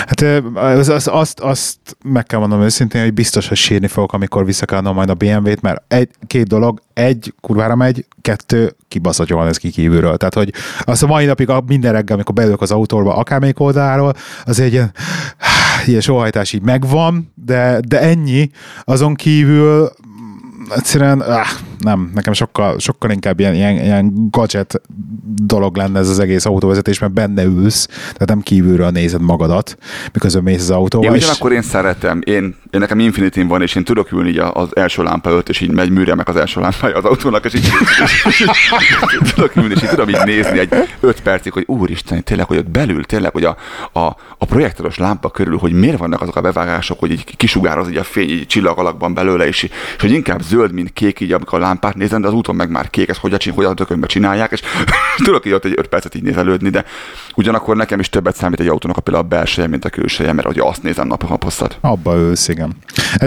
Hát 0.07 0.23
az, 0.55 0.89
az, 0.89 1.09
azt, 1.13 1.41
azt 1.41 1.79
meg 2.05 2.25
kell 2.25 2.39
mondanom 2.39 2.65
őszintén, 2.65 3.03
hogy 3.03 3.15
biztos, 3.15 3.49
hogy 3.49 3.57
sírni 3.57 3.87
fogok, 3.87 4.13
amikor 4.13 4.45
visszakállnom 4.45 4.95
majd 4.95 5.11
a 5.11 5.15
BMW-t, 5.15 5.61
mert 5.61 5.83
egy, 5.89 6.11
két 6.27 6.47
dolog, 6.47 6.83
egy, 6.95 7.35
kurvára 7.41 7.75
megy, 7.75 8.07
kettő, 8.21 8.77
kibaszott 8.89 9.29
jól 9.29 9.47
ez 9.47 9.57
ki 9.57 9.71
kívülről. 9.71 10.17
Tehát, 10.17 10.35
hogy 10.35 10.53
azt 10.85 11.03
a 11.03 11.07
mai 11.07 11.25
napig 11.25 11.51
minden 11.67 11.93
reggel, 11.93 12.15
amikor 12.15 12.35
beülök 12.35 12.61
az 12.61 12.71
autóba, 12.71 13.17
akármelyik 13.17 13.61
oldalról, 13.61 14.15
az 14.45 14.61
egy 14.61 14.73
ilyen, 14.73 14.93
ilyen 15.87 16.01
sóhajtás 16.01 16.53
így 16.53 16.63
megvan, 16.63 17.33
de, 17.35 17.81
de 17.89 18.01
ennyi. 18.01 18.51
Azon 18.85 19.15
kívül 19.15 19.91
egyszerűen 20.75 21.21
ah, 21.21 21.47
nem, 21.79 22.11
nekem 22.15 22.33
sokkal, 22.33 22.79
sokkal 22.79 23.11
inkább 23.11 23.41
ilyen, 23.41 23.55
ilyen, 23.55 23.75
ilyen 23.75 24.29
gadget 24.31 24.81
dolog 25.43 25.77
lenne 25.77 25.99
ez 25.99 26.09
az 26.09 26.19
egész 26.19 26.45
autóvezetés, 26.45 26.99
mert 26.99 27.13
benne 27.13 27.45
ülsz, 27.45 27.87
tehát 27.87 28.29
nem 28.29 28.41
kívülről 28.41 28.91
nézed 28.91 29.21
magadat, 29.21 29.79
miközben 30.13 30.43
mész 30.43 30.61
az 30.61 30.71
autóval. 30.71 31.11
Én 31.11 31.17
ugyanakkor 31.17 31.53
én 31.53 31.63
szeretem, 31.63 32.21
én, 32.25 32.57
én 32.71 32.81
nekem 32.81 32.99
infinity 32.99 33.43
van, 33.43 33.63
és 33.63 33.75
én 33.75 33.85
tudok 33.85 34.13
ülni 34.13 34.29
így 34.29 34.39
az 34.39 34.77
első 34.77 35.03
lámpa 35.03 35.31
előtt, 35.31 35.49
és 35.49 35.61
így 35.61 35.71
megy 35.71 35.91
műre 35.91 36.15
meg 36.15 36.29
az 36.29 36.37
első 36.37 36.61
lámpája 36.61 36.97
az 36.97 37.05
autónak, 37.05 37.45
és 37.45 37.55
így, 37.55 37.69
és 38.25 38.41
így 39.23 39.33
tudok 39.35 39.57
ülni, 39.57 39.75
és 39.75 39.83
így 39.83 39.89
tudom 39.89 40.09
így 40.09 40.25
nézni 40.25 40.59
egy 40.59 40.75
öt 41.01 41.23
percig, 41.23 41.53
hogy 41.53 41.65
úristen, 41.67 42.25
tényleg, 42.25 42.47
hogy 42.47 42.57
ott 42.57 42.71
belül, 42.71 43.05
tényleg, 43.05 43.33
hogy 43.33 43.45
a, 43.45 43.57
a, 43.93 44.01
a 44.39 44.45
projektoros 44.47 44.99
lámpa 44.99 45.31
körül, 45.31 45.59
hogy 45.59 45.73
miért 45.73 45.99
vannak 45.99 46.21
azok 46.21 46.37
a 46.37 46.41
bevágások, 46.41 46.99
hogy 46.99 47.11
így 47.11 47.37
kisugároz 47.37 47.89
így 47.89 47.97
a 47.97 48.05
fény 48.05 48.31
így 48.31 48.47
csillag 48.47 48.79
alakban 48.79 49.15
belőle, 49.15 49.47
és, 49.47 49.63
és 49.63 49.71
hogy 50.01 50.11
inkább 50.11 50.43
zöld, 50.43 50.73
mint 50.73 50.93
kék, 50.93 51.21
így 51.21 51.33
amikor 51.33 51.59
a 51.59 51.66
lámpát 51.67 51.95
nézem, 51.95 52.21
de 52.21 52.27
az 52.27 52.33
úton 52.33 52.55
meg 52.55 52.71
már 52.71 52.91
kék, 52.91 53.09
ezt 53.09 53.21
hogy 53.21 53.33
a, 53.33 53.39
hogy 53.55 53.65
a 53.65 53.75
tökönbe 53.75 54.07
csinálják, 54.07 54.53
és 54.53 54.61
tudok 55.25 55.47
így 55.47 55.53
ott 55.53 55.65
egy 55.65 55.75
5 55.77 55.87
percet 55.87 56.15
így 56.15 56.23
nézelődni, 56.23 56.69
de 56.69 56.85
ugyanakkor 57.35 57.77
nekem 57.77 58.01
is 58.01 58.09
többet 58.09 58.37
számít 58.37 58.61
egy 58.61 58.69
autónak 58.69 58.97
a 58.97 59.01
például 59.01 59.25
a 59.25 59.29
belseje, 59.29 59.69
mint 59.69 59.85
a 59.85 59.91
külseje, 59.91 60.33
mert 60.33 60.47
hogy 60.47 60.59
azt 60.59 60.83
nézem 60.83 61.07
nap 61.07 61.23
a 61.23 61.39
hosszat. 61.41 61.79
Abba 61.81 62.17
ősz, 62.17 62.49
igen. 62.49 62.77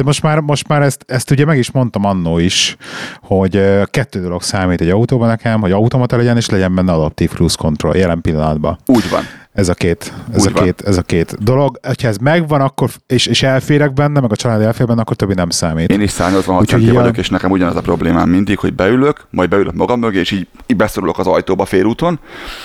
Most 0.03 0.21
már, 0.21 0.39
most 0.39 0.67
már 0.67 0.81
ezt, 0.81 1.03
ezt 1.07 1.31
ugye 1.31 1.45
meg 1.45 1.57
is 1.57 1.71
mondtam 1.71 2.05
annó 2.05 2.37
is, 2.37 2.75
hogy 3.21 3.61
kettő 3.85 4.21
dolog 4.21 4.41
számít 4.41 4.81
egy 4.81 4.89
autóban 4.89 5.27
nekem, 5.27 5.61
hogy 5.61 5.71
automata 5.71 6.17
legyen, 6.17 6.37
és 6.37 6.49
legyen 6.49 6.75
benne 6.75 6.91
adaptív 6.91 7.29
cruise 7.29 7.55
control 7.59 7.95
jelen 7.95 8.21
pillanatban. 8.21 8.77
Úgy 8.85 9.09
van. 9.09 9.23
Ez 9.53 9.69
a 9.69 9.73
két, 9.73 10.13
ez 10.33 10.45
a 10.45 10.51
két, 10.51 10.81
ez 10.81 10.97
a 10.97 11.01
két 11.01 11.43
dolog. 11.43 11.79
Ha 11.81 12.07
ez 12.07 12.17
megvan, 12.17 12.61
akkor, 12.61 12.89
és, 13.07 13.25
és 13.25 13.43
elférek 13.43 13.93
benne, 13.93 14.19
meg 14.19 14.31
a 14.31 14.35
család 14.35 14.61
elfér 14.61 14.87
benne, 14.87 15.01
akkor 15.01 15.15
többi 15.15 15.33
nem 15.33 15.49
számít. 15.49 15.89
Én 15.89 16.01
is 16.01 16.11
186 16.11 16.67
centi 16.67 16.91
vagyok, 16.91 17.17
és 17.17 17.29
nekem 17.29 17.51
ugyanaz 17.51 17.75
a 17.75 17.81
problémám 17.81 18.29
mindig, 18.29 18.59
hogy 18.59 18.73
beülök, 18.73 19.25
majd 19.29 19.49
beülök 19.49 19.73
magam 19.73 19.99
mögé, 19.99 20.19
és 20.19 20.31
így, 20.31 20.47
így 20.67 20.77
beszorulok 20.77 21.19
az 21.19 21.27
ajtóba 21.27 21.65
félúton. 21.65 22.19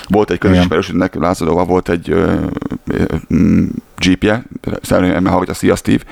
Volt 0.08 0.30
egy 0.30 0.38
közös 0.38 0.58
ismerősnek, 0.58 1.14
Lázadóval 1.14 1.64
volt 1.64 1.88
egy 1.88 2.10
ö, 2.10 2.34
ö, 2.86 3.04
jeepje, 4.00 4.42
szerintem 4.82 5.26
hallgatja, 5.26 5.54
szia 5.54 5.76
Steve, 5.76 6.02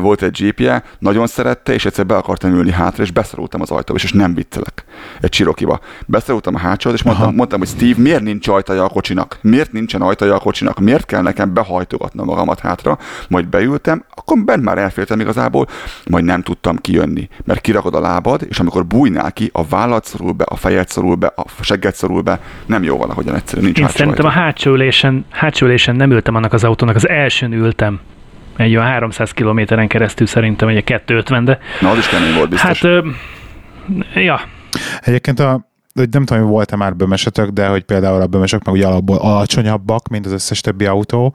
volt 0.00 0.22
egy 0.22 0.40
jeepje, 0.40 0.82
nagyon 0.98 1.26
szerette, 1.26 1.72
és 1.72 1.84
egyszer 1.84 2.06
be 2.06 2.16
akartam 2.16 2.52
ülni 2.52 2.72
hátra, 2.72 3.02
és 3.02 3.10
beszorultam 3.10 3.60
az 3.60 3.70
ajtóba, 3.70 3.98
és 4.02 4.12
nem 4.12 4.34
viccelek, 4.34 4.84
egy 5.20 5.28
csirokiba. 5.28 5.80
Beszorultam 6.06 6.54
a 6.54 6.58
hátsót, 6.58 6.92
és 6.92 7.02
mondtam, 7.02 7.34
mondtam, 7.34 7.58
hogy 7.58 7.68
Steve, 7.68 8.02
miért 8.02 8.22
nincs 8.22 8.48
ajtaja 8.48 8.84
a 8.84 8.88
kocsinak? 8.88 9.38
Miért 9.42 9.72
nincsen 9.72 10.02
ajtaja 10.02 10.34
a 10.34 10.38
kocsinak? 10.38 10.78
Miért 10.78 11.06
kell 11.06 11.22
nekem 11.22 11.54
behajtogatnom 11.54 12.26
magamat 12.26 12.60
hátra? 12.60 12.98
Majd 13.28 13.46
beültem, 13.48 14.04
akkor 14.14 14.38
bent 14.38 14.62
már 14.62 14.78
elfértem 14.78 15.20
igazából, 15.20 15.66
majd 16.06 16.24
nem 16.24 16.42
tudtam 16.42 16.76
kijönni, 16.76 17.28
mert 17.44 17.60
kirakod 17.60 17.94
a 17.94 18.00
lábad, 18.00 18.46
és 18.48 18.58
amikor 18.58 18.86
bújnál 18.86 19.32
ki, 19.32 19.50
a 19.52 19.66
vállad 19.66 20.04
szorul 20.04 20.32
be, 20.32 20.44
a 20.44 20.56
fejed 20.56 20.88
szorul 20.88 21.14
be, 21.14 21.32
a 21.36 21.44
segget 21.60 21.94
szorul 21.94 22.22
be, 22.22 22.40
nem 22.66 22.82
jó 22.82 22.96
valahogyan 22.96 23.34
egyszerűen 23.34 23.64
nincs 23.64 23.78
Én 23.78 23.88
szerintem 23.88 24.26
ajta. 24.26 24.38
a 24.38 24.42
hátsó 24.42 24.72
ülésen, 24.72 25.24
hátsó 25.30 25.66
ülésen 25.66 25.96
nem 25.96 26.10
ültem 26.10 26.34
annak 26.34 26.52
az 26.52 26.64
autónak 26.66 26.94
az 26.94 27.08
elsőn 27.08 27.52
ültem. 27.52 28.00
Egy 28.56 28.76
olyan 28.76 28.86
300 28.86 29.30
kilométeren 29.30 29.88
keresztül 29.88 30.26
szerintem, 30.26 30.68
egy 30.68 30.84
250, 30.84 31.44
de... 31.44 31.58
Na, 31.80 31.90
az 31.90 31.98
is 31.98 32.08
kemény 32.08 32.34
volt 32.34 32.48
biztos. 32.48 32.80
Hát, 32.80 32.84
ö, 32.84 33.08
ja. 34.14 34.40
Egyébként 35.00 35.40
a, 35.40 35.66
hogy 35.94 36.08
nem 36.10 36.24
tudom, 36.24 36.42
hogy 36.42 36.52
volt-e 36.52 36.76
már 36.76 36.96
bömesetek, 36.96 37.48
de 37.48 37.66
hogy 37.66 37.84
például 37.84 38.20
a 38.20 38.26
bömesek 38.26 38.64
meg 38.64 38.74
ugye 38.74 38.86
alapból 38.86 39.16
alacsonyabbak, 39.16 40.08
mint 40.08 40.26
az 40.26 40.32
összes 40.32 40.60
többi 40.60 40.86
autó, 40.86 41.34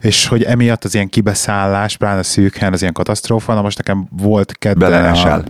és 0.00 0.26
hogy 0.26 0.42
emiatt 0.42 0.84
az 0.84 0.94
ilyen 0.94 1.08
kibeszállás, 1.08 1.96
pláne 1.96 2.22
szűkhen, 2.22 2.72
az 2.72 2.80
ilyen 2.80 2.92
katasztrófa, 2.92 3.54
na 3.54 3.62
most 3.62 3.78
nekem 3.78 4.06
volt 4.10 4.58
kedden 4.58 5.14
a, 5.14 5.42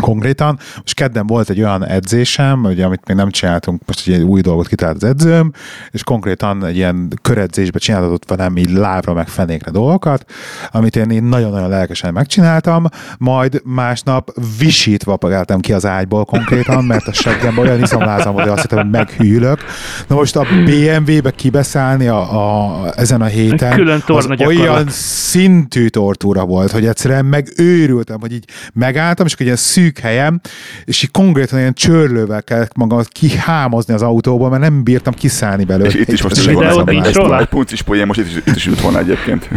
konkrétan. 0.00 0.58
Most 0.76 0.94
kedden 0.94 1.26
volt 1.26 1.50
egy 1.50 1.58
olyan 1.58 1.86
edzésem, 1.86 2.64
ugye, 2.64 2.84
amit 2.84 3.06
még 3.06 3.16
nem 3.16 3.30
csináltunk, 3.30 3.82
most 3.86 4.08
egy 4.08 4.22
új 4.22 4.40
dolgot 4.40 4.68
kitalált 4.68 4.96
az 4.96 5.08
edzőm, 5.08 5.52
és 5.90 6.02
konkrétán 6.02 6.64
egy 6.64 6.76
ilyen 6.76 7.08
köredzésbe 7.22 7.78
csináltatott 7.78 8.28
velem 8.28 8.56
így 8.56 8.70
lábra 8.70 9.12
meg 9.12 9.28
fenékre 9.28 9.70
dolgokat, 9.70 10.24
amit 10.70 10.96
én, 10.96 11.10
én 11.10 11.22
nagyon-nagyon 11.22 11.68
lelkesen 11.68 12.12
megcsináltam, 12.12 12.86
majd 13.18 13.60
másnap 13.64 14.30
visítva 14.58 15.16
pagáltam 15.16 15.60
ki 15.60 15.72
az 15.72 15.86
ágyból 15.86 16.24
konkrétan, 16.24 16.84
mert 16.84 17.06
a 17.06 17.12
seggemben 17.12 17.66
olyan 17.66 17.82
iszomlázam 17.82 18.32
volt, 18.32 18.44
hogy 18.44 18.52
azt 18.52 18.62
hittem, 18.62 18.78
hogy 18.78 18.90
meghűlök. 18.90 19.60
Na 20.06 20.14
most 20.14 20.36
a 20.36 20.46
BMW-be 20.64 21.30
kibeszállni 21.30 22.06
a, 22.06 22.82
a, 22.82 22.92
ezen 22.96 23.20
a 23.20 23.24
héten, 23.24 23.74
Külön 23.74 24.02
az 24.06 24.28
olyan 24.46 24.88
szintű 24.88 25.86
tortúra 25.86 26.44
volt, 26.44 26.70
hogy 26.70 26.86
egyszerűen 26.86 27.24
megőrültem, 27.24 28.20
hogy 28.20 28.32
így 28.32 28.44
megálltam, 28.72 29.26
és 29.26 29.32
akkor 29.32 29.46
ilyen 29.46 29.58
szűk 29.58 29.85
szűk 29.86 29.98
helyem, 29.98 30.40
és 30.84 31.02
így 31.02 31.10
konkrétan 31.10 31.58
ilyen 31.58 31.74
csörlővel 31.74 32.42
kellett 32.42 32.76
magamat 32.76 33.08
kihámozni 33.08 33.94
az 33.94 34.02
autóból, 34.02 34.50
mert 34.50 34.62
nem 34.62 34.82
bírtam 34.82 35.14
kiszállni 35.14 35.64
belőle. 35.64 35.88
És 35.88 35.94
itt 35.94 36.12
is 36.12 36.22
most 36.22 36.36
is 36.36 36.46
van 36.46 37.30
a 37.30 37.38
egy 37.38 37.46
puncis 37.46 37.82
poén, 37.82 38.06
most 38.06 38.20
itt 38.20 38.26
is, 38.26 38.36
itt 38.36 38.56
is 38.56 38.64
jut 38.64 38.80
volna 38.80 38.98
egyébként. 38.98 39.48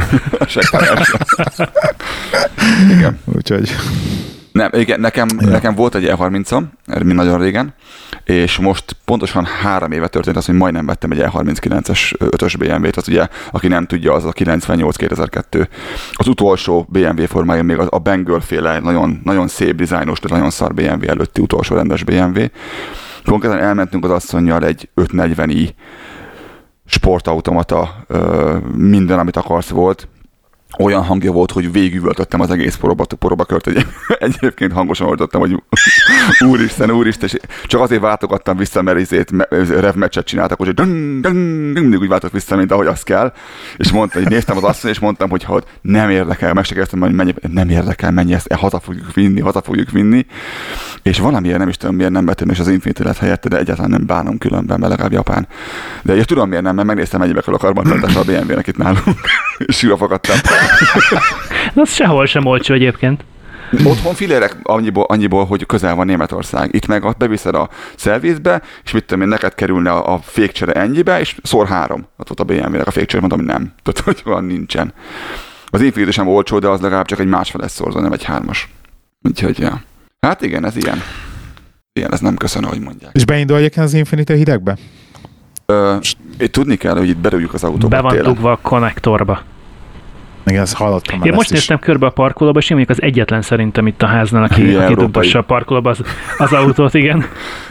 Igen. 2.98 3.20
Úgyhogy... 3.36 3.72
Nem, 4.52 4.70
igen, 4.74 5.00
nekem, 5.00 5.28
ja. 5.40 5.48
nekem 5.48 5.76
volt 5.76 5.96
egy 5.96 6.12
E30-om, 6.18 6.64
mi 7.04 7.14
nagyon 7.14 7.40
régen, 7.40 7.74
és 8.24 8.58
most 8.58 8.96
pontosan 9.06 9.46
három 9.46 9.92
éve 9.92 10.08
történt 10.08 10.38
az, 10.38 10.46
hogy 10.46 10.56
majdnem 10.56 10.86
vettem 10.86 11.12
egy 11.12 11.22
E39-es 11.22 12.14
5-ös 12.20 12.56
BMW-t, 12.58 12.96
az 12.96 13.08
ugye, 13.08 13.28
aki 13.52 13.68
nem 13.68 13.86
tudja, 13.86 14.14
az 14.14 14.26
a 14.26 14.32
98-2002. 14.32 15.68
Az 16.14 16.28
utolsó 16.28 16.88
BMW 16.90 17.26
formája 17.26 17.64
még 17.64 17.78
az, 17.78 17.88
a 17.90 18.00
Bengal 18.00 18.40
féle 18.40 18.80
nagyon, 18.80 19.22
nagyon 19.24 19.48
szép 19.48 19.76
dizájnos, 19.76 20.20
de 20.20 20.28
nagyon 20.30 20.50
szar 20.50 20.74
BMW 20.74 21.08
előtti 21.08 21.42
utolsó 21.42 21.76
rendes 21.76 22.04
BMW. 22.04 22.44
Konkrétan 23.26 23.58
elmentünk 23.58 24.04
az 24.06 24.12
asszonynal 24.12 24.66
egy 24.66 24.90
540i 24.96 25.70
sportautomata, 26.86 28.06
minden, 28.76 29.20
amit 29.20 29.38
akarsz 29.38 29.70
volt, 29.70 30.08
olyan 30.78 31.04
hangja 31.04 31.32
volt, 31.32 31.52
hogy 31.52 31.72
végigüvöltöttem 31.72 32.40
az 32.40 32.52
egész 32.52 32.76
poroba, 32.76 33.06
porobakört. 33.06 33.68
Egy, 33.68 33.86
egyébként 34.20 34.72
hangosan 34.72 35.08
oltottam, 35.08 35.42
hogy 35.42 35.64
úristen, 36.50 36.92
úristen, 36.92 37.30
és 37.32 37.40
csak 37.66 37.82
azért 37.82 38.02
váltogattam 38.02 38.58
vissza, 38.58 38.82
mert 38.82 39.00
izét, 39.00 39.32
me- 39.32 39.50
rev 39.80 39.96
meccset 39.96 40.26
csináltak, 40.26 40.58
hogy 40.58 40.74
dun, 40.74 41.22
dun, 41.22 41.72
dun, 41.74 41.82
mindig 41.82 42.00
úgy 42.00 42.08
váltott 42.08 42.32
vissza, 42.32 42.56
mint 42.56 42.72
ahogy 42.72 42.88
az 42.88 43.04
kell. 43.04 43.34
És 43.78 43.92
mondta, 43.92 44.20
hogy 44.20 44.30
néztem 44.30 44.58
az 44.58 44.64
asszony, 44.64 44.92
és 44.92 45.00
mondtam, 45.00 45.30
hogy 45.30 45.44
ha 45.44 45.62
nem 45.82 46.10
érdekel, 46.10 46.54
meg 46.54 46.64
se 46.64 46.74
kérdeztem, 46.74 47.00
hogy 47.00 47.14
mennyi, 47.14 47.34
nem 47.48 47.70
érdekel, 47.70 48.12
mennyi 48.12 48.34
ezt, 48.34 48.54
haza 48.54 48.80
fogjuk 48.80 49.14
vinni, 49.14 49.40
haza 49.42 49.62
fogjuk 49.62 49.92
vinni. 49.92 50.26
És 51.04 51.20
valamiért 51.20 51.58
nem 51.58 51.68
is 51.68 51.78
tudom, 51.78 51.96
miért 51.96 52.12
nem 52.12 52.26
vettem, 52.26 52.50
és 52.50 52.60
az 52.60 52.68
Infinity 52.68 53.04
lett 53.04 53.18
helyette, 53.18 53.50
de 53.50 53.58
egyáltalán 53.58 53.92
nem 53.92 54.06
bánom 54.06 54.38
különben, 54.38 54.80
mert 54.80 54.92
legalább 54.92 55.14
Japán. 55.14 55.48
De 56.04 56.16
ja, 56.16 56.24
tudom 56.24 56.50
miért 56.50 56.64
nem, 56.64 56.76
mert 56.76 56.88
megnéztem, 56.88 57.20
mennyibe 57.20 57.42
kell 57.42 57.54
a 57.54 57.58
karbantartása 57.58 58.20
a 58.20 58.24
BMW-nek 58.24 58.68
itt 58.68 58.78
nálunk. 58.78 59.04
és 59.66 59.76
sírva. 59.78 60.20
De 61.74 61.82
az 61.82 61.94
sehol 61.94 62.26
sem 62.26 62.46
olcsó 62.46 62.74
egyébként. 62.74 63.24
Otthon 63.84 64.14
filérek 64.14 64.56
annyiból, 64.64 65.04
annyiból, 65.04 65.46
hogy 65.46 65.66
közel 65.66 65.96
van 65.96 66.06
Németország. 66.06 66.70
Itt 66.74 66.88
meg 66.88 67.04
ott 67.04 67.18
beviszed 67.18 67.56
a 67.56 67.70
szervizbe, 67.96 68.62
és 68.84 68.92
mit 68.92 69.06
tudom 69.06 69.24
én, 69.24 69.28
neked 69.28 69.56
kerülne 69.56 69.92
a, 69.92 70.14
a 70.14 70.20
fékcsere 70.24 70.72
ennyibe, 70.72 71.20
és 71.20 71.36
szor 71.44 71.68
három. 71.68 72.08
Ott 72.18 72.28
volt 72.28 72.40
a 72.40 72.44
BMW-nek 72.44 72.88
a 72.88 72.92
fékcsere, 72.92 73.20
mondom, 73.28 73.46
nem. 73.46 73.74
Tudod, 73.84 74.04
hogy 74.04 74.22
van, 74.24 74.44
nincsen. 74.44 74.94
Az 75.66 75.82
Infinity 75.82 76.12
sem 76.12 76.28
olcsó, 76.28 76.60
de 76.60 76.68
az 76.68 76.82
legalább 76.82 77.06
csak 77.06 77.20
egy 77.20 77.28
másfeles 77.28 77.72
szorzó, 77.72 78.00
nem 78.00 78.12
egy 78.12 78.24
hármas. 78.24 78.70
Úgyhogy, 79.22 79.60
ja. 79.60 79.82
Hát 80.20 80.42
igen, 80.42 80.66
ez 80.66 80.76
ilyen. 80.76 81.02
Ilyen, 81.94 82.14
ez 82.14 82.20
nem 82.20 82.36
köszönő, 82.36 82.68
hogy 82.68 82.80
mondják. 82.80 83.12
És 83.14 83.26
beindul 83.26 83.58
egyébként 83.58 83.86
az 83.86 83.94
Infinity 83.94 84.32
hidegbe? 84.34 84.78
Ö, 85.66 85.96
tudni 86.52 86.76
kell, 86.76 86.98
hogy 86.98 87.10
itt 87.10 87.18
berúgjuk 87.18 87.54
az 87.54 87.64
autóba 87.64 87.88
Be 87.88 88.02
van 88.02 88.12
télen. 88.12 88.34
dugva 88.34 88.52
a 88.52 88.60
konnektorba. 88.62 89.42
Igen, 90.50 90.62
ezt 90.62 90.76
hallottam 90.76 91.18
már 91.18 91.28
Én 91.28 91.34
most 91.34 91.52
ezt 91.52 91.60
is. 91.62 91.68
néztem 91.68 91.80
körbe 91.80 92.06
a 92.06 92.10
parkolóba, 92.10 92.60
és 92.60 92.70
én 92.70 92.78
vagyok 92.78 92.92
az 92.92 93.02
egyetlen 93.02 93.42
szerintem 93.42 93.88
itt 93.88 94.02
a 94.02 94.06
háznál, 94.06 94.44
aki, 94.44 94.62
Hülye 94.62 94.84
aki 94.84 94.94
dugdossa 94.94 95.40
a 95.40 95.42
parkolóba 95.42 95.90
az, 95.90 96.02
az 96.38 96.54
autót, 96.54 96.94
igen. 96.94 97.26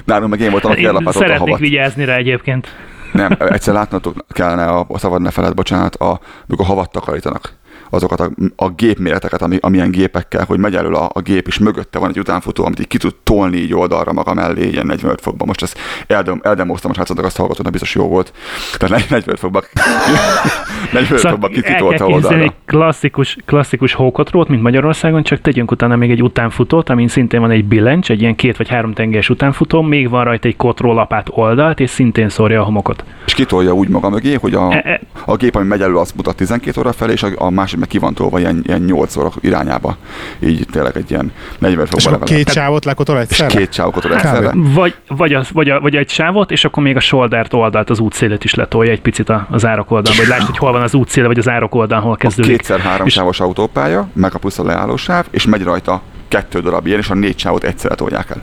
Nálunk 0.04 0.30
meg 0.30 0.40
én 0.40 0.50
voltam, 0.50 0.70
aki 0.70 0.84
ellapátolt 0.84 1.14
a 1.16 1.18
szeretnék 1.18 1.40
havat. 1.40 1.58
vigyázni 1.60 2.04
rá 2.04 2.16
egyébként. 2.16 2.68
Nem, 3.12 3.36
egyszer 3.38 3.74
látnotok 3.74 4.24
kellene 4.28 4.64
a, 4.64 4.84
a 4.88 4.98
szabad 4.98 5.22
ne 5.22 5.30
feled, 5.30 5.54
bocsánat, 5.54 5.94
a, 5.94 6.20
amikor 6.48 6.66
havat 6.66 6.90
takarítanak 6.90 7.52
azokat 7.90 8.20
a, 8.20 8.30
a 8.56 8.68
gépméreteket, 8.68 9.42
ami, 9.42 9.58
amilyen 9.60 9.90
gépekkel, 9.90 10.44
hogy 10.44 10.58
megy 10.58 10.76
elől 10.76 10.94
a, 10.94 11.10
a 11.12 11.20
gép, 11.20 11.46
és 11.46 11.58
mögötte 11.58 11.98
van 11.98 12.08
egy 12.08 12.18
utánfutó, 12.18 12.64
amit 12.64 12.80
így 12.80 12.86
ki 12.86 12.98
tud 12.98 13.14
tolni 13.22 13.56
így 13.56 13.74
oldalra 13.74 14.12
maga 14.12 14.34
mellé, 14.34 14.68
ilyen 14.68 14.86
45 14.86 15.20
fokban. 15.20 15.46
Most 15.46 15.62
ezt 15.62 15.78
eldem, 16.06 16.40
eldemoztam, 16.42 16.90
és 16.90 16.96
hát 16.96 17.10
azt 17.10 17.36
hallgatónak 17.36 17.72
biztos 17.72 17.94
jó 17.94 18.08
volt. 18.08 18.32
Tehát 18.78 19.08
45 19.10 19.38
fokban, 19.38 19.62
45 20.92 21.20
fokban 21.20 21.50
el 21.54 21.60
kell 21.60 21.72
kitolta 21.72 22.04
képzelni 22.04 22.14
oldalra. 22.14 22.54
klasszikus, 22.64 23.36
klasszikus 23.44 23.92
hókotrót, 23.92 24.48
mint 24.48 24.62
Magyarországon, 24.62 25.22
csak 25.22 25.40
tegyünk 25.40 25.70
utána 25.70 25.96
még 25.96 26.10
egy 26.10 26.22
utánfutót, 26.22 26.88
amin 26.88 27.08
szintén 27.08 27.40
van 27.40 27.50
egy 27.50 27.64
billencs, 27.64 28.10
egy 28.10 28.20
ilyen 28.20 28.34
két 28.34 28.56
vagy 28.56 28.68
három 28.68 28.92
tengelyes 28.92 29.28
utánfutó, 29.30 29.82
még 29.82 30.08
van 30.08 30.24
rajta 30.24 30.48
egy 30.48 30.56
kotrólapát 30.56 31.28
oldalt, 31.30 31.80
és 31.80 31.90
szintén 31.90 32.28
szórja 32.28 32.60
a 32.60 32.64
homokot. 32.64 33.04
És 33.26 33.34
kitolja 33.34 33.72
úgy 33.72 33.88
maga 33.88 34.08
mögé, 34.10 34.34
hogy 34.34 34.54
a, 34.54 34.72
E- 34.72 34.82
e- 34.84 35.00
a 35.24 35.36
gép, 35.36 35.54
ami 35.54 35.66
megy 35.66 35.80
elő, 35.80 35.96
azt 35.96 36.16
mutat 36.16 36.36
12 36.36 36.80
óra 36.80 36.92
felé, 36.92 37.12
és 37.12 37.22
a, 37.22 37.28
a 37.34 37.50
másik 37.50 37.77
meg 37.78 37.88
ki 37.88 37.98
van 37.98 38.14
tolva 38.14 38.38
ilyen, 38.38 38.62
ilyen 38.66 38.80
8 38.80 39.16
óra 39.16 39.30
irányába. 39.40 39.96
Így 40.38 40.66
tényleg 40.72 40.96
egy 40.96 41.10
ilyen 41.10 41.32
40 41.58 41.84
És 41.84 41.90
fokban 41.90 42.14
akkor 42.14 42.36
két 42.36 42.52
sávot 42.52 42.84
lekotol 42.84 43.16
és 43.16 43.22
egyszerre? 43.22 43.58
két 43.58 43.68
csávokot 43.70 44.04
oda 44.04 44.14
Kb. 44.14 44.24
egyszerre. 44.24 44.50
Vagy, 44.54 44.94
vagy, 45.08 45.32
az, 45.34 45.48
vagy, 45.52 45.68
a, 45.70 45.80
vagy 45.80 45.94
egy 45.96 46.08
sávot, 46.08 46.50
és 46.50 46.64
akkor 46.64 46.82
még 46.82 46.96
a 46.96 47.00
soldert 47.00 47.52
oldalt, 47.54 47.90
az 47.90 47.98
útszélet 47.98 48.44
is 48.44 48.54
letolja 48.54 48.90
egy 48.92 49.00
picit 49.00 49.28
a- 49.28 49.46
az 49.50 49.66
árok 49.66 49.90
oldalon, 49.90 50.18
vagy 50.18 50.28
lásd, 50.28 50.46
hogy 50.46 50.58
hol 50.58 50.72
van 50.72 50.82
az 50.82 50.94
útszéle, 50.94 51.26
vagy 51.26 51.38
az 51.38 51.48
árok 51.48 51.74
oldalon, 51.74 52.04
hol 52.04 52.12
A 52.12 52.16
kezdődik. 52.16 52.50
kétszer 52.56 52.80
három 52.80 53.06
És- 53.06 53.12
sávos 53.12 53.40
autópálya, 53.40 54.08
meg 54.12 54.34
a 54.34 54.38
plusz 54.38 54.58
a 54.58 54.64
leállósáv, 54.64 55.26
és 55.30 55.46
megy 55.46 55.62
rajta 55.62 56.02
kettő 56.28 56.60
darab 56.60 56.86
ilyen, 56.86 56.98
és 56.98 57.08
a 57.10 57.14
négy 57.14 57.38
sávot 57.38 57.64
egyszerre 57.64 57.94
tolják 57.94 58.30
el. 58.30 58.42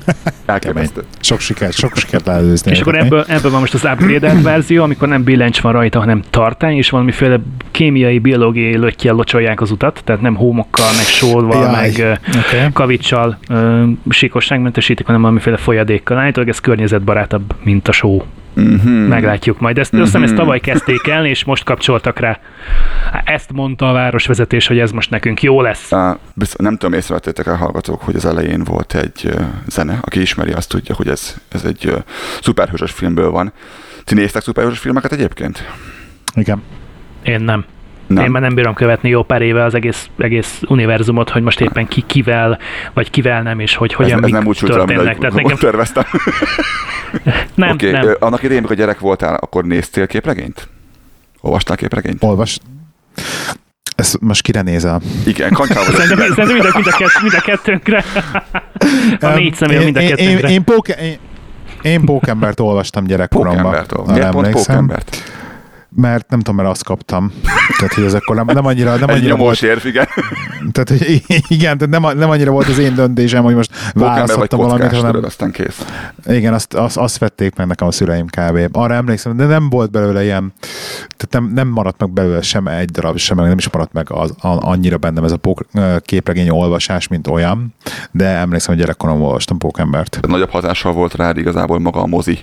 Sok 1.20 1.40
sikert, 1.40 1.72
sok 1.72 1.96
sikert 1.96 2.28
előzni. 2.28 2.70
És 2.70 2.80
akkor 2.80 2.98
ebből, 2.98 3.24
ebből 3.28 3.50
van 3.50 3.60
most 3.60 3.74
az 3.74 3.84
upgrade 3.84 4.34
verzió, 4.42 4.82
amikor 4.82 5.08
nem 5.08 5.22
billencs 5.22 5.60
van 5.60 5.72
rajta, 5.72 5.98
hanem 5.98 6.22
tartály, 6.30 6.76
és 6.76 6.90
valamiféle 6.90 7.40
kémiai, 7.70 8.18
biológiai 8.18 8.76
löttyel 8.76 9.14
locsolják 9.14 9.60
az 9.60 9.70
utat, 9.70 10.00
tehát 10.04 10.20
nem 10.20 10.34
hómokkal, 10.34 10.86
meg 10.96 11.04
sólval, 11.04 11.62
Jaj. 11.62 11.80
meg 11.80 12.20
Okay. 12.46 12.72
kavicsal 12.72 13.38
síkosságmentesítik, 14.08 15.06
hanem 15.06 15.20
valamiféle 15.20 15.56
folyadékkal. 15.56 16.18
Állítólag 16.18 16.48
ez 16.48 16.58
környezetbarátabb, 16.58 17.54
mint 17.62 17.88
a 17.88 17.92
só. 17.92 18.22
Mm-hmm. 18.60 18.90
Meglátjuk 18.92 19.60
majd. 19.60 19.78
Ezt, 19.78 19.92
azt 19.94 20.02
hiszem, 20.02 20.22
ezt 20.22 20.32
Mhm. 20.32 20.40
tavaly 20.40 20.60
kezdték 20.60 21.06
el, 21.06 21.26
és 21.26 21.44
most 21.44 21.64
kapcsoltak 21.64 22.18
rá. 22.18 22.38
Ezt 23.24 23.52
mondta 23.52 23.88
a 23.88 23.92
városvezetés, 23.92 24.66
hogy 24.66 24.78
ez 24.78 24.90
most 24.90 25.10
nekünk 25.10 25.42
jó 25.42 25.60
lesz. 25.62 25.92
Uh, 25.92 26.16
biztos, 26.34 26.58
nem 26.58 26.76
tudom, 26.76 26.98
észrevettétek 26.98 27.46
el 27.46 27.56
hallgatók, 27.56 28.02
hogy 28.02 28.16
az 28.16 28.24
elején 28.24 28.64
volt 28.64 28.94
egy 28.94 29.20
uh, 29.24 29.44
zene, 29.66 29.98
aki 30.00 30.20
ismeri, 30.20 30.52
azt 30.52 30.68
tudja, 30.68 30.94
hogy 30.94 31.08
ez, 31.08 31.36
ez 31.48 31.64
egy 31.64 31.86
uh, 31.86 31.98
szuperhősös 32.40 32.90
filmből 32.90 33.30
van. 33.30 33.52
Ti 34.04 34.14
néztek 34.14 34.42
szuperhősös 34.42 34.78
filmeket 34.78 35.12
egyébként? 35.12 35.64
Igen. 36.34 36.62
Én 37.22 37.40
nem. 37.40 37.64
Nem. 38.06 38.24
Én 38.24 38.30
már 38.30 38.42
nem 38.42 38.54
bírom 38.54 38.74
követni 38.74 39.08
jó 39.08 39.22
pár 39.22 39.42
éve 39.42 39.64
az 39.64 39.74
egész, 39.74 40.08
egész 40.18 40.60
univerzumot, 40.68 41.30
hogy 41.30 41.42
most 41.42 41.60
éppen 41.60 41.86
ki 41.88 42.00
kivel, 42.06 42.58
vagy 42.92 43.10
kivel 43.10 43.42
nem, 43.42 43.60
és 43.60 43.74
hogy 43.74 43.92
hogyan 43.94 44.18
ez, 44.18 44.24
ez 44.24 44.30
nem 44.30 44.46
úgy 44.46 44.58
történnek. 44.58 45.18
Tehát 45.18 45.34
nekem 45.34 45.56
terveztem. 45.56 46.04
nem, 47.54 47.70
Oké, 47.70 47.90
nem. 47.90 48.06
ö, 48.06 48.14
annak 48.18 48.38
idején, 48.42 48.58
amikor 48.58 48.76
gyerek 48.76 48.98
voltál, 48.98 49.34
akkor 49.34 49.64
néztél 49.64 50.06
képregényt? 50.06 50.68
Olvastál 51.40 51.76
képregényt? 51.76 52.22
Olvas. 52.24 52.58
Ezt 53.96 54.20
most 54.20 54.42
kire 54.42 54.62
nézel? 54.62 55.00
Igen, 55.26 55.52
vagyok. 55.52 55.68
Szerintem, 55.84 56.18
igen. 56.18 56.34
szerintem 56.34 56.46
mind, 56.46 56.64
a, 56.64 56.70
mind, 56.74 56.86
a 56.86 56.96
kett, 56.96 57.20
mind 57.22 57.34
a 57.34 57.40
kettőnkre. 57.40 58.04
A 59.20 59.34
négy 59.34 59.54
személy 59.54 59.76
én- 59.76 59.84
mind 59.84 59.96
a 59.96 60.00
én, 60.00 60.06
én, 60.08 60.16
kettőnkre. 60.16 60.48
én, 60.48 60.64
póke, 60.64 60.94
én, 60.94 61.16
én 61.82 62.04
Pókembert 62.04 62.60
olvastam 62.60 63.04
gyerekkoromban. 63.04 63.62
Pókembert. 63.62 63.92
arra 63.92 64.12
Miért 64.12 64.30
pont 64.30 64.50
pókembert? 64.50 65.16
Mert 65.94 66.30
nem 66.30 66.38
tudom, 66.38 66.56
mert 66.56 66.68
azt 66.68 66.84
kaptam. 66.84 67.32
Tehát, 67.78 67.94
hogy 67.94 68.04
ez 68.04 68.14
akkor 68.14 68.36
nem, 68.36 68.46
nem 68.46 68.66
annyira, 68.66 68.96
nem 68.96 69.08
Egy 69.08 69.16
annyira 69.16 69.36
volt, 69.36 69.62
érv, 69.62 69.86
igen. 69.86 70.06
tehát, 70.72 70.88
hogy 70.88 71.22
igen, 71.48 71.78
tehát 71.78 72.00
nem, 72.00 72.18
nem 72.18 72.30
annyira 72.30 72.50
volt 72.50 72.68
az 72.68 72.78
én 72.78 72.94
döntésem, 72.94 73.42
hogy 73.42 73.54
most 73.54 73.70
választottam 73.94 74.58
valamit, 74.60 74.90
hanem 74.90 75.06
tudod, 75.06 75.24
aztán 75.24 75.50
kész. 75.50 75.86
igen, 76.26 76.54
azt, 76.54 76.74
azt, 76.74 76.96
azt 76.96 77.18
vették 77.18 77.54
meg 77.56 77.66
nekem 77.66 77.86
a 77.88 77.90
szüleim 77.90 78.26
kb. 78.26 78.76
Arra 78.76 78.94
emlékszem, 78.94 79.36
de 79.36 79.44
nem 79.46 79.70
volt 79.70 79.90
belőle 79.90 80.22
ilyen, 80.22 80.52
tehát 81.16 81.30
nem, 81.30 81.52
nem 81.54 81.68
maradt 81.68 82.00
meg 82.00 82.10
belőle 82.10 82.42
sem 82.42 82.66
egy 82.66 82.90
darab, 82.90 83.16
sem 83.16 83.36
nem 83.36 83.58
is 83.58 83.70
maradt 83.70 83.92
meg 83.92 84.10
az, 84.10 84.30
a, 84.40 84.70
annyira 84.70 84.96
bennem 84.96 85.24
ez 85.24 85.32
a 85.32 85.36
pók, 85.36 85.64
képregény 86.00 86.48
olvasás, 86.48 87.08
mint 87.08 87.26
olyan, 87.26 87.74
de 88.10 88.26
emlékszem, 88.26 88.74
hogy 88.74 88.82
gyerekkoromban 88.82 89.26
olvastam 89.26 89.58
Pókembert. 89.58 90.18
Nagyobb 90.26 90.50
hatással 90.50 90.92
volt 90.92 91.14
rád 91.14 91.36
igazából 91.38 91.78
maga 91.78 92.00
a 92.00 92.06
mozi, 92.06 92.38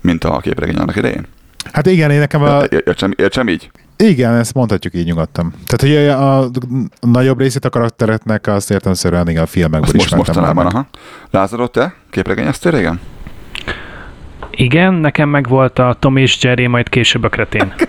mint 0.00 0.24
a 0.24 0.38
képregény 0.38 0.76
annak 0.76 0.96
idején? 0.96 1.26
Hát 1.72 1.86
igen, 1.86 2.10
én 2.10 2.18
nekem 2.18 2.42
a, 2.42 2.62
Ér- 2.62 2.82
Értsem, 2.86 3.12
értsem 3.16 3.48
így? 3.48 3.70
Igen, 3.96 4.34
ezt 4.34 4.54
mondhatjuk 4.54 4.94
így 4.94 5.04
nyugodtan. 5.06 5.52
Tehát, 5.66 5.96
hogy 5.96 6.06
a, 6.08 6.38
a, 6.38 6.50
a 7.00 7.06
nagyobb 7.06 7.38
részét 7.38 7.64
a 7.64 7.70
karaktereknek 7.70 8.46
azt 8.46 8.70
értelmszerűen 8.70 9.28
igen, 9.28 9.42
a 9.42 9.46
filmekből 9.46 9.80
Azt 9.82 9.92
most 9.92 10.04
ismertem 10.06 10.34
mostanában, 10.34 10.66
aha. 10.66 10.86
Lázaro, 11.30 11.66
te 11.66 11.94
képregényeztél 12.10 12.72
régen? 12.72 13.00
Igen, 14.50 14.94
nekem 14.94 15.28
meg 15.28 15.48
volt 15.48 15.78
a 15.78 15.96
Tom 15.98 16.16
és 16.16 16.42
Jerry, 16.42 16.66
majd 16.66 16.88
később 16.88 17.22
a 17.24 17.28
kretén. 17.28 17.74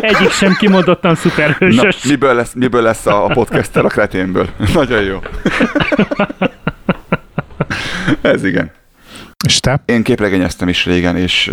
Egyik 0.00 0.30
sem 0.30 0.54
kimondottan 0.54 1.10
Na, 1.10 1.16
szuperhősös. 1.16 2.04
miből 2.04 2.34
lesz, 2.34 2.52
miből 2.54 2.82
lesz 2.82 3.06
a, 3.06 3.24
a 3.24 3.28
podcaster 3.28 3.84
a 3.84 3.88
kreténből? 3.88 4.48
Nagyon 4.74 5.02
jó. 5.02 5.18
Ez 8.20 8.44
igen. 8.44 8.70
És 9.42 9.60
te? 9.60 9.82
Én 9.84 10.02
képregényeztem 10.02 10.68
is 10.68 10.84
régen, 10.84 11.16
és 11.16 11.46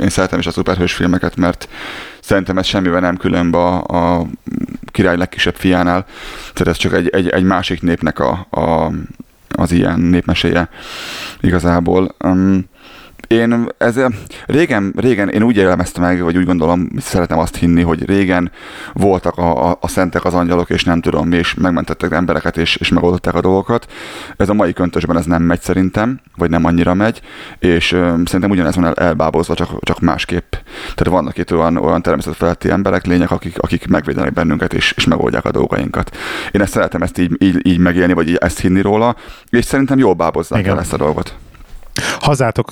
én 0.00 0.08
szeretem 0.08 0.38
is 0.38 0.46
a 0.46 0.50
szuperhős 0.50 0.92
filmeket, 0.92 1.36
mert 1.36 1.68
szerintem 2.20 2.58
ez 2.58 2.66
semmivel 2.66 3.00
nem 3.00 3.16
különb 3.16 3.54
a, 3.54 3.82
a 3.82 4.26
király 4.86 5.16
legkisebb 5.16 5.54
fiánál. 5.54 6.06
Tehát 6.52 6.68
ez 6.68 6.76
csak 6.76 6.92
egy, 6.92 7.08
egy, 7.08 7.28
egy 7.28 7.44
másik 7.44 7.82
népnek 7.82 8.18
a, 8.18 8.46
a, 8.50 8.92
az 9.48 9.72
ilyen 9.72 10.00
népmeséje 10.00 10.68
igazából. 11.40 12.14
Um, 12.24 12.64
én 13.26 13.68
ez, 13.78 14.00
régen, 14.46 14.92
régen 14.96 15.28
én 15.28 15.42
úgy 15.42 15.56
élmeztem 15.56 16.02
meg, 16.02 16.22
vagy 16.22 16.36
úgy 16.36 16.44
gondolom, 16.44 16.88
szeretem 16.98 17.38
azt 17.38 17.56
hinni, 17.56 17.82
hogy 17.82 18.04
régen 18.06 18.50
voltak 18.92 19.38
a, 19.38 19.70
a, 19.70 19.78
a 19.80 19.88
szentek, 19.88 20.24
az 20.24 20.34
angyalok, 20.34 20.70
és 20.70 20.84
nem 20.84 21.00
tudom, 21.00 21.32
és 21.32 21.54
megmentettek 21.54 22.12
embereket, 22.12 22.56
és, 22.56 22.76
és 22.76 22.88
megoldották 22.88 23.34
a 23.34 23.40
dolgokat. 23.40 23.92
Ez 24.36 24.48
a 24.48 24.54
mai 24.54 24.72
köntösben 24.72 25.16
ez 25.16 25.24
nem 25.24 25.42
megy 25.42 25.60
szerintem, 25.60 26.20
vagy 26.36 26.50
nem 26.50 26.64
annyira 26.64 26.94
megy, 26.94 27.20
és 27.58 27.92
ö, 27.92 28.14
szerintem 28.24 28.50
ugyanez 28.50 28.74
van 28.74 28.84
el, 28.84 28.94
elbábozva, 28.94 29.54
csak, 29.54 29.84
csak 29.84 30.00
másképp. 30.00 30.52
Tehát 30.94 31.12
vannak 31.12 31.38
itt 31.38 31.52
olyan, 31.52 31.76
olyan 31.76 32.02
természetfeletti 32.02 32.70
emberek, 32.70 33.06
lények, 33.06 33.30
akik, 33.30 33.58
akik 33.58 33.86
megvédenek 33.86 34.32
bennünket, 34.32 34.72
és, 34.72 34.92
és 34.96 35.04
megoldják 35.04 35.44
a 35.44 35.50
dolgainkat. 35.50 36.16
Én 36.52 36.60
ezt 36.60 36.72
szeretem 36.72 37.02
ezt 37.02 37.18
így, 37.18 37.36
így, 37.38 37.66
így 37.66 37.78
megélni, 37.78 38.12
vagy 38.12 38.28
így 38.28 38.36
ezt 38.36 38.60
hinni 38.60 38.80
róla, 38.80 39.16
és 39.50 39.64
szerintem 39.64 39.98
jól 39.98 40.14
bábozzák 40.14 40.60
Igen. 40.60 40.72
el 40.72 40.80
ezt 40.80 40.92
a 40.92 40.96
dolgot. 40.96 41.34
Hazátok, 42.20 42.70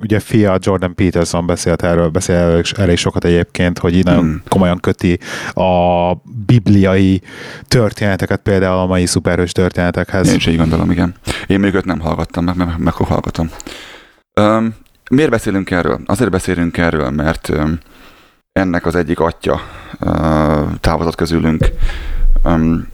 ugye 0.00 0.20
fia 0.20 0.58
Jordan 0.60 0.94
Peterson 0.94 1.46
beszélt 1.46 1.82
erről, 1.82 2.08
beszél 2.08 2.58
is- 2.58 2.72
elég 2.72 2.96
sokat 2.96 3.24
egyébként, 3.24 3.78
hogy 3.78 3.94
így 3.96 4.04
nagyon 4.04 4.20
Hmm. 4.20 4.42
komolyan 4.48 4.80
köti 4.80 5.18
a 5.52 6.12
bibliai 6.46 7.22
történeteket 7.68 8.40
például 8.40 8.78
a 8.78 8.86
mai 8.86 9.06
szuperhős 9.06 9.52
történetekhez. 9.52 10.28
Én 10.28 10.34
is 10.34 10.46
így 10.46 10.56
gondolom, 10.56 10.90
igen. 10.90 11.14
Én 11.46 11.60
még 11.60 11.74
őt 11.74 11.84
nem 11.84 12.00
hallgattam, 12.00 12.44
meg, 12.44 12.56
meg, 12.56 12.68
meg 12.78 12.92
hallgatom. 12.94 13.50
Um, 14.40 14.74
miért 15.10 15.30
beszélünk 15.30 15.70
erről? 15.70 16.00
Azért 16.06 16.30
beszélünk 16.30 16.76
erről, 16.78 17.10
mert 17.10 17.48
um, 17.48 17.78
ennek 18.52 18.86
az 18.86 18.94
egyik 18.94 19.20
atya 19.20 19.60
uh, 20.00 20.70
távozott 20.80 21.14
közülünk. 21.14 21.64
Um, 22.44 22.88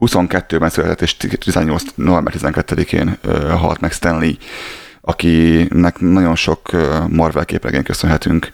22-ben 0.00 0.68
született, 0.68 1.00
és 1.00 1.16
18, 1.16 1.82
november 1.94 2.34
12-én 2.36 3.18
uh, 3.24 3.50
halt 3.50 3.80
meg 3.80 3.92
Stanley, 3.92 4.32
akinek 5.00 5.98
nagyon 5.98 6.36
sok 6.36 6.70
Marvel 7.08 7.44
képregény 7.44 7.82
köszönhetünk. 7.82 8.52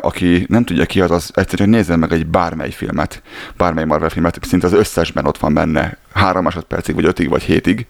Aki 0.00 0.46
nem 0.48 0.64
tudja 0.64 0.86
ki 0.86 1.00
az, 1.00 1.10
az 1.10 1.30
egyszerűen 1.34 1.68
nézzen 1.68 1.98
meg 1.98 2.12
egy 2.12 2.26
bármely 2.26 2.70
filmet, 2.70 3.22
bármely 3.56 3.84
Marvel 3.84 4.08
filmet, 4.08 4.38
szinte 4.42 4.66
az 4.66 4.72
összesben 4.72 5.26
ott 5.26 5.38
van 5.38 5.54
benne, 5.54 5.96
három 6.14 6.42
másodpercig, 6.42 6.94
vagy 6.94 7.04
ötig, 7.04 7.28
vagy 7.28 7.42
hétig. 7.42 7.86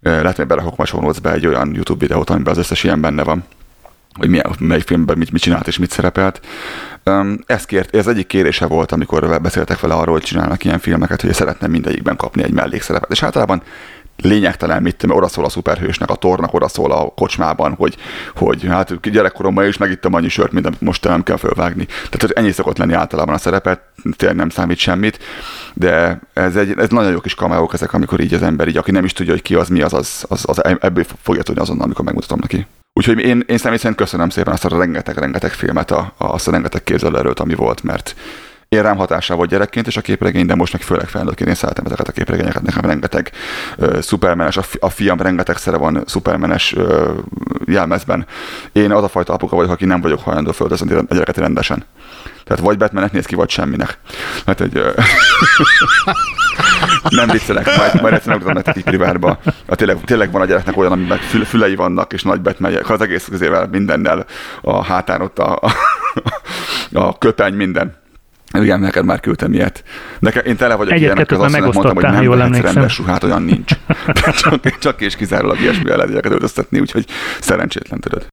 Lehet, 0.00 0.36
hogy 0.36 0.86
show 0.86 1.10
be 1.22 1.32
egy 1.32 1.46
olyan 1.46 1.74
YouTube 1.74 1.98
videót, 2.06 2.30
amiben 2.30 2.52
az 2.52 2.58
összes 2.58 2.84
ilyen 2.84 3.00
benne 3.00 3.22
van 3.22 3.44
hogy 4.18 4.28
milyen, 4.28 4.54
mely 4.58 4.80
filmben 4.80 5.18
mit, 5.18 5.32
mit 5.32 5.42
csinált 5.42 5.66
és 5.66 5.78
mit 5.78 5.90
szerepelt. 5.90 6.40
Ez, 7.46 7.64
kért, 7.64 7.96
ez 7.96 8.06
egyik 8.06 8.26
kérése 8.26 8.66
volt, 8.66 8.92
amikor 8.92 9.40
beszéltek 9.40 9.80
vele 9.80 9.94
arról, 9.94 10.14
hogy 10.14 10.22
csinálnak 10.22 10.64
ilyen 10.64 10.78
filmeket, 10.78 11.20
hogy 11.20 11.32
szeretne 11.32 11.66
mindegyikben 11.66 12.16
kapni 12.16 12.42
egy 12.42 12.52
mellékszerepet. 12.52 13.10
És 13.10 13.22
általában 13.22 13.62
lényegtelen, 14.22 14.82
mit 14.82 14.96
tudom, 14.96 15.16
oda 15.16 15.28
szól 15.28 15.44
a 15.44 15.48
szuperhősnek, 15.48 16.10
a 16.10 16.14
tornak 16.14 16.54
oda 16.54 16.68
szól 16.68 16.92
a 16.92 17.12
kocsmában, 17.16 17.74
hogy, 17.74 17.96
hogy 18.36 18.64
hát 18.64 19.10
gyerekkoromban 19.10 19.66
is 19.66 19.76
megittem 19.76 20.14
annyi 20.14 20.28
sört, 20.28 20.52
mint 20.52 20.66
amit 20.66 20.80
most 20.80 21.04
nem 21.04 21.22
kell 21.22 21.36
fölvágni. 21.36 21.86
Tehát 22.10 22.38
ennyi 22.38 22.52
szokott 22.52 22.78
lenni 22.78 22.92
általában 22.92 23.34
a 23.34 23.38
szerepet, 23.38 23.80
tényleg 24.16 24.36
nem 24.36 24.48
számít 24.48 24.78
semmit, 24.78 25.18
de 25.74 26.20
ez, 26.32 26.56
egy, 26.56 26.74
ez 26.76 26.88
nagyon 26.88 27.12
jó 27.12 27.20
kis 27.20 27.34
kameók 27.34 27.72
ezek, 27.72 27.92
amikor 27.92 28.20
így 28.20 28.34
az 28.34 28.42
ember, 28.42 28.68
így, 28.68 28.76
aki 28.76 28.90
nem 28.90 29.04
is 29.04 29.12
tudja, 29.12 29.32
hogy 29.32 29.42
ki 29.42 29.54
az, 29.54 29.68
mi 29.68 29.82
az, 29.82 29.92
az, 29.92 30.24
az, 30.28 30.44
az 30.46 30.60
ebből 30.80 31.04
fogja 31.22 31.42
tudni 31.42 31.60
azonnal, 31.60 31.84
amikor 31.84 32.04
megmutatom 32.04 32.38
neki. 32.40 32.66
Úgyhogy 32.92 33.18
én, 33.18 33.44
én 33.46 33.58
személy 33.58 33.78
szerint 33.78 33.96
köszönöm 33.96 34.28
szépen 34.28 34.52
azt 34.52 34.64
a 34.64 34.78
rengeteg-rengeteg 34.78 35.52
filmet, 35.52 35.90
a, 35.90 36.12
azt 36.16 36.48
a 36.48 36.50
rengeteg 36.50 36.84
képzelőerőt, 36.84 37.40
ami 37.40 37.54
volt, 37.54 37.82
mert 37.82 38.14
én 38.72 38.82
rám 38.82 38.96
hatással 38.96 39.36
volt 39.36 39.50
gyerekként 39.50 39.86
és 39.86 39.96
a 39.96 40.00
képregény, 40.00 40.46
de 40.46 40.54
most 40.54 40.72
meg 40.72 40.82
főleg 40.82 41.08
felnőttként 41.08 41.48
én 41.48 41.54
szeretem 41.54 41.84
ezeket 41.86 42.08
a 42.08 42.12
képregényeket. 42.12 42.62
Nekem 42.62 42.84
rengeteg 42.84 43.30
uh, 43.76 44.00
szupermenes, 44.00 44.56
a, 44.56 44.62
fi, 44.62 44.78
a 44.80 44.88
fiam 44.88 45.18
rengeteg 45.20 45.56
szere 45.56 45.76
van 45.76 46.02
szupermenes 46.06 46.72
uh, 46.72 47.10
jelmezben. 47.64 48.26
Én 48.72 48.92
az 48.92 49.02
a 49.02 49.08
fajta 49.08 49.32
apuka 49.32 49.56
vagyok, 49.56 49.70
aki 49.70 49.84
nem 49.84 50.00
vagyok 50.00 50.20
hajlandó 50.20 50.52
földözni 50.52 50.94
a 50.94 51.04
gyereket 51.08 51.36
rendesen. 51.36 51.84
Tehát 52.44 52.62
vagy 52.62 52.78
Batmannek 52.78 53.12
néz 53.12 53.26
ki, 53.26 53.34
vagy 53.34 53.50
semminek. 53.50 53.98
Hát 54.46 54.60
egy... 54.60 54.76
Uh, 54.78 55.04
nem 57.18 57.28
viccelek, 57.28 57.76
majd, 57.76 58.00
majd 58.00 58.14
egyszer 58.14 58.28
megmutatom 58.28 58.54
nektek 58.54 58.76
így 58.76 58.84
privátba. 58.84 59.38
A 59.66 59.74
tényleg, 59.74 60.00
tényleg 60.04 60.32
van 60.32 60.40
a 60.40 60.44
gyereknek 60.44 60.76
olyan, 60.76 60.92
amiben 60.92 61.18
füle, 61.18 61.44
fülei 61.44 61.74
vannak, 61.74 62.12
és 62.12 62.22
nagy 62.22 62.40
betmegyek, 62.40 62.90
az 62.90 63.00
egész 63.00 63.28
közével 63.30 63.66
mindennel 63.66 64.26
a 64.60 64.84
hátán 64.84 65.20
ott 65.20 65.38
a, 65.38 65.58
a, 65.60 65.72
a 66.92 67.18
köpeny, 67.18 67.54
minden. 67.54 68.00
Igen, 68.52 68.80
neked 68.80 69.04
már 69.04 69.20
küldtem 69.20 69.52
ilyet. 69.52 69.84
Nekem, 70.18 70.44
én 70.44 70.56
tele 70.56 70.74
vagyok 70.74 70.92
Egyet, 70.92 71.04
ilyenekkel, 71.04 71.38
kettőt 71.38 71.54
azt 71.54 71.74
mondtam, 71.74 71.94
hogy 71.94 72.04
nem 72.04 72.22
jól 72.22 72.42
emlékszem. 72.42 72.74
rendes 72.74 72.98
ruhát, 72.98 73.24
olyan 73.24 73.42
nincs. 73.42 73.72
csak, 74.42 74.78
csak 74.78 75.00
és 75.00 75.16
kizárólag 75.16 75.60
ilyesmivel 75.60 75.96
lehet 75.96 76.10
gyerekeket 76.10 76.32
öltöztetni, 76.32 76.80
úgyhogy 76.80 77.06
szerencsétlen 77.40 78.00
tudod. 78.00 78.26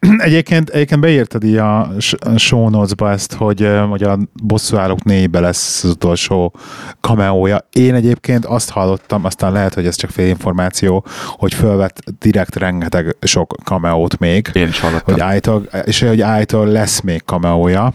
Egyébként, 0.18 0.70
egyébként 0.70 1.00
beírtad 1.00 1.44
így 1.44 1.56
a 1.56 1.90
show 2.36 2.68
notes-ba 2.68 3.10
ezt, 3.10 3.32
hogy, 3.32 3.68
hogy 3.88 4.02
a 4.02 4.18
bosszúállók 4.42 5.02
négybe 5.04 5.40
lesz 5.40 5.84
az 5.84 5.90
utolsó 5.90 6.54
kameója. 7.00 7.68
Én 7.72 7.94
egyébként 7.94 8.44
azt 8.44 8.70
hallottam, 8.70 9.24
aztán 9.24 9.52
lehet, 9.52 9.74
hogy 9.74 9.86
ez 9.86 9.96
csak 9.96 10.10
félinformáció, 10.10 11.04
hogy 11.26 11.54
fölvett 11.54 11.98
direkt 12.18 12.56
rengeteg 12.56 13.16
sok 13.20 13.54
kameót 13.64 14.18
még, 14.18 14.50
Én 14.52 14.68
is 14.68 14.80
hallottam. 14.80 15.14
hogy 15.14 15.22
állítólag, 15.22 15.68
és 15.84 16.00
hogy 16.02 16.20
állítólag 16.20 16.72
lesz 16.72 17.00
még 17.00 17.24
kameója. 17.24 17.92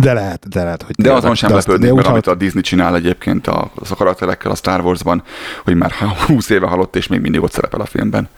De 0.00 0.12
lehet, 0.12 0.48
de 0.48 0.62
lehet, 0.62 0.82
hogy... 0.82 0.94
De 0.94 1.12
azon 1.12 1.34
sem 1.34 1.54
lepődnék 1.54 1.92
meg, 1.92 2.06
amit 2.06 2.26
a 2.26 2.34
Disney 2.34 2.62
csinál 2.62 2.96
egyébként 2.96 3.46
a, 3.46 3.70
a 3.90 3.94
karakterekkel 3.94 4.50
a 4.50 4.54
Star 4.54 4.80
Wars-ban, 4.80 5.22
hogy 5.64 5.74
már 5.74 5.92
20 6.26 6.50
éve 6.50 6.66
halott, 6.66 6.96
és 6.96 7.06
még 7.06 7.20
mindig 7.20 7.42
ott 7.42 7.52
szerepel 7.52 7.80
a 7.80 7.86
filmben. 7.86 8.28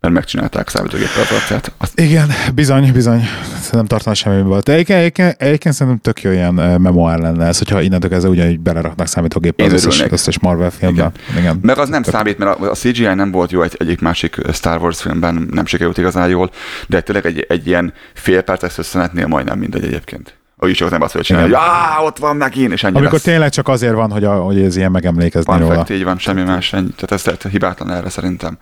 Mert 0.00 0.14
megcsinálták 0.14 0.68
számítógéppel 0.68 1.22
az 1.22 1.30
arcát. 1.30 1.72
Azt 1.78 2.00
Igen, 2.00 2.28
bizony, 2.54 2.92
bizony. 2.92 3.22
Szerintem 3.54 3.86
tartana 3.86 4.14
semmiből. 4.14 4.60
De 4.60 4.72
egyébként, 4.72 4.98
egyébként, 4.98 5.34
egyébként 5.38 5.74
szerintem 5.74 6.00
tök 6.02 6.22
jó 6.22 6.30
ilyen 6.30 6.56
ö, 6.56 6.76
memoár 6.76 7.18
lenne 7.18 7.46
ez, 7.46 7.58
hogyha 7.58 7.80
innentől 7.80 8.10
kezdve 8.10 8.30
ugyanúgy 8.30 8.60
beleraknak 8.60 9.06
számítógéppel 9.06 9.66
az 9.66 9.72
összes, 9.72 10.10
összes 10.10 10.38
Marvel 10.38 10.70
filmben. 10.70 11.12
Igen. 11.28 11.40
Igen. 11.42 11.58
Meg 11.62 11.78
az 11.78 11.88
nem 11.88 12.02
Tök- 12.02 12.14
számít, 12.14 12.38
mert 12.38 12.60
a, 12.60 12.70
a 12.70 12.74
CGI 12.74 13.14
nem 13.14 13.30
volt 13.30 13.50
jó 13.50 13.62
egy, 13.62 13.76
egyik 13.78 14.00
másik 14.00 14.36
Star 14.52 14.80
Wars 14.80 15.00
filmben, 15.00 15.48
nem 15.50 15.66
sikerült 15.66 15.98
igazán 15.98 16.28
jól, 16.28 16.50
de 16.86 17.00
tényleg 17.00 17.26
egy, 17.26 17.46
egy 17.48 17.66
ilyen 17.66 17.92
fél 18.12 18.42
perces 18.42 18.78
összenetnél 18.78 19.26
majdnem 19.26 19.58
mindegy 19.58 19.84
egyébként. 19.84 20.34
Úgy 20.64 20.72
csak 20.72 20.90
nem 20.90 21.02
azt 21.02 21.10
fogja 21.10 21.26
csinálni, 21.26 21.52
hogy 21.52 21.58
Igen. 21.62 21.74
á, 21.74 21.98
ott 22.00 22.18
van 22.18 22.36
megint, 22.36 22.72
és 22.72 22.84
ennyi 22.84 22.96
Amikor 22.96 23.12
lesz. 23.12 23.22
tényleg 23.22 23.50
csak 23.50 23.68
azért 23.68 23.94
van, 23.94 24.10
hogy, 24.10 24.24
a, 24.24 24.34
hogy 24.34 24.60
ez 24.60 24.76
ilyen 24.76 24.90
megemlékezni 24.90 25.52
róla. 25.58 25.68
Perfekt, 25.68 25.90
így 25.90 26.04
van, 26.04 26.18
semmi 26.18 26.42
más. 26.42 26.72
Ennyi. 26.72 26.88
Tehát 26.88 27.12
ez 27.12 27.24
lehet 27.24 27.46
hibátlan 27.50 27.90
erre 27.90 28.08
szerintem. 28.08 28.58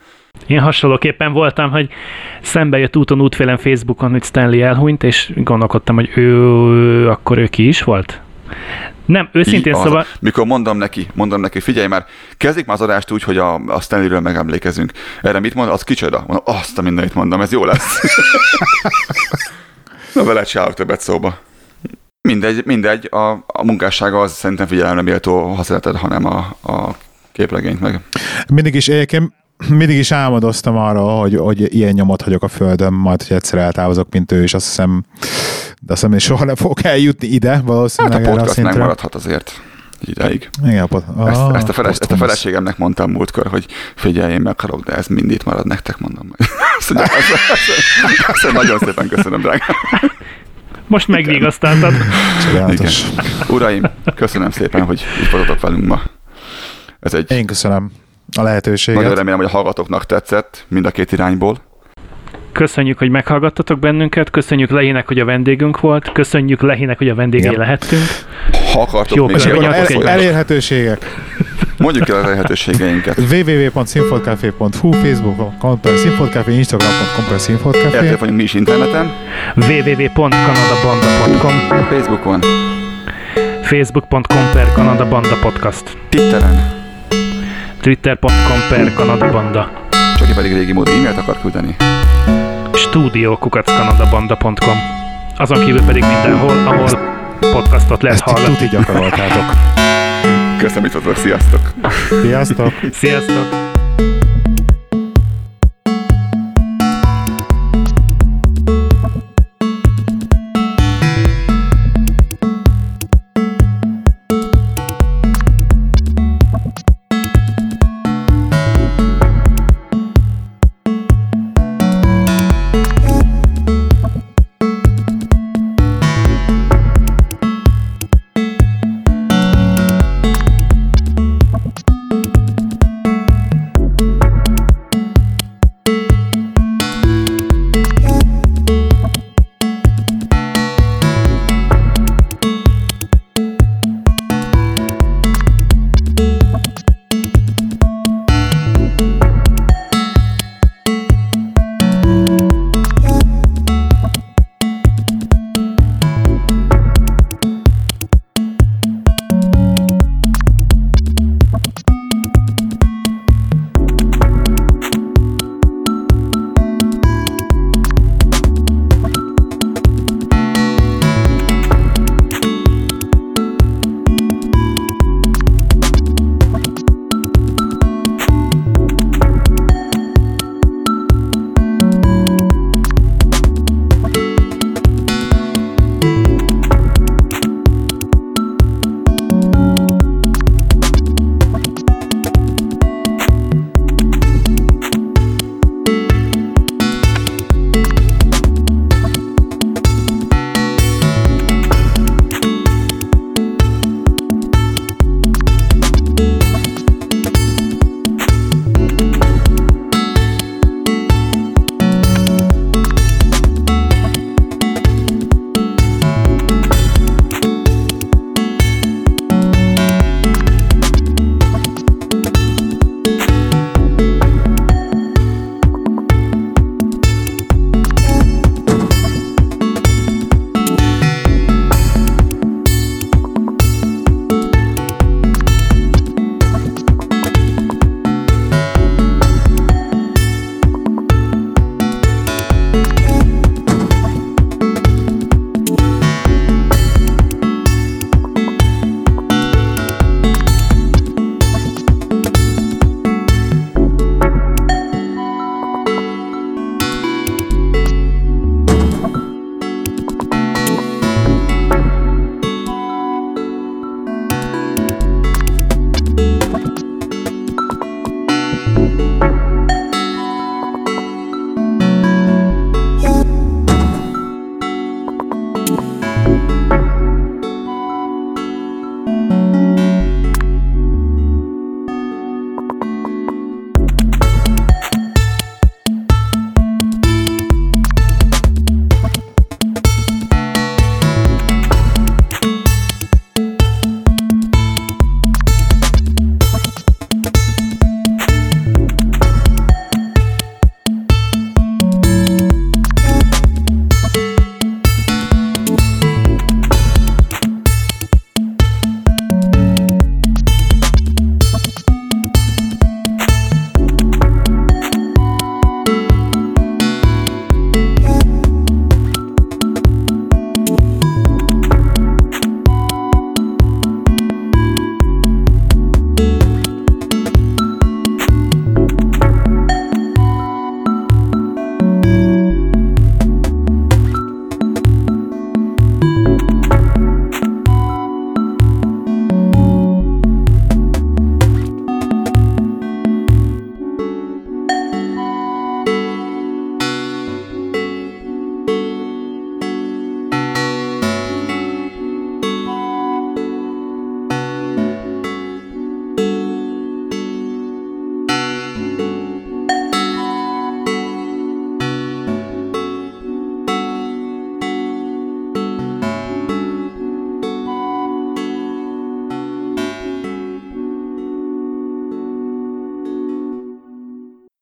Én 0.47 0.59
hasonlóképpen 0.59 1.33
voltam, 1.33 1.71
hogy 1.71 1.89
szembe 2.41 2.77
jött 2.77 2.97
úton 2.97 3.21
útfélen 3.21 3.57
Facebookon, 3.57 4.11
hogy 4.11 4.23
Stanley 4.23 4.61
elhunyt, 4.61 5.03
és 5.03 5.31
gondolkodtam, 5.35 5.95
hogy 5.95 6.09
ő, 6.15 7.09
akkor 7.09 7.37
ő 7.37 7.47
ki 7.47 7.67
is 7.67 7.83
volt? 7.83 8.21
Nem, 9.05 9.29
őszintén 9.31 9.73
Így 9.73 9.79
az- 9.79 9.85
szóval, 9.85 10.05
Mikor 10.19 10.45
mondom 10.45 10.77
neki, 10.77 11.07
mondom 11.13 11.41
neki, 11.41 11.59
figyelj 11.59 11.87
már, 11.87 12.05
kezdik 12.37 12.65
már 12.65 12.75
az 12.75 12.81
adást 12.81 13.11
úgy, 13.11 13.23
hogy 13.23 13.37
a, 13.37 13.53
a 13.53 13.81
Stanleyről 13.81 14.19
megemlékezünk. 14.19 14.91
Erre 15.21 15.39
mit 15.39 15.53
mond? 15.53 15.69
Az 15.69 15.83
kicsoda? 15.83 16.17
Mondom, 16.27 16.43
azt 16.45 16.77
a 16.77 16.81
mindenit 16.81 17.13
mondom, 17.13 17.41
ez 17.41 17.51
jó 17.51 17.65
lesz. 17.65 17.99
Na 20.15 20.23
vele 20.23 20.45
se 20.45 20.59
állok 20.59 20.73
többet 20.73 21.01
szóba. 21.01 21.37
Mindegy, 22.21 22.65
mindegy, 22.65 23.07
a, 23.11 23.29
a 23.47 23.63
munkássága 23.63 24.19
az 24.19 24.31
szerintem 24.31 24.67
figyelemre 24.67 25.01
méltó, 25.01 25.47
ha 25.47 25.63
szereted, 25.63 25.95
hanem 25.95 26.25
a, 26.25 26.37
a 26.71 26.95
képregényt 27.31 27.79
meg. 27.79 27.99
Mindig 28.53 28.75
is 28.75 28.87
egyébként 28.87 29.33
mindig 29.69 29.97
is 29.97 30.11
álmodoztam 30.11 30.77
arról, 30.77 31.19
hogy, 31.19 31.35
hogy 31.35 31.75
ilyen 31.75 31.93
nyomot 31.93 32.21
hagyok 32.21 32.43
a 32.43 32.47
földön, 32.47 32.93
majd, 32.93 33.23
hogy 33.23 33.35
egyszer 33.35 33.59
eltávozok, 33.59 34.07
mint 34.11 34.31
ő, 34.31 34.43
és 34.43 34.53
azt 34.53 34.65
hiszem, 34.65 35.03
de 35.81 35.93
azt 35.93 36.01
hiszem, 36.01 36.11
hogy 36.11 36.21
soha 36.21 36.45
nem 36.45 36.55
fogok 36.55 36.83
eljutni 36.83 37.27
ide, 37.27 37.51
Hát 37.51 37.63
valószínűleg 37.63 38.17
a 38.17 38.21
erre 38.21 38.29
a 38.29 38.33
podcast 38.33 38.53
szintre. 38.53 38.71
megmaradhat 38.73 39.15
azért 39.15 39.61
ideig. 40.05 40.49
Igen, 40.65 40.83
a 40.83 40.85
pod- 40.85 41.03
Ezt, 41.27 41.41
ezt, 41.55 41.69
a 41.69 41.73
feles, 41.73 41.97
ezt 41.99 42.11
a 42.11 42.15
feleségemnek 42.15 42.77
mondtam 42.77 43.11
múltkor, 43.11 43.47
hogy 43.47 43.65
figyelj, 43.95 44.33
én 44.33 44.41
meghalok, 44.41 44.83
de 44.83 44.93
ez 44.95 45.07
mind 45.07 45.31
itt 45.31 45.43
marad 45.43 45.65
nektek, 45.65 45.97
mondom. 45.97 46.27
Mondja, 46.89 47.15
azt, 47.17 47.31
azt, 47.31 47.51
azt, 48.03 48.43
azt, 48.43 48.53
nagyon 48.53 48.79
szépen 48.79 49.07
köszönöm, 49.07 49.41
drágám. 49.41 49.75
Most 50.91 51.07
megvigasztaltad. 51.07 51.93
Csodálatos. 52.45 53.03
Uraim, 53.49 53.83
köszönöm 54.15 54.51
szépen, 54.51 54.83
hogy 54.83 55.03
itt 55.23 55.29
voltatok 55.29 55.61
velünk 55.61 55.87
ma. 55.87 56.01
Ez 56.99 57.13
egy 57.13 57.31
Én 57.31 57.45
köszönöm 57.45 57.83
a 57.83 57.89
nagyon 58.35 58.49
lehetőséget. 58.49 59.13
remélem, 59.15 59.37
hogy 59.37 59.47
a 59.47 59.49
hallgatóknak 59.49 60.05
tetszett, 60.05 60.65
mind 60.67 60.85
a 60.85 60.91
két 60.91 61.11
irányból. 61.11 61.57
Köszönjük, 62.51 62.97
hogy 62.97 63.09
meghallgattatok 63.09 63.79
bennünket, 63.79 64.29
köszönjük 64.29 64.69
Lehinek, 64.69 65.07
hogy 65.07 65.19
a 65.19 65.25
vendégünk 65.25 65.79
volt, 65.79 66.11
köszönjük 66.11 66.61
Lehinek, 66.61 66.97
hogy 66.97 67.09
a 67.09 67.15
vendégé 67.15 67.47
Igen. 67.47 67.59
lehettünk. 67.59 68.01
Ha 68.73 68.81
akartok 68.81 69.17
Jó, 69.17 69.27
még 69.27 69.35
El, 69.45 70.07
elérhetőségek. 70.07 71.05
Mondjuk 71.81 72.09
el 72.09 72.15
a 72.15 72.27
lehetőségeinket. 72.29 73.17
www.színfoltcafé.hu 73.17 74.91
Facebook.com 74.91 75.79
per 75.79 75.95
Színfoltcafé, 75.97 76.53
Instagram.com 76.53 77.25
per 77.29 77.39
Színfoltcafé. 77.39 77.95
Eltér 77.97 78.19
vagyunk 78.19 78.37
mi 78.37 78.43
is 78.43 78.53
interneten, 78.53 79.11
www.kanadabanda.com 79.55 81.85
Facebookon, 81.89 82.39
facebook.com 83.63 84.49
per 84.53 84.71
Kanadabanda 84.73 85.35
podcast 85.41 85.83
Twitteren, 86.09 86.71
twitter.com 87.81 88.59
per 88.69 88.93
Kanadabanda 88.93 89.71
csak 90.17 90.27
ki 90.27 90.33
pedig 90.33 90.53
régi 90.53 90.71
módon 90.73 90.95
e-mailt 90.95 91.17
akar 91.17 91.37
küldeni. 91.41 91.75
studiokukackanadabanda.com 92.73 94.77
Azon 95.37 95.65
kívül 95.65 95.81
pedig 95.81 96.03
mindenhol, 96.03 96.53
ahol 96.65 96.89
podcastot 97.51 98.01
lehet 98.01 98.19
Ezt 98.19 98.27
így 98.29 98.33
hallani. 98.35 98.55
tuti 98.55 98.67
gyakoroltátok. 98.75 99.45
Köszönöm, 100.61 100.83
hogy 100.83 100.91
voltatok, 100.91 101.23
sziasztok! 101.23 101.73
Sziasztok! 102.21 102.73
Sziasztok! 102.93 103.70